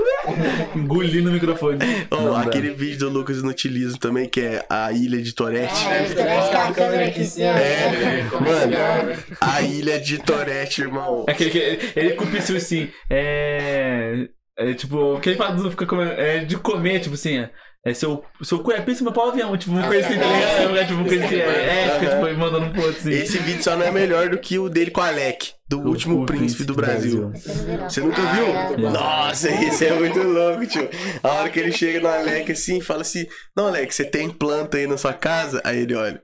[0.76, 1.78] engolindo o microfone.
[2.10, 2.42] Oh, Não dá.
[2.42, 5.86] aquele vídeo do Lucas Inutilismo também, que é a ilha de Torete.
[5.88, 7.42] É, ele também com a câmera aqui.
[7.42, 11.24] É, mano, a ilha de Torete, irmão.
[11.28, 14.28] É Aquele que ele, ele com o Psyu assim, é.
[14.56, 17.44] É tipo, o que ele fala do fica comendo, é de comer, tipo assim,
[17.84, 20.76] é, É seu, seu cu é pensa meu pau avião, tipo, coisa assim, tá ligado?
[20.78, 23.10] É, tipo, assim, é, é, tipo, mandando pro outro assim.
[23.12, 25.88] Esse vídeo só não é melhor do que o dele com o Alec, do O-
[25.88, 27.30] último o príncipe do Brasil.
[27.32, 27.90] Você não viu, não.
[27.90, 28.32] Você nunca Ah,
[28.68, 28.78] viu?
[28.78, 28.90] não.
[28.92, 30.88] Nossa, esse é muito louco, tio.
[31.22, 34.76] A hora que ele chega no Alec assim, fala assim: Não, Alec, você tem planta
[34.78, 35.60] aí na sua casa?
[35.64, 36.22] Aí ele olha.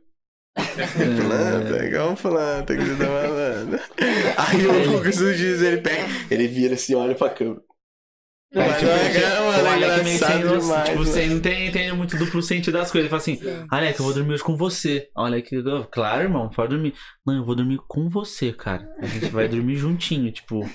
[0.57, 3.81] Planta, igual planta que você tá falando.
[4.37, 7.61] Aí o Lucas dos dias ele pega, ele vira assim, olha pra câmera.
[8.53, 10.97] É, Mas tipo, é, mano, o é Alec meio sem demais, tipo, mano.
[10.97, 13.05] você não tem, entende muito duplo sentido das coisas.
[13.05, 15.09] Ele fala assim, Alec, eu vou dormir hoje com você.
[15.15, 16.95] Alec, eu, claro, irmão, pode dormir.
[17.25, 18.89] Não, eu vou dormir com você, cara.
[19.01, 20.69] A gente vai dormir juntinho, tipo.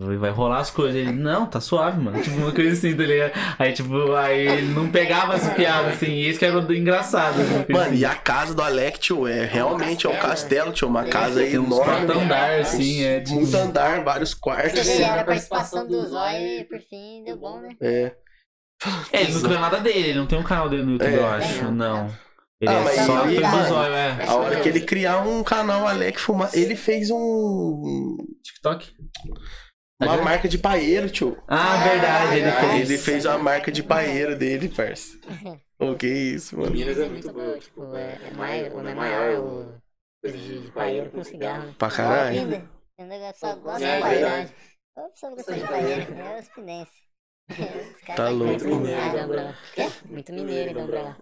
[0.00, 0.94] Vai rolar as coisas.
[0.94, 2.22] Ele, não, tá suave, mano.
[2.22, 3.32] Tipo, uma coisa assim, tá ligado?
[3.58, 7.34] Aí, tipo, aí ele não pegava as piadas, assim, e isso que era o engraçado.
[7.34, 7.96] coisa Mano, assim.
[7.96, 11.58] e a casa do Alec, tio, é realmente é um castelo, tio, uma casa Tem
[11.58, 11.84] uns enorme.
[12.06, 13.34] quatro andar, assim, é tipo.
[13.40, 14.86] Muito andar, vários quartos.
[14.88, 17.70] Era a participação do e por fim deu bom, né?
[17.80, 18.12] É.
[19.12, 21.16] É, ele não criou nada dele, ele não tem um canal dele no YouTube, É.
[21.18, 21.72] eu acho.
[21.72, 22.06] Não.
[22.60, 24.24] Ele Ah, é mas só ele- mano, do zóio, é.
[24.28, 28.16] A hora que ele criar um canal Alec Fumar, ele fez um.
[28.44, 28.92] TikTok?
[30.00, 30.24] Uma Instagram?
[30.24, 31.42] marca de paeiro, tio.
[31.48, 32.90] Ah, verdade, ele fez.
[32.90, 35.18] Ele fez uma marca de paeiro dele, parça.
[35.80, 36.72] O que isso, mano?
[36.72, 37.56] Minas é muito boa.
[37.56, 39.80] Tipo, é, é mais, o é maior, o
[40.20, 41.66] coisa de, paeiro com cigarro.
[41.68, 41.74] né?
[41.78, 42.36] Pra caralho.
[42.40, 42.68] Ainda.
[42.98, 44.52] Eu só gosto É de paeiro.
[44.96, 46.14] Eu só gosto de paeiro.
[46.14, 47.07] É os pinenses.
[48.16, 48.46] Tá louco.
[48.46, 49.54] Muito mineiro, então, pra lá.
[50.10, 51.16] Muito mineiro, então, pra lá.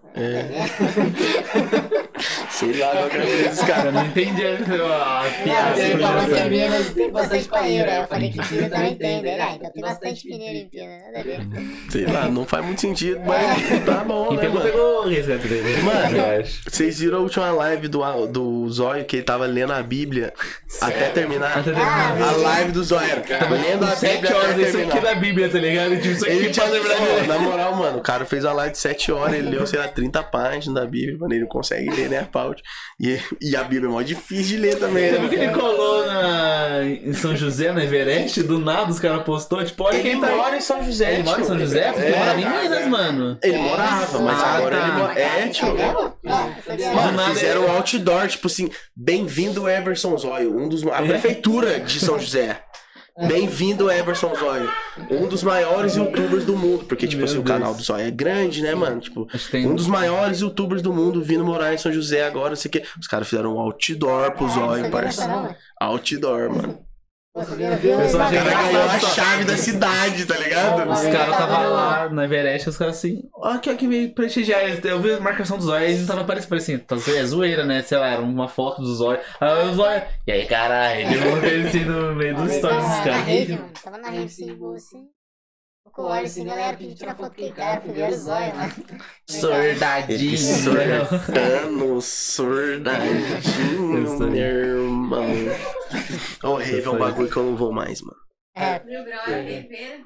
[2.50, 3.94] Sei lá qual que é a dos caras.
[3.94, 5.80] não entendi a, Não, piada.
[5.80, 6.48] ele assim, falou que né?
[6.48, 7.90] Minas tem bastante paeiro.
[7.90, 9.18] Eu falei que Pina também tem.
[9.18, 11.90] Então bastante mineiro em.
[11.90, 14.70] Sei lá, não faz muito sentido, mas tá bom, né, pegou, mano?
[14.70, 15.82] pegou o resgate dele.
[15.82, 16.44] Mano.
[16.68, 20.32] Vocês viram a última live do, do Zóio que ele tava lendo a Bíblia
[20.80, 21.58] até terminar?
[21.58, 22.22] Até Ah, terminar.
[22.28, 25.14] A live do Zóio tava lendo a Sete Bíblia horas até isso aqui terminar.
[25.14, 25.96] da Bíblia, tá ligado?
[26.16, 29.34] Isso Ele tinha de Na moral, mano, o cara fez uma live de 7 horas,
[29.34, 32.24] ele leu, sei lá, 30 páginas da Bíblia, mano, ele não consegue ler, né, a
[32.24, 32.62] pauta.
[32.98, 35.44] E, e a Bíblia é mó difícil de ler também, Você viu que né?
[35.44, 38.42] ele colou na, em São José, no Everest?
[38.42, 40.36] Do nada os caras postou, tipo, olha Ele quem tá aí.
[40.36, 41.44] mora em São José, Ele mora em.
[41.44, 41.92] São José?
[41.92, 42.16] Porque É.
[42.18, 43.38] mora em Minas, mano.
[43.42, 44.82] Ele morava, mas Ah, agora tá.
[44.88, 45.20] ele mora...
[45.20, 45.66] É, tio.
[45.76, 46.14] Mano,
[46.94, 50.84] Mano, nada fizeram ele- um outdoor, tipo assim, bem-vindo Everson Zóio, um dos...
[50.86, 52.60] A prefeitura de São José.
[53.26, 54.70] Bem-vindo Everson Zóio,
[55.10, 56.84] um dos maiores youtubers do mundo.
[56.84, 59.00] Porque, tipo Meu assim, o canal do Zóio é grande, né, mano?
[59.00, 62.68] Tipo, um dos maiores youtubers do mundo vindo morar em São José agora, não sei
[62.68, 62.84] o quê.
[63.00, 65.56] Os caras fizeram um outdoor pro Zóio, parça.
[65.80, 66.85] Outdoor, mano.
[67.36, 70.90] Pessoal O cara Engraçado ganhou a chave da cidade, tá ligado?
[70.90, 74.62] Os caras tava lá na Everest, os caras assim, ó, que que me prestigiar.
[74.82, 77.82] Eu vi a marcação do zóio e não tava parecendo, parecia, tá é zoeira, né?
[77.82, 79.20] Sei lá, era uma foto do zóio.
[79.38, 82.88] Aí o zóio, e aí, caralho, deu uma coisa assim no meio dos stories dos
[82.88, 83.26] Tava na caras.
[83.26, 83.70] rave, mano.
[83.84, 85.15] Tava na rave, assim, boa, assim.
[85.96, 87.80] Com o olho, assim, galera pediu tirar foto com o cara.
[87.80, 88.68] Fui ver o zóio lá.
[89.26, 90.36] Sordadinho.
[90.36, 94.26] Surtando, surdadinho, sei.
[94.26, 95.24] meu irmão.
[96.44, 98.18] Ô, rave é um bagulho que eu não vou mais, mano.
[98.54, 98.84] É.
[98.84, 100.00] Mil grau é rever.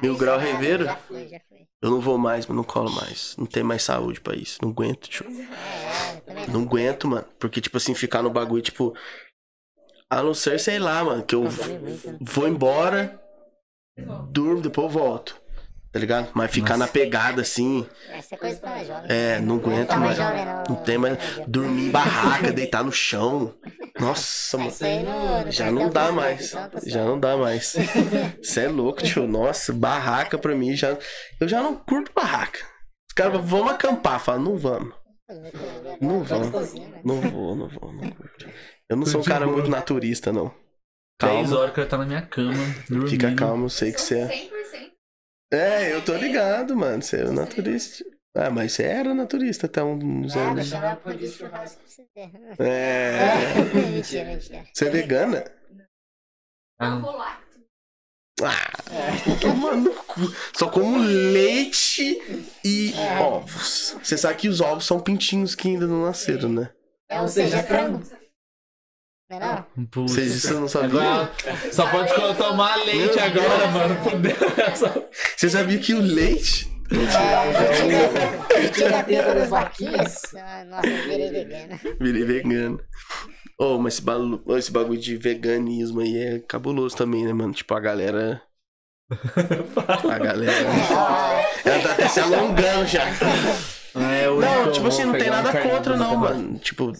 [0.00, 0.84] Mil grau já- Ribeiro?
[0.84, 1.58] Já foi, já foi.
[1.82, 3.34] Eu não vou mais, mano, não colo mais.
[3.36, 4.58] Não tem mais saúde pra isso.
[4.62, 5.26] Não aguento, tio.
[5.26, 7.26] É, é, também Não aguento, mano.
[7.38, 8.94] Porque, tipo assim, ficar no bagulho, tipo.
[10.08, 11.44] A não ser, sei lá, mano, que eu
[12.20, 13.20] vou embora,
[14.30, 15.40] durmo, depois eu volto.
[15.92, 16.28] Tá ligado?
[16.34, 19.04] Mas ficar na pegada assim, Essa é coisa pra jovem.
[19.08, 20.62] é, não aguento Tá mais jovem, não.
[20.68, 21.18] Não tem mais.
[21.48, 23.54] Dormir em barraca, deitar no chão.
[23.98, 24.70] Nossa, mano.
[25.50, 26.48] Já cartão não dá mais.
[26.50, 27.76] então tá Já não dá mais.
[28.42, 29.26] Você é louco, tio.
[29.26, 30.98] Nossa, barraca pra mim já.
[31.40, 32.58] Eu já não curto barraca.
[33.08, 34.20] Os caras vamos acampar.
[34.20, 34.92] Fala, não vamos.
[35.98, 36.74] Não vamos.
[36.74, 37.00] Né?
[37.02, 38.46] Não vou, não vou, não curto.
[38.86, 40.52] Eu não sou um cara muito naturista, não.
[41.20, 41.58] 10 Calma.
[41.58, 42.52] horas que eu tá na minha cama,
[42.88, 43.08] dormindo.
[43.10, 44.26] Fica calmo, eu sei que você é.
[44.28, 44.50] 100%.
[45.52, 47.02] É, eu tô ligado, mano.
[47.02, 48.04] Você é naturista.
[48.36, 50.54] Ah, mas você era naturista até uns Ah, anos.
[50.56, 52.30] deixa eu ver a polícia que eu faço pra você ver.
[52.62, 53.18] É.
[53.92, 54.64] Mentira, mentira.
[54.74, 55.44] Você é vegana?
[56.78, 57.40] Ah, Vou lá.
[58.42, 58.76] Ah,
[59.40, 60.20] toma no cu.
[60.54, 62.20] Só como leite
[62.62, 63.96] e ovos.
[64.02, 66.70] Você sabe que os ovos são pintinhos que ainda não nasceram, né?
[67.08, 68.02] É, ou seja, é frango.
[69.28, 69.86] Não?
[69.90, 70.12] putz.
[70.12, 71.28] Vocês isso não sabiam?
[71.72, 73.72] Só pode tomar leite Meu agora, Deus.
[73.72, 73.96] mano.
[74.04, 74.36] Fudeu.
[75.36, 76.70] Você sabia que o leite.
[78.72, 80.20] Tira a teta das vaquinhas.
[80.36, 81.80] Ah, Nossa, virei vegana.
[82.00, 82.80] Virei vegano.
[83.58, 87.52] Ô, mas esse, balu- esse bagulho de veganismo aí é cabuloso também, né, mano?
[87.52, 88.40] Tipo, a galera.
[90.10, 90.52] A galera.
[91.64, 93.04] Ela tá até se alongando já.
[93.96, 94.26] É.
[94.26, 96.58] Não, tipo assim, vou não tem nada contra, não, mano.
[96.58, 96.92] Tipo,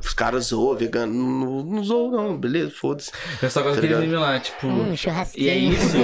[0.00, 1.12] os caras zoam, vegano.
[1.12, 3.10] Não, não zoam, não, beleza, foda-se.
[3.42, 4.10] Eu só gosto Tá daquele ligado?
[4.10, 4.66] meme lá, tipo.
[4.66, 4.94] Hum.
[5.36, 5.96] E é isso.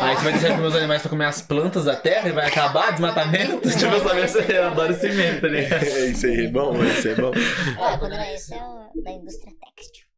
[0.00, 2.88] Aí você vai deixar meus animais pra comer as plantas da terra e vai acabar
[2.88, 3.60] o desmatamento?
[3.70, 5.82] tipo, eu sabia se eu adoro esse meme, tá ligado?
[6.10, 7.32] isso aí é bom, isso é bom.
[7.80, 8.58] Ah, quando era esse é
[9.02, 10.09] da indústria têxtil.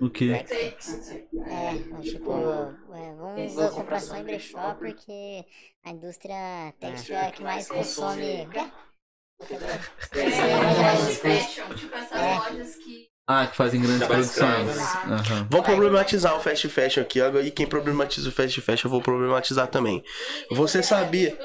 [0.00, 0.30] O quê?
[0.32, 5.44] É, tipo, é, vamos comprar só em brechó porque
[5.84, 8.48] a indústria têxtil é a que mais consome.
[9.40, 12.38] Fast fashion, tipo essas É.
[12.38, 13.10] lojas que.
[13.26, 14.66] Ah, que fazem grandes produções.
[15.48, 17.20] Vamos problematizar o fast fashion aqui.
[17.20, 20.02] Agora, E quem problematiza o fast fashion, eu vou problematizar também.
[20.50, 21.38] Você sabia?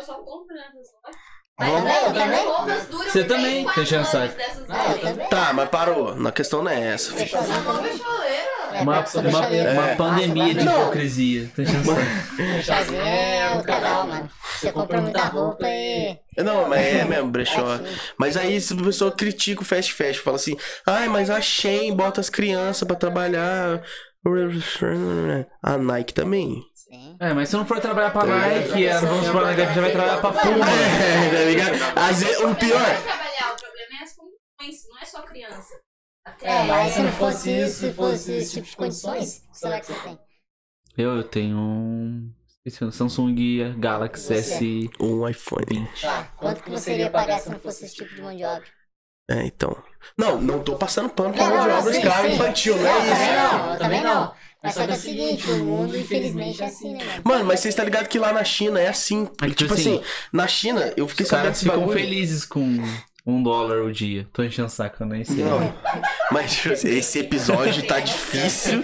[1.58, 4.36] Você também saco.
[4.36, 5.28] dessas Ah.
[5.30, 6.14] Tá, mas parou.
[6.16, 7.16] Na questão não é essa.
[7.22, 8.46] Essa roupa é choleira.
[8.74, 9.96] É, Uma, uma, uma É.
[9.96, 10.82] pandemia de Não.
[10.82, 11.50] hipocrisia.
[11.56, 12.36] Tá enchendo o saco.
[12.36, 14.30] Brechózinho é o canal, mano.
[14.60, 16.18] Você compra muita roupa e.
[16.38, 17.80] Não, mas é mesmo, brechó.
[18.18, 21.96] Mas aí se a pessoa critica o fast fashion, fala assim, ai, mas a Shein
[21.96, 23.82] bota as crianças pra trabalhar.
[25.64, 26.62] A Nike também.
[26.96, 27.18] Sim.
[27.20, 29.92] É, mas se não for trabalhar pra Nike, é, vamos supor, a Nike já vai
[29.92, 30.66] trabalhar pra Puma.
[30.66, 31.98] É, tá ligado?
[32.00, 32.80] Às vezes, o pior.
[32.80, 35.74] Não é trabalhar, o problema é as condições, não é só criança.
[36.26, 39.88] Até É, mas se não fosse isso, se fosse esse tipo de condições, celular que
[39.88, 40.20] você tem?
[40.98, 42.32] Eu, eu tenho um.
[42.66, 44.92] Esqueci, um Samsung Galaxy S20.
[45.00, 45.88] Um iPhone.
[46.02, 48.66] Tá, quanto que você iria pagar se não fosse esse tipo de mão de obra?
[49.30, 49.76] É, então.
[50.18, 53.24] Não, não tô passando pano pra mão de obra escrava infantil, não Não, é também
[53.24, 53.34] isso.
[53.34, 54.34] não, também não.
[54.66, 57.22] Mas só que é o seguinte, o mundo infelizmente é assim, né, mano?
[57.24, 59.30] Mano, mas vocês estão ligados que lá na China é assim.
[59.42, 62.00] É que, tipo assim, assim, na China, eu fiquei sabendo desse ficam bagulho.
[62.00, 62.80] felizes com
[63.26, 64.28] um dólar o dia.
[64.34, 65.44] Tô enchendo o saco, eu nem sei.
[65.44, 65.74] Não.
[66.32, 68.84] Mas tipo assim, esse episódio tá difícil.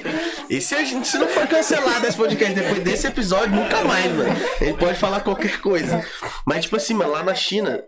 [0.50, 4.12] E se, a gente, se não for cancelado esse podcast depois desse episódio, nunca mais,
[4.12, 4.36] mano.
[4.60, 6.06] Gente pode falar qualquer coisa.
[6.46, 7.84] Mas, tipo assim, mano, lá na China,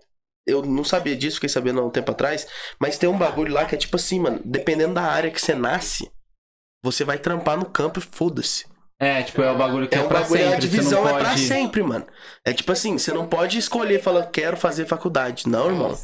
[0.46, 2.48] eu não sabia disso, fiquei sabendo há um tempo atrás.
[2.80, 5.54] Mas tem um bagulho lá que é tipo assim, mano, dependendo da área que você
[5.56, 6.10] nasce,
[6.84, 8.66] você vai trampar no campo e foda-se.
[9.00, 10.56] É, tipo, é o bagulho que É é, um pra bagulho, sempre.
[10.56, 11.42] a divisão você não é pra pode...
[11.48, 12.06] sempre, mano.
[12.46, 15.48] É tipo assim, você não pode escolher e falar, quero fazer faculdade.
[15.50, 15.98] Não, irmão.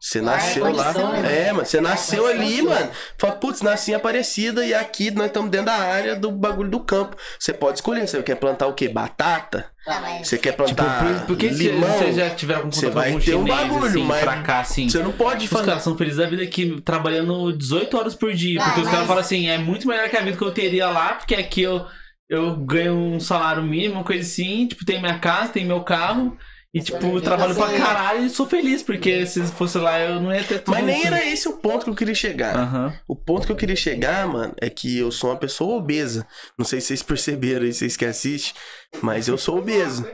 [0.00, 0.92] Você nasceu é lá.
[1.20, 1.48] né?
[1.48, 1.66] É, mano.
[1.66, 2.90] Você nasceu ali, mano.
[3.18, 6.80] Fala, putz, nasci em Aparecida e aqui nós estamos dentro da área do bagulho do
[6.80, 7.16] campo.
[7.38, 8.08] Você pode escolher.
[8.08, 8.88] Você quer plantar o quê?
[8.88, 9.70] Batata?
[9.86, 10.26] Mas...
[10.28, 11.90] Você quer Tipo, plantar por, por que se limão?
[11.98, 14.42] vocês já tiveram com Você contato com vai algum ter um bagulho, assim, mas pra
[14.42, 14.88] cá, assim?
[14.88, 15.66] Você não pode Os fazer.
[15.66, 18.60] caras são felizes da vida aqui trabalhando 18 horas por dia.
[18.60, 20.50] Ah, Porque os mas- caras falam assim, é muito melhor que a vida que eu
[20.52, 21.84] teria lá, porque aqui eu,
[22.28, 26.36] eu ganho um salário mínimo, uma coisa assim, tipo, tem minha casa, tem meu carro.
[26.72, 30.32] E, tipo, eu trabalho pra caralho e sou feliz, porque se fosse lá eu não
[30.32, 31.06] ia ter tudo Mas nem isso.
[31.08, 32.56] era esse o ponto que eu queria chegar.
[32.56, 32.94] Aham.
[33.08, 36.24] O ponto que eu queria chegar, mano, é que eu sou uma pessoa obesa.
[36.56, 38.54] Não sei se vocês perceberam aí, vocês que assistem,
[39.02, 40.06] mas eu sou obeso.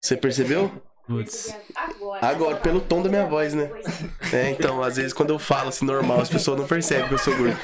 [0.00, 0.70] Você percebeu?
[1.04, 1.52] Putz.
[1.74, 2.26] Agora.
[2.26, 3.68] Agora, pelo tom da minha voz, né?
[4.32, 7.18] É, então, às vezes quando eu falo assim normal, as pessoas não percebem que eu
[7.18, 7.56] sou gordo.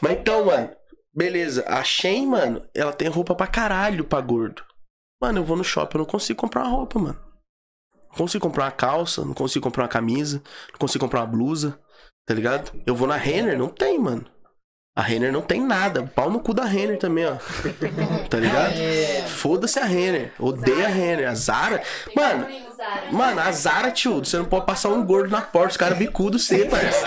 [0.00, 0.70] Mas então, mano,
[1.12, 1.64] beleza.
[1.66, 4.62] A Shein, mano, ela tem roupa pra caralho pra gordo.
[5.20, 7.29] Mano, eu vou no shopping, eu não consigo comprar uma roupa, mano.
[8.10, 10.42] Não consigo comprar uma calça, não consigo comprar uma camisa,
[10.72, 11.78] não consigo comprar uma blusa,
[12.26, 12.72] tá ligado?
[12.86, 14.26] Eu vou na Renner, não tem, mano.
[14.96, 16.02] A Renner não tem nada.
[16.14, 17.36] Pau no cu da Renner também, ó.
[18.28, 18.74] Tá ligado?
[19.28, 20.32] Foda-se a Renner.
[20.38, 21.28] Odeio a Renner.
[21.30, 21.82] A Zara.
[22.14, 22.46] Mano,
[23.12, 26.38] Mano, a Zara, tio, você não pode passar um gordo na porta, os caras bicudo
[26.38, 27.06] você, parça.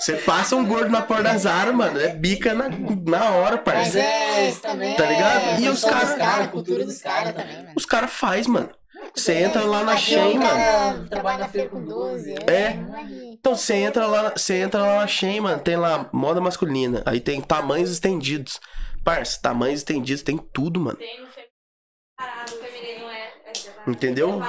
[0.00, 3.62] Você passa um gordo na porta da Zara, mano, é bica na, na hora, Mas
[3.64, 3.98] parça.
[4.00, 5.40] é, isso também Tá ligado?
[5.44, 7.72] é E os cultura cara- caras, cultura dos caras também, mano.
[7.76, 8.70] Os caras faz, mano.
[9.16, 11.08] Você entra lá na Shein, mano.
[11.08, 12.48] trabalha na com 12 anos.
[12.48, 12.70] É.
[12.70, 13.38] rir.
[13.38, 17.20] Então você entra lá, você entra lá na Shein, mano, tem lá moda masculina, aí
[17.20, 18.60] tem tamanhos estendidos.
[19.04, 20.96] Parça, tamanhos estendidos tem tudo, mano.
[20.96, 21.52] Tem no feminino
[22.16, 23.32] parado, o feminino é.
[23.46, 23.90] é.
[23.90, 24.42] Entendeu?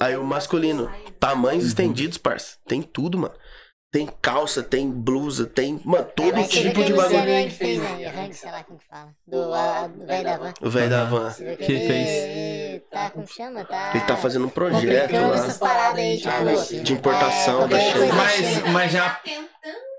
[0.00, 2.58] Aí o masculino, tamanhos estendidos, parça.
[2.66, 3.34] Tem tudo, mano.
[3.92, 7.20] Tem calça, tem blusa, tem, mano, É, todo viu tipo de bagulho.
[7.20, 9.10] Aí que fez aí, Hang, sei lá como que fala.
[9.26, 10.54] Do, a- do velho da van.
[10.62, 11.30] O velho da van.
[11.30, 12.08] Que, Que ele, fez?
[12.08, 13.64] ele tá, como chama?
[13.66, 13.90] Tá...
[13.94, 15.34] Ele tá fazendo um projeto lá.
[15.34, 16.30] essas paradas aí, tipo...
[16.30, 16.82] Ah, China.
[16.82, 17.92] De importação é, da China.
[17.98, 19.91] coisa Mas, mas já Tá tentando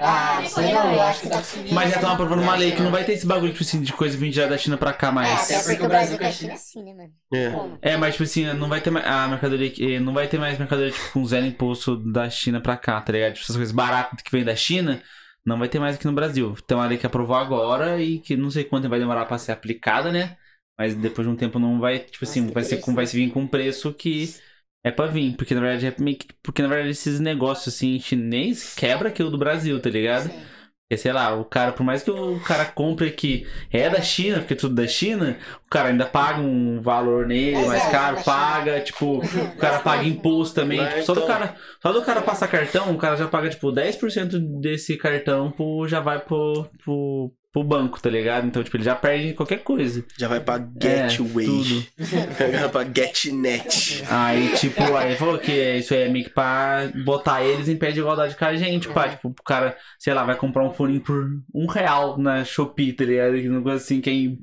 [0.00, 1.74] Ah, sei não, eu acho que tá conseguindo.
[1.74, 3.92] Mas já estão aprovando uma lei que não vai ter esse bagulho, tipo assim, de
[3.92, 5.50] coisa vinda da China pra cá É, mais.
[5.50, 7.12] até porque o Brasil com a China é assim, né, mano?
[7.82, 7.92] É.
[7.92, 9.04] É, mas tipo assim, não vai ter mais.
[9.06, 9.70] A mercadoria.
[9.70, 13.12] que- Não vai ter mais mercadoria, tipo, com zero imposto da China pra cá, tá
[13.12, 13.32] ligado?
[13.34, 15.02] Tipo, essas coisas baratas que vem da China,
[15.44, 16.54] não vai ter mais aqui no Brasil.
[16.66, 19.52] Tem uma lei que aprovou agora e que não sei quanto vai demorar pra ser
[19.52, 20.36] aplicada, né?
[20.78, 23.30] Mas depois de um tempo não vai, tipo assim, Nossa, vai ser vai se vir
[23.30, 24.34] com um preço que
[24.84, 25.36] é pra vir.
[25.36, 26.26] Porque na verdade é meio que.
[26.42, 30.30] Porque na verdade esses negócios assim, chinês quebra aquilo do Brasil, tá ligado?
[30.30, 30.42] Sim.
[30.92, 34.40] Porque, sei lá, o cara, por mais que o cara compre que é da China,
[34.40, 38.78] porque é tudo da China, o cara ainda paga um valor nele, mais caro, paga,
[38.80, 40.86] tipo, o cara paga imposto também.
[40.86, 43.72] Tipo, só, do então- cara, só do cara passar cartão, o cara já paga, tipo,
[43.72, 48.46] 10% desse cartão pro, já vai pro, pro, pro banco, tá ligado?
[48.46, 50.02] Então, tipo, ele já perde qualquer coisa.
[50.18, 51.44] Já vai pra É, Getway.
[51.46, 51.86] tudo.
[52.60, 54.02] vai pra Getnet.
[54.08, 57.76] Aí, tipo, aí ele falou que isso aí é meio que pra botar eles em
[57.76, 59.08] pé de igualdade com a gente, pá.
[59.08, 63.04] Tipo, o cara, sei lá, vai comprar um fone por um real na Shopee, tá
[63.04, 63.34] ligado?
[63.36, 64.38] Uma coisa assim que é im-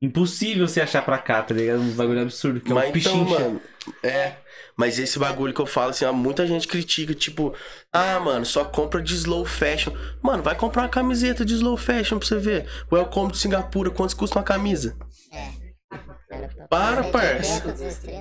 [0.00, 1.80] impossível você achar pra cá, tá ligado?
[1.80, 3.40] Um bagulho absurdo, que é Mas um então, pichincha.
[3.40, 3.60] mano,
[4.02, 4.32] é.
[4.76, 7.54] Mas esse bagulho que eu falo, assim, ó, muita gente critica, tipo,
[7.92, 9.92] ah, mano, só compra de slow fashion.
[10.20, 12.66] Mano, vai comprar uma camiseta de slow fashion pra você ver.
[12.90, 14.96] Welcome de Singapura, quantos custa uma camisa?
[16.70, 17.62] Para, parça.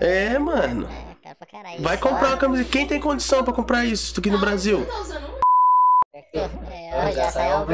[0.01, 0.88] É, mano.
[0.88, 1.81] É, cara pra caralho.
[1.81, 2.69] Vai comprar uma camiseta.
[2.69, 4.85] Quem tem condição pra comprar isso aqui no Brasil?
[6.33, 7.72] É, ó, já saiu o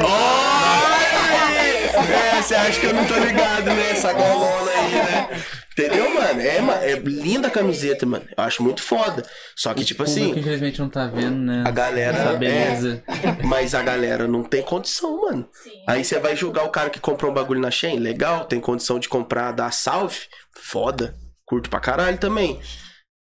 [1.98, 3.92] É, você acha que eu não tô ligado, né?
[3.92, 5.43] Essa golona aí, né?
[5.72, 6.42] Entendeu, mano?
[6.42, 8.26] É, mano, é linda a camiseta, mano.
[8.35, 9.24] Eu acho muito foda.
[9.56, 11.64] Só que, tipo assim, infelizmente, não tá vendo, né?
[11.66, 12.17] a galera.
[12.17, 13.03] Essa É, beleza.
[13.43, 15.48] mas a galera não tem condição, mano.
[15.51, 15.84] Sim.
[15.88, 18.00] Aí você vai julgar o cara que comprou um bagulho na Shein?
[18.00, 20.22] Legal, tem condição de comprar da Salve?
[20.56, 21.14] Foda.
[21.45, 22.59] Curto pra caralho também.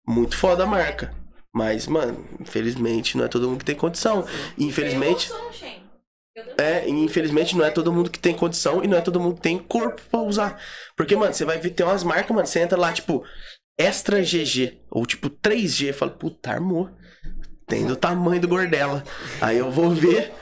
[0.06, 1.14] Muito foda a marca.
[1.54, 4.24] Mas, mano, infelizmente não é todo mundo que tem condição.
[4.56, 5.30] E, infelizmente.
[6.56, 9.42] É, infelizmente não é todo mundo que tem condição e não é todo mundo que
[9.42, 10.60] tem corpo pra usar.
[10.96, 13.24] Porque, mano, você vai ver, tem umas marcas, mano, você entra lá, tipo,
[13.78, 16.90] Extra GG, ou tipo 3G, eu falo, puta, armou.
[17.66, 19.02] Tem do tamanho do Gordela.
[19.40, 20.32] Aí eu vou ver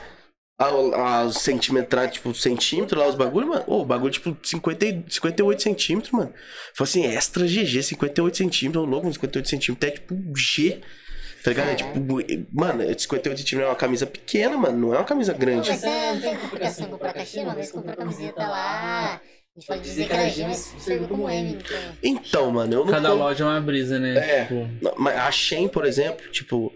[0.59, 3.63] a- a- os centímetros, tipo, centímetro lá, os bagulho, mano.
[3.65, 6.33] Ô, o bagulho, tipo, 50, e- 58 centímetros, mano.
[6.75, 10.79] Falei assim, Extra GG, 58 centímetros, louco, 58 centímetros é tipo G.
[11.43, 11.69] Tá ligado?
[11.69, 11.97] É tipo,
[12.51, 15.69] mano, 58 centímetros é uma camisa pequena, mano, não é uma camisa grande.
[15.69, 17.45] Mas você não tem complicação comprar caixinha?
[17.45, 19.13] Uma vez comprei a camiseta lá.
[19.15, 21.51] A gente pode dizer que era G, mas serviu como M.
[21.53, 21.77] Então.
[22.03, 24.17] Então, mano, eu não Cada compro- loja é uma brisa, né?
[24.17, 24.45] É.
[24.45, 24.69] Tipo,
[25.01, 26.73] Mas a Shein, por exemplo, tipo,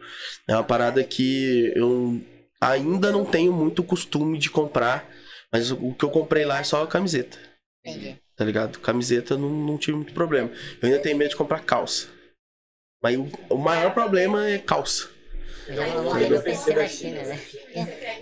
[0.49, 2.21] é uma parada que eu
[2.69, 5.09] ainda não tenho muito costume de comprar.
[5.51, 7.37] Mas o o que eu comprei lá é só a camiseta,
[7.85, 8.17] Entendi.
[8.35, 8.79] tá ligado?
[8.79, 10.49] Camiseta não, não tive muito problema.
[10.81, 12.07] Eu ainda tenho medo de comprar calça.
[13.01, 15.09] Mas o, o maior problema é calça.
[15.67, 17.39] Eu já montei meu PC da China, né?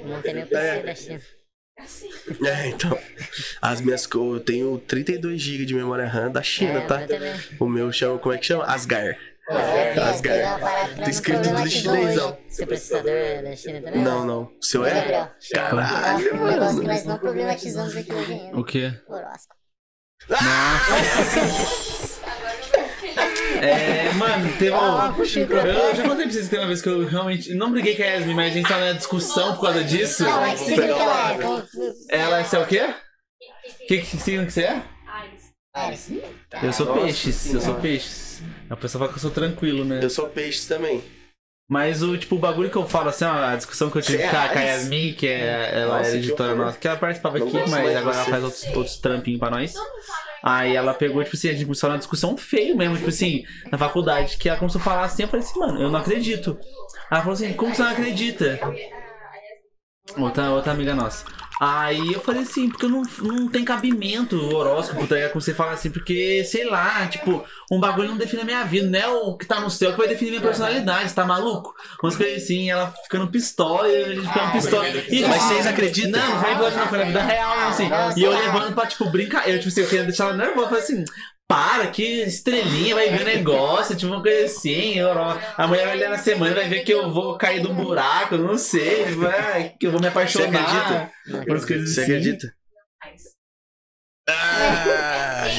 [0.01, 0.83] Eu Montei meu PC É.
[0.83, 1.21] da China.
[2.47, 2.97] É, então.
[3.61, 4.07] As minhas.
[4.13, 6.99] Eu tenho 32 GB de memória RAM da China, É, tá?
[7.59, 8.19] O meu chama.
[8.19, 8.65] Como é que chama?
[8.65, 9.17] Asgar.
[9.49, 10.13] É, uma
[11.03, 12.29] Tá escrito problematizou chinesão.
[12.29, 12.37] hoje.
[12.49, 14.01] Seu processador é da China também?
[14.01, 14.41] Não, não.
[14.43, 15.31] O seu é?
[15.53, 16.83] Caralho, mano.
[16.83, 18.57] nós não problematizamos aqui hoje ainda.
[18.57, 18.93] o quê?
[19.07, 19.55] Horóscopo.
[23.61, 25.13] É, mano, teve Ah, um.
[25.13, 25.49] puxei Eu,
[25.95, 27.53] já contei pra vocês que tem uma vez que eu realmente.
[27.53, 30.23] Não briguei com a Yasmin, mas a gente tava na discussão por causa disso.
[30.23, 31.31] Não, é que você viu que ela
[32.09, 32.17] é.
[32.17, 32.93] Ela, é o quê?
[33.87, 34.81] Que, que signo que você é?
[36.61, 38.41] Eu sou Nossa peixes, eu sou peixes.
[38.69, 39.99] A pessoa fala que eu sou tranquilo, né?
[40.01, 41.01] Eu sou peixe também.
[41.69, 44.21] Mas o tipo, o bagulho que eu falo assim, ó, a discussão que eu tive
[44.21, 44.61] é com a?
[44.61, 47.95] Yasmin, que é, ela Nossa, era que editora nossa, que ela participava Não aqui, mas
[47.95, 49.73] agora ela faz outros, outros trampinhos pra nós.
[50.43, 53.77] Aí ela pegou, tipo assim, a gente começou na discussão feio mesmo, tipo assim, na
[53.77, 56.59] faculdade, que ela começou a falar assim, eu falei assim, mano, eu não acredito.
[57.09, 58.59] Ela falou assim, como você não acredita?
[60.17, 61.23] Outra, outra amiga nossa.
[61.63, 65.33] Aí eu falei assim, porque não, não tem cabimento o horóscopo, tá ligado?
[65.33, 68.89] Como você fala assim, porque, sei lá, tipo, um bagulho não define a minha vida,
[68.89, 71.75] não é o que tá no céu que vai definir minha personalidade, você tá maluco?
[72.01, 74.89] Umas coisas assim, ela ficando pistola e a gente ficando pistola.
[74.89, 76.19] E, Mas tipo, vocês acreditam?
[76.19, 77.89] Não, não foi episódio não, foi na vida real, assim.
[78.17, 79.47] E eu levando pra, tipo, brincar.
[79.47, 80.61] Eu, tipo assim, eu queria deixar ela nervosa.
[80.61, 81.05] Eu falei assim,
[81.51, 84.93] para, que estrelinha, vai ver negócio, tipo, uma coisa assim.
[84.93, 87.75] Eu, a mulher vai ler na semana, vai ver que eu vou cair de um
[87.75, 90.47] buraco, não sei, vai, que eu vou me apaixonar.
[90.47, 91.45] acredita?
[91.49, 92.11] Umas coisas Você assim.
[92.11, 92.55] acredita?
[94.29, 95.51] Ai,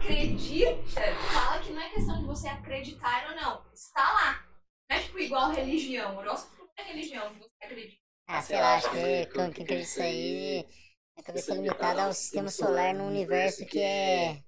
[0.00, 1.00] quem acredita,
[1.32, 3.62] fala que não é questão de você acreditar ou não.
[3.74, 4.44] Está lá.
[4.88, 6.18] Não é tipo igual religião.
[6.18, 7.96] Horóscopo não é religião, você acredita.
[8.28, 10.64] Ah, sei lá, acho que quem acredita isso aí
[11.18, 14.40] é cabeça limitada ao sistema solar num universo que é.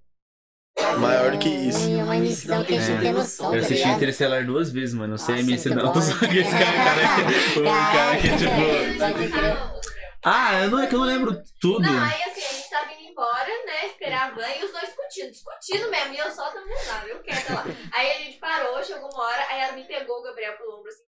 [0.98, 1.88] Maior do que isso.
[1.88, 3.96] Um- Uma imensidão que a gente tem noção, Eu tá assisti ligado?
[3.96, 5.10] Interstellar duas vezes, mano.
[5.12, 5.94] Não sei Nossa, MC muito não.
[6.02, 6.30] só hein?
[6.32, 9.82] que esse cara, cara, que- o cara que, tipo.
[10.24, 11.80] Ah, eu não, é que eu não lembro tudo.
[11.82, 13.86] Não, aí assim, a gente tava indo embora, né?
[13.86, 16.14] Esperar a van e os dois discutindo, discutindo mesmo.
[16.14, 17.64] E eu só também lá, eu quero lá.
[17.92, 20.88] Aí a gente parou, chegou uma hora, aí ela me pegou o Gabriel pelo ombro
[20.88, 21.02] assim.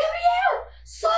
[0.00, 1.12] Gabriel, só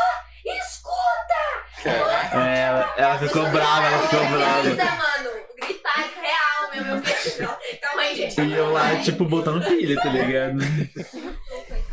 [0.45, 1.89] escuta!
[2.35, 4.63] É, ela, ela ficou brava, ela ficou brava.
[4.63, 5.31] Grita, mano.
[5.61, 7.49] Gritar é real, meu, meu filho.
[7.81, 8.41] Calma aí, gente.
[8.41, 10.59] E eu lá, tipo, botando pilha, tá ligado?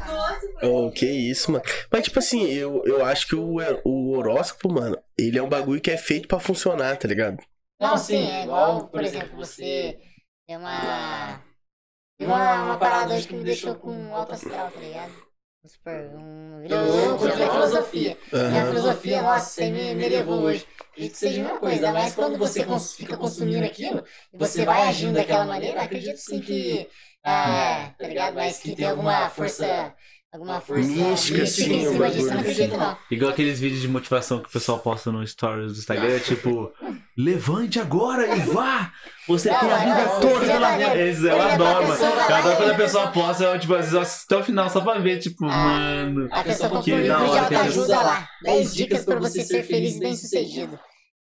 [0.05, 1.63] Nossa, Oh, que isso, mano.
[1.91, 5.81] Mas, tipo assim, eu, eu acho que o, o horóscopo, mano, ele é um bagulho
[5.81, 7.37] que é feito pra funcionar, tá ligado?
[7.79, 9.97] Não, sim, é igual, por exemplo, você
[10.47, 11.41] tem uma.
[12.17, 15.28] Tem uma, uma parada hoje que me deixou com alto astral, tá ligado?
[15.65, 16.63] Supor, um.
[16.63, 18.17] Eu curti a filosofia.
[18.47, 20.65] E a filosofia, nossa, você me, me levou hoje.
[20.91, 24.63] Acredito que seja a mesma coisa, mas quando você cons- fica consumindo aquilo e você
[24.65, 26.89] vai agindo daquela maneira, acredito sim que.
[27.23, 28.35] Ah, tá ligado?
[28.35, 29.93] Mas que tem alguma força.
[30.32, 32.98] Alguma força Mística, sim, em cima disso, eu não acredito, não.
[33.09, 36.72] Igual aqueles vídeos de motivação que o pessoal posta no stories do Instagram, tipo,
[37.17, 38.91] levante agora e vá!
[39.27, 40.98] Você Não, tem a mas vida não, toda pela frente.
[40.99, 41.99] Eles, eu a adoro, mano.
[42.27, 44.69] Cada lá quando a pessoa posta, eu, tipo, às vezes eu assisto até o final
[44.69, 46.30] só pra ver, tipo, Ah, mano.
[46.32, 48.27] A pessoa Que comprou um livro de autoajuda lá.
[48.43, 50.80] 10 dicas pra você ser feliz e bem sucedido.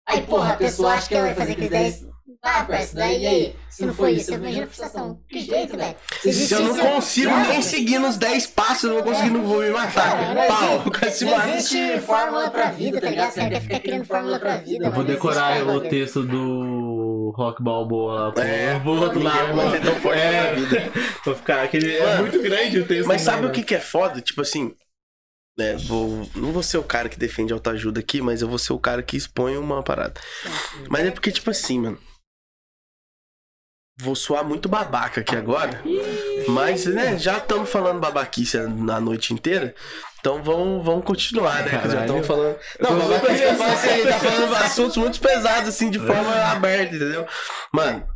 [0.06, 2.06] Aí, porra, a pessoa acha que ela vai fazer aqueles 10.
[2.44, 3.56] Ah, parça, daí e aí?
[3.70, 5.20] Se não foi isso, eu imagino a frustração.
[5.28, 5.94] Que jeito, velho.
[6.20, 9.60] Se eu não consigo nem seguir nos 10 passos, eu não vou conseguir, não vou
[9.60, 10.34] me matar.
[10.48, 13.30] Pau, quase se Não existe fórmula pra vida, tá ligado?
[13.32, 14.86] Você quer ficar criando fórmula pra vida.
[14.86, 20.92] Eu vou decorar o texto do Rock Balboa É, tão forte É, vida.
[21.24, 21.62] Vou ficar.
[21.62, 23.06] Aquele, é muito grande o texto.
[23.06, 24.20] Mas sabe o que, que é foda?
[24.20, 24.74] Tipo assim,
[25.56, 28.72] né, vou, não vou ser o cara que defende autoajuda aqui, mas eu vou ser
[28.72, 30.20] o cara que expõe uma parada.
[30.88, 31.98] Mas é porque, tipo assim, mano.
[33.98, 35.82] Vou soar muito babaca aqui agora.
[36.48, 39.74] Mas, né, já estamos falando babaquice na noite inteira.
[40.18, 41.64] Então vamos, vamos continuar, né?
[41.64, 42.00] que Já Caralho.
[42.00, 42.58] estamos falando.
[42.80, 47.26] Não, babaquice que falo assim, tá falando assuntos muito pesados, assim, de forma aberta, entendeu?
[47.72, 48.06] Mano,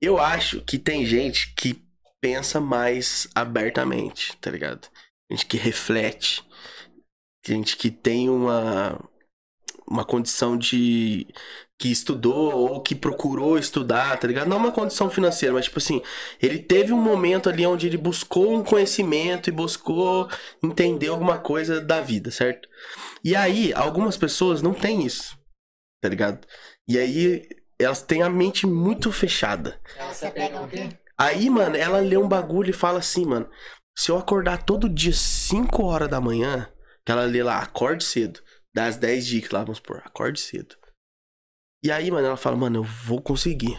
[0.00, 1.82] eu acho que tem gente que
[2.20, 4.88] pensa mais abertamente, tá ligado?
[5.30, 6.44] Gente que reflete.
[7.44, 8.98] Gente que tem uma,
[9.86, 11.26] uma condição de.
[11.82, 14.46] Que estudou ou que procurou estudar, tá ligado?
[14.46, 16.00] Não uma condição financeira, mas tipo assim,
[16.40, 20.28] ele teve um momento ali onde ele buscou um conhecimento e buscou
[20.62, 22.68] entender alguma coisa da vida, certo?
[23.24, 25.36] E aí, algumas pessoas não têm isso,
[26.00, 26.46] tá ligado?
[26.86, 27.48] E aí,
[27.80, 29.80] elas têm a mente muito fechada.
[31.18, 33.50] Aí, mano, ela lê um bagulho e fala assim, mano.
[33.98, 36.70] Se eu acordar todo dia 5 horas da manhã,
[37.04, 38.40] que ela lê lá, acorde cedo.
[38.72, 40.76] Dá as 10 dicas lá, vamos supor, acorde cedo.
[41.82, 43.78] E aí, mano, ela fala, mano, eu vou conseguir.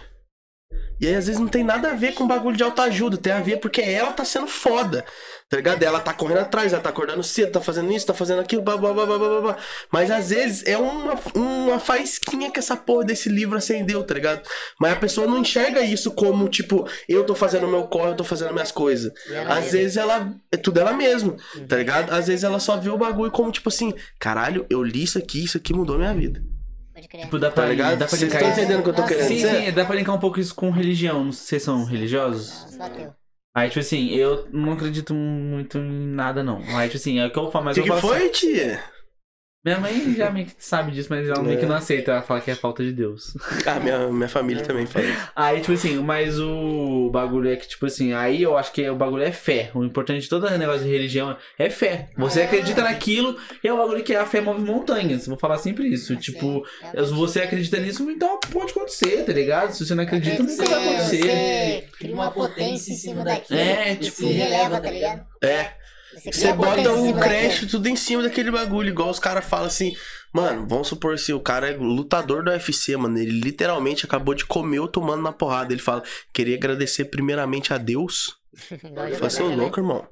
[0.99, 3.17] E aí, às vezes, não tem nada a ver com bagulho de autoajuda.
[3.17, 5.05] Tem a ver porque ela tá sendo foda.
[5.49, 5.83] Tá ligado?
[5.83, 8.75] Ela tá correndo atrás, ela tá acordando cedo, tá fazendo isso, tá fazendo aquilo, blá,
[8.75, 9.57] blá, blá, blá, blá, blá.
[9.91, 14.41] Mas às vezes é uma, uma faísquinha que essa porra desse livro acendeu, tá ligado?
[14.79, 18.15] Mas a pessoa não enxerga isso como, tipo, eu tô fazendo o meu corre, eu
[18.15, 19.11] tô fazendo minhas coisas.
[19.47, 20.33] Às vezes ela.
[20.51, 21.35] É tudo ela mesma,
[21.67, 22.11] tá ligado?
[22.11, 25.43] Às vezes ela só vê o bagulho como, tipo assim, caralho, eu li isso aqui,
[25.43, 26.41] isso aqui mudou minha vida.
[27.03, 27.23] Pode crer.
[27.25, 27.97] Tipo, dá pra, Tá ligado?
[27.97, 28.59] Dá pra Vocês estão isso.
[28.59, 29.65] entendendo o que eu tô Nossa, querendo Sim, dizer?
[29.65, 31.23] sim, dá pra linkar um pouco isso com religião.
[31.25, 32.65] Não sei se vocês são religiosos.
[32.75, 33.13] Só teu.
[33.55, 36.57] Aí, tipo assim, eu não acredito muito em nada, não.
[36.75, 38.29] Aí, tipo assim, é o que eu falo, mas que, eu que falo assim, foi,
[38.29, 38.83] tia?
[39.65, 41.67] Minha mãe já meio que sabe disso, mas ela meio que É.
[41.67, 42.11] não aceita.
[42.11, 43.33] Ela fala que é falta de Deus.
[43.65, 45.17] Ah, minha, minha família também fala isso.
[45.33, 48.95] Aí, tipo assim, mas o bagulho é que, tipo assim, aí eu acho que o
[48.95, 49.71] bagulho é fé.
[49.73, 52.09] O importante de todo negócio de religião é fé.
[52.17, 55.27] Você acredita naquilo e é o bagulho que a fé move montanhas.
[55.27, 56.13] Vou falar sempre isso.
[56.17, 59.71] Tipo, se você acredita nisso, então pode acontecer, tá ligado?
[59.71, 61.21] Se você não acredita, nunca vai acontecer.
[61.21, 63.59] Você cria uma potência em cima daquilo.
[63.59, 65.25] É, e tipo- se releva, tá ligado?
[65.41, 65.71] É.
[66.13, 69.67] Você, potência bota o cima crédito tudo em cima daquele bagulho, igual os caras falam
[69.67, 69.95] assim,
[70.33, 74.45] mano, vamos supor assim, o cara é lutador do UFC, mano, ele literalmente acabou de
[74.45, 75.73] comer eu tomando na porrada.
[75.73, 78.37] Ele fala, queria agradecer primeiramente a Deus.
[79.09, 80.07] Eu falo, seu louco, irmão.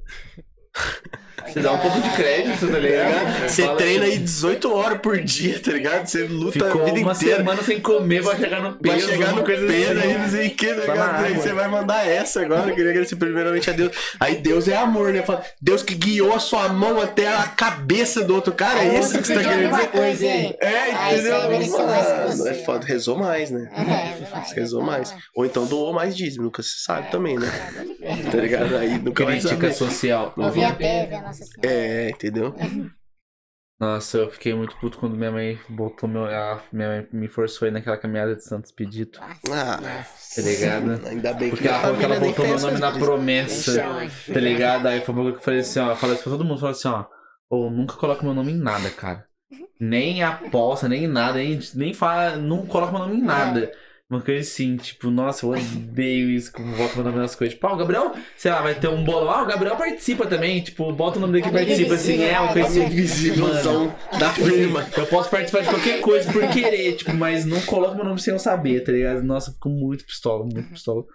[1.47, 3.49] Você dá um pouco de crédito, tá ligado?
[3.49, 6.05] Você Fala, treina aí 18 horas por dia, tá ligado?
[6.07, 7.37] Você luta Ficou a vida uma inteira.
[7.37, 9.07] semana sem comer, vai chegar no peso.
[9.07, 10.01] Vai chegar no coisa peso assim.
[10.01, 11.25] aí, não sei o que, tá ligado?
[11.25, 13.91] Aí você vai mandar essa agora, eu queria agradecer primeiramente a Deus.
[14.19, 15.23] Aí Deus é amor, né?
[15.23, 19.17] Fala, Deus que guiou a sua mão até a cabeça do outro cara, é isso
[19.17, 19.87] que você tá querendo dizer?
[19.87, 20.55] coisa aí.
[20.61, 21.41] É, entendeu?
[21.41, 22.47] Mano.
[22.47, 23.69] É foda, rezou mais, né?
[23.75, 25.13] É, rezou mais.
[25.35, 27.51] Ou então doou mais dízimo, nunca se sabe também, né?
[28.01, 28.21] É.
[28.31, 28.77] Tá ligado?
[28.77, 30.33] Aí nunca Crítica social.
[30.37, 31.73] Ouvir a Nossa Senhora.
[31.73, 32.55] É, entendeu?
[33.81, 36.25] Nossa, eu fiquei muito puto quando minha mãe botou meu.
[36.25, 39.35] A minha mãe me forçou aí naquela caminhada de Santos Pedito, Ah,
[40.35, 41.07] tá ligado?
[41.07, 43.83] ainda bem Porque que ela a falou que ela botou meu nome na promessa,
[44.31, 44.85] tá ligado?
[44.87, 45.95] Aí foi eu falei assim, ó.
[45.95, 47.05] Falei isso pra todo mundo, falei assim, ó.
[47.49, 49.25] Ô, nunca coloca meu nome em nada, cara.
[49.79, 53.71] Nem aposta, nem nada, nem, nem fala, não coloca meu nome em nada.
[54.11, 57.53] Uma coisa assim, tipo, nossa, eu odeio isso, como meu nome nas coisas.
[57.53, 59.31] Tipo, ah, o Gabriel, sei lá, vai ter um bolão.
[59.31, 60.61] Ah, o Gabriel participa também.
[60.61, 62.53] Tipo, bota o nome dele que Amigo participa, assim, é uma né?
[62.53, 62.83] coisa assim.
[62.83, 64.85] Invisívelzão da firma.
[64.97, 68.33] Eu posso participar de qualquer coisa por querer, tipo, mas não coloca meu nome sem
[68.33, 69.23] eu saber, tá ligado?
[69.23, 71.05] Nossa, eu fico muito pistola, muito pistola.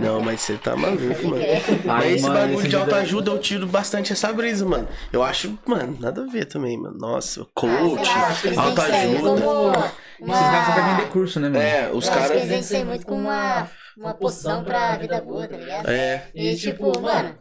[0.00, 1.42] Não, mas você tá maluco, mano.
[1.42, 1.62] Crer.
[1.84, 4.88] Mas Aí, esse mano, bagulho esse de autoajuda eu tiro bastante essa brisa, mano.
[5.12, 6.96] Eu acho, mano, nada a ver também, mano.
[6.96, 9.92] Nossa, Ah, coach, sair autoajuda.
[10.22, 11.62] Esses caras só querem vender curso, né, mano?
[11.62, 12.58] É, os Eu acho que eles caras.
[12.58, 15.88] que sair muito com uma, uma poção pra vida boa, tá ligado?
[15.88, 17.38] É, E tipo, mano,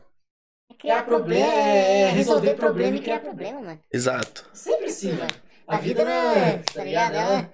[0.79, 3.79] criar problema é resolver problema e criar problema, mano.
[3.93, 4.49] exato.
[4.53, 5.29] Sempre assim, mano.
[5.67, 7.13] A vida não é, tá ligado?
[7.15, 7.51] Ela...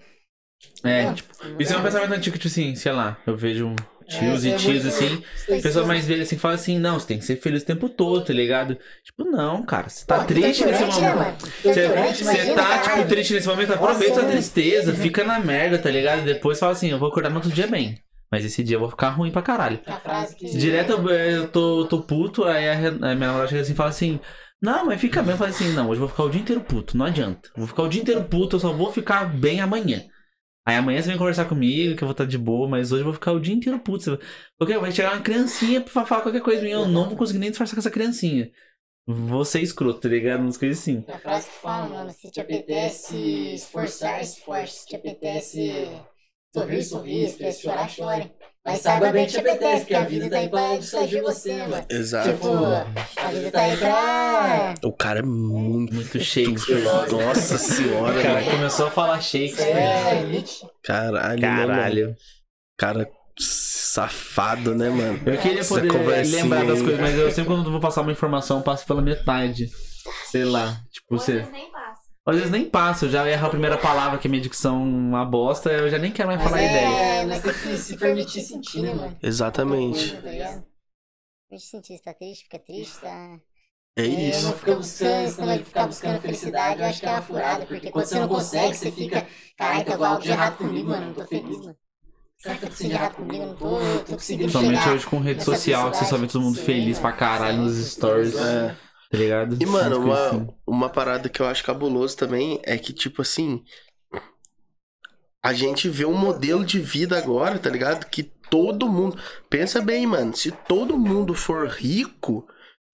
[0.84, 3.76] É, tipo, isso é um pensamento antigo, tipo assim, sei lá, eu vejo
[4.08, 5.24] tios É, e é tios muito- assim,
[5.62, 8.24] pessoas mais velhas assim, falam assim, não, você tem que ser feliz o tempo todo,
[8.26, 8.78] tá ligado?
[9.04, 11.16] Tipo, não, cara, você tá Pô, triste nesse né, momento.
[11.18, 11.38] mano?
[11.40, 14.32] Você, Torturante, você imagina, tá, tipo, triste nesse momento, aproveita Nossa, né?
[14.34, 16.24] tristeza, fica na merda, tá ligado?
[16.24, 17.98] Depois fala assim, eu vou acordar no outro dia bem.
[18.32, 19.80] Mas esse dia eu vou ficar ruim pra caralho.
[19.88, 20.26] A.
[20.58, 23.90] Direto eu, eu tô, tô puto, aí a, a minha namorada chega assim e fala
[23.90, 24.20] assim.
[24.62, 25.32] Não, mas fica bem.
[25.34, 27.50] Eu falei assim, não, hoje eu vou ficar o dia inteiro puto, não adianta.
[27.56, 30.02] Vou ficar o dia inteiro puto, eu só vou ficar bem amanhã.
[30.66, 33.06] Aí amanhã você vem conversar comigo, que eu vou estar de boa, mas hoje eu
[33.06, 34.20] vou ficar o dia inteiro puto.
[34.58, 37.50] Porque vai chegar uma criancinha pra falar qualquer coisa minha, eu não vou conseguir nem
[37.52, 38.52] disfarçar com essa criancinha.
[39.08, 40.42] Vou ser escroto, tá ligado?
[40.42, 41.06] Umas coisas assim.
[41.08, 43.16] A frase que fala, mano, se te apetece
[43.54, 44.80] esforçar, esforce.
[44.80, 45.88] Se te apetece
[46.52, 47.28] sorrir, sorrir.
[47.28, 48.32] Se apetece chorar, chore.
[48.66, 51.68] Mas saiba bem que te apetece, porque a vida tá aí pra dissuadir você, né,
[51.68, 51.86] mano?
[51.88, 52.30] Exato.
[52.30, 54.74] Tipo, a vida tá aí pra...
[54.84, 55.94] O cara é muito.
[55.94, 56.84] Muito Shakespeare.
[57.12, 58.52] Nossa senhora, O cara mano.
[58.52, 59.68] começou a falar Shakespeare.
[59.68, 60.66] É, Nietzsche.
[60.84, 61.68] Caralho, né, mano?
[61.68, 62.16] Caralho.
[62.78, 65.20] Cara safado, né, mano?
[65.26, 68.58] Eu queria Essa poder lembrar das coisas, mas eu sempre quando vou passar uma informação,
[68.58, 69.70] eu passo pela metade.
[70.32, 70.82] Sei lá.
[70.92, 71.46] Tipo, você.
[71.52, 72.05] Nem passam.
[72.26, 74.84] Às vezes nem passa, eu já erro a primeira palavra, que a minha dicção é
[74.84, 76.88] uma bosta, eu já nem quero mais Mas falar a ideia.
[77.22, 79.18] é, mas tem que se permitir sentir, né, mano?
[79.22, 80.16] Exatamente.
[80.22, 80.66] Tá ligado?
[81.50, 83.40] Permite sentir, se tá triste, fica triste, tá...
[83.98, 84.44] É É, isso.
[84.44, 87.66] não fica buscando, esse negócio de ficar buscando felicidade, eu acho que é uma furada,
[87.66, 91.14] porque quando você não consegue, você fica, tá igual algo de errado comigo, mano, não
[91.14, 91.78] tô feliz, mano.
[92.38, 93.44] Será que tá acontecendo de errado comigo?
[93.44, 94.90] Eu não tô, tô conseguindo Principalmente chegar.
[94.90, 97.76] hoje com rede social, que você só vê todo mundo Sim, feliz pra caralho nos
[97.92, 98.76] stories, É.
[99.16, 99.58] tá ligado?
[99.60, 100.48] E, mano, uma, assim.
[100.68, 103.64] uma parada que eu acho cabuloso também é que, tipo assim.
[105.44, 108.06] A gente vê um modelo de vida agora, tá ligado?
[108.10, 109.18] Que todo mundo.
[109.50, 110.36] Pensa bem, mano.
[110.36, 112.48] Se todo mundo for rico,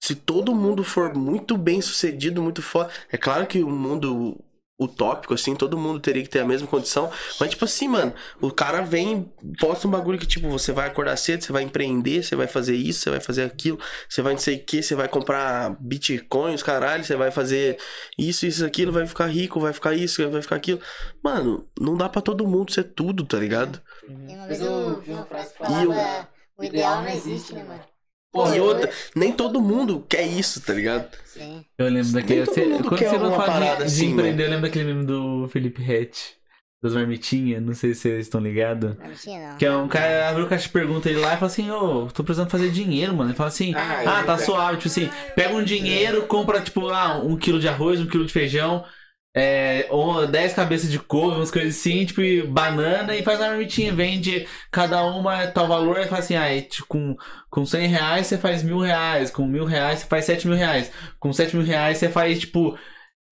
[0.03, 2.91] se todo mundo for muito bem sucedido, muito foda.
[3.09, 4.37] É claro que o mundo
[4.83, 7.11] utópico, assim, todo mundo teria que ter a mesma condição.
[7.39, 11.15] Mas, tipo assim, mano, o cara vem, posta um bagulho que, tipo, você vai acordar
[11.17, 13.79] cedo, você vai empreender, você vai fazer isso, você vai fazer aquilo,
[14.09, 17.77] você vai não sei o que, você vai comprar Bitcoin, os caralho, você vai fazer
[18.17, 20.81] isso, isso, aquilo, vai ficar rico, vai ficar isso, vai ficar aquilo.
[21.23, 23.81] Mano, não dá pra todo mundo ser tudo, tá ligado?
[24.07, 26.27] E uma vez eu vi uma frase que E o- falava,
[26.57, 27.90] o ideal não existe, né, mano?
[28.33, 31.09] E outra, nem todo mundo quer isso, tá ligado?
[31.25, 31.65] Sim.
[31.77, 32.45] Eu lembro daquele.
[32.45, 34.85] todo Você, quando quer você não fala de, parada de assim, empreender, eu lembro daquele
[34.85, 36.37] meme do Felipe Rett,
[36.81, 38.95] das marmitinhas, não sei se vocês estão ligados.
[38.97, 39.57] Não tinha, não.
[39.57, 42.07] Que é um cara, abre o caixa de pergunta ele lá e fala assim, ô,
[42.07, 43.31] tô precisando fazer dinheiro, mano.
[43.31, 47.35] Ele fala assim, ah, tá suave, tipo assim, pega um dinheiro, compra, tipo, ah, um
[47.35, 48.85] quilo de arroz, um quilo de feijão,
[49.33, 53.49] é, ou 10 cabeças de couve, umas coisas assim, tipo, e banana, e faz uma
[53.49, 57.15] marmitinha, vende cada uma tal valor, e fala assim, ah, tipo, com,
[57.49, 60.91] com 100 reais você faz mil reais, com mil reais você faz 7 mil reais,
[61.19, 62.77] com 7 mil reais você faz, tipo,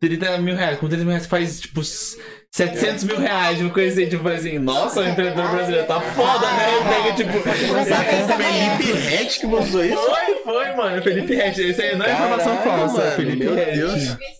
[0.01, 3.91] 30 mil reais, com 30 mil reais você faz, tipo, 700 mil reais, uma coisa
[3.99, 6.75] assim, tipo, eu assim, nossa, o empreendedor brasileiro tá foda, né?
[6.75, 7.39] Ele pega, tipo,
[8.37, 9.97] Felipe Rett que mostrou isso?
[9.97, 13.77] foi, foi, mano, Felipe Rett, isso aí não é informação falsa, Felipe meu Rett.
[13.77, 14.38] Deus.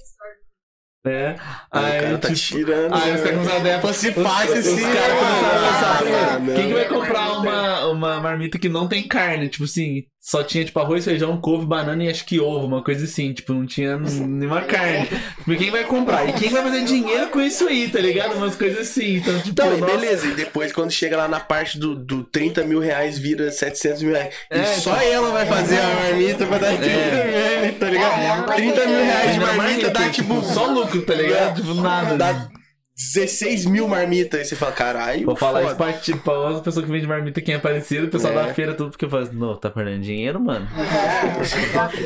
[1.06, 1.36] Eu vi esse story.
[1.36, 1.36] É,
[1.72, 2.94] Ah, o aí, cara tá tipo, tirando.
[2.94, 6.00] Aí os caras começaram a dar Você faz os, assim, Os caras começaram a lançar.
[6.02, 6.68] Ah, Quem não.
[6.68, 9.50] que vai comprar uma, uma marmita que não tem carne?
[9.50, 13.06] Tipo assim, só tinha tipo arroz, feijão, couve, banana e acho que ovo, uma coisa
[13.06, 13.34] assim.
[13.34, 15.08] Tipo, não tinha nenhuma carne.
[15.38, 16.28] Tipo, quem vai comprar?
[16.30, 18.36] E quem vai fazer dinheiro com isso aí, tá ligado?
[18.36, 19.16] Umas coisas assim.
[19.16, 22.64] Então, tipo, Então, nossa, beleza, e depois quando chega lá na parte do, do 30
[22.64, 24.34] mil reais vira 700 mil reais.
[24.50, 27.90] É, e só ela vai fazer a marmita pra dar 30 mil reais, tá É,
[27.92, 28.48] ligado?
[28.48, 30.54] mas 30 mil reais de Ainda marmita dá tipo, tipo.
[30.54, 31.62] só lucro, tá ligado?
[31.62, 32.18] Tipo, nada.
[32.18, 32.50] Dá
[33.00, 34.40] 16 mil marmitas.
[34.42, 35.26] Aí você fala, caralho.
[35.26, 35.94] Vou falar isso foda.
[35.94, 38.48] tipo, pra outra pessoa que vende marmita quem é parecido, o pessoal É.
[38.48, 40.68] da feira, tudo, porque fala, não, tá perdendo dinheiro, mano.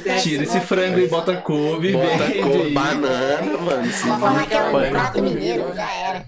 [0.05, 2.41] É, Tira esse frango e bota couve e Bota vende.
[2.41, 3.85] com banana, mano.
[3.91, 6.25] se Só falar que é um prato mineiro, já era.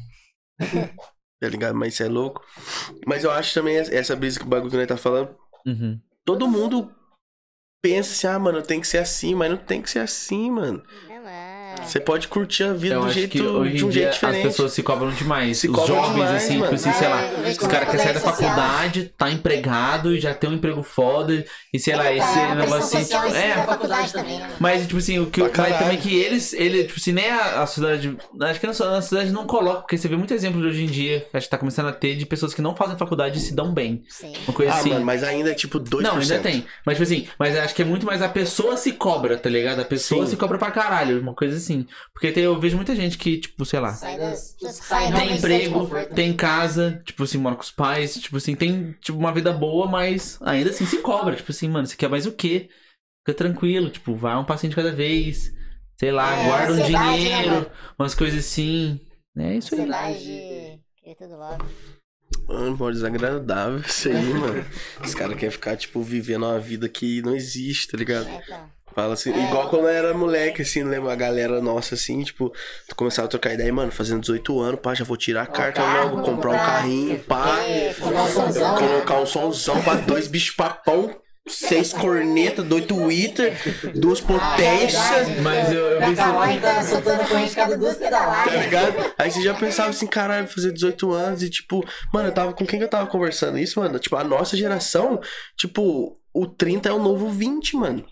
[1.39, 1.75] Tá ligado?
[1.75, 2.43] Mas isso é louco.
[3.05, 5.29] Mas eu acho também essa brisa que o bagulho que nós tá falando.
[5.65, 5.99] Uhum.
[6.25, 6.89] Todo mundo
[7.83, 10.81] pensa assim, ah, mano, tem que ser assim, mas não tem que ser assim, mano.
[11.81, 11.85] É.
[11.85, 14.15] Você pode curtir a vida do jeito, que hoje de em um dia jeito as
[14.15, 14.43] diferente.
[14.43, 15.57] pessoas se cobram demais.
[15.57, 16.63] Se Os cobram jovens, demais, assim, mano.
[16.63, 17.21] tipo assim, sei lá.
[17.21, 18.49] É, Os caras querem sair da social.
[18.49, 21.45] faculdade, tá empregado e já tem um emprego foda.
[21.73, 23.65] E sei lá, É, esse negócio assim, social tipo, em cima da é.
[23.65, 24.49] faculdade também, né?
[24.59, 27.67] Mas, tipo assim, o que mas também que eles, ele, tipo assim, nem a, a
[27.67, 28.17] sociedade.
[28.41, 30.83] Acho que a nossa- a sociedade não coloca, porque você vê muito exemplo de hoje
[30.83, 33.41] em dia, acho que tá começando a ter, de pessoas que não fazem faculdade e
[33.41, 34.03] se dão bem.
[34.09, 34.33] Sim.
[34.47, 34.89] Uma coisa Ah, assim.
[34.89, 36.01] mano, mas ainda é tipo 2%.
[36.01, 36.65] Não, ainda tem.
[36.85, 39.81] Mas, tipo assim, mas acho que é muito mais a pessoa se cobra, tá ligado?
[39.81, 40.31] A pessoa Sim.
[40.31, 41.64] se cobra pra caralho, uma coisa assim.
[42.13, 44.55] Porque tem- eu vejo muita gente que, tipo, sei lá, Sai das.
[44.71, 49.17] sai tem emprego, tem casa, tipo assim, mora com os pais, tipo assim, tem tipo,
[49.17, 51.35] uma vida boa, mas ainda assim se cobra.
[51.35, 52.69] Tipo assim, mano, você quer mais o quê?
[53.25, 55.51] Fica tranquilo, tipo, vai um passinho de cada vez.
[55.97, 57.71] Sei lá, É, guarda um ansiedade, né, dinheiro, mano?
[57.97, 58.99] umas coisas assim.
[59.37, 59.81] É isso aí.
[59.81, 60.79] Ansiedade.
[61.17, 61.65] Tudo logo.
[62.47, 64.65] Mano, pô, desagradável isso aí, mano.
[65.03, 68.27] Os caras querem ficar, tipo, vivendo uma vida que não existe, tá ligado?
[68.27, 68.69] É, então.
[68.95, 72.53] Fala assim, igual quando eu era moleque, assim, lembra a galera nossa, assim, tipo,
[72.87, 75.81] tu começava a trocar ideia, mano, fazendo 18 anos, pá, já vou tirar a carta
[75.81, 79.81] carro, logo, comprar um comprar- carrinho, pá, É, colocar um somzão.
[79.81, 81.13] pra dois bichos papão,
[81.45, 83.53] seis cornetas, dois Twitter,
[83.95, 88.53] duas potências, Mas eu, eu e tá soltando corrente cada duas tá pedaladas.
[88.63, 89.13] ligado?
[89.17, 91.83] Aí você já pensava assim, caralho, fazer 18 anos e tipo,
[92.13, 93.99] mano, eu tava com quem que eu tava conversando isso, mano?
[93.99, 95.19] Tipo, a nossa geração,
[95.57, 98.05] tipo, o 30 é o novo 20, mano.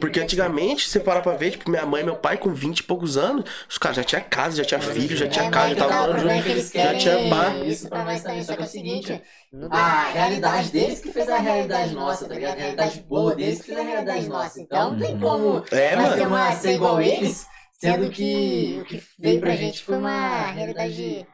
[0.00, 2.82] Porque antigamente, você parar pra ver, tipo, minha mãe e meu pai com 20 e
[2.82, 5.86] poucos anos, os caras já tinha casa, já tinha filho, já tinha É, casa, já
[5.86, 7.54] tava morando junto, já tinha pá.
[7.64, 9.22] isso pra nós também, só que é o seguinte,
[9.70, 12.54] A realidade deles que fez a realidade nossa, tá ligado?
[12.54, 14.60] A realidade boa deles que fez a realidade nossa.
[14.60, 16.16] Então não tem como É, nós mano.
[16.16, 21.26] ter uma ser igual eles, sendo que o que veio pra gente foi uma realidade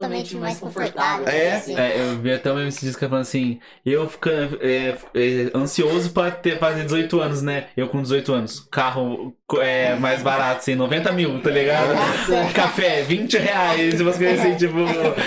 [0.00, 1.28] totalmente mais confortável.
[1.28, 1.52] É.
[1.52, 1.76] assim.
[1.78, 6.30] É, eu vi até MC diz que falando assim, eu ficando é, é, ansioso pra
[6.30, 7.66] ter, fazer 18 anos, né?
[7.76, 8.60] Eu com 18 anos.
[8.72, 11.92] Carro é, mais barato, assim, 90 mil, tá ligado?
[12.54, 14.78] Café, 20 reais, umas coisas assim, tipo.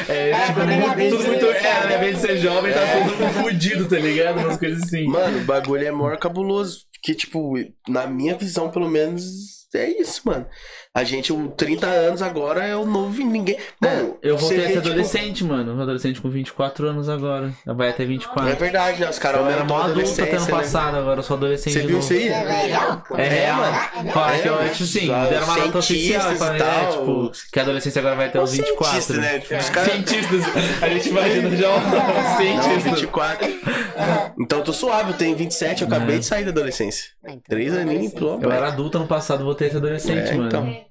[0.10, 0.60] É, É, tipo,
[0.96, 1.46] vem tudo de muito.
[1.46, 1.98] ser- É, né?
[2.00, 3.04] Vem de ser jovem, tá É.
[3.04, 4.40] todo mundo fudido, tá ligado?
[4.40, 5.06] Umas coisas assim.
[5.06, 6.80] Mano, o bagulho é maior cabuloso.
[7.04, 7.54] Que, tipo,
[7.88, 10.48] na minha visão, pelo menos, é isso, mano.
[10.96, 13.58] A gente, o 30 anos agora é o novo ninguém.
[13.82, 15.82] Mano, Eu você voltei a ser tipo, adolescente, mano.
[15.82, 17.52] Adolescente com 24 anos agora.
[17.66, 18.56] Vai até É 24.
[18.58, 19.10] verdade, né?
[19.10, 20.52] Os caras Eu era mó adulto até ano né?
[20.52, 21.74] passado, agora eu sou adolescente.
[21.74, 22.04] Você viu novo.
[22.04, 22.28] isso aí?
[22.28, 23.04] É real?
[23.18, 23.64] É real.
[24.06, 26.64] É Fala É, que eu acho sim, Os deram uma nota oficial falando, e é,
[26.64, 26.92] tal.
[26.92, 29.02] tipo, que a adolescência agora vai ter os 24.
[29.02, 29.40] Cientista, né?
[29.40, 30.42] Tipo, os caras- Cientistas,
[30.80, 32.90] a gente imagina já um Não, cientista.
[32.92, 33.48] 24.
[34.40, 37.06] Então eu tô suave, eu tenho 27, eu acabei de sair da adolescência.
[37.24, 38.38] Então, Três aninhos, pô.
[38.40, 40.48] Eu era adulto ano passado, voltei a ser adolescente, É, mano.
[40.48, 40.83] então.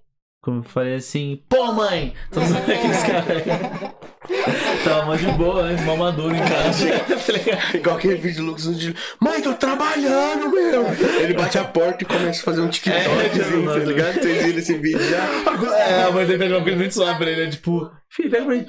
[0.43, 2.15] Como eu falei assim, pô mãe!
[2.35, 3.93] Zoando aqueles caras.
[4.85, 6.99] Tava mó de boa antes, mó maduro em casa.
[6.99, 7.77] tá?
[7.79, 8.93] Igual aquele vídeo do Lucas no dia.
[9.21, 10.85] Mãe, tô trabalhando, meu!
[11.21, 14.15] Ele bate a porta e começa a fazer um É, TikTokzinho, tá ligado?
[14.15, 15.77] Vocês viram esse vídeo já?
[15.77, 18.45] É, a mãe dele pegou uma coisa muito suave pra ele, é tipo, filho, pega
[18.45, 18.67] pra ele.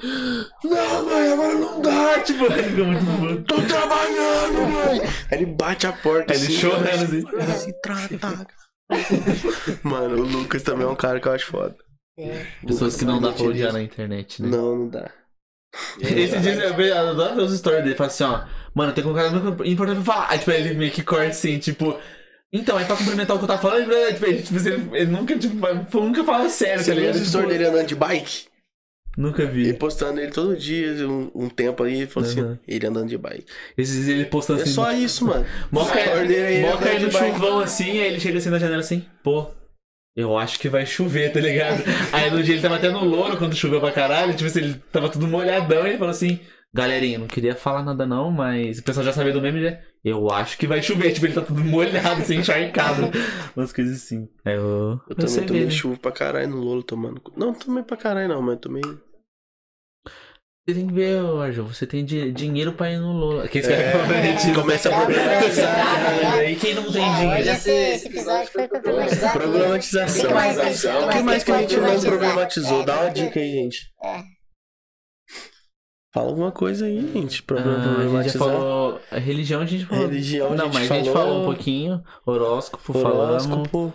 [0.62, 2.44] Não, mãe, agora não dá, tipo.
[2.44, 3.42] Ele fica muito bom.
[3.42, 5.00] Tô trabalhando, mãe!
[5.32, 7.72] Aí ele bate a porta Aí ele assim, chorando, começa assim.
[7.72, 8.46] Se trata.
[9.82, 11.76] Mano, o Lucas também é um cara que eu acho foda.
[12.66, 14.48] Pessoas que não dá pra odiar na internet, né?
[14.48, 15.10] Não, não dá.
[16.00, 17.96] Esse dia eu adoro ver os stories dele.
[17.96, 20.30] Fala assim, ó, mano, tem colocar muito importante pra falar.
[20.30, 21.98] Aí, tipo, ele meio que corta assim, tipo.
[22.52, 25.10] Então, aí pra complementar o que eu tava falando, ele, tipo, ele, tipo, ele, ele
[25.10, 27.20] nunca, tipo, nunca fala sério, Você tá viu ligado?
[27.20, 28.46] os stories Tipo, dele andando de bike?
[29.16, 29.72] Nunca Ele vi.
[29.74, 32.50] postando ele todo dia, um, um tempo aí, ele falou Uhum.
[32.52, 33.44] assim, ele andando de bike.
[33.78, 34.72] Esses ele postando É assim.
[34.72, 35.46] só isso, mano.
[35.70, 39.46] Moca aí, moca andando no chuvão assim, aí ele chega assim na janela assim, pô.
[40.16, 41.82] Eu acho que vai chover, tá ligado?
[42.12, 44.82] Aí no dia ele tava até no louro quando choveu pra caralho, tipo assim, ele
[44.92, 46.38] tava tudo molhadão e ele falou assim,
[46.74, 49.80] galerinha, não queria falar nada não, mas o pessoal já sabia do meme, né?
[50.04, 53.10] Eu acho que vai chover, tipo, ele tá tudo molhado, assim, encharcado.
[53.56, 54.28] Umas coisas assim.
[54.44, 55.00] Aí eu.
[55.08, 55.72] Eu também sei tomei ver, né?
[55.72, 57.22] chuva pra caralho no Lolo tomando.
[57.36, 58.82] Não, tomei pra caralho não, mas tomei.
[60.66, 63.46] Você tem que ver, ô, Arjun, você tem di- dinheiro pra ir no Lola.
[63.48, 63.92] Quem É,
[64.54, 66.50] começa a problematizar.
[66.50, 67.50] E quem não tem É, hoje dinheiro?
[67.50, 69.32] esse, esse episódio foi pra problematizar.
[69.34, 70.24] Problematização.
[70.24, 72.80] O que mais que a gente- O que mais que a gente não problematizou?
[72.80, 73.78] É, Dá uma dica aí, gente.
[74.02, 74.33] É.
[76.14, 77.42] Fala alguma coisa aí, gente.
[77.42, 79.00] Pra Ah, a gente já falou.
[79.10, 80.06] A religião a gente falou.
[80.06, 82.04] Religião, a não, gente mas a gente falou- falou um pouquinho.
[82.24, 83.46] Horóscopo, falamos.
[83.46, 83.92] Horóscopo.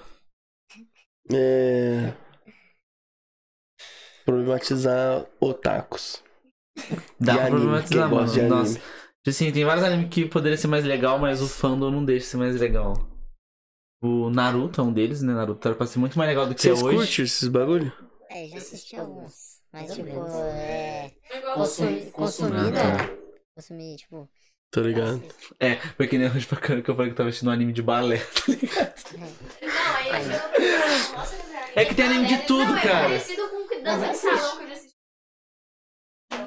[1.31, 2.13] É...
[4.25, 6.21] Problematizar otakus.
[7.19, 8.31] Dá E pra anime, problematizar, de mano.
[8.31, 8.47] anime.
[8.49, 8.81] Nossa.
[9.27, 12.37] Assim, tem vários animes que poderia ser mais legal, mas o fandom não deixa ser
[12.37, 12.93] mais legal.
[14.01, 15.33] O Naruto é um deles, né?
[15.33, 16.97] Naruto era pra ser muito mais legal do que Vocês é hoje.
[16.97, 17.91] curtem esses bagulho?
[18.29, 19.48] É, já assisti alguns.
[19.71, 21.11] Mas, tipo, é.
[21.35, 22.11] Igual Consumir, vocês.
[22.11, 23.17] consumir, Ah, né?
[23.55, 24.29] Consumir, tipo.
[24.71, 25.23] Tá ligado?
[25.59, 27.73] É, porque nem hoje pra caramba que eu falei que eu tava assistindo um anime
[27.73, 28.93] de balé, tá ligado?
[29.61, 31.71] Não, aí cara.
[31.75, 32.99] É que tem anime de tudo, não, cara.
[32.99, 34.65] É parecido com o Dança de Salão que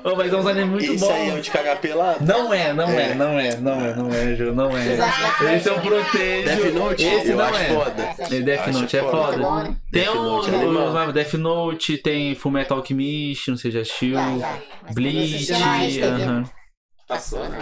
[0.04, 1.44] Ô, mas é uns animes muito Esse aí é o bons.
[1.44, 2.24] de cagar pelado?
[2.24, 5.56] Não é, não é, não é, não é, não é, Ju, não é.
[5.56, 6.44] Esse é um protejo.
[6.44, 7.04] Death Note?
[7.04, 7.68] Esse eu não acho é.
[7.68, 8.14] foda.
[8.30, 9.16] E Death Note é foda.
[9.16, 9.38] foda.
[9.38, 9.76] Bom, né?
[9.92, 11.08] Tem Death o, Note é animal.
[11.08, 14.16] o Death Note, tem Fullmetal Alchemist, não sei se já assistiu.
[14.92, 15.52] Bleach,
[16.02, 16.44] aham.
[17.06, 17.58] Passou na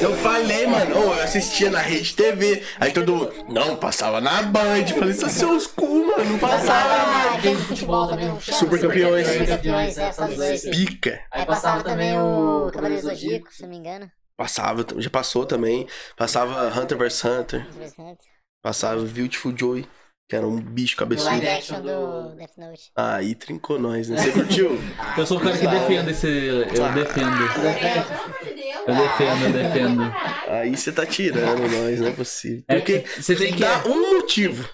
[0.00, 2.62] Eu falei, mano, eu assistia na rede TV.
[2.78, 4.86] Aí todo mundo, não, passava na Band.
[4.98, 7.34] Falei, isso é seus cu, mano, não passava.
[7.34, 8.58] Aquele de futebol também, não chama?
[8.58, 9.26] Super Campeões.
[9.26, 10.62] Super campeões, é, só dois.
[10.62, 11.20] Pica.
[11.32, 14.10] Aí passava também o Cavaleiro Zodíaco, se não me engano.
[14.36, 15.88] Passava, já passou também.
[16.16, 17.66] Passava Hunter vs Hunter.
[17.70, 18.38] Interessante.
[18.62, 19.86] Passava Beautiful Joy,
[20.28, 21.30] que era um bicho cabeçudo.
[21.30, 22.90] live action do Death Note.
[22.94, 24.18] Aí trincou nós, né?
[24.18, 24.78] Você curtiu?
[25.16, 26.28] Eu sou o cara que defende esse.
[26.28, 27.30] Eu defendo.
[27.62, 28.78] Gabriel, pelo amor de Deus.
[28.86, 30.14] Eu defendo, eu defendo.
[30.48, 32.62] Aí você tá tirando nós, não é possível.
[32.68, 33.60] É Porque que você tem que.
[33.60, 34.68] dá um motivo.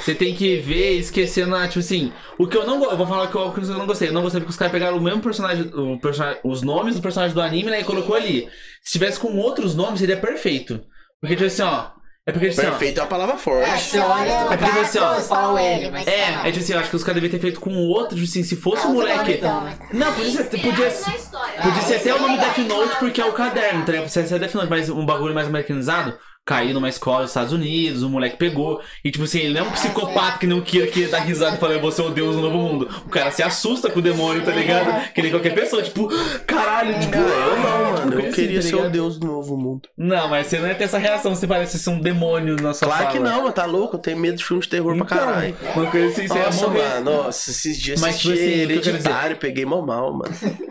[0.00, 3.28] Você tem que ver esquecendo, ah, tipo assim, o que eu não eu vou falar
[3.28, 4.08] que eu, o que eu não gostei.
[4.08, 7.02] Eu não gostei porque os caras pegaram o mesmo personagem, o personagem, os nomes do
[7.02, 8.48] personagem do anime, né, e colocou ali.
[8.82, 10.82] Se tivesse com outros nomes, seria perfeito.
[11.20, 11.90] Porque, tipo assim, ó.
[12.28, 12.70] É porque, tipo assim, ó.
[12.72, 13.82] Perfeito é uma palavra É, forte.
[13.82, 16.06] você olha É porque cara, assim, ó, o L, mas...
[16.06, 18.14] É, é tipo assim, eu acho que os caras deviam ter feito com o outro,
[18.16, 19.38] tipo assim, se fosse Ah, um moleque.
[19.40, 22.78] nome, mas- Não, podia ser, podia, podia ser Ah, até o nome é Death legal.
[22.80, 24.08] Note porque é o caderno, tá ligado?
[24.08, 26.18] Podia ser Death Note, mas um bagulho mais americanizado.
[26.46, 28.80] Caiu numa escola dos Estados Unidos, o moleque pegou.
[29.04, 31.58] E tipo assim, ele não é um psicopata que não queria que dar risada e
[31.58, 32.88] falar, vou ser o Deus do novo mundo.
[33.04, 34.88] O cara se assusta com o demônio, tá ligado?
[35.12, 36.08] Que nem qualquer pessoa, tipo,
[36.46, 37.12] caralho, tipo.
[37.12, 39.88] Cara, eu não, Eu queria tá ser o deus do novo mundo.
[39.96, 42.88] Não, mas você não ia ter essa reação, você parece ser um demônio na sua
[42.88, 43.16] Claro fala.
[43.16, 43.52] que não, mano.
[43.52, 43.96] Tá louco?
[43.96, 45.56] Eu tenho medo de filme de terror pra Então, caralho.
[45.76, 46.88] Uma coisa assim, você ia Nossa, morrer.
[46.88, 50.34] mano, nossa, esses dias Mas, assisti tipo assim, o que Hereditário, peguei mó mal, mano.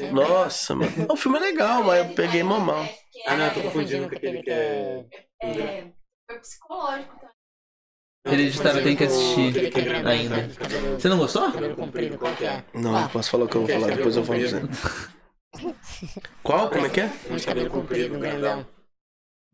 [0.00, 0.10] Né?
[0.12, 0.92] Nossa, mano.
[1.08, 2.86] O filme é legal, mas eu peguei mó mal.
[3.26, 5.04] Ah, não, eu tô confundindo com aquele que é.
[5.42, 5.84] É,
[6.30, 7.30] foi psicológico também.
[8.40, 10.48] Hereditário tem que assistir é ainda.
[10.54, 11.44] cabelo- Você não gostou?
[11.48, 12.64] É?
[12.74, 15.10] Não, não posso falar o que eu vou falar, depois eu falo pra você.
[16.42, 16.70] Qual?
[16.70, 17.10] Como é que é?
[17.30, 18.66] Um de cabelo comprido, grandão.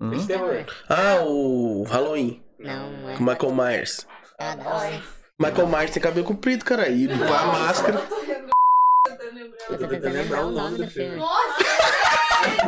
[0.00, 0.26] Hum?
[0.26, 0.65] Terror.
[0.89, 3.16] Ah, o Halloween, Não, não é.
[3.16, 4.07] com Michael Myers.
[4.39, 5.02] Ah, da hora.
[5.39, 6.89] Michael Myers tem cabelo comprido, cara.
[6.89, 7.99] E com a máscara.
[7.99, 8.16] Eu tô.
[8.16, 8.47] Eu.
[9.81, 11.16] Eu tentando lembrar o nome do filme.
[11.16, 11.57] Nossa!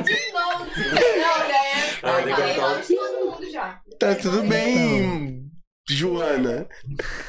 [0.02, 0.64] De novo!
[0.64, 1.98] Não, já é.
[2.02, 2.70] Ah, legal, falei então.
[2.70, 3.80] nome de todo mundo já.
[3.98, 5.50] Tá tudo bem,
[5.88, 6.66] Joana.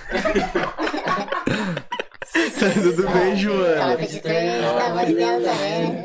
[2.34, 3.96] tá tudo bem, Joana.
[3.96, 4.08] né?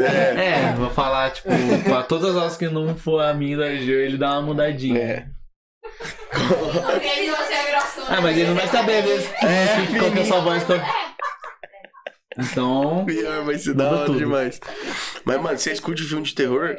[0.01, 0.71] É.
[0.71, 1.49] É, vou falar, tipo,
[1.85, 4.99] pra todas as aulas que não for a minha da Gil, ele dá uma mudadinha.
[5.01, 5.27] É.
[8.09, 10.41] Ah, mas ele não vai saber às vezes É, que- qual que é a sua
[10.41, 10.65] voz.
[10.65, 10.79] Qual...
[12.39, 13.05] Então.
[13.05, 14.19] Pior, vai ser da Muda hora tudo.
[14.19, 14.61] demais.
[15.25, 16.79] Mas, mano, você escute filme de terror?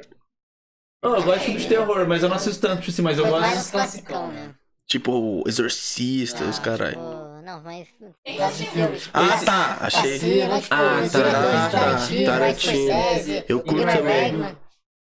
[1.03, 3.17] Oh, eu gosto de filme de terror, mas eu não assisto tanto, tipo assim, mas
[3.17, 3.55] eu gosto.
[3.57, 4.53] os classicão, né?
[4.87, 6.99] Tipo, o Exorcista, os Ah, caralho.
[7.45, 7.87] Não, mas...
[8.23, 9.09] Tem Gosto de.
[9.13, 9.77] Ah, tá.
[9.81, 10.19] Achei.
[10.19, 12.89] Cassino, tipo, Ah, tá, tá, Tarantino, Tarantino.
[12.89, 14.57] Scorsese, Eu curto Ingmar também.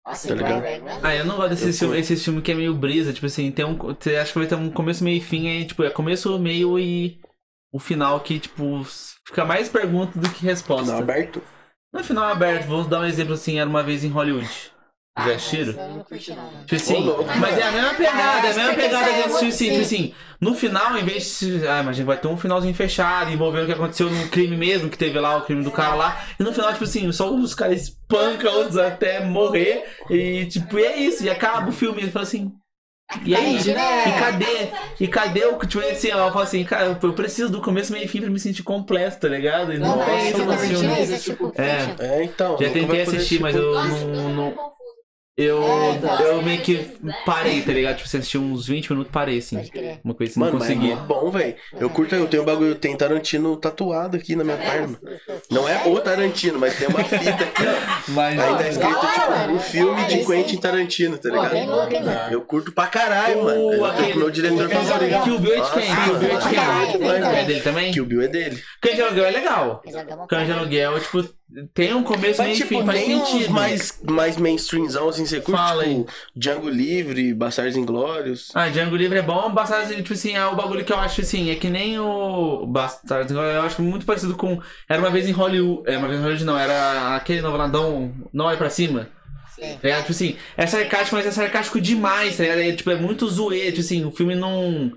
[0.07, 1.05] Nossa, Tá Ingmar ligado?
[1.05, 3.65] Ah, eu não gosto desse filme, esse filme que é meio brisa, tipo assim, tem
[3.65, 3.77] um.
[3.77, 6.79] Você acha que vai ter um começo, meio e fim, aí, tipo, é começo, meio
[6.79, 7.21] e
[7.73, 8.85] o final que, tipo,
[9.27, 10.93] fica mais pergunta do que resposta.
[10.93, 11.43] Não, aberto?
[11.93, 14.49] No final aberto, vou dar um exemplo assim, era uma vez em Hollywood.
[15.77, 16.65] Eu não curti não, mano.
[16.67, 19.71] Tipo assim, mas é a mesma pegada, é a mesma pegada de é assistir assim,
[19.73, 19.97] tipo sim.
[19.97, 21.67] assim, no final, em vez de.
[21.69, 24.97] Ah, imagina, vai ter um finalzinho fechado, envolvendo o que aconteceu no crime mesmo, que
[24.99, 26.25] teve lá, o crime do cara lá.
[26.39, 29.85] E no final, tipo assim, só os caras espancam outros até morrer.
[30.09, 32.01] E tipo, e é isso, e acaba o filme.
[32.03, 32.53] Ele fala assim.
[33.25, 34.69] E aí, é- e cadê?
[35.01, 35.59] E cadê o.
[35.59, 38.39] Tipo assim, eu falo assim, cara, eu preciso do começo, meio e fim pra me
[38.39, 39.75] sentir completo, tá ligado?
[39.75, 40.87] E não, Não, tem mas isso no filme.
[40.95, 41.97] é esse, é tipo É.
[41.99, 42.53] É, então.
[42.53, 44.55] Já vai tentei poder assistir, mas eu não.
[45.43, 45.71] Eu confuso.
[45.71, 46.21] eu, É, então.
[46.27, 46.87] eu meio que
[47.25, 47.97] parei, tá ligado?
[47.97, 49.57] Tipo, você assistiu uns 20 minutos, parei, assim.
[50.05, 50.95] Uma coisa que Mano, não mas é consegui.
[51.07, 51.55] bom, velho.
[51.79, 54.99] Eu curto, eu tenho um bagulho, tem Tarantino tatuado aqui na minha perna.
[55.51, 57.91] Não é o Tarantino, mas tem uma fita aqui, ó.
[58.13, 58.39] Mas.
[58.41, 60.57] Aí tá escrito, Da hora, tipo, o filme É, de Quentin.
[60.57, 62.33] Tarantino, tá Pô, bem ligado?
[62.33, 63.61] Eu curto pra caralho, mano.
[63.67, 65.23] O- Eu curto meu diretor favorito.
[65.23, 65.83] Kill Bill é de quem?
[66.05, 67.39] Kill Bill é de quem?
[67.41, 67.93] É dele também?
[67.93, 68.63] Kill Bill é dele.
[68.81, 69.83] Cães de aluguel é legal.
[70.29, 71.25] Cães de aluguel, tipo,
[71.75, 73.51] tem um começo, meio Mas, e tipo, fim, faz sentido.
[73.53, 75.97] mais, mais mainstreamzão, assim, você curte, Fala aí.
[75.99, 78.51] tipo, Django Livre, Bastardos Inglórios.
[78.55, 81.51] Ah, Django Livre é bom, Bastardos, tipo assim, é o bagulho que eu acho assim,
[81.51, 84.61] é que nem o Bastardos, eu acho muito parecido com.
[84.89, 85.83] Era uma vez em Hollywood.
[85.91, 89.09] É, uma vez em Hollywood não, era aquele noveladão Não Olhe Pra Cima.
[89.55, 89.75] Sim.
[89.75, 90.01] Tá ligado?
[90.01, 92.61] Tipo assim, é sarcástico, mas é sarcástico demais, tá ligado?
[92.61, 94.93] É, tipo, é muito zoeiro, tipo assim, o filme não.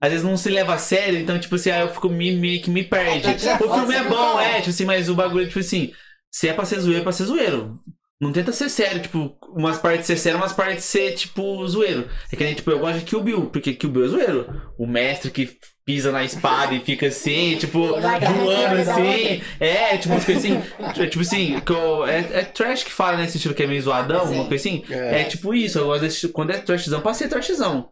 [0.00, 2.62] Às vezes não se leva a sério, então, tipo assim, aí eu fico me, meio
[2.62, 3.26] que me perde.
[3.28, 5.92] É, O filme é bom, é, tipo assim, mas o bagulho, tipo assim,
[6.32, 7.78] se é pra ser zoeiro, é pra ser zoeiro.
[8.20, 12.06] Não tenta ser sério, tipo, umas partes ser sério, umas partes ser, tipo, zoeiro.
[12.30, 14.62] É que nem, tipo, eu gosto de Kill Bill, porque Kill Bill é zoeiro.
[14.78, 15.56] O mestre que
[15.86, 17.78] pisa na espada e fica assim, tipo,
[18.44, 19.42] voando assim.
[19.58, 20.62] É, tipo, umas coisas assim.
[21.08, 24.24] Tipo assim, que eu- é, é trash que fala nesse estilo que é meio zoadão,
[24.24, 24.84] uma coisa assim.
[24.90, 25.22] É.
[25.22, 27.88] É tipo isso, eu gosto desse, quando é trashzão, pode ser trashzão.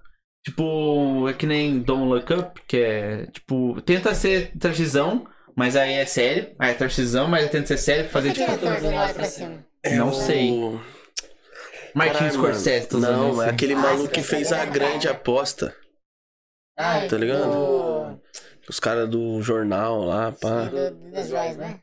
[0.49, 5.93] Tipo, é que nem Don't Look Up, que é, tipo, tenta ser trashzão, mas aí
[5.93, 6.55] é sério.
[6.59, 8.51] Aí é trashzão, mas aí tenta ser sério pra fazer, tipo?
[9.83, 10.51] É Não sei.
[11.95, 13.43] Martin Caralho, Scorsese, Não, isso.
[13.43, 15.75] é aquele Ah, maluco que fez é a grande aposta.
[16.79, 17.43] Ah, Tá ligado?
[17.51, 18.21] Do,
[18.71, 20.65] Os caras do jornal lá, pá.
[20.65, 21.81] do, do Das Joias, né?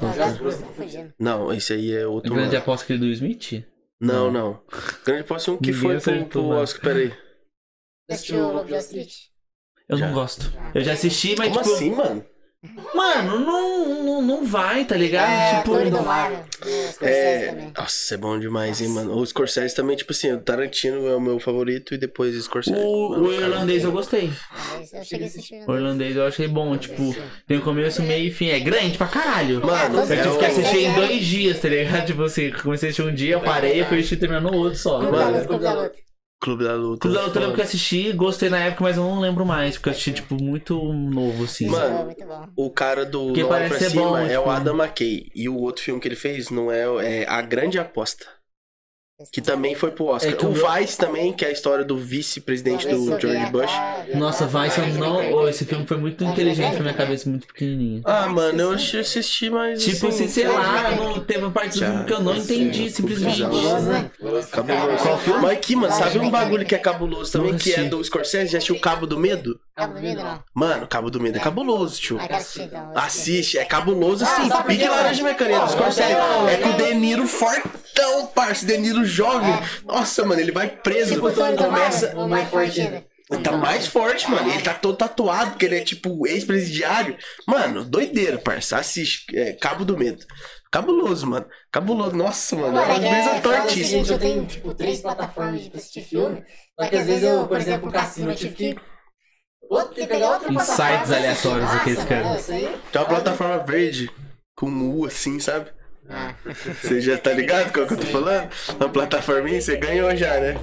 [0.00, 1.12] Não, Joias Bruce, tô confundindo.
[1.20, 2.32] Não, esse aí é O outro.
[2.34, 2.58] grande mano.
[2.58, 3.64] aposta que ele do Smith?
[4.00, 4.60] Não, não.
[5.04, 6.48] Grande aposta é um que Ninguém foi pro, pro.
[6.48, 6.82] Oscar.
[6.82, 7.12] Peraí.
[8.10, 9.12] Assistiu o Lobo de Wall Street?
[9.88, 10.06] Eu Já.
[10.06, 10.52] não gosto.
[10.74, 11.74] Eu já assisti, mas Como tipo.
[11.74, 12.24] assim, mano?
[12.94, 15.30] Mano, não, não, não vai, tá ligado?
[15.30, 15.70] É, tipo.
[15.72, 16.30] Torre do Mar,
[17.00, 17.46] É.
[17.48, 17.72] também.
[17.74, 19.16] Nossa, é bom demais, hein, mano.
[19.16, 22.76] O Scorsese também, tipo assim, o Tarantino é o meu favorito e depois o Scorsese.
[22.78, 24.30] O, Mano, o irlandês eu gostei.
[24.76, 25.64] Mas Eu cheguei a assistir.
[25.66, 26.76] O irlandês eu achei bom.
[26.76, 27.16] Tipo,
[27.46, 28.50] tem o começo, meio e fim.
[28.50, 29.64] É grande pra caralho.
[29.64, 32.04] Mano, Eu tive que é assistir em dois dias, tá ligado?
[32.06, 35.00] Tipo assim, comecei a assistir um dia, eu parei, fui assistir terminando no outro só.
[35.00, 35.90] Mano.
[36.40, 37.00] Clube da Luta.
[37.00, 37.20] Clube da Luta.
[37.20, 39.76] Da Luta eu lembro que eu assisti, gostei na época, mas eu não lembro mais,
[39.76, 41.66] porque eu assisti, tipo, muito novo, assim.
[41.68, 42.14] Mano.
[42.56, 45.30] O cara do Porque Não Olhe pra Cima bom, é tipo- o Adam McKay.
[45.34, 48.26] E o outro filme que ele fez não é, é A Grande Aposta.
[49.32, 50.32] Que também foi pro Oscar.
[50.32, 53.70] É que o Vice também, que é a história do vice-presidente do George Bush.
[54.14, 55.32] Nossa, ser pra- não.
[55.34, 58.00] ô, esse filme foi muito inteligente pra minha cabeça, muito pequenininha.
[58.04, 59.82] Ah, mano, eu assisti- assisti, mas.
[59.84, 62.90] Tipo assim, sei foi- lá, não teve uma parte do filme que eu não entendi,
[62.90, 63.40] simplesmente.
[63.40, 64.10] Cabuloso, né?
[64.50, 65.02] Cabuloso.
[65.02, 65.40] Qual filme?
[65.42, 68.52] Mas aqui, mano, sabe um bagulho que é cabuloso também, que é do Scorsese?
[68.52, 69.58] Já assistiu o Cabo do Medo?
[69.80, 70.44] Cabo do Medo, não.
[70.54, 72.18] Mano, Cabo do Medo é cabuloso, tio.
[72.18, 72.92] Ah, quero assistir então.
[72.94, 76.12] Assiste, é cabuloso assim, Ah, só porque pique laranja mecânica Scorsese.
[76.12, 79.54] É com o De Niro fortão, parça, De Niro jovem.
[79.84, 82.16] Nossa, mano, ele vai preso, Tipo começa...
[82.16, 83.04] o mais forte ainda.
[83.30, 84.50] Ele tá mais forte, mano.
[84.50, 87.16] Ele tá todo tatuado, porque ele é tipo ex-presidiário.
[87.46, 88.76] Mano, doideira, parça.
[88.76, 89.24] Assiste.
[89.36, 90.26] É, Cabo do Medo.
[90.70, 91.46] Cabuloso, mano.
[91.70, 92.16] Cabuloso.
[92.16, 92.68] Nossa, mano.
[92.68, 93.84] É Mano, uma é brisa é, tortíssima.
[93.86, 96.42] seguinte, eu tenho, tipo, três plataformas de pra assistir filme.
[96.80, 98.76] Só que às vezes eu, por exemplo, o cassino, eu tive que...
[99.70, 101.70] Outro, tem que pegar outra Insights aleatórios
[102.04, 102.40] caras.
[102.40, 102.76] Isso aí...
[102.90, 104.10] Tem uma plataforma verde
[104.56, 105.70] com um U assim, sabe?
[106.08, 106.34] Ah,
[106.82, 108.50] Você já tá ligado com o que eu tô falando?
[108.80, 110.56] Uma plataforminha, você ganhou já, né?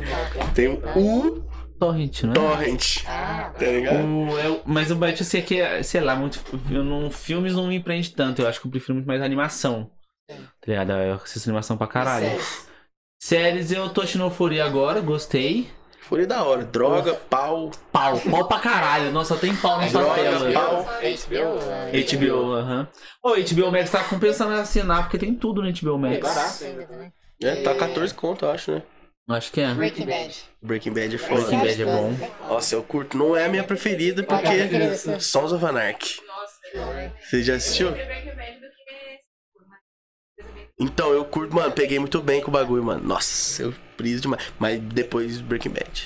[0.53, 1.41] Tem o U
[1.79, 2.33] Torrent, não é?
[2.33, 3.03] Torrent.
[3.07, 4.03] ah, Tá ligado?
[4.05, 7.53] O, eu, mas o Batman, assim, é que, é, sei lá, muito, eu não, filmes
[7.53, 8.41] não me prende tanto.
[8.41, 9.89] Eu acho que eu prefiro muito mais animação.
[10.27, 10.35] Tá
[10.67, 10.91] ligado?
[10.91, 12.27] Eu assisto animação pra caralho.
[13.21, 15.69] Séries eu tô assistindo Euforia agora, gostei.
[16.07, 16.63] Foi da hora.
[16.63, 17.69] Droga, pau.
[17.91, 19.11] Pau, pau pra caralho.
[19.11, 20.51] Nossa, tem pau na sua Droga, tela.
[20.53, 20.83] pau.
[20.83, 22.87] HBO, HBO, aham.
[23.21, 26.19] Ô, HBO Max tá compensando em assinar, porque tem tudo no HBO Max.
[26.19, 27.11] barato ainda também.
[27.43, 28.81] É, tá 14 conto, eu acho, né?
[29.29, 29.73] Acho que é.
[29.73, 30.35] Breaking Bad.
[30.61, 31.57] Breaking Bad é Breaking foda.
[31.57, 32.13] Bad é bom.
[32.47, 33.17] Nossa, eu curto.
[33.17, 35.19] Não é a minha preferida, é porque.
[35.19, 36.21] Sons of Anarchy.
[36.25, 37.89] Nossa, Você já assistiu?
[40.79, 43.01] Então, eu curto, mano, peguei muito bem com o bagulho, mano.
[43.03, 44.43] Nossa, eu briso demais.
[44.59, 46.03] Mas depois Breaking Bad.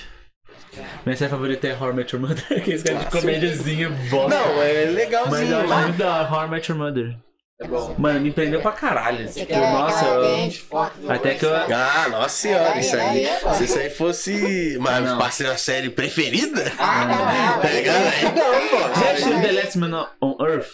[1.05, 4.29] Minha série favorita é Horror Met Your Mother, aqueles caras de comédiazinha bosta.
[4.39, 5.85] Não, é Mas eu legalzinho, acho mas.
[5.87, 7.17] muito da Horror Met Your Mother.
[7.59, 7.95] É bom.
[7.99, 9.27] Mano, me prendeu pra caralho.
[9.31, 10.51] Tipo, nossa, eu...
[11.09, 13.27] Até que eu- Ah, nossa senhora, isso aí.
[13.57, 14.77] Se isso aí fosse.
[14.79, 16.71] Mas ser a série preferida?
[16.79, 17.61] Ah, não, não.
[17.61, 18.03] Tá ligado?
[18.07, 18.99] Aí não, pô.
[18.99, 20.69] Já assistiu The Last Man on Earth?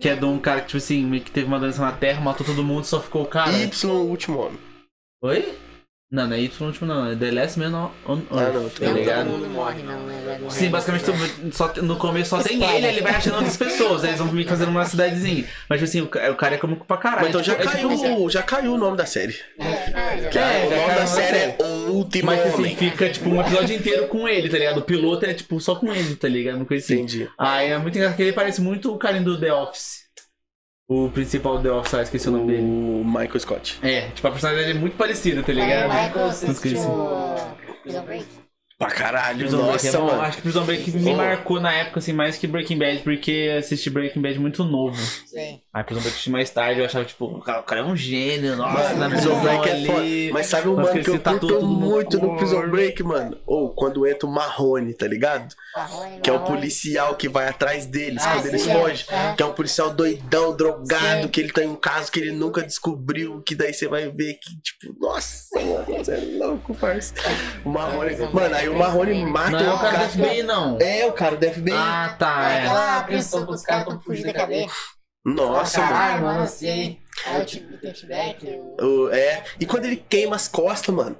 [0.00, 2.20] Que é de um cara que, tipo assim, meio que teve uma doença na Terra,
[2.20, 3.52] matou todo mundo, só ficou o cara.
[3.52, 4.58] Y, o último homem.
[5.22, 5.58] Oi?
[6.10, 8.86] Não, não é Y último não, é The Last Man on Earth, Ah, não, tá
[8.86, 9.26] Não, ligado?
[9.30, 10.38] todo mundo morre, não, né?
[10.40, 10.50] Morrer.
[10.54, 14.10] Sim, basicamente tu- só, no começo só tem ele, ele vai achando outras pessoas, aí
[14.10, 15.44] eles vão meio que fazendo uma cidadezinha.
[15.68, 17.20] Mas, tipo assim, o, o cara é como pra caralho.
[17.20, 19.34] Mas então já É tipo- é tipo- caiu, já caiu o nome da série.
[19.34, 22.76] Que É, o já nome caiu da série é O Último Mas assim, Homem.
[22.76, 24.78] fica tipo um episódio inteiro com ele, tá ligado?
[24.78, 26.56] O piloto é tipo só com ele, tá ligado?
[26.56, 26.94] Uma coisa assim.
[27.02, 27.28] Entendi.
[27.36, 30.07] Aí é muito engraçado que ele parece muito o carinho do The Office.
[30.88, 32.62] O principal do The Office, esqueci o nome dele.
[32.62, 33.78] O Michael Scott.
[33.82, 35.86] É, tipo, a personalidade é muito parecida, tá ligado?
[35.92, 36.80] Michael, você assistiu
[37.82, 38.26] Prison Break?
[38.78, 40.06] Pra caralho, Prison Break é nossa, bom.
[40.06, 40.22] mano.
[40.22, 43.90] Acho que Prison Break me marcou na época, assim, mais que Breaking Bad, porque assisti
[43.90, 44.96] Breaking Bad muito novo.
[45.26, 45.60] Sei.
[45.78, 47.94] Aí Prison Break assisti mais tarde, eu achava, tipo, o cara, o cara é um
[47.96, 49.86] gênio, nossa, na Mano, Prison Break é ali.
[49.86, 50.32] foda.
[50.32, 52.36] Mas sabe um Mas mano que eu ele citar curto muito no.
[52.36, 53.38] Prison Break, mano?
[53.46, 55.54] Ou quando entra o Marrone, tá ligado?
[55.76, 58.74] Marrone, Que é o policial que vai atrás deles Ah, quando eles sim, é.
[58.74, 59.06] fogem.
[59.08, 59.34] É.
[59.36, 61.28] Que é um policial doidão, drogado, Sim.
[61.28, 64.60] que ele tem um caso que ele nunca descobriu, que daí você vai ver que,
[64.60, 67.14] tipo, nossa, mano, você é louco, parça.
[67.64, 68.16] O Marrone.
[68.32, 70.08] Mano, aí o Marrone mata Não é o o cara do cara.
[70.08, 70.78] FBI, não.
[70.80, 71.72] É, o cara do FBI.
[71.72, 72.58] Ah, tá, É é.
[72.58, 74.66] aquela apreensão que os caras estão fugindo da cadeia.
[75.34, 75.92] Nossa, mano.
[75.92, 76.98] Caralho, mano, assim.
[77.26, 78.46] É o T-Back.
[78.80, 79.44] O- É.
[79.58, 81.16] E quando ele queima as costas, mano.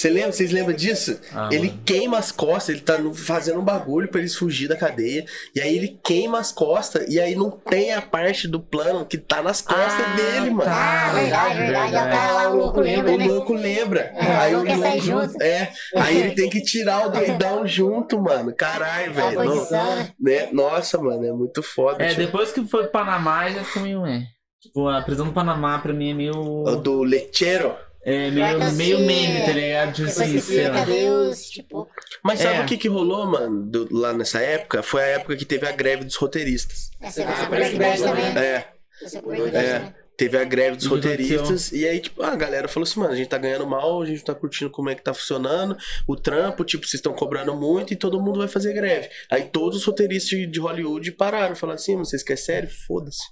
[0.00, 0.32] Você lembra?
[0.32, 1.20] Vocês lembram disso?
[1.30, 1.80] Ah, ele mano.
[1.84, 5.26] queima as costas, ele tá fazendo um bagulho pra eles fugir da cadeia.
[5.54, 9.18] E aí ele queima as costas, e aí não tem a parte do plano que
[9.18, 10.70] tá nas costas Ah, dele, mano.
[10.72, 11.94] Ah, verdade, verdade.
[11.94, 13.26] É o cara lá, o louco lembra, O né?
[13.26, 14.00] louco lembra.
[14.16, 15.42] É, aí o louco junto.
[15.42, 15.70] É.
[15.94, 18.54] Aí ele tem que tirar o doidão junto, mano.
[18.54, 19.38] Caralho, velho.
[19.38, 20.12] Não- condição, né?
[20.18, 20.48] né?
[20.50, 22.02] Nossa, mano, é muito foda.
[22.02, 24.06] É, tipo, depois que foi pro Panamá, já fica meio.
[24.06, 24.22] É.
[24.62, 26.32] Tipo, a prisão do Panamá pra mim é meio.
[26.34, 27.74] O do Lechero.
[28.02, 29.92] É meio, meio assisti- meme, tá ligado?
[29.92, 30.74] Tipo Depois assim, sei lá.
[30.74, 31.88] cadê os, tipo...
[32.24, 32.62] Mas sabe É.
[32.62, 34.82] o que que rolou, mano, do- lá nessa época?
[34.82, 36.90] Foi a época que teve a greve dos roteiristas.
[37.00, 38.24] Essa Ah, Bad também.
[38.38, 38.68] É,
[39.02, 39.78] Você Breaking Bad É.
[39.78, 39.94] também.
[40.16, 41.72] teve a greve dos roteiristas.
[41.72, 44.22] E aí, tipo, a galera falou assim, mano, a gente tá ganhando mal, a gente
[44.24, 45.76] tá curtindo como é que tá funcionando.
[46.06, 49.08] O trampo, tipo, vocês estão cobrando muito e todo mundo vai fazer greve.
[49.30, 52.68] Aí todos os roteiristas de, de Hollywood pararam, falaram assim, "Mano, vocês querem sério?
[52.86, 53.22] Foda-se.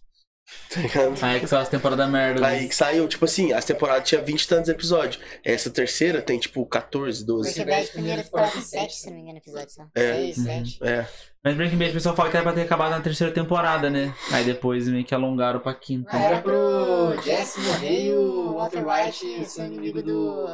[0.73, 1.15] Tá ligado?
[1.25, 2.41] Aí que são as temporadas merda.
[2.41, 2.47] né?
[2.47, 5.23] Aí que saiu, tipo assim, as temporadas tinha 20 e tantos episódios.
[5.45, 7.55] Essa terceira tem, tipo, 14, 12.
[7.55, 9.87] Breaking Bad, primeira temporada tem 7, se não me engano, episódios só.
[9.95, 10.13] É.
[10.33, 10.79] 6, 7.
[10.85, 11.07] É.
[11.45, 14.15] Mas Breaking Bad o pessoal fala que era pra ter acabado na terceira temporada, né?
[14.33, 16.11] Aí depois meio que alongaram pra quinta.
[16.13, 20.47] Ah, era pro Jesse morrer e o Walter White ser inimigo do...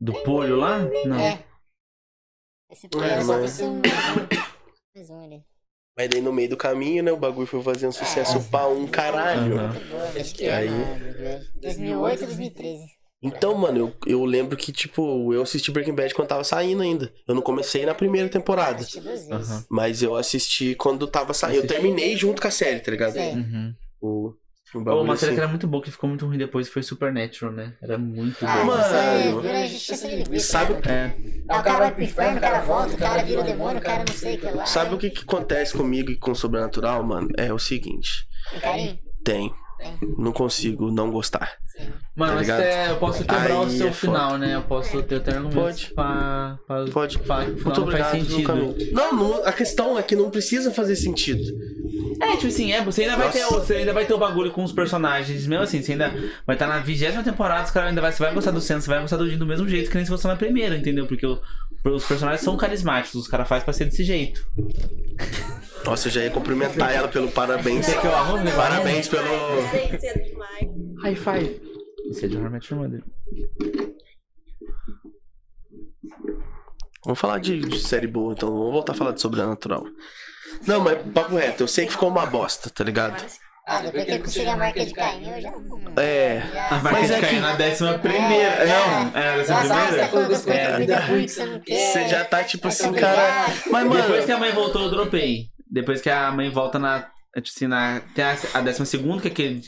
[0.00, 0.78] Do polho lá?
[1.06, 1.18] Não.
[1.18, 1.42] É.
[2.70, 3.80] Esse foi É, só mas- um...
[4.94, 5.44] Mais um ali.
[5.98, 9.58] Mas daí no meio do caminho, né, o bagulho foi fazendo sucesso pra um caralho.
[10.18, 10.54] Acho que É.
[10.54, 11.40] Aí- é.
[11.60, 12.84] 2008 2013.
[13.20, 17.12] Então, mano, eu, eu lembro que, tipo, eu assisti Breaking Bad quando tava saindo ainda.
[17.26, 18.86] Eu não comecei na primeira temporada.
[19.32, 19.64] Aham.
[19.68, 21.56] Mas eu assisti quando tava saindo.
[21.56, 23.16] Eu terminei junto com a série, tá ligado?
[23.16, 23.74] Uhum.
[24.00, 24.32] O,
[24.74, 25.34] o bagulho uma série assim.
[25.36, 27.72] que era muito boa, que ficou muito ruim depois, foi Supernatural, né?
[27.82, 28.64] Era muito Ah, boa.
[28.66, 30.52] Mano, isso aí vira justiça de linguiça.
[30.52, 30.80] sabe- né?
[30.86, 31.04] É.
[31.54, 33.82] Aí o cara vai pro inferno, o cara volta, o cara vira o demônio, o
[33.82, 34.66] cara não sei o que lá.
[34.66, 37.28] Sabe o que, que acontece comigo e com o Sobrenatural, mano?
[37.36, 38.26] É o seguinte.
[38.50, 38.98] Tem carinho?
[39.24, 39.52] Tem.
[40.16, 41.52] Não consigo não gostar.
[42.16, 44.56] Mano, Tá mas é, eu posso quebrar o Aí seu é final, né?
[44.56, 45.94] Eu posso ter até argumentos Pode.
[45.94, 47.16] pra, pra Pode.
[47.16, 48.10] o final Muito não faz obrigado
[48.46, 48.92] pelo sentido.
[48.94, 51.40] Não, não, a questão é que não precisa fazer sentido.
[52.20, 53.56] É, tipo assim, é, você ainda vai ter, Nossa.
[53.58, 56.12] o- você ainda vai ter o bagulho com os personagens, mesmo assim, você ainda
[56.44, 58.88] vai estar na vigésima temporada, os caras ainda vai, você vai gostar do Senna, você
[58.90, 61.06] vai gostar do Jim do mesmo jeito que nem se fosse na primeira, entendeu?
[61.06, 61.40] Porque o-
[61.84, 64.44] os personagens são carismáticos, os caras fazem pra ser desse jeito.
[65.84, 67.86] Nossa, eu já ia cumprimentar ela pelo parabéns.
[67.86, 68.50] Quer que eu arrume?
[68.52, 69.28] Parabéns pelo.
[71.02, 71.62] High five.
[72.10, 73.02] Isso é de Hormet Mother.
[77.04, 78.50] Vamos falar de, de série boa, então.
[78.50, 79.84] Vamos voltar a falar de sobrenatural.
[80.66, 83.24] Não, mas papo reto, eu sei que ficou uma bosta, tá ligado?
[83.66, 85.52] Ah, depois que eu consegui a marca de Caim, eu já.
[86.02, 86.42] É.
[86.70, 88.64] A marca Mas de é cair que- na décima primeira.
[88.64, 91.02] Não, é na décima primeira.
[91.18, 91.92] você É.
[91.92, 93.46] você já tá tipo assim, cara.
[93.70, 94.24] Mas, Depois mano.
[94.26, 95.50] que a mãe voltou, eu dropei.
[95.70, 97.10] Depois que a mãe volta na.
[97.36, 98.00] Assim, na.
[98.14, 99.62] Tem a, a décima segunda, que é aquele.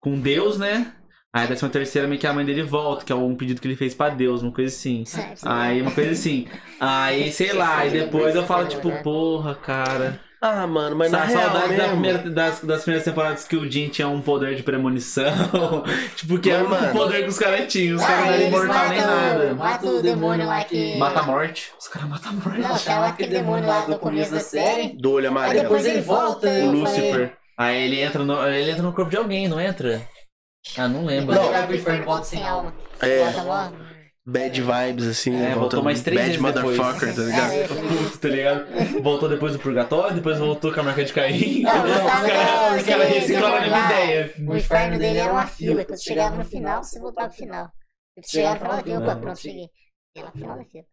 [0.00, 0.94] Com Deus, né?
[1.32, 3.68] Aí a décima terceira meio que a mãe dele volta, que é um pedido que
[3.68, 5.04] ele fez pra Deus, uma coisa assim.
[5.44, 6.46] Aí uma coisa assim.
[6.80, 10.20] Aí, sei lá, e depois eu falo, tipo, porra, cara.
[10.40, 13.68] Ah, mano, mas na Sa- real saudade da primeira- das, das primeiras temporadas que o
[13.70, 15.32] Jim tinha um poder de premonição.
[16.14, 17.96] tipo, que era o mano- poder que os caras tinham.
[17.96, 19.54] Os caras Ah, não eram imortal nem nada.
[19.54, 20.96] matam o demônio lá que.
[20.96, 21.72] Mata a morte.
[21.80, 22.60] Os caras matam a morte.
[22.60, 24.96] Não, aquela aquele demônio lá do começo da série.
[24.96, 25.62] do olho Aí amarelo.
[25.62, 26.48] depois ele volta.
[26.48, 27.32] O Lucifer.
[27.58, 30.00] Aí ele entra, no, ele entra no corpo de alguém, não entra?
[30.76, 31.32] Ah, não lembro.
[31.34, 32.72] Depois ele vai pro inferno e volta sem alma.
[33.00, 33.24] É.
[34.28, 35.34] bad vibes, assim.
[35.42, 36.76] É, voltou mais três Bad vezes depois.
[36.76, 37.52] motherfucker, tá ligado?
[37.52, 39.02] É, Puto, tá ligado?
[39.02, 41.62] Voltou depois do purgatório, depois voltou com a marca de Caim.
[41.62, 44.34] Não, eu os caras caras reciclaram a mesma ideia.
[44.46, 45.84] O inferno dele era uma fila.
[45.84, 47.70] Quando você chegava no final, você voltava pro final.
[48.18, 49.70] Você chegava no final da fila, pronto, cheguei.
[50.16, 50.84] No final da fila.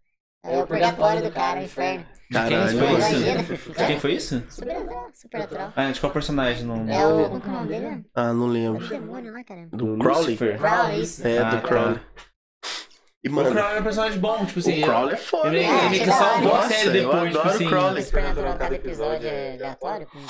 [0.45, 2.05] Aí é o purgatório do cara, o inferno.
[2.31, 3.73] Caralho, Quem foi isso?
[3.73, 4.43] De quem foi isso?
[4.49, 5.73] Supernatural, supernatural.
[5.75, 6.65] Ah, de qual personagem?
[6.65, 6.87] Não...
[6.87, 7.29] É o.
[7.29, 8.05] Como que é o nome dele?
[8.13, 8.87] Ah, não É o lembro.
[8.87, 9.75] demônio lá, caramba.
[9.75, 10.37] Do Crowley?
[10.37, 11.27] Crowley, isso.
[11.27, 11.67] É, Ah, do tá.
[11.67, 11.99] Crowley.
[13.25, 14.81] E, O mano, Crowley é um personagem bom, tipo assim.
[14.83, 15.47] o Crowley é foda.
[15.47, 15.79] Ele, mano.
[15.79, 17.67] ele meio que Nossa, salvou a série depois, tipo adoro o assim.
[17.67, 18.03] Crowley.
[18.03, 20.07] Supernatural, cada episódio é aleatório?
[20.13, 20.29] É?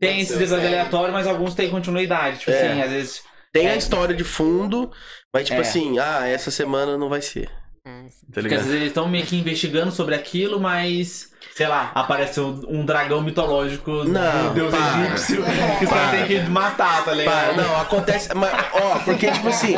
[0.00, 2.38] Tem esses episódios aleatórios, mas alguns têm continuidade.
[2.38, 2.68] Tipo É.
[2.70, 3.22] assim, às vezes.
[3.52, 3.76] Tem a É.
[3.76, 4.92] história de fundo,
[5.34, 5.62] mas tipo É.
[5.62, 7.50] assim, ah, essa semana não vai ser.
[7.84, 8.04] Ah.
[8.32, 11.29] Tá Porque às vezes eles estão meio que investigando sobre aquilo, mas.
[11.60, 15.04] Sei lá, aparece um, um dragão mitológico Não, do deus para.
[15.04, 15.44] egípcio
[15.78, 16.10] que Para.
[16.12, 17.54] têm que matar, tá ligado?
[17.54, 18.30] não, acontece.
[18.34, 19.74] Mas, ó, porque, tipo assim,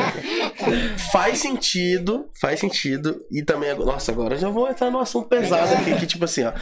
[1.11, 3.19] faz sentido, faz sentido.
[3.29, 6.53] E também, nossa, agora já vou entrar num assunto pesado aqui, que, tipo assim, ó.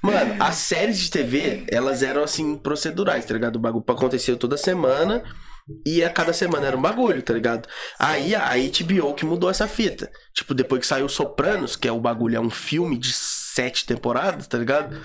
[0.00, 3.56] Mano, as séries de TV, elas eram assim, procedurais, tá ligado?
[3.56, 5.24] O bagulho aconteceu toda semana.
[5.84, 7.68] E a cada semana era um bagulho, tá ligado?
[7.98, 10.10] Aí a HBO que mudou essa fita.
[10.32, 13.12] Tipo, depois que saiu Sopranos, que é o bagulho, é um filme de
[13.58, 14.96] sete temporadas, tá ligado?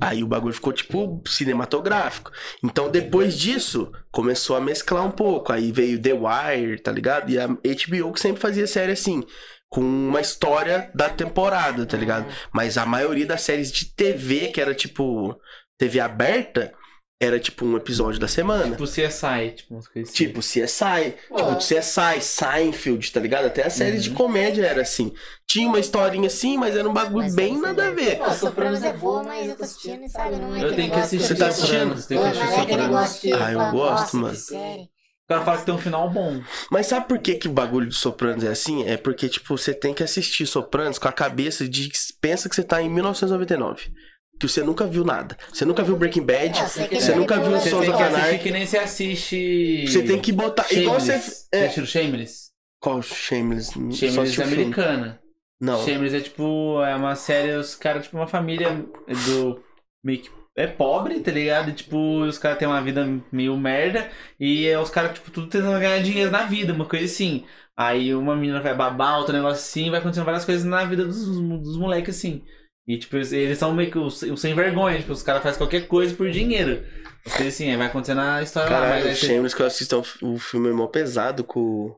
[0.00, 2.30] Aí o bagulho ficou, tipo, cinematográfico.
[2.64, 5.52] Então, depois disso, começou a mesclar um pouco.
[5.52, 7.30] Aí veio The Wire, tá ligado?
[7.30, 9.22] E a HBO que sempre fazia série assim,
[9.68, 12.26] com uma história da temporada, tá ligado?
[12.54, 15.38] Mas a maioria das séries de TV, que era tipo
[15.76, 16.72] TV aberta,
[17.20, 18.70] era tipo um episódio da semana.
[18.70, 20.24] Tipo CSI, tipo umas coisas assim.
[20.24, 23.44] Tipo CSI, tipo CSI, Seinfeld, tá ligado?
[23.44, 25.12] Até as séries de comédia era assim.
[25.46, 28.16] Tinha uma historinha assim, mas era um bagulho Mas bem você nada a ver.
[28.16, 30.36] Pô, Sopranos é boa, mas eu tô assistindo, sabe?
[30.36, 33.42] Não é Eu tenho que assistir Você tá Sopranos, tenho Pô, que assistir é Sopranos.
[33.42, 34.34] Ah, eu gosto, mano.
[34.34, 34.82] série.
[34.82, 36.40] O cara fala que tem um final bom.
[36.72, 38.84] Mas sabe por que, que o bagulho de Sopranos é assim?
[38.84, 41.88] É porque, tipo, você tem que assistir Sopranos com a cabeça de.
[42.20, 43.92] Pensa que você tá em 1999.
[44.40, 45.36] Que você nunca viu nada.
[45.52, 46.58] Você nunca viu Breaking Bad.
[46.58, 48.38] Ah, você Você nunca viu Você Sons of Anarchy.
[48.38, 49.84] que nem você assiste.
[49.86, 50.66] Você tem que botar.
[50.72, 51.12] Igual você.
[51.12, 51.48] Shameless.
[51.52, 51.62] É.
[51.64, 52.50] Assistiu Shameless?
[52.80, 53.72] Qual Shameless?
[53.92, 55.20] Shameless é americana.
[55.60, 55.84] Não.
[55.84, 58.82] Shameless é tipo, é uma série, os caras, tipo, uma família
[59.26, 59.62] do.
[60.02, 60.30] meio que.
[60.56, 61.72] É pobre, tá ligado?
[61.72, 64.10] Tipo, os caras têm uma vida meio merda.
[64.38, 67.44] E é os caras, tipo, tudo tentando ganhar dinheiro na vida, uma coisa assim.
[67.76, 71.24] Aí uma menina vai babar, outro negócio assim, vai acontecendo várias coisas na vida dos,
[71.26, 72.42] dos moleques assim.
[72.88, 75.58] E, tipo, eles, eles são meio que os, os sem vergonha, tipo, os caras fazem
[75.58, 76.84] qualquer coisa por dinheiro.
[77.24, 79.62] Coisas assim, aí vai acontecendo a história lá, mas Caralho, aí o você- Shameless que
[79.62, 81.94] eu assisto é um- o filme é mó pesado com.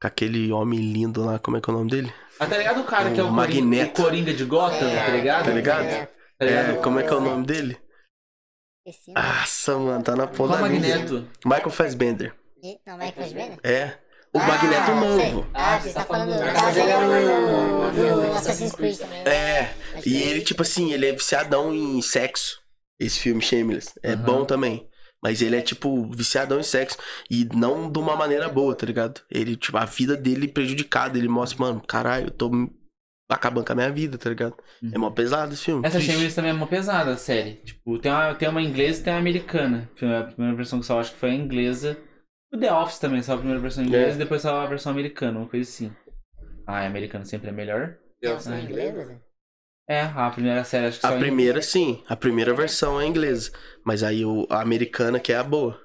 [0.00, 2.12] Com aquele homem lindo lá, como é que é o nome dele?
[2.40, 4.02] Ah, tá ligado o cara que é o, O Coringa, Magneto.
[4.02, 5.44] o Coringa de Gotham, É, tá ligado?
[5.44, 5.84] Tá ligado?
[5.84, 6.06] É,
[6.38, 6.70] Tá ligado?
[6.72, 7.78] É, como é que é o nome dele?
[9.14, 10.60] Nossa, mano, tá na ponta da.
[10.60, 11.28] Magneto?
[11.44, 12.34] Michael Fassbender.
[12.84, 13.58] Não, Michael Fassbender?
[13.62, 13.98] É.
[14.34, 14.94] O Ah, Magneto sei.
[14.94, 15.46] novo.
[15.52, 16.42] Ah, você tá falando do...
[16.42, 16.48] É
[18.08, 19.20] é do Assassin's Creed também.
[19.26, 19.74] É.
[19.94, 22.60] Acho E é ele, tipo assim, ele é viciadão em sexo.
[22.98, 23.92] Esse filme Shameless.
[24.02, 24.22] É Aham.
[24.22, 24.88] bom também.
[25.22, 26.96] Mas ele é, tipo, viciadão em sexo.
[27.30, 29.20] E não de uma maneira boa, tá ligado?
[29.30, 31.18] Ele, tipo, a vida dele prejudicada.
[31.18, 32.50] Ele mostra, mano, caralho, eu tô
[33.30, 34.54] acabando com a minha vida, tá ligado?
[34.92, 35.86] É mó pesado esse filme.
[35.86, 36.10] Essa triste.
[36.12, 37.54] Shameless também é uma pesada, a série.
[37.64, 39.90] Tipo, tem uma, tem uma inglesa e tem uma americana.
[39.96, 41.98] A primeira versão que saiu, acho que foi a inglesa.
[42.52, 44.14] O The Office também saiu a primeira versão inglesa É.
[44.14, 45.92] e depois saiu a versão americana, uma coisa assim.
[46.66, 47.96] Ah, a americana sempre é melhor.
[48.40, 49.18] São ingleses, né?
[49.88, 52.02] É, a primeira série acho que A primeira, sim.
[52.08, 53.50] A primeira versão é inglesa.
[53.84, 55.80] Mas aí o, a americana que é a boa.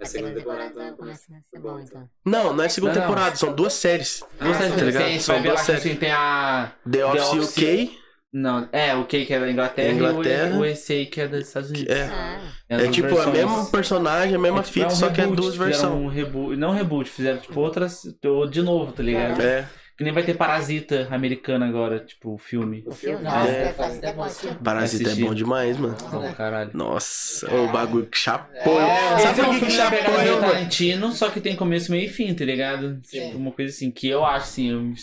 [0.00, 2.08] A segunda temporada começa a ser bom, então.
[2.24, 3.08] Não, não é segunda Não, não.
[3.08, 4.22] temporada, são duas séries.
[4.40, 5.20] Duas séries tá ligado?
[5.20, 5.84] São duas séries.
[5.86, 6.72] assim, tem a.
[6.90, 8.01] The Office Office- UK.
[8.32, 10.48] Não, é, o que que é da Inglaterra, Inglaterra.
[10.48, 11.94] e o USA que é dos Estados Unidos.
[11.94, 13.36] É, Ah, é duas tipo a versões.
[13.36, 15.92] mesma personagem, a mesma É tipo, fita, um só que é reboot, duas versões.
[15.92, 18.02] Um reboot, não reboot, fizeram tipo outras,
[18.50, 19.40] de novo, tá ligado?
[19.42, 22.82] É, Que nem vai ter Parasita americana agora, tipo, o filme.
[22.86, 23.64] o filme, nossa, é.
[23.68, 23.72] é.
[23.74, 24.26] faz até bom.
[24.64, 25.94] Parasita é bom demais, mano.
[26.10, 26.70] Bom, caralho.
[26.72, 28.80] Nossa, o bagulho que chapou.
[28.80, 30.40] É, Sabe é por um que que filme da pegada chapou mano?
[30.52, 32.98] Tarantino, só que tem começo, meio e fim, tá ligado?
[33.02, 34.96] Tipo, uma coisa assim, que eu acho assim, eu me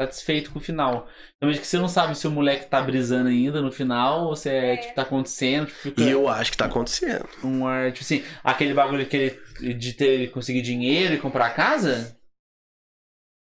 [0.00, 1.08] satisfeito com o final.
[1.40, 4.48] Realmente que você não sabe se o moleque tá brisando ainda no final, ou se
[4.48, 7.28] é, tipo, tá acontecendo, tipo, E eu acho que tá acontecendo.
[7.42, 12.18] um ar, tipo assim, aquele bagulho que ele, de ter conseguir dinheiro e comprar casa,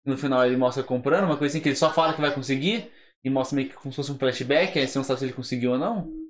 [0.05, 2.91] no final ele mostra comprando, uma coisa assim que ele só fala que vai conseguir,
[3.23, 5.33] e mostra meio que como se fosse um flashback, aí você não sabe se ele
[5.33, 6.23] conseguiu ou não.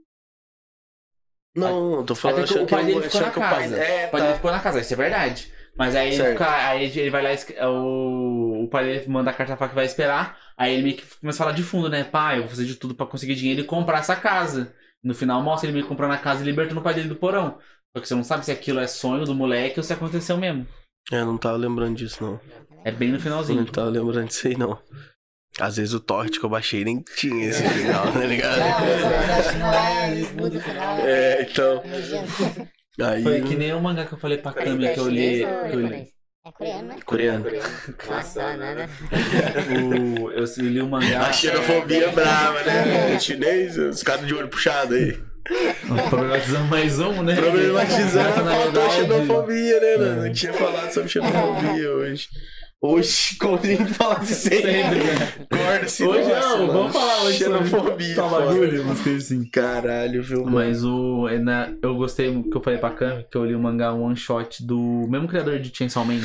[1.55, 3.77] Não, eu tô falando Até que achando o que, pai dele ficou na que casa.
[3.77, 4.35] É, O pai dele tá.
[4.37, 5.53] ficou na casa, isso é verdade.
[5.75, 7.29] Mas aí ele, fica, aí ele vai lá,
[7.71, 10.37] o, o pai dele manda a carta pra que vai esperar.
[10.55, 12.03] Aí ele meio que começa a falar de fundo, né?
[12.03, 14.73] Pai, eu vou fazer de tudo pra conseguir dinheiro e comprar essa casa.
[15.03, 17.15] No final mostra ele meio que comprando a casa e libertando o pai dele do
[17.15, 17.57] porão.
[17.95, 20.65] Só que você não sabe se aquilo é sonho do moleque ou se aconteceu mesmo.
[21.11, 22.39] É, eu não tava lembrando disso, não.
[22.85, 23.59] É bem no Eu finalzinho.
[23.61, 24.79] não tava lembrando disso aí, não.
[25.59, 28.57] Às vezes o torrent que eu baixei nem tinha esse final, tá ligado?
[28.59, 31.11] Não, eu acho que não é.
[31.11, 31.83] É, então.
[33.01, 33.23] Aí.
[33.23, 35.39] Foi que nem o mangá que eu falei pra câmera que eu li.
[35.69, 36.13] Que eu li.
[36.45, 36.95] É coreano, né?
[37.05, 37.45] Coreano.
[38.09, 38.89] Nossa, nada.
[40.21, 41.27] O- eu li o mangá.
[41.27, 43.17] A xenofobia brava, né?
[43.19, 45.17] Chinês, os caras de olho puxado aí.
[46.09, 47.35] Problematizando mais um, né?
[47.35, 49.97] Problematizando, faltou verdade, xenofobia, né?
[49.97, 52.27] Não, não tinha falado sobre xenofobia hoje.
[52.85, 54.73] Hoje, como a gente falasse sempre.
[54.73, 55.87] Sempre, né?
[55.87, 58.15] Se Hoje não, vamos falar hoje Xenofobia.
[58.15, 59.49] Tá bagulho, umas coisas assim.
[59.49, 60.51] Caralho, viu, mano?
[60.57, 61.29] Mas o.
[61.29, 64.17] é na- eu gostei que eu falei pra Cami que eu li o mangá one
[64.17, 66.19] shot do mesmo criador de Chainsaw Man.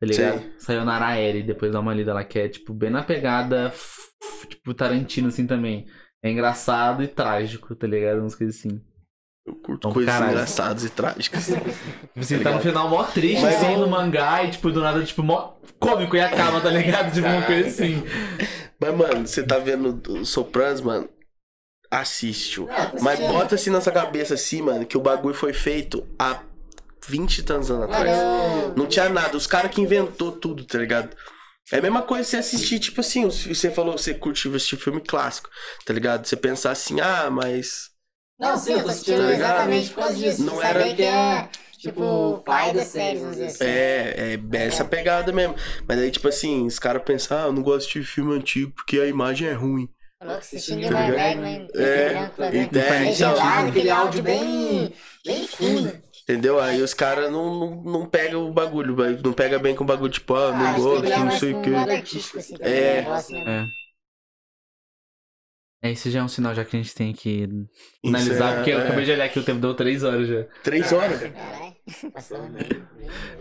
[0.00, 0.38] Tá ligado?
[0.38, 0.52] Sei.
[0.58, 3.72] Saiu na Araeri, depois dá uma lida lá, que é tipo bem na pegada
[4.48, 5.86] tipo Tarantino assim também.
[6.22, 8.20] É engraçado e trágico, tá ligado?
[8.20, 8.80] Umas coisas assim.
[9.46, 10.32] Eu curto Então, coisas caralho.
[10.32, 11.46] engraçadas e trágicas.
[12.12, 14.80] Tipo assim, tá no final mó triste Mas assim eu- no mangá e tipo do
[14.80, 17.12] nada, tipo, mó cômico e acaba, tá ligado?
[17.12, 18.02] Tipo uma coisa assim.
[18.80, 21.08] Mas, mano, você tá vendo o Sopranos, mano?
[21.90, 22.60] Assiste.
[22.60, 22.68] -o.
[23.00, 23.28] Mas Sim.
[23.28, 26.40] bota assim na sua cabeça, assim, mano, que o bagulho foi feito há
[27.06, 28.16] 20 e tantos anos atrás.
[28.76, 29.36] Não tinha nada.
[29.36, 31.14] Os caras que inventou tudo, tá ligado?
[31.70, 35.48] É a mesma coisa você assistir, tipo assim, você falou, você curte assistir filme clássico,
[35.84, 36.26] tá ligado?
[36.26, 37.90] Você pensar assim, ah, mas.
[38.38, 40.42] Não, sim, eu tô assistindo exatamente por causa disso.
[40.44, 43.64] Não Não era- que é, tipo, o pai das séries, vamos dizer assim.
[43.64, 45.54] É, é essa pegada mesmo.
[45.86, 48.98] Mas aí, tipo assim, os caras pensam, ah, eu não gosto de filme antigo porque
[48.98, 49.88] a imagem é ruim.
[50.18, 51.12] Falou que assistindo ligado?
[51.14, 54.92] Bergman, É, então, é, Legendado, aquele áudio bem,
[55.24, 55.92] bem fino.
[56.22, 56.60] Entendeu?
[56.60, 60.12] Aí os caras não, não, não pegam o bagulho, não pega bem com o bagulho,
[60.12, 61.70] tipo, ah, Ah, não que gosto, é não sei o com quê.
[62.38, 62.92] assim, É.
[62.92, 63.68] um negócio, né?
[63.68, 63.81] É.
[65.82, 67.48] É, isso já é um sinal já que a gente tem que
[68.06, 70.44] analisar, porque eu é, acabei de olhar aqui, o tempo deu 3 horas já.
[70.62, 71.20] Três horas.
[71.20, 72.38] Caralho, passou.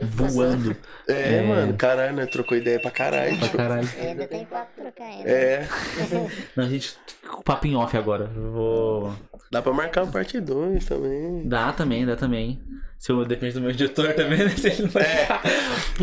[0.02, 0.76] Voando.
[1.08, 1.42] É, É.
[1.44, 2.26] mano, caralho, né?
[2.26, 3.38] Trocou ideia pra caralho.
[3.38, 3.58] Pra tio.
[3.58, 3.90] caralho.
[4.00, 5.30] Ainda tem papo pra trocar ainda.
[5.30, 5.68] É,
[6.58, 8.26] Não, a gente fica com papo em off agora.
[8.26, 9.14] Vou.
[9.52, 11.48] dá pra marcar uma parte 2 também.
[11.48, 12.60] Dá também, dá também.
[13.02, 14.50] Se eu depende do meu editor também, né?
[14.50, 15.28] Se ele não vai É.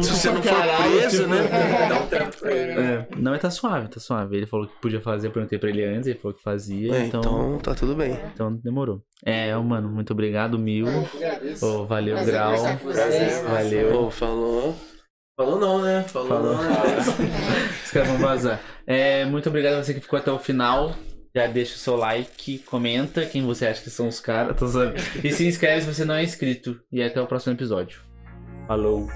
[0.02, 1.88] Se você não for caralho, preso, tipo, né?
[1.88, 2.74] Dá um tempo pra ele.
[2.74, 3.06] né?
[3.12, 4.36] É, não, mas tá suave, tá suave.
[4.36, 7.06] Ele falou que podia fazer, eu perguntei pra ele antes, ele falou que fazia, É,
[7.06, 8.18] então, então tá tudo bem.
[8.34, 9.00] então demorou.
[9.24, 10.86] É, mano, muito obrigado, mil.
[11.62, 12.56] Ô, valeu, Prazer Grau.
[12.82, 13.42] vocês.
[13.48, 14.02] Valeu.
[14.02, 14.76] Ô, falou.
[15.36, 16.02] Falou não, né?
[16.08, 16.54] Falou, Falou.
[16.56, 16.96] não, né?
[17.84, 18.60] Os caras vão vazar.
[18.84, 20.96] É, muito obrigado a você que ficou até o final.
[21.38, 24.58] Já deixa o seu like, comenta quem você acha que são os caras.
[24.68, 24.96] zoando.
[25.22, 26.80] E se inscreve se você não é inscrito.
[26.90, 28.00] E até o próximo episódio.
[28.66, 29.06] Falou.